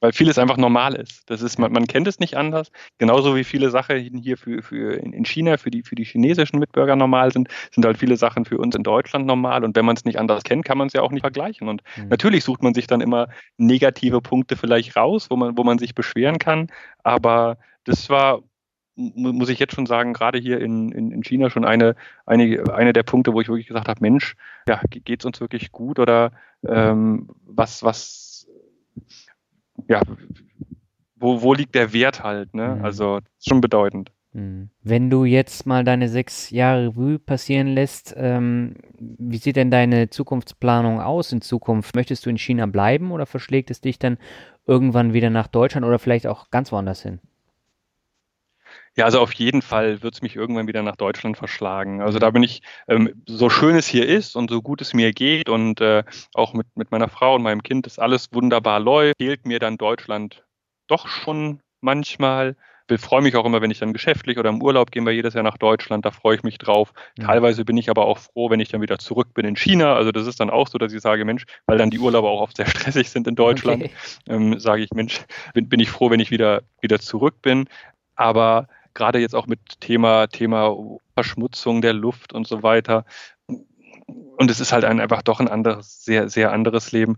Weil 0.00 0.12
vieles 0.12 0.38
einfach 0.38 0.56
normal 0.56 0.94
ist. 0.94 1.22
Das 1.30 1.42
ist, 1.42 1.58
man, 1.58 1.72
man 1.72 1.86
kennt 1.86 2.06
es 2.06 2.18
nicht 2.18 2.36
anders. 2.36 2.70
Genauso 2.98 3.36
wie 3.36 3.44
viele 3.44 3.70
Sachen 3.70 4.18
hier 4.18 4.36
für, 4.36 4.62
für 4.62 4.94
in 4.94 5.24
China, 5.24 5.56
für 5.56 5.70
die, 5.70 5.82
für 5.82 5.94
die 5.94 6.04
chinesischen 6.04 6.58
Mitbürger 6.58 6.96
normal 6.96 7.32
sind, 7.32 7.48
sind 7.72 7.84
halt 7.84 7.98
viele 7.98 8.16
Sachen 8.16 8.44
für 8.44 8.58
uns 8.58 8.74
in 8.74 8.82
Deutschland 8.82 9.26
normal. 9.26 9.64
Und 9.64 9.76
wenn 9.76 9.84
man 9.84 9.96
es 9.96 10.04
nicht 10.04 10.18
anders 10.18 10.44
kennt, 10.44 10.64
kann 10.64 10.78
man 10.78 10.88
es 10.88 10.92
ja 10.92 11.02
auch 11.02 11.10
nicht 11.10 11.22
vergleichen. 11.22 11.68
Und 11.68 11.82
mhm. 11.96 12.08
natürlich 12.08 12.44
sucht 12.44 12.62
man 12.62 12.74
sich 12.74 12.86
dann 12.86 13.00
immer 13.00 13.28
negative 13.56 14.20
Punkte 14.20 14.56
vielleicht 14.56 14.96
raus, 14.96 15.28
wo 15.30 15.36
man, 15.36 15.56
wo 15.56 15.64
man 15.64 15.78
sich 15.78 15.94
beschweren 15.94 16.38
kann. 16.38 16.68
Aber 17.02 17.58
das 17.84 18.10
war 18.10 18.42
muss 18.96 19.48
ich 19.48 19.58
jetzt 19.58 19.74
schon 19.74 19.86
sagen, 19.86 20.12
gerade 20.12 20.38
hier 20.38 20.60
in, 20.60 20.92
in, 20.92 21.10
in 21.10 21.22
China 21.22 21.50
schon 21.50 21.64
eine, 21.64 21.96
eine, 22.26 22.62
eine 22.72 22.92
der 22.92 23.02
Punkte, 23.02 23.32
wo 23.32 23.40
ich 23.40 23.48
wirklich 23.48 23.66
gesagt 23.66 23.88
habe, 23.88 24.00
Mensch, 24.00 24.36
ja, 24.68 24.80
geht 24.88 25.20
es 25.20 25.26
uns 25.26 25.40
wirklich 25.40 25.72
gut 25.72 25.98
oder 25.98 26.32
ähm, 26.66 27.28
was, 27.44 27.82
was, 27.82 28.33
ja, 29.88 30.02
wo, 31.16 31.42
wo 31.42 31.54
liegt 31.54 31.74
der 31.74 31.92
Wert 31.92 32.22
halt, 32.22 32.54
ne? 32.54 32.76
Mhm. 32.76 32.84
Also 32.84 33.20
schon 33.38 33.60
bedeutend. 33.60 34.12
Mhm. 34.32 34.70
Wenn 34.82 35.10
du 35.10 35.24
jetzt 35.24 35.64
mal 35.66 35.84
deine 35.84 36.08
sechs 36.08 36.50
Jahre 36.50 36.88
Revue 36.88 37.18
passieren 37.18 37.68
lässt, 37.68 38.14
ähm, 38.16 38.74
wie 38.98 39.38
sieht 39.38 39.56
denn 39.56 39.70
deine 39.70 40.10
Zukunftsplanung 40.10 41.00
aus 41.00 41.32
in 41.32 41.40
Zukunft? 41.40 41.94
Möchtest 41.94 42.26
du 42.26 42.30
in 42.30 42.38
China 42.38 42.66
bleiben 42.66 43.12
oder 43.12 43.26
verschlägt 43.26 43.70
es 43.70 43.80
dich 43.80 43.98
dann 43.98 44.18
irgendwann 44.66 45.12
wieder 45.12 45.30
nach 45.30 45.46
Deutschland 45.46 45.86
oder 45.86 45.98
vielleicht 45.98 46.26
auch 46.26 46.50
ganz 46.50 46.72
woanders 46.72 47.02
hin? 47.02 47.20
Ja, 48.96 49.06
also 49.06 49.20
auf 49.20 49.32
jeden 49.32 49.60
Fall 49.60 50.02
wird 50.02 50.14
es 50.14 50.22
mich 50.22 50.36
irgendwann 50.36 50.68
wieder 50.68 50.82
nach 50.82 50.96
Deutschland 50.96 51.36
verschlagen. 51.36 52.00
Also 52.00 52.20
da 52.20 52.30
bin 52.30 52.44
ich, 52.44 52.62
ähm, 52.86 53.22
so 53.26 53.50
schön 53.50 53.74
es 53.74 53.88
hier 53.88 54.06
ist 54.08 54.36
und 54.36 54.50
so 54.50 54.62
gut 54.62 54.80
es 54.80 54.94
mir 54.94 55.12
geht 55.12 55.48
und 55.48 55.80
äh, 55.80 56.04
auch 56.32 56.54
mit, 56.54 56.66
mit 56.76 56.92
meiner 56.92 57.08
Frau 57.08 57.34
und 57.34 57.42
meinem 57.42 57.62
Kind, 57.62 57.86
dass 57.86 57.98
alles 57.98 58.32
wunderbar 58.32 58.78
läuft, 58.78 59.16
fehlt 59.18 59.46
mir 59.46 59.58
dann 59.58 59.78
Deutschland 59.78 60.44
doch 60.86 61.08
schon 61.08 61.60
manchmal. 61.80 62.56
Ich 62.88 63.00
freue 63.00 63.22
mich 63.22 63.34
auch 63.34 63.46
immer, 63.46 63.62
wenn 63.62 63.70
ich 63.70 63.78
dann 63.78 63.94
geschäftlich 63.94 64.38
oder 64.38 64.50
im 64.50 64.62
Urlaub 64.62 64.90
gehen 64.90 65.04
wir 65.04 65.12
jedes 65.12 65.32
Jahr 65.32 65.42
nach 65.42 65.56
Deutschland, 65.56 66.04
da 66.04 66.10
freue 66.10 66.36
ich 66.36 66.42
mich 66.42 66.58
drauf. 66.58 66.92
Teilweise 67.18 67.64
bin 67.64 67.78
ich 67.78 67.88
aber 67.88 68.04
auch 68.04 68.18
froh, 68.18 68.50
wenn 68.50 68.60
ich 68.60 68.68
dann 68.68 68.82
wieder 68.82 68.98
zurück 68.98 69.32
bin 69.32 69.46
in 69.46 69.56
China. 69.56 69.94
Also 69.94 70.12
das 70.12 70.26
ist 70.26 70.38
dann 70.38 70.50
auch 70.50 70.68
so, 70.68 70.76
dass 70.76 70.92
ich 70.92 71.00
sage, 71.00 71.24
Mensch, 71.24 71.44
weil 71.66 71.78
dann 71.78 71.88
die 71.90 71.98
Urlaube 71.98 72.28
auch 72.28 72.42
oft 72.42 72.58
sehr 72.58 72.66
stressig 72.68 73.08
sind 73.08 73.26
in 73.26 73.34
Deutschland, 73.34 73.84
okay. 73.84 73.94
ähm, 74.28 74.60
sage 74.60 74.82
ich, 74.82 74.92
Mensch, 74.92 75.22
bin, 75.54 75.68
bin 75.68 75.80
ich 75.80 75.90
froh, 75.90 76.10
wenn 76.10 76.20
ich 76.20 76.30
wieder, 76.30 76.62
wieder 76.82 77.00
zurück 77.00 77.40
bin. 77.40 77.66
Aber 78.16 78.68
gerade 78.94 79.18
jetzt 79.18 79.34
auch 79.34 79.46
mit 79.46 79.80
Thema, 79.80 80.26
Thema 80.28 80.76
Verschmutzung 81.14 81.82
der 81.82 81.92
Luft 81.92 82.32
und 82.32 82.46
so 82.46 82.62
weiter. 82.62 83.04
Und 83.46 84.50
es 84.50 84.60
ist 84.60 84.72
halt 84.72 84.84
ein, 84.84 85.00
einfach 85.00 85.22
doch 85.22 85.40
ein 85.40 85.48
anderes, 85.48 86.04
sehr, 86.04 86.28
sehr 86.28 86.52
anderes 86.52 86.92
Leben. 86.92 87.16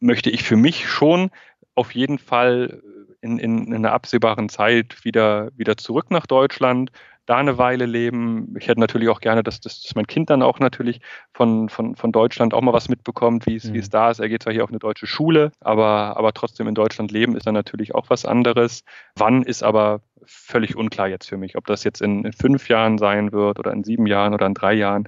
Möchte 0.00 0.30
ich 0.30 0.42
für 0.42 0.56
mich 0.56 0.88
schon 0.88 1.30
auf 1.74 1.94
jeden 1.94 2.18
Fall 2.18 2.82
in, 3.20 3.38
in, 3.38 3.66
in 3.66 3.74
einer 3.74 3.92
absehbaren 3.92 4.48
Zeit 4.48 5.04
wieder, 5.04 5.50
wieder 5.56 5.76
zurück 5.76 6.10
nach 6.10 6.26
Deutschland, 6.26 6.90
da 7.26 7.36
eine 7.36 7.58
Weile 7.58 7.86
leben. 7.86 8.54
Ich 8.58 8.68
hätte 8.68 8.80
natürlich 8.80 9.08
auch 9.08 9.20
gerne, 9.20 9.42
dass, 9.42 9.60
dass, 9.60 9.82
dass 9.82 9.94
mein 9.94 10.06
Kind 10.06 10.30
dann 10.30 10.42
auch 10.42 10.58
natürlich 10.58 11.00
von, 11.32 11.68
von, 11.68 11.96
von 11.96 12.12
Deutschland 12.12 12.52
auch 12.52 12.60
mal 12.60 12.72
was 12.72 12.88
mitbekommt, 12.88 13.46
wie 13.46 13.56
es, 13.56 13.64
mhm. 13.64 13.74
wie 13.74 13.78
es 13.78 13.88
da 13.88 14.10
ist. 14.10 14.18
Er 14.18 14.28
geht 14.28 14.42
zwar 14.42 14.52
hier 14.52 14.64
auf 14.64 14.70
eine 14.70 14.78
deutsche 14.78 15.06
Schule, 15.06 15.52
aber, 15.60 16.16
aber 16.16 16.32
trotzdem 16.32 16.68
in 16.68 16.74
Deutschland 16.74 17.12
leben 17.12 17.36
ist 17.36 17.46
dann 17.46 17.54
natürlich 17.54 17.94
auch 17.94 18.10
was 18.10 18.24
anderes. 18.24 18.84
Wann 19.16 19.42
ist 19.42 19.62
aber 19.62 20.02
völlig 20.26 20.76
unklar 20.76 21.08
jetzt 21.08 21.28
für 21.28 21.36
mich, 21.36 21.56
ob 21.56 21.66
das 21.66 21.84
jetzt 21.84 22.02
in, 22.02 22.24
in 22.24 22.32
fünf 22.32 22.68
Jahren 22.68 22.98
sein 22.98 23.32
wird 23.32 23.58
oder 23.58 23.72
in 23.72 23.84
sieben 23.84 24.06
Jahren 24.06 24.34
oder 24.34 24.46
in 24.46 24.54
drei 24.54 24.74
Jahren. 24.74 25.04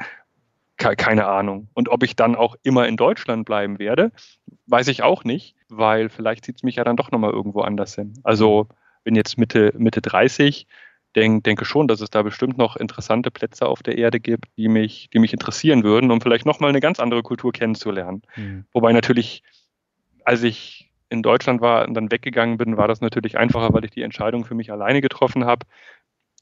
Keine 0.79 1.27
Ahnung. 1.27 1.69
Und 1.73 1.89
ob 1.89 2.03
ich 2.03 2.17
dann 2.17 2.37
auch 2.37 2.55
immer 2.63 2.87
in 2.87 2.99
Deutschland 2.99 3.47
bleiben 3.47 3.79
werde, 3.79 4.13
weiß 4.67 4.89
ich 4.89 5.03
auch 5.03 5.25
nicht, 5.25 5.57
weil 5.71 6.11
vielleicht 6.11 6.45
zieht 6.45 6.57
es 6.57 6.63
mich 6.63 6.77
ja 6.77 6.85
dann 6.85 6.97
doch 6.97 7.11
nochmal 7.11 7.31
irgendwo 7.31 7.63
anders 7.63 7.95
hin. 7.95 8.13
Also 8.25 8.69
bin 9.03 9.15
jetzt 9.15 9.39
Mitte, 9.39 9.73
Mitte 9.79 10.03
30, 10.03 10.67
denk, 11.17 11.45
denke 11.45 11.65
schon, 11.65 11.89
dass 11.89 12.01
es 12.01 12.11
da 12.11 12.23
bestimmt 12.23 12.59
noch 12.59 12.77
interessante 12.77 13.31
Plätze 13.31 13.67
auf 13.67 13.83
der 13.83 13.99
Erde 13.99 14.21
gibt, 14.21 14.47
die 14.57 14.69
mich, 14.69 15.09
die 15.13 15.19
mich 15.19 15.33
interessieren 15.33 15.83
würden, 15.83 16.11
um 16.11 16.21
vielleicht 16.21 16.47
nochmal 16.47 16.71
eine 16.71 16.81
ganz 16.81 17.01
andere 17.01 17.23
Kultur 17.23 17.53
kennenzulernen. 17.53 18.23
Mhm. 18.37 18.67
Wobei 18.73 18.93
natürlich, 18.93 19.43
als 20.25 20.43
ich 20.43 20.91
in 21.09 21.23
Deutschland 21.23 21.61
war 21.61 21.87
und 21.87 21.95
dann 21.95 22.11
weggegangen 22.11 22.59
bin, 22.59 22.77
war 22.77 22.89
das 22.89 23.01
natürlich 23.01 23.39
einfacher, 23.39 23.73
weil 23.73 23.85
ich 23.85 23.91
die 23.91 24.03
Entscheidung 24.03 24.45
für 24.45 24.55
mich 24.55 24.71
alleine 24.71 25.01
getroffen 25.01 25.45
habe. 25.45 25.67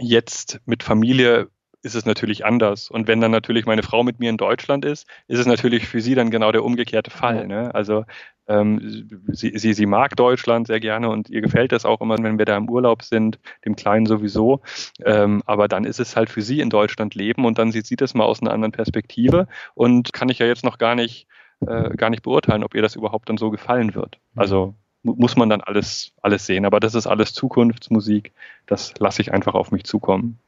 Jetzt 0.01 0.61
mit 0.67 0.83
Familie 0.83 1.49
ist 1.83 1.95
es 1.95 2.07
natürlich 2.07 2.47
anders. 2.47 2.91
Und 2.91 3.07
wenn 3.07 3.21
dann 3.21 3.31
natürlich 3.31 3.67
meine 3.67 3.83
Frau 3.83 4.03
mit 4.03 4.19
mir 4.19 4.31
in 4.31 4.39
Deutschland 4.39 4.85
ist, 4.87 5.07
ist 5.29 5.39
es 5.39 5.47
natürlich 5.47 5.87
für 5.87 6.01
sie 6.01 6.15
dann 6.15 6.31
genau 6.31 6.51
der 6.51 6.65
umgekehrte 6.65 7.11
Fall. 7.11 7.47
Ne? 7.47 7.75
Also 7.75 8.05
ähm, 8.49 9.09
sie, 9.29 9.57
sie, 9.57 9.73
sie 9.73 9.87
mag 9.87 10.17
Deutschland 10.17 10.67
sehr 10.67 10.81
gerne 10.81 11.09
und 11.09 11.31
ihr 11.31 11.41
gefällt 11.41 11.73
das 11.73 11.85
auch 11.85 12.01
immer, 12.01 12.17
wenn 12.23 12.39
wir 12.39 12.45
da 12.45 12.57
im 12.57 12.69
Urlaub 12.69 13.03
sind, 13.03 13.39
dem 13.65 13.77
Kleinen 13.77 14.07
sowieso. 14.07 14.61
Ähm, 15.05 15.43
aber 15.47 15.69
dann 15.69 15.85
ist 15.85 16.01
es 16.01 16.17
halt 16.17 16.31
für 16.31 16.43
sie 16.43 16.61
in 16.61 16.71
Deutschland 16.71 17.15
leben 17.15 17.45
und 17.45 17.59
dann 17.59 17.73
sieht 17.73 17.87
sie 17.87 17.97
das 17.97 18.15
mal 18.15 18.25
aus 18.25 18.43
einer 18.43 18.53
anderen 18.53 18.73
Perspektive 18.73 19.47
und 19.75 20.13
kann 20.13 20.29
ich 20.29 20.39
ja 20.39 20.47
jetzt 20.47 20.65
noch 20.65 20.79
gar 20.79 20.95
nicht, 20.95 21.27
äh, 21.67 21.91
gar 21.97 22.11
nicht 22.11 22.23
beurteilen, 22.23 22.65
ob 22.65 22.75
ihr 22.75 22.83
das 22.83 22.97
überhaupt 22.97 23.29
dann 23.29 23.39
so 23.39 23.51
gefallen 23.51 23.95
wird. 23.95 24.19
Mhm. 24.35 24.41
Also 24.41 24.75
muss 25.05 25.37
man 25.37 25.51
dann 25.51 25.61
alles, 25.61 26.13
alles 26.23 26.47
sehen. 26.47 26.65
Aber 26.65 26.81
das 26.81 26.95
ist 26.95 27.07
alles 27.07 27.35
Zukunftsmusik. 27.35 28.33
Das 28.67 28.95
lasse 28.99 29.21
ich 29.21 29.33
einfach 29.33 29.55
auf 29.55 29.71
mich 29.71 29.85
zukommen. 29.85 30.39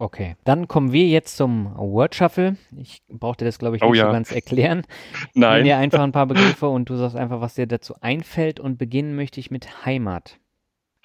Okay, 0.00 0.34
dann 0.44 0.66
kommen 0.66 0.92
wir 0.92 1.06
jetzt 1.06 1.36
zum 1.36 1.76
Word 1.76 2.14
Shuffle. 2.14 2.56
Ich 2.74 3.02
brauchte 3.10 3.44
das, 3.44 3.58
glaube 3.58 3.76
ich, 3.76 3.82
oh 3.82 3.90
nicht 3.90 4.00
oh, 4.00 4.02
ja. 4.02 4.06
so 4.06 4.12
ganz 4.12 4.32
erklären. 4.32 4.86
Nein. 5.34 5.58
Ich 5.58 5.64
mir 5.64 5.76
einfach 5.76 6.00
ein 6.00 6.12
paar 6.12 6.24
Begriffe 6.24 6.68
und 6.68 6.88
du 6.88 6.96
sagst 6.96 7.16
einfach, 7.16 7.42
was 7.42 7.52
dir 7.52 7.66
dazu 7.66 7.96
einfällt. 8.00 8.60
Und 8.60 8.78
beginnen 8.78 9.14
möchte 9.14 9.40
ich 9.40 9.50
mit 9.50 9.84
Heimat. 9.84 10.38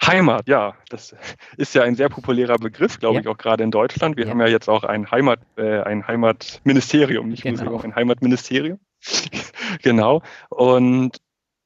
Heimat, 0.02 0.48
ja, 0.48 0.76
das 0.88 1.14
ist 1.58 1.74
ja 1.74 1.82
ein 1.82 1.94
sehr 1.94 2.08
populärer 2.08 2.56
Begriff, 2.56 2.98
glaube 2.98 3.16
ja. 3.16 3.20
ich, 3.20 3.28
auch 3.28 3.36
gerade 3.36 3.64
in 3.64 3.70
Deutschland. 3.70 4.16
Wir 4.16 4.24
ja. 4.24 4.30
haben 4.30 4.40
ja 4.40 4.46
jetzt 4.46 4.70
auch 4.70 4.82
ein 4.82 5.10
Heimat, 5.10 5.40
äh, 5.58 5.82
ein 5.82 6.06
Heimatministerium, 6.06 7.28
nicht 7.28 7.42
genau. 7.42 7.64
Musik, 7.64 7.78
auch 7.78 7.84
ein 7.84 7.94
Heimatministerium. 7.94 8.78
genau. 9.82 10.22
Und 10.48 11.18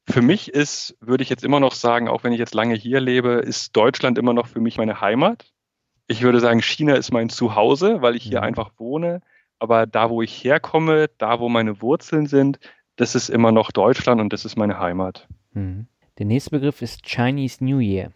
für 0.09 0.21
mich 0.21 0.53
ist, 0.53 0.97
würde 0.99 1.23
ich 1.23 1.29
jetzt 1.29 1.45
immer 1.45 1.61
noch 1.61 1.75
sagen, 1.75 2.09
auch 2.09 2.25
wenn 2.25 2.33
ich 2.33 2.39
jetzt 2.39 2.53
lange 2.53 2.75
hier 2.75 2.99
lebe, 2.99 3.35
ist 3.35 3.73
Deutschland 3.77 4.17
immer 4.17 4.33
noch 4.33 4.47
für 4.47 4.59
mich 4.59 4.77
meine 4.77 4.99
Heimat. 4.99 5.45
Ich 6.11 6.23
würde 6.23 6.41
sagen, 6.41 6.61
China 6.61 6.95
ist 6.95 7.13
mein 7.13 7.29
Zuhause, 7.29 8.01
weil 8.01 8.17
ich 8.17 8.23
hier 8.23 8.39
mhm. 8.39 8.47
einfach 8.47 8.71
wohne. 8.77 9.21
Aber 9.59 9.85
da, 9.85 10.09
wo 10.09 10.21
ich 10.21 10.43
herkomme, 10.43 11.09
da, 11.17 11.39
wo 11.39 11.47
meine 11.47 11.81
Wurzeln 11.81 12.25
sind, 12.25 12.59
das 12.97 13.15
ist 13.15 13.29
immer 13.29 13.53
noch 13.53 13.71
Deutschland 13.71 14.19
und 14.19 14.33
das 14.33 14.43
ist 14.43 14.57
meine 14.57 14.77
Heimat. 14.77 15.29
Mhm. 15.53 15.87
Der 16.17 16.25
nächste 16.25 16.49
Begriff 16.49 16.81
ist 16.81 17.05
Chinese 17.05 17.63
New 17.63 17.79
Year. 17.79 18.11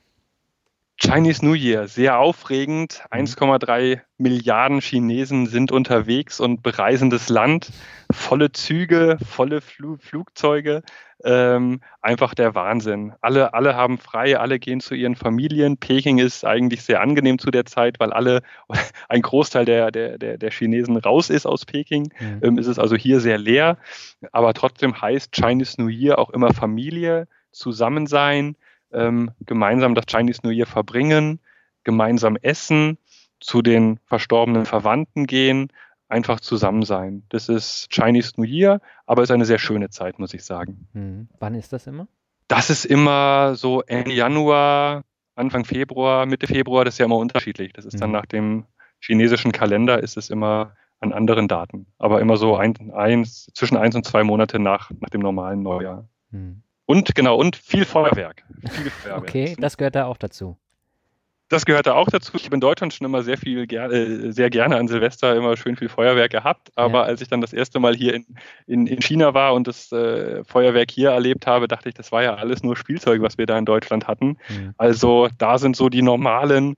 Chinese 0.98 1.46
New 1.46 1.54
Year, 1.54 1.88
sehr 1.88 2.20
aufregend. 2.20 3.04
1,3 3.12 3.96
mhm. 3.98 4.02
Milliarden 4.18 4.80
Chinesen 4.80 5.46
sind 5.46 5.74
unterwegs 5.74 6.40
und 6.40 6.64
bereisen 6.64 7.10
das 7.10 7.28
Land. 7.28 7.70
Volle 8.12 8.54
Züge, 8.54 9.18
volle 9.30 9.60
Fl 9.60 9.98
Flugzeuge. 10.00 10.84
Ähm, 11.24 11.82
einfach 12.02 12.34
der 12.34 12.56
Wahnsinn. 12.56 13.14
Alle, 13.20 13.54
alle 13.54 13.76
haben 13.76 13.98
frei, 13.98 14.38
alle 14.38 14.58
gehen 14.58 14.80
zu 14.80 14.96
ihren 14.96 15.16
Familien. 15.16 15.78
Peking 15.78 16.18
ist 16.20 16.46
eigentlich 16.46 16.84
sehr 16.84 17.02
angenehm 17.02 17.40
zu 17.40 17.52
der 17.52 17.66
Zeit, 17.66 18.00
weil 18.00 18.14
alle, 18.14 18.42
ein 19.10 19.22
Großteil 19.22 19.66
der, 19.66 19.92
der, 19.92 20.18
der, 20.18 20.38
der 20.38 20.52
Chinesen 20.52 20.96
raus 20.96 21.30
ist 21.30 21.46
aus 21.46 21.66
Peking. 21.66 22.10
Mhm. 22.20 22.40
Ähm, 22.42 22.58
ist 22.58 22.68
es 22.68 22.80
also 22.80 22.96
hier 22.96 23.20
sehr 23.20 23.38
leer. 23.38 23.78
Aber 24.32 24.54
trotzdem 24.54 25.02
heißt 25.02 25.34
Chinese 25.34 25.82
New 25.82 25.90
Year 25.90 26.20
auch 26.20 26.30
immer 26.30 26.54
Familie, 26.54 27.28
Zusammensein 27.52 28.56
ähm, 28.96 29.32
gemeinsam 29.46 29.96
das 29.96 30.06
Chinese 30.08 30.42
New 30.44 30.52
Year 30.52 30.66
verbringen, 30.66 31.40
gemeinsam 31.84 32.38
essen, 32.42 32.98
zu 33.40 33.62
den 33.62 34.00
verstorbenen 34.06 34.66
Verwandten 34.66 35.28
gehen, 35.28 35.70
einfach 36.08 36.40
zusammen 36.40 36.84
sein. 36.84 37.24
Das 37.30 37.50
ist 37.50 37.88
Chinese 37.92 38.34
New 38.38 38.46
Year, 38.46 38.82
aber 39.06 39.24
es 39.24 39.30
ist 39.30 39.34
eine 39.34 39.46
sehr 39.46 39.60
schöne 39.60 39.90
Zeit, 39.90 40.20
muss 40.20 40.34
ich 40.34 40.44
sagen. 40.44 40.88
Mhm. 40.94 41.30
Wann 41.40 41.56
ist 41.56 41.74
das 41.74 41.88
immer? 41.88 42.08
Das 42.48 42.70
ist 42.70 42.86
immer 42.86 43.56
so 43.56 43.82
Ende 43.82 44.14
Januar, 44.14 45.04
Anfang 45.36 45.66
Februar, 45.66 46.26
Mitte 46.26 46.48
Februar, 46.48 46.86
das 46.86 46.96
ist 46.96 47.00
ja 47.00 47.06
immer 47.06 47.18
unterschiedlich. 47.18 47.74
Das 47.74 47.86
ist 47.86 47.96
mhm. 47.96 48.00
dann 48.00 48.12
nach 48.12 48.26
dem 48.26 48.66
chinesischen 49.00 49.52
Kalender 49.52 50.02
ist 50.02 50.18
es 50.18 50.30
immer 50.30 50.76
an 51.00 51.12
anderen 51.12 51.48
Daten, 51.48 51.88
aber 51.98 52.22
immer 52.22 52.38
so 52.38 52.56
ein, 52.56 52.92
eins, 52.94 53.52
zwischen 53.54 53.78
eins 53.78 53.96
und 53.96 54.06
zwei 54.06 54.24
Monate 54.24 54.60
nach, 54.60 54.92
nach 55.00 55.10
dem 55.10 55.22
normalen 55.22 55.62
Neujahr. 55.62 56.08
Mhm. 56.32 56.64
Und 56.86 57.16
genau, 57.16 57.38
und 57.38 57.56
viel 57.56 57.86
Feuerwerk. 57.86 58.44
Viel 58.72 58.90
Feuerwerk. 58.90 59.24
Okay, 59.24 59.56
das 59.60 59.78
gehört 59.78 59.96
da 59.96 60.06
auch 60.06 60.18
dazu. 60.18 60.58
Das 61.50 61.66
gehört 61.66 61.86
da 61.86 61.94
auch 61.94 62.10
dazu. 62.10 62.32
Ich 62.36 62.46
habe 62.46 62.56
in 62.56 62.60
Deutschland 62.60 62.92
schon 62.94 63.06
immer 63.06 63.22
sehr 63.22 63.38
viel, 63.38 63.72
äh, 63.72 64.32
sehr 64.32 64.50
gerne 64.50 64.78
an 64.78 64.88
Silvester 64.88 65.36
immer 65.36 65.56
schön 65.56 65.76
viel 65.76 65.90
Feuerwerk 65.90 66.32
gehabt. 66.32 66.72
Aber 66.76 67.02
ja. 67.02 67.04
als 67.04 67.22
ich 67.22 67.28
dann 67.28 67.40
das 67.40 67.54
erste 67.54 67.80
Mal 67.80 67.96
hier 67.96 68.16
in, 68.16 68.26
in, 68.66 68.88
in 68.88 69.00
China 69.02 69.36
war 69.36 69.54
und 69.54 69.68
das 69.68 69.92
äh, 69.92 70.44
Feuerwerk 70.44 70.90
hier 70.90 71.12
erlebt 71.12 71.46
habe, 71.46 71.68
dachte 71.68 71.90
ich, 71.90 71.96
das 71.96 72.12
war 72.12 72.24
ja 72.24 72.34
alles 72.34 72.64
nur 72.64 72.76
Spielzeug, 72.76 73.22
was 73.22 73.38
wir 73.38 73.46
da 73.46 73.60
in 73.60 73.66
Deutschland 73.66 74.08
hatten. 74.08 74.38
Mhm. 74.50 74.74
Also 74.78 75.30
da 75.38 75.60
sind 75.60 75.76
so 75.76 75.90
die 75.90 76.02
normalen 76.02 76.78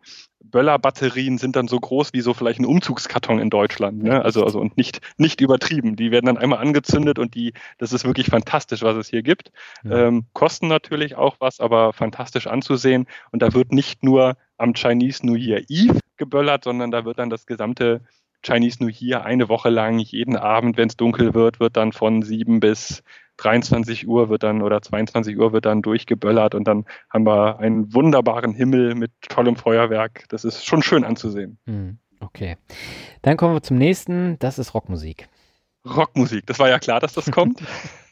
Böllerbatterien 0.58 1.38
sind 1.38 1.56
dann 1.56 1.68
so 1.68 1.80
groß 1.80 2.14
wie 2.14 2.22
so 2.22 2.34
vielleicht 2.34 2.60
ein 2.60 2.66
Umzugskarton 2.66 3.38
in 3.38 3.52
Deutschland. 3.52 4.02
Ne? 4.02 4.26
Also, 4.26 4.44
also 4.44 4.60
und 4.60 4.76
nicht, 4.76 5.02
nicht 5.16 5.40
übertrieben. 5.40 5.96
Die 5.96 6.10
werden 6.10 6.26
dann 6.26 6.40
einmal 6.40 6.58
angezündet 6.58 7.20
und 7.20 7.36
die, 7.36 7.54
das 7.78 7.94
ist 7.94 8.06
wirklich 8.06 8.26
fantastisch, 8.26 8.82
was 8.82 8.98
es 8.98 9.08
hier 9.08 9.22
gibt. 9.22 9.52
Ja. 9.84 10.08
Ähm, 10.08 10.26
kosten 10.34 10.68
natürlich 10.68 11.14
auch 11.14 11.36
was, 11.38 11.60
aber 11.60 11.94
fantastisch 11.94 12.48
anzusehen. 12.48 13.06
Und 13.32 13.44
da 13.44 13.54
wird 13.54 13.72
nicht 13.72 14.02
nur 14.02 14.36
am 14.58 14.74
Chinese 14.74 15.28
New 15.28 15.36
Year 15.36 15.62
Eve 15.70 16.00
geböllert, 16.18 16.64
sondern 16.64 16.90
da 16.90 17.06
wird 17.06 17.20
dann 17.20 17.30
das 17.30 17.46
gesamte 17.46 18.02
Chinese 18.42 18.84
New 18.84 18.90
Year 18.90 19.26
eine 19.26 19.50
Woche 19.50 19.70
lang, 19.70 20.00
jeden 20.00 20.38
Abend, 20.38 20.76
wenn 20.78 20.90
es 20.90 20.98
dunkel 20.98 21.36
wird, 21.36 21.60
wird 21.60 21.78
dann 21.78 21.92
von 21.92 22.24
sieben 22.24 22.60
bis 22.62 23.04
23 23.38 24.08
Uhr 24.08 24.30
wird 24.30 24.44
dann 24.44 24.62
oder 24.62 24.82
22 24.82 25.38
Uhr 25.38 25.54
wird 25.54 25.66
dann 25.66 25.82
durchgeböllert 25.82 26.56
und 26.56 26.68
dann 26.68 26.86
haben 27.10 27.26
wir 27.26 27.60
einen 27.60 27.94
wunderbaren 27.94 28.54
Himmel 28.54 28.96
mit 28.96 29.12
tollem 29.22 29.56
Feuerwerk. 29.56 30.26
Das 30.30 30.44
ist 30.44 30.66
schon 30.66 30.82
schön 30.82 31.04
anzusehen. 31.04 31.58
Hm, 31.66 32.00
okay. 32.20 32.58
Dann 33.22 33.38
kommen 33.38 33.54
wir 33.54 33.64
zum 33.64 33.78
nächsten, 33.78 34.38
das 34.40 34.60
ist 34.60 34.74
Rockmusik. 34.74 35.30
Rockmusik, 35.86 36.46
das 36.46 36.60
war 36.60 36.70
ja 36.70 36.80
klar, 36.80 37.00
dass 37.00 37.14
das 37.14 37.32
kommt. 37.32 37.62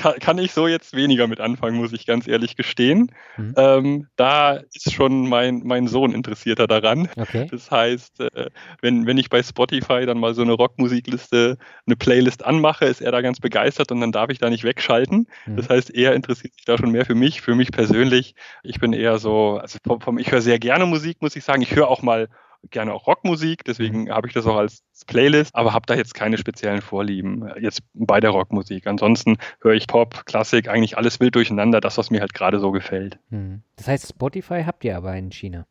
kann, 0.00 0.18
kann, 0.18 0.38
ich 0.38 0.52
so 0.52 0.66
jetzt 0.66 0.96
weniger 0.96 1.26
mit 1.26 1.40
anfangen, 1.40 1.76
muss 1.76 1.92
ich 1.92 2.06
ganz 2.06 2.26
ehrlich 2.26 2.56
gestehen. 2.56 3.12
Mhm. 3.36 3.54
Ähm, 3.56 4.06
da 4.16 4.60
ist 4.72 4.92
schon 4.92 5.28
mein, 5.28 5.60
mein 5.64 5.88
Sohn 5.88 6.14
interessierter 6.14 6.66
daran. 6.66 7.08
Okay. 7.16 7.46
Das 7.50 7.70
heißt, 7.70 8.20
äh, 8.20 8.50
wenn, 8.80 9.06
wenn 9.06 9.18
ich 9.18 9.28
bei 9.28 9.42
Spotify 9.42 10.06
dann 10.06 10.18
mal 10.18 10.34
so 10.34 10.42
eine 10.42 10.52
Rockmusikliste, 10.52 11.58
eine 11.86 11.96
Playlist 11.96 12.44
anmache, 12.44 12.86
ist 12.86 13.02
er 13.02 13.12
da 13.12 13.20
ganz 13.20 13.40
begeistert 13.40 13.92
und 13.92 14.00
dann 14.00 14.12
darf 14.12 14.30
ich 14.30 14.38
da 14.38 14.48
nicht 14.48 14.64
wegschalten. 14.64 15.26
Mhm. 15.46 15.56
Das 15.56 15.68
heißt, 15.68 15.94
er 15.94 16.14
interessiert 16.14 16.54
sich 16.54 16.64
da 16.64 16.78
schon 16.78 16.90
mehr 16.90 17.04
für 17.04 17.14
mich, 17.14 17.42
für 17.42 17.54
mich 17.54 17.70
persönlich. 17.70 18.34
Ich 18.62 18.80
bin 18.80 18.92
eher 18.94 19.18
so, 19.18 19.58
also 19.58 19.78
vom, 19.86 20.00
vom 20.00 20.18
ich 20.18 20.32
höre 20.32 20.40
sehr 20.40 20.58
gerne 20.58 20.86
Musik, 20.86 21.20
muss 21.20 21.36
ich 21.36 21.44
sagen. 21.44 21.60
Ich 21.60 21.76
höre 21.76 21.88
auch 21.88 22.02
mal 22.02 22.28
gerne 22.70 22.92
auch 22.92 23.06
Rockmusik, 23.06 23.64
deswegen 23.64 24.04
mhm. 24.04 24.10
habe 24.10 24.28
ich 24.28 24.34
das 24.34 24.46
auch 24.46 24.56
als 24.56 24.82
Playlist, 25.06 25.54
aber 25.54 25.72
habe 25.72 25.86
da 25.86 25.94
jetzt 25.94 26.14
keine 26.14 26.38
speziellen 26.38 26.82
Vorlieben 26.82 27.46
äh, 27.46 27.60
jetzt 27.60 27.82
bei 27.94 28.20
der 28.20 28.30
Rockmusik. 28.30 28.86
Ansonsten 28.86 29.38
höre 29.60 29.74
ich 29.74 29.86
Pop, 29.86 30.26
Klassik, 30.26 30.68
eigentlich 30.68 30.96
alles 30.96 31.20
wild 31.20 31.34
durcheinander, 31.34 31.80
das, 31.80 31.98
was 31.98 32.10
mir 32.10 32.20
halt 32.20 32.34
gerade 32.34 32.60
so 32.60 32.70
gefällt. 32.70 33.18
Mhm. 33.30 33.62
Das 33.76 33.88
heißt, 33.88 34.08
Spotify 34.08 34.64
habt 34.64 34.84
ihr 34.84 34.96
aber 34.96 35.16
in 35.16 35.30
China? 35.30 35.66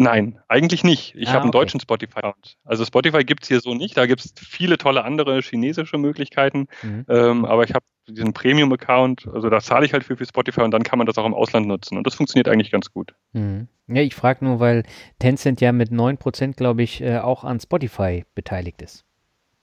Nein, 0.00 0.38
eigentlich 0.48 0.82
nicht. 0.82 1.14
Ich 1.14 1.28
ah, 1.28 1.32
habe 1.32 1.42
einen 1.42 1.50
okay. 1.50 1.58
deutschen 1.58 1.78
Spotify-Account. 1.78 2.56
Also 2.64 2.86
Spotify 2.86 3.22
gibt 3.22 3.42
es 3.42 3.48
hier 3.48 3.60
so 3.60 3.74
nicht. 3.74 3.98
Da 3.98 4.06
gibt 4.06 4.24
es 4.24 4.32
viele 4.34 4.78
tolle 4.78 5.04
andere 5.04 5.42
chinesische 5.42 5.98
Möglichkeiten. 5.98 6.68
Mhm. 6.82 7.04
Ähm, 7.06 7.44
aber 7.44 7.64
ich 7.64 7.74
habe 7.74 7.84
diesen 8.08 8.32
Premium-Account, 8.32 9.28
also 9.30 9.50
da 9.50 9.60
zahle 9.60 9.84
ich 9.84 9.92
halt 9.92 10.04
für, 10.04 10.16
für 10.16 10.24
Spotify 10.24 10.62
und 10.62 10.70
dann 10.70 10.84
kann 10.84 10.96
man 10.96 11.06
das 11.06 11.18
auch 11.18 11.26
im 11.26 11.34
Ausland 11.34 11.68
nutzen. 11.68 11.98
Und 11.98 12.06
das 12.06 12.14
funktioniert 12.14 12.48
eigentlich 12.48 12.70
ganz 12.70 12.90
gut. 12.90 13.14
Mhm. 13.34 13.68
Ja, 13.88 14.00
ich 14.00 14.14
frage 14.14 14.42
nur, 14.42 14.58
weil 14.58 14.84
Tencent 15.18 15.60
ja 15.60 15.70
mit 15.70 15.90
9%, 15.90 16.54
glaube 16.54 16.82
ich, 16.82 17.02
äh, 17.02 17.18
auch 17.18 17.44
an 17.44 17.60
Spotify 17.60 18.24
beteiligt 18.34 18.80
ist. 18.80 19.04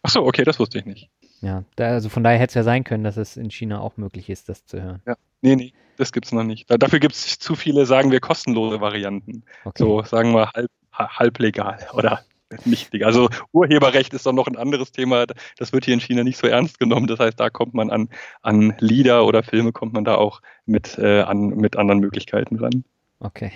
Ach 0.04 0.12
so, 0.12 0.24
okay, 0.24 0.44
das 0.44 0.60
wusste 0.60 0.78
ich 0.78 0.86
nicht. 0.86 1.10
Ja, 1.42 1.64
da, 1.78 1.88
also 1.88 2.10
von 2.10 2.24
daher 2.24 2.38
hätte 2.38 2.52
es 2.52 2.56
ja 2.56 2.64
sein 2.64 2.84
können, 2.84 3.04
dass 3.04 3.18
es 3.18 3.38
in 3.38 3.50
China 3.50 3.80
auch 3.80 3.98
möglich 3.98 4.30
ist, 4.30 4.50
das 4.50 4.68
zu 4.68 4.84
hören. 4.84 5.02
Ja, 5.08 5.16
nee, 5.42 5.56
nee, 5.56 5.74
das 5.98 6.12
gibt 6.12 6.26
es 6.28 6.32
noch 6.32 6.44
nicht. 6.44 6.66
Dafür 6.70 7.00
gibt 7.00 7.16
es 7.16 7.40
zu 7.40 7.56
viele, 7.56 7.86
sagen 7.86 8.12
wir, 8.12 8.20
kostenlose 8.20 8.82
Varianten. 8.82 9.44
Okay. 9.66 9.84
So, 9.84 10.04
sagen 10.04 10.34
wir, 10.34 10.52
halb, 10.54 10.72
halb 10.94 11.40
legal 11.40 11.88
oder 11.94 12.22
nicht 12.66 12.94
legal. 12.94 13.08
Also 13.08 13.30
Urheberrecht 13.52 14.14
ist 14.14 14.26
doch 14.26 14.34
noch 14.34 14.48
ein 14.48 14.56
anderes 14.56 14.92
Thema. 14.92 15.26
Das 15.58 15.74
wird 15.74 15.86
hier 15.86 15.94
in 15.94 16.00
China 16.00 16.24
nicht 16.24 16.38
so 16.38 16.48
ernst 16.48 16.80
genommen. 16.80 17.08
Das 17.08 17.20
heißt, 17.20 17.40
da 17.40 17.50
kommt 17.50 17.74
man 17.74 17.90
an, 17.90 18.10
an 18.42 18.76
Lieder 18.80 19.26
oder 19.26 19.44
Filme, 19.44 19.72
kommt 19.72 19.94
man 19.94 20.06
da 20.06 20.16
auch 20.16 20.42
mit, 20.66 20.98
äh, 20.98 21.22
an, 21.22 21.50
mit 21.50 21.76
anderen 21.76 22.00
Möglichkeiten 22.00 22.58
ran. 22.58 22.84
Okay. 23.20 23.52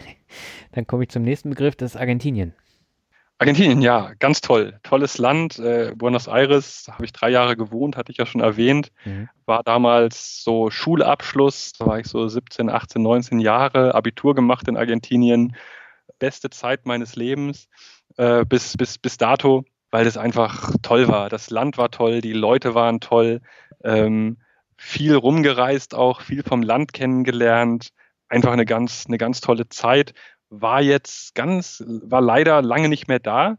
Dann 0.72 0.88
komme 0.88 1.04
ich 1.04 1.10
zum 1.10 1.24
nächsten 1.24 1.52
Begriff, 1.52 1.76
das 1.76 1.96
ist 1.96 2.02
Argentinien. 2.02 2.54
Argentinien, 3.42 3.82
ja, 3.82 4.12
ganz 4.20 4.40
toll. 4.40 4.80
Tolles 4.84 5.18
Land. 5.18 5.58
Äh, 5.58 5.94
Buenos 5.96 6.28
Aires 6.28 6.86
habe 6.92 7.06
ich 7.06 7.12
drei 7.12 7.32
Jahre 7.32 7.58
gewohnt, 7.58 7.98
hatte 7.98 8.12
ich 8.12 8.20
ja 8.20 8.28
schon 8.28 8.42
erwähnt. 8.42 8.92
Mhm. 9.04 9.30
War 9.48 9.64
damals 9.64 10.44
so 10.44 10.70
Schulabschluss, 10.70 11.74
da 11.74 11.88
war 11.88 11.98
ich 11.98 12.06
so 12.06 12.28
17, 12.28 12.70
18, 12.70 13.02
19 13.02 13.40
Jahre, 13.40 13.96
Abitur 13.96 14.36
gemacht 14.36 14.68
in 14.68 14.78
Argentinien. 14.78 15.56
Beste 16.20 16.52
Zeit 16.52 16.86
meines 16.86 17.16
Lebens 17.16 17.68
äh, 18.18 18.46
bis, 18.46 18.78
bis, 18.78 19.00
bis 19.00 19.18
dato, 19.18 19.66
weil 19.90 20.06
das 20.06 20.18
einfach 20.18 20.76
toll 20.84 21.08
war. 21.08 21.30
Das 21.30 21.50
Land 21.50 21.80
war 21.80 21.90
toll, 21.90 22.22
die 22.22 22.34
Leute 22.34 22.76
waren 22.76 23.00
toll, 23.00 23.42
ähm, 23.84 24.38
viel 24.78 25.16
rumgereist 25.16 25.96
auch, 25.96 26.22
viel 26.22 26.44
vom 26.44 26.62
Land 26.62 26.94
kennengelernt. 26.94 27.90
Einfach 28.30 28.52
eine 28.52 28.66
ganz, 28.66 29.06
eine 29.08 29.18
ganz 29.18 29.42
tolle 29.42 29.68
Zeit 29.68 30.14
war 30.52 30.82
jetzt 30.82 31.34
ganz, 31.34 31.84
war 31.88 32.22
leider 32.22 32.62
lange 32.62 32.90
nicht 32.90 33.08
mehr 33.08 33.20
da. 33.20 33.58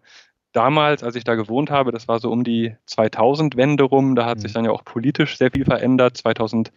Damals, 0.52 1.02
als 1.02 1.16
ich 1.16 1.24
da 1.24 1.35
gewohnt 1.35 1.70
habe, 1.70 1.90
das 1.90 2.06
war 2.06 2.20
so 2.20 2.31
um 2.31 2.44
die 2.44 2.77
2000-Wende 2.86 3.85
rum, 3.85 4.14
da 4.14 4.27
hat 4.27 4.39
mhm. 4.39 4.43
sich 4.43 4.52
dann 4.52 4.66
ja 4.66 4.70
auch 4.70 4.85
politisch 4.85 5.39
sehr 5.39 5.51
viel 5.51 5.64
verändert. 5.64 6.19
2002, 6.19 6.73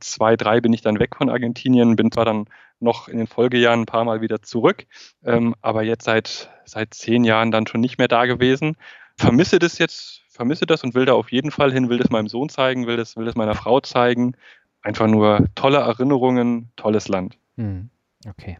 2003 0.00 0.60
bin 0.60 0.72
ich 0.72 0.82
dann 0.82 0.98
weg 0.98 1.14
von 1.16 1.30
Argentinien, 1.30 1.94
bin 1.94 2.10
zwar 2.10 2.24
dann 2.24 2.46
noch 2.80 3.08
in 3.08 3.18
den 3.18 3.28
Folgejahren 3.28 3.82
ein 3.82 3.86
paar 3.86 4.04
Mal 4.04 4.20
wieder 4.20 4.42
zurück, 4.42 4.86
ähm, 5.24 5.54
aber 5.62 5.82
jetzt 5.82 6.04
seit, 6.04 6.50
seit 6.64 6.94
zehn 6.94 7.24
Jahren 7.24 7.50
dann 7.50 7.66
schon 7.66 7.80
nicht 7.80 7.98
mehr 7.98 8.08
da 8.08 8.26
gewesen. 8.26 8.76
Vermisse 9.16 9.58
das 9.58 9.78
jetzt, 9.78 10.22
vermisse 10.28 10.66
das 10.66 10.84
und 10.84 10.94
will 10.94 11.04
da 11.04 11.14
auf 11.14 11.32
jeden 11.32 11.50
Fall 11.50 11.72
hin, 11.72 11.88
will 11.88 11.98
das 11.98 12.10
meinem 12.10 12.28
Sohn 12.28 12.48
zeigen, 12.48 12.86
will 12.86 12.96
das, 12.96 13.16
will 13.16 13.24
das 13.24 13.34
meiner 13.34 13.54
Frau 13.54 13.80
zeigen. 13.80 14.34
Einfach 14.82 15.08
nur 15.08 15.46
tolle 15.54 15.78
Erinnerungen, 15.78 16.70
tolles 16.76 17.08
Land. 17.08 17.36
Mhm. 17.56 17.90
Okay. 18.26 18.58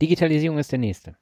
Digitalisierung 0.00 0.58
ist 0.58 0.72
der 0.72 0.78
nächste. 0.78 1.16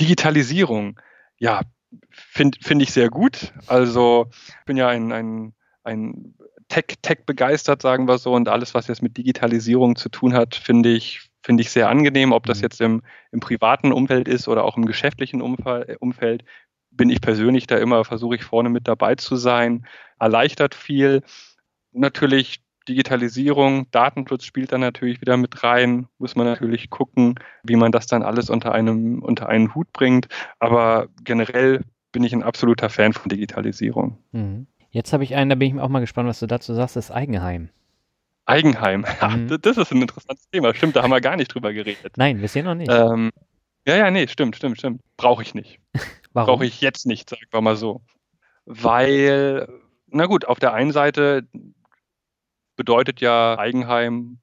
Digitalisierung, 0.00 1.00
ja, 1.38 1.62
finde 2.10 2.58
find 2.62 2.82
ich 2.82 2.92
sehr 2.92 3.10
gut. 3.10 3.52
Also 3.66 4.28
ich 4.48 4.64
bin 4.66 4.76
ja 4.76 4.88
ein, 4.88 5.12
ein, 5.12 5.54
ein 5.84 6.34
Tech, 6.68 6.84
Tech 7.02 7.24
begeistert, 7.26 7.82
sagen 7.82 8.06
wir 8.06 8.18
so, 8.18 8.34
und 8.34 8.48
alles, 8.48 8.74
was 8.74 8.88
jetzt 8.88 9.02
mit 9.02 9.16
Digitalisierung 9.16 9.96
zu 9.96 10.08
tun 10.08 10.34
hat, 10.34 10.54
finde 10.54 10.90
ich, 10.90 11.22
finde 11.42 11.62
ich 11.62 11.70
sehr 11.70 11.88
angenehm, 11.88 12.32
ob 12.32 12.46
das 12.46 12.58
mhm. 12.58 12.62
jetzt 12.62 12.80
im, 12.80 13.02
im 13.32 13.40
privaten 13.40 13.92
Umfeld 13.92 14.28
ist 14.28 14.48
oder 14.48 14.64
auch 14.64 14.76
im 14.76 14.84
geschäftlichen 14.84 15.40
Umfeld, 15.40 16.44
bin 16.90 17.10
ich 17.10 17.20
persönlich 17.20 17.66
da 17.66 17.78
immer, 17.78 18.04
versuche 18.04 18.34
ich 18.34 18.42
vorne 18.42 18.68
mit 18.68 18.88
dabei 18.88 19.14
zu 19.14 19.36
sein, 19.36 19.86
erleichtert 20.18 20.74
viel. 20.74 21.22
Natürlich 21.92 22.60
Digitalisierung, 22.88 23.90
Datenschutz 23.90 24.44
spielt 24.44 24.72
da 24.72 24.78
natürlich 24.78 25.20
wieder 25.20 25.36
mit 25.36 25.62
rein. 25.62 26.08
Muss 26.18 26.36
man 26.36 26.46
natürlich 26.46 26.90
gucken, 26.90 27.34
wie 27.62 27.76
man 27.76 27.92
das 27.92 28.06
dann 28.06 28.22
alles 28.22 28.50
unter 28.50 28.72
einem, 28.72 29.22
unter 29.22 29.48
einen 29.48 29.74
Hut 29.74 29.92
bringt. 29.92 30.28
Aber 30.58 31.08
generell 31.22 31.84
bin 32.12 32.24
ich 32.24 32.32
ein 32.32 32.42
absoluter 32.42 32.88
Fan 32.88 33.12
von 33.12 33.28
Digitalisierung. 33.28 34.18
Mhm. 34.32 34.66
Jetzt 34.90 35.12
habe 35.12 35.22
ich 35.24 35.34
einen, 35.34 35.50
da 35.50 35.56
bin 35.56 35.76
ich 35.76 35.80
auch 35.80 35.88
mal 35.88 36.00
gespannt, 36.00 36.28
was 36.28 36.40
du 36.40 36.46
dazu 36.46 36.74
sagst, 36.74 36.96
das 36.96 37.10
Eigenheim. 37.10 37.68
Eigenheim, 38.46 39.04
mhm. 39.22 39.58
das 39.60 39.76
ist 39.76 39.92
ein 39.92 40.02
interessantes 40.02 40.48
Thema. 40.50 40.74
Stimmt, 40.74 40.96
da 40.96 41.02
haben 41.02 41.10
wir 41.10 41.20
gar 41.20 41.36
nicht 41.36 41.54
drüber 41.54 41.72
geredet. 41.72 42.16
Nein, 42.16 42.40
bisher 42.40 42.62
noch 42.62 42.74
nicht. 42.74 42.90
Ähm, 42.90 43.30
ja, 43.86 43.96
ja, 43.96 44.10
nee, 44.10 44.26
stimmt, 44.26 44.56
stimmt, 44.56 44.78
stimmt. 44.78 45.02
Brauche 45.16 45.42
ich 45.42 45.54
nicht. 45.54 45.78
Warum? 46.32 46.46
Brauche 46.46 46.66
ich 46.66 46.80
jetzt 46.80 47.06
nicht, 47.06 47.28
sagen 47.28 47.42
wir 47.50 47.60
mal 47.60 47.76
so. 47.76 48.00
Weil, 48.64 49.68
na 50.06 50.26
gut, 50.26 50.46
auf 50.46 50.58
der 50.58 50.72
einen 50.72 50.92
Seite 50.92 51.46
bedeutet 52.78 53.20
ja, 53.20 53.58
Eigenheim 53.58 54.38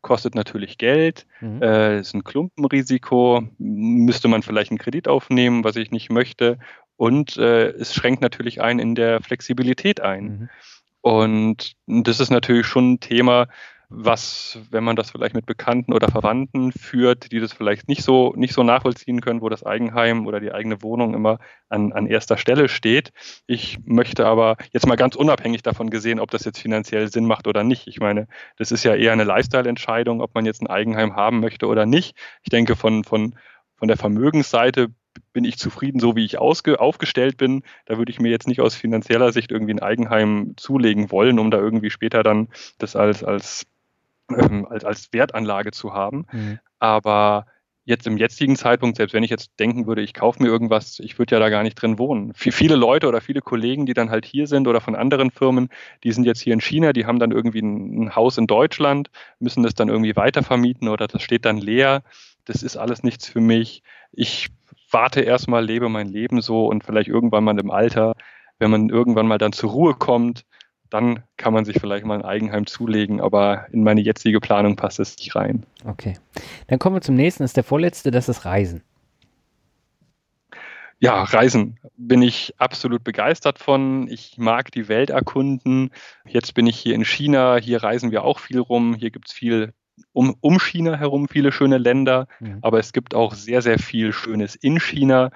kostet 0.00 0.34
natürlich 0.34 0.78
Geld, 0.78 1.26
mhm. 1.40 1.60
äh, 1.60 2.00
ist 2.00 2.14
ein 2.14 2.24
Klumpenrisiko, 2.24 3.42
müsste 3.58 4.28
man 4.28 4.42
vielleicht 4.42 4.70
einen 4.70 4.78
Kredit 4.78 5.06
aufnehmen, 5.06 5.64
was 5.64 5.76
ich 5.76 5.90
nicht 5.90 6.10
möchte. 6.10 6.58
Und 6.96 7.36
äh, 7.36 7.70
es 7.72 7.94
schränkt 7.94 8.22
natürlich 8.22 8.62
ein 8.62 8.78
in 8.78 8.94
der 8.94 9.20
Flexibilität 9.20 10.00
ein. 10.00 10.24
Mhm. 10.24 10.48
Und 11.02 11.76
das 11.86 12.20
ist 12.20 12.30
natürlich 12.30 12.66
schon 12.66 12.92
ein 12.92 13.00
Thema, 13.00 13.48
was, 13.94 14.58
wenn 14.70 14.84
man 14.84 14.96
das 14.96 15.10
vielleicht 15.10 15.34
mit 15.34 15.46
Bekannten 15.46 15.92
oder 15.92 16.08
Verwandten 16.08 16.72
führt, 16.72 17.30
die 17.30 17.40
das 17.40 17.52
vielleicht 17.52 17.88
nicht 17.88 18.02
so, 18.02 18.32
nicht 18.36 18.54
so 18.54 18.62
nachvollziehen 18.62 19.20
können, 19.20 19.42
wo 19.42 19.48
das 19.48 19.64
Eigenheim 19.64 20.26
oder 20.26 20.40
die 20.40 20.52
eigene 20.52 20.82
Wohnung 20.82 21.14
immer 21.14 21.38
an, 21.68 21.92
an 21.92 22.06
erster 22.06 22.38
Stelle 22.38 22.68
steht. 22.68 23.12
Ich 23.46 23.78
möchte 23.84 24.26
aber 24.26 24.56
jetzt 24.72 24.86
mal 24.86 24.96
ganz 24.96 25.14
unabhängig 25.14 25.62
davon 25.62 25.90
gesehen, 25.90 26.20
ob 26.20 26.30
das 26.30 26.44
jetzt 26.44 26.58
finanziell 26.58 27.08
Sinn 27.08 27.26
macht 27.26 27.46
oder 27.46 27.64
nicht. 27.64 27.86
Ich 27.86 28.00
meine, 28.00 28.28
das 28.56 28.72
ist 28.72 28.84
ja 28.84 28.94
eher 28.94 29.12
eine 29.12 29.24
Lifestyle-Entscheidung, 29.24 30.22
ob 30.22 30.34
man 30.34 30.46
jetzt 30.46 30.62
ein 30.62 30.68
Eigenheim 30.68 31.14
haben 31.14 31.40
möchte 31.40 31.66
oder 31.66 31.84
nicht. 31.84 32.16
Ich 32.42 32.50
denke, 32.50 32.76
von, 32.76 33.04
von, 33.04 33.36
von 33.76 33.88
der 33.88 33.98
Vermögensseite 33.98 34.88
bin 35.32 35.44
ich 35.44 35.58
zufrieden, 35.58 36.00
so 36.00 36.16
wie 36.16 36.24
ich 36.24 36.38
aufgestellt 36.38 37.36
bin. 37.36 37.62
Da 37.86 37.98
würde 37.98 38.10
ich 38.10 38.20
mir 38.20 38.30
jetzt 38.30 38.48
nicht 38.48 38.60
aus 38.60 38.74
finanzieller 38.74 39.32
Sicht 39.32 39.50
irgendwie 39.50 39.74
ein 39.74 39.82
Eigenheim 39.82 40.54
zulegen 40.56 41.10
wollen, 41.10 41.38
um 41.38 41.50
da 41.50 41.58
irgendwie 41.58 41.90
später 41.90 42.22
dann 42.22 42.48
das 42.78 42.96
als, 42.96 43.22
als 43.22 43.66
ähm, 44.30 44.66
als, 44.68 44.84
als 44.84 45.12
Wertanlage 45.12 45.72
zu 45.72 45.92
haben. 45.92 46.26
Mhm. 46.32 46.58
Aber 46.78 47.46
jetzt 47.84 48.06
im 48.06 48.16
jetzigen 48.16 48.54
Zeitpunkt, 48.54 48.96
selbst 48.96 49.12
wenn 49.12 49.24
ich 49.24 49.30
jetzt 49.30 49.58
denken 49.58 49.86
würde, 49.86 50.02
ich 50.02 50.14
kaufe 50.14 50.42
mir 50.42 50.48
irgendwas, 50.48 51.00
ich 51.00 51.18
würde 51.18 51.34
ja 51.34 51.40
da 51.40 51.48
gar 51.48 51.62
nicht 51.62 51.74
drin 51.74 51.98
wohnen. 51.98 52.32
Für 52.34 52.52
viele 52.52 52.76
Leute 52.76 53.08
oder 53.08 53.20
viele 53.20 53.40
Kollegen, 53.40 53.86
die 53.86 53.94
dann 53.94 54.10
halt 54.10 54.24
hier 54.24 54.46
sind 54.46 54.68
oder 54.68 54.80
von 54.80 54.94
anderen 54.94 55.30
Firmen, 55.30 55.68
die 56.04 56.12
sind 56.12 56.24
jetzt 56.24 56.40
hier 56.40 56.52
in 56.52 56.60
China, 56.60 56.92
die 56.92 57.06
haben 57.06 57.18
dann 57.18 57.32
irgendwie 57.32 57.60
ein, 57.60 58.04
ein 58.04 58.16
Haus 58.16 58.38
in 58.38 58.46
Deutschland, 58.46 59.10
müssen 59.40 59.64
das 59.64 59.74
dann 59.74 59.88
irgendwie 59.88 60.14
weitervermieten 60.14 60.88
oder 60.88 61.08
das 61.08 61.22
steht 61.22 61.44
dann 61.44 61.58
leer. 61.58 62.02
Das 62.44 62.62
ist 62.62 62.76
alles 62.76 63.02
nichts 63.02 63.28
für 63.28 63.40
mich. 63.40 63.82
Ich 64.12 64.48
warte 64.90 65.20
erstmal, 65.20 65.64
lebe 65.64 65.88
mein 65.88 66.08
Leben 66.08 66.40
so 66.40 66.66
und 66.66 66.84
vielleicht 66.84 67.08
irgendwann 67.08 67.44
mal 67.44 67.58
im 67.58 67.70
Alter, 67.70 68.14
wenn 68.58 68.70
man 68.70 68.90
irgendwann 68.90 69.26
mal 69.26 69.38
dann 69.38 69.52
zur 69.52 69.70
Ruhe 69.70 69.94
kommt, 69.94 70.44
dann 70.92 71.22
kann 71.36 71.52
man 71.52 71.64
sich 71.64 71.78
vielleicht 71.80 72.04
mal 72.04 72.18
ein 72.18 72.24
Eigenheim 72.24 72.66
zulegen, 72.66 73.20
aber 73.20 73.66
in 73.72 73.82
meine 73.82 74.00
jetzige 74.00 74.40
Planung 74.40 74.76
passt 74.76 75.00
es 75.00 75.16
nicht 75.16 75.34
rein. 75.34 75.64
Okay. 75.86 76.18
Dann 76.68 76.78
kommen 76.78 76.96
wir 76.96 77.00
zum 77.00 77.14
nächsten, 77.14 77.42
das 77.42 77.50
ist 77.50 77.56
der 77.56 77.64
vorletzte, 77.64 78.10
das 78.10 78.28
ist 78.28 78.44
Reisen. 78.44 78.82
Ja, 80.98 81.24
Reisen 81.24 81.80
bin 81.96 82.22
ich 82.22 82.54
absolut 82.58 83.02
begeistert 83.02 83.58
von. 83.58 84.06
Ich 84.08 84.38
mag 84.38 84.70
die 84.70 84.86
Welt 84.86 85.10
erkunden. 85.10 85.90
Jetzt 86.28 86.54
bin 86.54 86.66
ich 86.68 86.78
hier 86.78 86.94
in 86.94 87.04
China, 87.04 87.56
hier 87.56 87.82
reisen 87.82 88.12
wir 88.12 88.22
auch 88.22 88.38
viel 88.38 88.60
rum. 88.60 88.94
Hier 88.94 89.10
gibt 89.10 89.28
es 89.28 89.34
viel 89.34 89.72
um, 90.12 90.34
um 90.40 90.58
China 90.58 90.96
herum 90.96 91.28
viele 91.28 91.52
schöne 91.52 91.78
Länder, 91.78 92.26
mhm. 92.40 92.58
aber 92.62 92.78
es 92.78 92.92
gibt 92.92 93.14
auch 93.14 93.34
sehr, 93.34 93.62
sehr 93.62 93.78
viel 93.78 94.12
Schönes 94.12 94.54
in 94.54 94.80
China. 94.80 95.30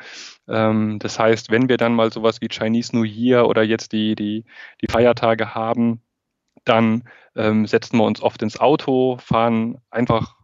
Ähm, 0.49 0.99
das 0.99 1.19
heißt, 1.19 1.51
wenn 1.51 1.69
wir 1.69 1.77
dann 1.77 1.95
mal 1.95 2.13
sowas 2.13 2.41
wie 2.41 2.49
Chinese 2.49 2.95
New 2.95 3.05
Year 3.05 3.49
oder 3.49 3.63
jetzt 3.63 3.93
die, 3.93 4.15
die, 4.15 4.45
die 4.83 4.91
Feiertage 4.91 5.55
haben, 5.55 6.01
dann 6.65 7.05
ähm, 7.37 7.67
setzen 7.67 7.99
wir 7.99 8.05
uns 8.05 8.21
oft 8.21 8.43
ins 8.43 8.59
Auto, 8.59 9.19
fahren 9.19 9.79
einfach, 9.91 10.37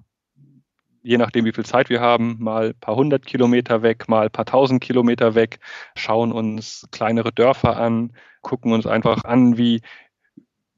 je 1.03 1.19
nachdem 1.19 1.45
wie 1.45 1.53
viel 1.53 1.65
Zeit 1.65 1.89
wir 1.91 2.01
haben, 2.01 2.37
mal 2.39 2.69
ein 2.69 2.81
paar 2.81 2.97
hundert 2.97 3.27
Kilometer 3.27 3.83
weg, 3.83 4.09
mal 4.09 4.27
ein 4.27 4.31
paar 4.31 4.45
tausend 4.45 4.81
Kilometer 4.81 5.35
weg, 5.35 5.59
schauen 5.97 6.33
uns 6.33 6.87
kleinere 6.93 7.33
Dörfer 7.33 7.77
an, 7.77 8.13
gucken 8.41 8.73
uns 8.73 8.87
einfach 8.87 9.25
an, 9.25 9.57
wie, 9.59 9.81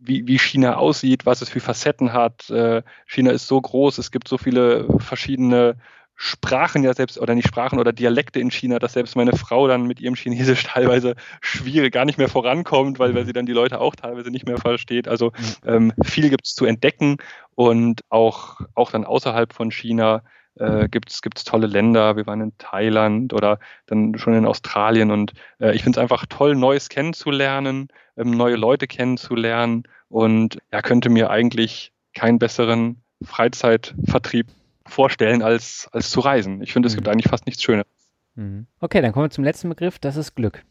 wie, 0.06 0.26
wie 0.26 0.38
China 0.38 0.76
aussieht, 0.76 1.26
was 1.26 1.42
es 1.42 1.48
für 1.48 1.60
Facetten 1.60 2.12
hat. 2.12 2.50
Äh, 2.50 2.82
China 3.06 3.30
ist 3.30 3.46
so 3.46 3.60
groß, 3.60 3.98
es 3.98 4.10
gibt 4.10 4.28
so 4.28 4.38
viele 4.38 4.86
verschiedene 4.98 5.76
Sprachen 6.16 6.84
ja 6.84 6.94
selbst, 6.94 7.18
oder 7.18 7.34
nicht 7.34 7.48
Sprachen 7.48 7.78
oder 7.78 7.92
Dialekte 7.92 8.38
in 8.38 8.50
China, 8.50 8.78
dass 8.78 8.92
selbst 8.92 9.16
meine 9.16 9.32
Frau 9.36 9.66
dann 9.66 9.86
mit 9.86 10.00
ihrem 10.00 10.14
Chinesisch 10.14 10.62
teilweise 10.64 11.16
schwierig, 11.40 11.92
gar 11.92 12.04
nicht 12.04 12.18
mehr 12.18 12.28
vorankommt, 12.28 12.98
weil, 12.98 13.14
weil 13.14 13.26
sie 13.26 13.32
dann 13.32 13.46
die 13.46 13.52
Leute 13.52 13.80
auch 13.80 13.96
teilweise 13.96 14.30
nicht 14.30 14.46
mehr 14.46 14.58
versteht. 14.58 15.08
Also 15.08 15.32
ähm, 15.66 15.92
viel 16.04 16.30
gibt 16.30 16.46
es 16.46 16.54
zu 16.54 16.66
entdecken 16.66 17.16
und 17.54 18.02
auch, 18.10 18.60
auch 18.74 18.92
dann 18.92 19.04
außerhalb 19.04 19.52
von 19.52 19.70
China 19.70 20.22
äh, 20.56 20.88
gibt 20.88 21.10
es 21.10 21.44
tolle 21.44 21.66
Länder. 21.66 22.16
Wir 22.16 22.26
waren 22.26 22.40
in 22.40 22.56
Thailand 22.58 23.32
oder 23.32 23.58
dann 23.86 24.16
schon 24.16 24.34
in 24.34 24.46
Australien 24.46 25.10
und 25.10 25.32
äh, 25.58 25.74
ich 25.74 25.82
finde 25.82 25.98
es 25.98 26.02
einfach 26.02 26.26
toll, 26.26 26.54
Neues 26.54 26.88
kennenzulernen, 26.88 27.88
neue 28.16 28.56
Leute 28.56 28.86
kennenzulernen 28.86 29.84
und 30.08 30.58
ja, 30.72 30.82
könnte 30.82 31.10
mir 31.10 31.30
eigentlich 31.30 31.92
keinen 32.14 32.38
besseren 32.38 33.02
Freizeitvertrieb 33.22 34.46
vorstellen, 34.86 35.42
als, 35.42 35.88
als 35.92 36.10
zu 36.10 36.20
reisen. 36.20 36.62
Ich 36.62 36.72
finde, 36.72 36.86
es 36.86 36.94
mhm. 36.94 36.98
gibt 36.98 37.08
eigentlich 37.08 37.30
fast 37.30 37.46
nichts 37.46 37.62
Schönes. 37.62 37.86
Mhm. 38.34 38.66
Okay, 38.80 39.00
dann 39.00 39.12
kommen 39.12 39.26
wir 39.26 39.30
zum 39.30 39.44
letzten 39.44 39.68
Begriff, 39.68 39.98
das 39.98 40.16
ist 40.16 40.34
Glück. 40.34 40.62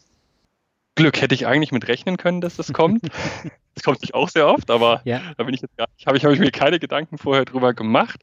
Glück 0.96 1.22
hätte 1.22 1.34
ich 1.34 1.48
eigentlich 1.48 1.72
mit 1.72 1.88
rechnen 1.88 2.18
können, 2.18 2.40
dass 2.40 2.56
das 2.56 2.72
kommt. 2.72 3.04
das 3.74 3.84
kommt 3.84 4.02
nicht 4.02 4.14
auch 4.14 4.30
sehr 4.30 4.48
oft, 4.48 4.70
aber 4.70 5.02
ja. 5.06 5.22
da 5.38 5.44
bin 5.44 5.56
ich 5.56 5.62
jetzt 5.62 5.76
gar 5.76 5.88
nicht, 5.98 6.06
habe 6.06 6.18
ich, 6.18 6.26
hab 6.26 6.32
ich 6.32 6.40
mir 6.40 6.52
keine 6.52 6.80
Gedanken 6.80 7.18
vorher 7.18 7.46
drüber 7.46 7.74
gemacht. 7.74 8.22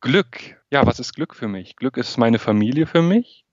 Glück, 0.00 0.62
ja, 0.70 0.84
was 0.84 1.00
ist 1.00 1.14
Glück 1.14 1.34
für 1.34 1.48
mich? 1.48 1.76
Glück 1.76 1.96
ist 1.96 2.18
meine 2.18 2.38
Familie 2.38 2.86
für 2.86 3.00
mich. 3.00 3.46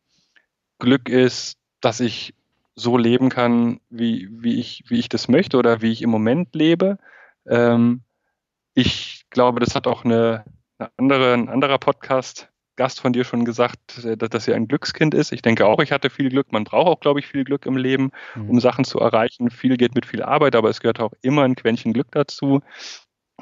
Glück 0.79 1.07
ist, 1.07 1.57
dass 1.79 2.01
ich 2.01 2.33
so 2.81 2.97
leben 2.97 3.29
kann, 3.29 3.79
wie, 3.89 4.27
wie, 4.31 4.59
ich, 4.59 4.83
wie 4.87 4.99
ich 4.99 5.09
das 5.09 5.27
möchte 5.27 5.57
oder 5.57 5.81
wie 5.81 5.91
ich 5.91 6.01
im 6.01 6.09
Moment 6.09 6.55
lebe. 6.55 6.97
Ähm, 7.47 8.01
ich 8.73 9.25
glaube, 9.29 9.59
das 9.59 9.75
hat 9.75 9.87
auch 9.87 10.03
eine, 10.03 10.45
eine 10.77 10.91
andere, 10.97 11.33
ein 11.33 11.49
anderer 11.49 11.77
Podcast 11.77 12.51
Gast 12.77 13.01
von 13.01 13.13
dir 13.13 13.25
schon 13.25 13.45
gesagt, 13.45 14.03
äh, 14.03 14.17
dass, 14.17 14.29
dass 14.29 14.45
sie 14.45 14.53
ein 14.53 14.67
Glückskind 14.67 15.13
ist. 15.13 15.31
Ich 15.31 15.41
denke 15.41 15.65
auch, 15.67 15.79
ich 15.81 15.91
hatte 15.91 16.09
viel 16.09 16.29
Glück. 16.29 16.51
Man 16.51 16.63
braucht 16.63 16.87
auch, 16.87 16.99
glaube 16.99 17.19
ich, 17.19 17.27
viel 17.27 17.43
Glück 17.43 17.65
im 17.65 17.77
Leben, 17.77 18.11
mhm. 18.35 18.49
um 18.49 18.59
Sachen 18.59 18.85
zu 18.85 18.99
erreichen. 18.99 19.49
Viel 19.49 19.77
geht 19.77 19.95
mit 19.95 20.05
viel 20.05 20.23
Arbeit, 20.23 20.55
aber 20.55 20.69
es 20.69 20.79
gehört 20.79 20.99
auch 20.99 21.13
immer 21.21 21.43
ein 21.43 21.55
Quäntchen 21.55 21.93
Glück 21.93 22.07
dazu. 22.11 22.61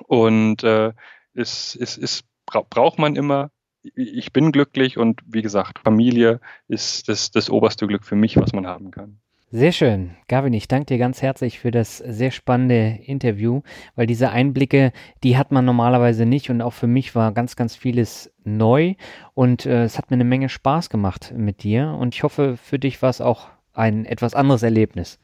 Und 0.08 0.64
äh, 0.64 0.94
es, 1.34 1.78
es, 1.80 1.98
es 1.98 2.24
bra 2.46 2.64
braucht 2.70 3.00
man 3.00 3.16
immer. 3.16 3.52
Ich 3.96 4.34
bin 4.34 4.52
glücklich 4.52 4.98
und 4.98 5.22
wie 5.26 5.42
gesagt, 5.42 5.80
Familie 5.80 6.42
ist 6.68 7.08
das, 7.08 7.32
das 7.32 7.50
oberste 7.50 7.88
Glück 7.88 8.04
für 8.04 8.18
mich, 8.18 8.36
was 8.36 8.52
man 8.52 8.68
haben 8.68 8.92
kann. 8.92 9.22
Sehr 9.52 9.72
schön. 9.72 10.12
Gavin, 10.28 10.54
ich 10.54 10.68
danke 10.68 10.86
dir 10.86 11.00
ganz 11.00 11.24
herzlich 11.24 11.58
für 11.58 11.72
das 11.72 11.98
sehr 11.98 12.30
spannende 12.30 13.00
Interview, 13.04 13.62
weil 13.96 14.06
diese 14.06 14.30
Einblicke, 14.30 14.92
die 15.24 15.38
hat 15.38 15.52
man 15.52 15.66
normalerweise 15.66 16.28
nicht 16.28 16.52
und 16.52 16.62
auch 16.62 16.74
für 16.74 16.86
mich 16.86 17.16
war 17.16 17.32
ganz, 17.32 17.56
ganz 17.56 17.76
vieles 17.76 18.32
neu 18.44 18.94
und 19.34 19.66
äh, 19.66 19.86
es 19.86 19.98
hat 19.98 20.12
mir 20.12 20.18
eine 20.18 20.24
Menge 20.24 20.50
Spaß 20.50 20.92
gemacht 20.92 21.34
mit 21.36 21.64
dir 21.64 21.98
und 22.00 22.14
ich 22.14 22.22
hoffe, 22.22 22.58
für 22.58 22.78
dich 22.78 23.02
war 23.02 23.10
es 23.10 23.22
auch 23.22 23.48
ein 23.74 24.06
etwas 24.06 24.36
anderes 24.36 24.62
Erlebnis. 24.62 25.18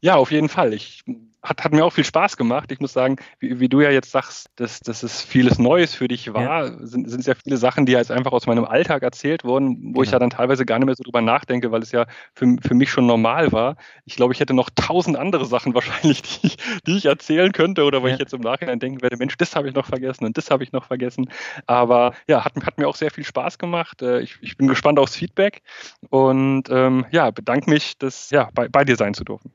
Ja, 0.00 0.16
auf 0.16 0.32
jeden 0.32 0.48
Fall. 0.48 0.72
Ich 0.72 1.04
hat, 1.46 1.64
hat 1.64 1.72
mir 1.72 1.84
auch 1.84 1.92
viel 1.92 2.04
Spaß 2.04 2.36
gemacht. 2.36 2.70
Ich 2.72 2.80
muss 2.80 2.92
sagen, 2.92 3.16
wie, 3.38 3.60
wie 3.60 3.68
du 3.68 3.80
ja 3.80 3.90
jetzt 3.90 4.10
sagst, 4.10 4.50
dass, 4.56 4.80
dass 4.80 5.02
es 5.02 5.22
vieles 5.22 5.58
Neues 5.58 5.94
für 5.94 6.08
dich 6.08 6.32
war, 6.34 6.66
ja. 6.66 6.86
sind, 6.86 7.08
sind 7.08 7.20
es 7.20 7.26
ja 7.26 7.34
viele 7.34 7.56
Sachen, 7.56 7.86
die 7.86 7.92
jetzt 7.92 8.10
einfach 8.10 8.32
aus 8.32 8.46
meinem 8.46 8.64
Alltag 8.64 9.02
erzählt 9.02 9.44
wurden, 9.44 9.76
wo 9.76 9.88
genau. 9.92 10.02
ich 10.02 10.10
ja 10.10 10.18
dann 10.18 10.30
teilweise 10.30 10.66
gar 10.66 10.78
nicht 10.78 10.86
mehr 10.86 10.94
so 10.96 11.04
drüber 11.04 11.22
nachdenke, 11.22 11.70
weil 11.70 11.82
es 11.82 11.92
ja 11.92 12.06
für, 12.34 12.56
für 12.60 12.74
mich 12.74 12.90
schon 12.90 13.06
normal 13.06 13.52
war. 13.52 13.76
Ich 14.04 14.16
glaube, 14.16 14.34
ich 14.34 14.40
hätte 14.40 14.54
noch 14.54 14.70
tausend 14.74 15.16
andere 15.16 15.46
Sachen 15.46 15.74
wahrscheinlich, 15.74 16.22
die 16.22 16.46
ich, 16.48 16.56
die 16.86 16.96
ich 16.96 17.06
erzählen 17.06 17.52
könnte 17.52 17.84
oder 17.84 18.02
wo 18.02 18.08
ja. 18.08 18.14
ich 18.14 18.18
jetzt 18.18 18.34
im 18.34 18.40
Nachhinein 18.40 18.80
denken 18.80 19.02
werde, 19.02 19.16
Mensch, 19.16 19.36
das 19.36 19.54
habe 19.54 19.68
ich 19.68 19.74
noch 19.74 19.86
vergessen 19.86 20.24
und 20.24 20.36
das 20.36 20.50
habe 20.50 20.64
ich 20.64 20.72
noch 20.72 20.84
vergessen. 20.84 21.30
Aber 21.66 22.12
ja, 22.26 22.44
hat, 22.44 22.54
hat 22.64 22.78
mir 22.78 22.88
auch 22.88 22.96
sehr 22.96 23.10
viel 23.10 23.24
Spaß 23.24 23.58
gemacht. 23.58 24.02
Äh, 24.02 24.20
ich, 24.20 24.36
ich 24.40 24.56
bin 24.56 24.66
gespannt 24.66 24.98
aufs 24.98 25.16
Feedback 25.16 25.62
und 26.10 26.64
ähm, 26.70 27.06
ja, 27.10 27.30
bedanke 27.30 27.70
mich, 27.70 27.98
das 27.98 28.30
ja, 28.30 28.48
bei, 28.54 28.68
bei 28.68 28.84
dir 28.84 28.96
sein 28.96 29.14
zu 29.14 29.24
dürfen. 29.24 29.52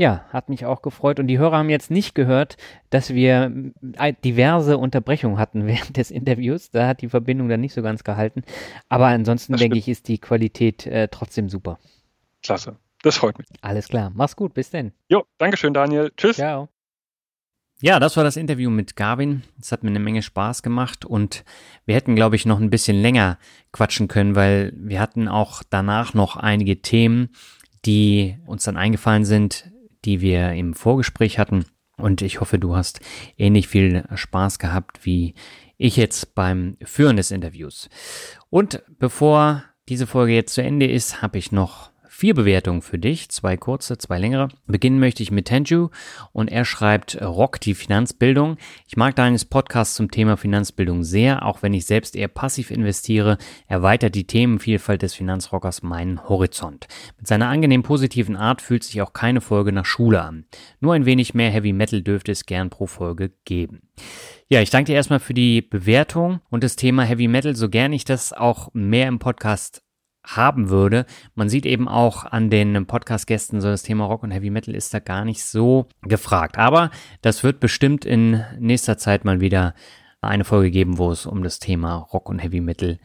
Ja, 0.00 0.24
hat 0.30 0.48
mich 0.48 0.64
auch 0.64 0.80
gefreut. 0.80 1.20
Und 1.20 1.26
die 1.26 1.38
Hörer 1.38 1.58
haben 1.58 1.68
jetzt 1.68 1.90
nicht 1.90 2.14
gehört, 2.14 2.56
dass 2.88 3.12
wir 3.12 3.52
diverse 4.24 4.78
Unterbrechungen 4.78 5.36
hatten 5.36 5.66
während 5.66 5.98
des 5.98 6.10
Interviews. 6.10 6.70
Da 6.70 6.86
hat 6.86 7.02
die 7.02 7.10
Verbindung 7.10 7.50
dann 7.50 7.60
nicht 7.60 7.74
so 7.74 7.82
ganz 7.82 8.02
gehalten. 8.02 8.42
Aber 8.88 9.08
ansonsten 9.08 9.58
denke 9.58 9.76
ich, 9.76 9.88
ist 9.88 10.08
die 10.08 10.16
Qualität 10.16 10.86
äh, 10.86 11.08
trotzdem 11.08 11.50
super. 11.50 11.78
Klasse. 12.42 12.78
Das 13.02 13.18
freut 13.18 13.36
mich. 13.36 13.46
Alles 13.60 13.88
klar. 13.88 14.10
Mach's 14.14 14.36
gut. 14.36 14.54
Bis 14.54 14.70
denn. 14.70 14.92
Jo, 15.10 15.24
Dankeschön, 15.36 15.74
Daniel. 15.74 16.10
Tschüss. 16.16 16.36
Ciao. 16.36 16.70
Ja, 17.82 18.00
das 18.00 18.16
war 18.16 18.24
das 18.24 18.38
Interview 18.38 18.70
mit 18.70 18.96
Garvin. 18.96 19.42
Es 19.60 19.70
hat 19.70 19.82
mir 19.82 19.90
eine 19.90 20.00
Menge 20.00 20.22
Spaß 20.22 20.62
gemacht 20.62 21.04
und 21.04 21.44
wir 21.84 21.94
hätten, 21.94 22.16
glaube 22.16 22.36
ich, 22.36 22.46
noch 22.46 22.58
ein 22.58 22.70
bisschen 22.70 23.02
länger 23.02 23.38
quatschen 23.70 24.08
können, 24.08 24.34
weil 24.34 24.72
wir 24.76 24.98
hatten 24.98 25.28
auch 25.28 25.62
danach 25.68 26.14
noch 26.14 26.36
einige 26.36 26.80
Themen, 26.80 27.28
die 27.84 28.38
uns 28.46 28.64
dann 28.64 28.78
eingefallen 28.78 29.26
sind, 29.26 29.70
die 30.04 30.20
wir 30.20 30.52
im 30.52 30.74
Vorgespräch 30.74 31.38
hatten. 31.38 31.64
Und 31.96 32.22
ich 32.22 32.40
hoffe, 32.40 32.58
du 32.58 32.74
hast 32.76 33.00
ähnlich 33.36 33.68
viel 33.68 34.04
Spaß 34.14 34.58
gehabt 34.58 35.04
wie 35.04 35.34
ich 35.76 35.96
jetzt 35.96 36.34
beim 36.34 36.76
Führen 36.82 37.16
des 37.16 37.30
Interviews. 37.30 37.88
Und 38.50 38.82
bevor 38.98 39.64
diese 39.88 40.06
Folge 40.06 40.34
jetzt 40.34 40.54
zu 40.54 40.62
Ende 40.62 40.86
ist, 40.86 41.22
habe 41.22 41.38
ich 41.38 41.52
noch 41.52 41.89
vier 42.20 42.34
Bewertungen 42.34 42.82
für 42.82 42.98
dich, 42.98 43.30
zwei 43.30 43.56
kurze, 43.56 43.96
zwei 43.96 44.18
längere. 44.18 44.48
Beginnen 44.66 45.00
möchte 45.00 45.22
ich 45.22 45.30
mit 45.30 45.46
Tenju 45.46 45.88
und 46.32 46.48
er 46.48 46.66
schreibt 46.66 47.18
Rock 47.18 47.58
die 47.62 47.72
Finanzbildung. 47.72 48.58
Ich 48.86 48.98
mag 48.98 49.16
deines 49.16 49.46
Podcasts 49.46 49.94
zum 49.94 50.10
Thema 50.10 50.36
Finanzbildung 50.36 51.02
sehr, 51.02 51.46
auch 51.46 51.62
wenn 51.62 51.72
ich 51.72 51.86
selbst 51.86 52.14
eher 52.14 52.28
passiv 52.28 52.70
investiere, 52.72 53.38
erweitert 53.68 54.14
die 54.14 54.26
Themenvielfalt 54.26 55.00
des 55.00 55.14
Finanzrockers 55.14 55.82
meinen 55.82 56.28
Horizont. 56.28 56.88
Mit 57.16 57.26
seiner 57.26 57.48
angenehm 57.48 57.82
positiven 57.82 58.36
Art 58.36 58.60
fühlt 58.60 58.84
sich 58.84 59.00
auch 59.00 59.14
keine 59.14 59.40
Folge 59.40 59.72
nach 59.72 59.86
Schule 59.86 60.20
an. 60.20 60.44
Nur 60.78 60.92
ein 60.92 61.06
wenig 61.06 61.32
mehr 61.32 61.50
Heavy 61.50 61.72
Metal 61.72 62.02
dürfte 62.02 62.32
es 62.32 62.44
gern 62.44 62.68
pro 62.68 62.86
Folge 62.86 63.32
geben. 63.46 63.88
Ja, 64.48 64.60
ich 64.60 64.68
danke 64.68 64.92
dir 64.92 64.96
erstmal 64.96 65.20
für 65.20 65.32
die 65.32 65.62
Bewertung 65.62 66.40
und 66.50 66.64
das 66.64 66.76
Thema 66.76 67.02
Heavy 67.02 67.28
Metal, 67.28 67.56
so 67.56 67.70
gern 67.70 67.94
ich 67.94 68.04
das 68.04 68.34
auch 68.34 68.68
mehr 68.74 69.08
im 69.08 69.20
Podcast 69.20 69.82
haben 70.24 70.68
würde. 70.68 71.06
Man 71.34 71.48
sieht 71.48 71.66
eben 71.66 71.88
auch 71.88 72.24
an 72.24 72.50
den 72.50 72.86
Podcast-Gästen, 72.86 73.60
so 73.60 73.68
das 73.68 73.82
Thema 73.82 74.04
Rock 74.04 74.22
und 74.22 74.30
Heavy 74.30 74.50
Metal 74.50 74.74
ist 74.74 74.92
da 74.92 74.98
gar 74.98 75.24
nicht 75.24 75.44
so 75.44 75.86
gefragt. 76.02 76.58
Aber 76.58 76.90
das 77.22 77.42
wird 77.42 77.60
bestimmt 77.60 78.04
in 78.04 78.44
nächster 78.58 78.98
Zeit 78.98 79.24
mal 79.24 79.40
wieder 79.40 79.74
eine 80.20 80.44
Folge 80.44 80.70
geben, 80.70 80.98
wo 80.98 81.10
es 81.10 81.26
um 81.26 81.42
das 81.42 81.58
Thema 81.58 81.96
Rock 81.96 82.28
und 82.28 82.38
Heavy 82.40 82.60
Metal 82.60 82.98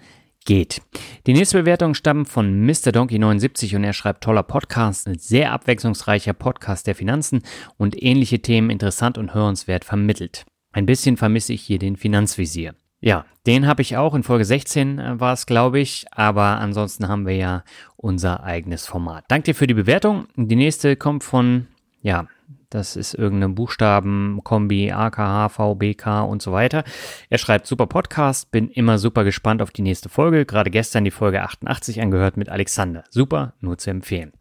geht. 0.45 0.81
Die 1.25 1.33
nächste 1.33 1.59
Bewertung 1.59 1.95
stammt 1.95 2.29
von 2.29 2.65
Mr. 2.65 2.91
Donkey 2.91 3.17
79 3.17 3.75
und 3.75 3.83
er 3.83 3.93
schreibt 3.93 4.23
toller 4.23 4.43
Podcast, 4.43 5.07
ein 5.07 5.17
sehr 5.17 5.51
abwechslungsreicher 5.51 6.33
Podcast 6.33 6.87
der 6.87 6.95
Finanzen 6.95 7.41
und 7.77 8.01
ähnliche 8.01 8.41
Themen 8.41 8.69
interessant 8.69 9.17
und 9.17 9.33
hörenswert 9.33 9.85
vermittelt. 9.85 10.45
Ein 10.71 10.85
bisschen 10.85 11.17
vermisse 11.17 11.53
ich 11.53 11.61
hier 11.63 11.79
den 11.79 11.95
Finanzvisier. 11.95 12.75
Ja, 13.05 13.23
den 13.45 13.67
habe 13.67 13.83
ich 13.83 13.97
auch. 13.97 14.15
In 14.15 14.23
Folge 14.23 14.45
16 14.45 14.97
äh, 14.97 15.19
war 15.19 15.33
es, 15.33 15.45
glaube 15.45 15.79
ich. 15.79 16.07
Aber 16.11 16.59
ansonsten 16.59 17.07
haben 17.07 17.27
wir 17.27 17.35
ja 17.35 17.63
unser 17.97 18.43
eigenes 18.43 18.87
Format. 18.87 19.25
Danke 19.27 19.51
dir 19.51 19.53
für 19.53 19.67
die 19.67 19.75
Bewertung. 19.75 20.25
Die 20.35 20.55
nächste 20.55 20.95
kommt 20.95 21.23
von, 21.23 21.67
ja, 22.01 22.27
Das 22.71 22.95
ist 22.95 23.13
irgendeine 23.13 23.53
Buchstabenkombi, 23.53 24.91
AKH, 24.91 25.49
VBK 25.49 26.23
und 26.23 26.41
so 26.41 26.51
weiter. 26.51 26.83
Er 27.29 27.37
schreibt 27.37 27.67
super 27.67 27.85
Podcast, 27.85 28.49
bin 28.49 28.69
immer 28.69 28.97
super 28.97 29.23
gespannt 29.23 29.61
auf 29.61 29.69
die 29.69 29.83
nächste 29.83 30.09
Folge. 30.09 30.47
Gerade 30.47 30.71
gestern 30.71 31.03
die 31.03 31.11
Folge 31.11 31.43
88 31.43 32.01
angehört 32.01 32.37
mit 32.37 32.49
Alexander. 32.49 33.03
Super, 33.11 33.53
nur 33.61 33.77
zu 33.77 33.91
empfehlen. 33.91 34.33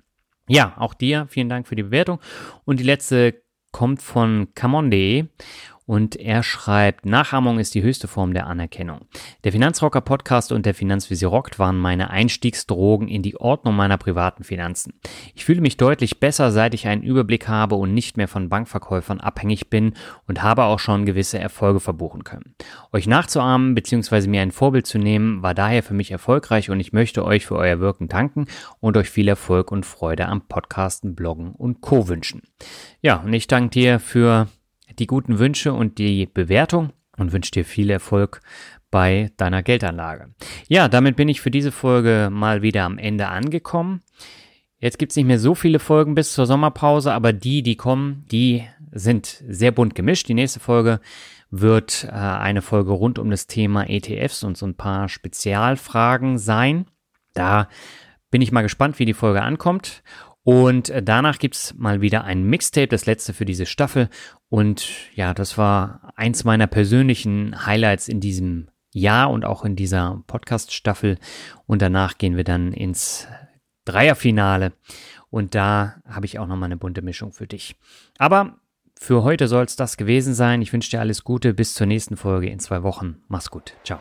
Ja, 0.49 0.73
auch 0.78 0.95
dir 0.95 1.27
vielen 1.28 1.51
Dank 1.51 1.69
für 1.69 1.77
die 1.77 1.82
Bewertung. 1.82 2.19
Und 2.65 2.81
die 2.81 2.85
letzte 2.85 3.43
kommt 3.73 4.01
von 4.01 4.49
camon.de 4.55 5.27
und 5.86 6.16
er 6.16 6.43
schreibt, 6.43 7.05
Nachahmung 7.05 7.59
ist 7.59 7.74
die 7.74 7.82
höchste 7.82 8.09
Form 8.09 8.32
der 8.32 8.47
Anerkennung. 8.47 9.02
Der 9.44 9.52
Finanzrocker 9.52 10.01
Podcast 10.01 10.51
und 10.51 10.65
der 10.65 10.74
Finanzvisier 10.74 11.28
Rockt 11.28 11.59
waren 11.59 11.77
meine 11.77 12.11
Einstiegsdrogen 12.11 13.09
in 13.09 13.23
die 13.23 13.36
Ordnung 13.36 13.77
meiner 13.77 13.98
privaten 13.98 14.44
Finanzen. 14.44 14.94
Ich 15.35 15.44
fühle 15.44 15.61
mich 15.61 15.77
deutlich 15.77 16.20
besser, 16.20 16.51
seit 16.52 16.73
ich 16.73 16.86
einen 16.86 17.02
Überblick 17.02 17.48
habe 17.48 17.74
und 17.74 17.93
nicht 17.93 18.16
mehr 18.16 18.28
von 18.28 18.48
Bankverkäufern 18.48 19.20
abhängig 19.20 19.69
bin 19.69 19.94
und 20.27 20.43
habe 20.43 20.65
auch 20.65 20.78
schon 20.78 21.05
gewisse 21.05 21.39
Erfolge 21.39 21.81
verbuchen 21.81 22.24
können. 22.24 22.55
Euch 22.93 23.06
nachzuahmen 23.06 23.74
bzw. 23.74 24.27
mir 24.27 24.40
ein 24.40 24.52
Vorbild 24.52 24.86
zu 24.86 24.98
nehmen, 24.98 25.43
war 25.43 25.55
daher 25.55 25.82
für 25.82 25.94
mich 25.94 26.11
erfolgreich 26.11 26.70
und 26.70 26.81
ich 26.81 26.93
möchte 26.93 27.24
euch 27.24 27.44
für 27.44 27.56
euer 27.56 27.81
Wirken 27.81 28.09
danken 28.09 28.47
und 28.81 28.97
euch 28.97 29.11
viel 29.11 29.28
Erfolg 29.28 29.70
und 29.70 29.85
Freude 29.85 30.28
am 30.28 30.48
Podcasten, 30.48 31.15
Bloggen 31.15 31.52
und 31.52 31.82
Co. 31.82 32.09
wünschen. 32.09 32.43
Ja, 33.02 33.16
und 33.16 33.35
ich 33.35 33.48
danke 33.48 33.70
dir 33.70 34.01
für 34.01 34.48
die 34.98 35.06
guten 35.06 35.38
Wünsche 35.38 35.72
und 35.72 35.98
die 35.98 36.26
Bewertung 36.26 36.92
und 37.16 37.32
wünsche 37.32 37.52
dir 37.52 37.64
viel 37.64 37.90
Erfolg 37.90 38.40
bei 38.90 39.32
deiner 39.36 39.62
Geldanlage. 39.62 40.28
Ja, 40.68 40.88
damit 40.88 41.16
bin 41.16 41.28
ich 41.28 41.40
für 41.40 41.50
diese 41.50 41.72
Folge 41.72 42.28
mal 42.30 42.62
wieder 42.62 42.84
am 42.84 42.98
Ende 42.98 43.28
angekommen. 43.28 44.02
Jetzt 44.78 44.98
gibt 44.98 45.12
es 45.12 45.16
nicht 45.16 45.26
mehr 45.26 45.38
so 45.38 45.54
viele 45.54 45.78
Folgen 45.78 46.14
bis 46.14 46.32
zur 46.32 46.46
Sommerpause, 46.46 47.12
aber 47.12 47.32
die, 47.32 47.62
die 47.62 47.76
kommen, 47.76 48.24
die 48.30 48.64
sind 48.92 49.42
sehr 49.48 49.72
bunt 49.72 49.94
gemischt. 49.94 50.28
Die 50.28 50.34
nächste 50.34 50.60
Folge 50.60 51.00
wird 51.50 52.04
äh, 52.04 52.12
eine 52.12 52.62
Folge 52.62 52.92
rund 52.92 53.18
um 53.18 53.30
das 53.30 53.46
Thema 53.46 53.88
ETFs 53.88 54.44
und 54.44 54.56
so 54.56 54.66
ein 54.66 54.74
paar 54.76 55.08
Spezialfragen 55.08 56.38
sein. 56.38 56.86
Da 57.32 57.68
bin 58.30 58.42
ich 58.42 58.52
mal 58.52 58.62
gespannt, 58.62 58.98
wie 58.98 59.04
die 59.04 59.14
Folge 59.14 59.42
ankommt. 59.42 60.02
Und 60.44 60.90
äh, 60.90 61.02
danach 61.02 61.38
gibt's 61.38 61.74
mal 61.76 62.00
wieder 62.00 62.24
ein 62.24 62.44
Mixtape, 62.44 62.88
das 62.88 63.06
letzte 63.06 63.32
für 63.32 63.46
diese 63.46 63.66
Staffel. 63.66 64.08
Und 64.48 64.86
ja, 65.14 65.34
das 65.34 65.58
war 65.58 66.12
eins 66.14 66.44
meiner 66.44 66.66
persönlichen 66.66 67.66
Highlights 67.66 68.08
in 68.08 68.20
diesem 68.20 68.68
Jahr 68.92 69.30
und 69.30 69.44
auch 69.44 69.64
in 69.64 69.74
dieser 69.74 70.22
Podcast-Staffel. 70.26 71.18
Und 71.66 71.82
danach 71.82 72.18
gehen 72.18 72.36
wir 72.36 72.44
dann 72.44 72.72
ins 72.72 73.26
Dreierfinale. 73.86 74.72
Und 75.30 75.54
da 75.54 75.96
habe 76.06 76.26
ich 76.26 76.38
auch 76.38 76.46
nochmal 76.46 76.68
eine 76.68 76.76
bunte 76.76 77.02
Mischung 77.02 77.32
für 77.32 77.46
dich. 77.46 77.76
Aber 78.18 78.58
für 78.96 79.24
heute 79.24 79.48
soll 79.48 79.64
es 79.64 79.76
das 79.76 79.96
gewesen 79.96 80.34
sein. 80.34 80.62
Ich 80.62 80.72
wünsche 80.72 80.90
dir 80.90 81.00
alles 81.00 81.24
Gute. 81.24 81.54
Bis 81.54 81.74
zur 81.74 81.86
nächsten 81.86 82.16
Folge 82.16 82.48
in 82.48 82.60
zwei 82.60 82.82
Wochen. 82.82 83.22
Mach's 83.28 83.50
gut. 83.50 83.74
Ciao. 83.82 84.00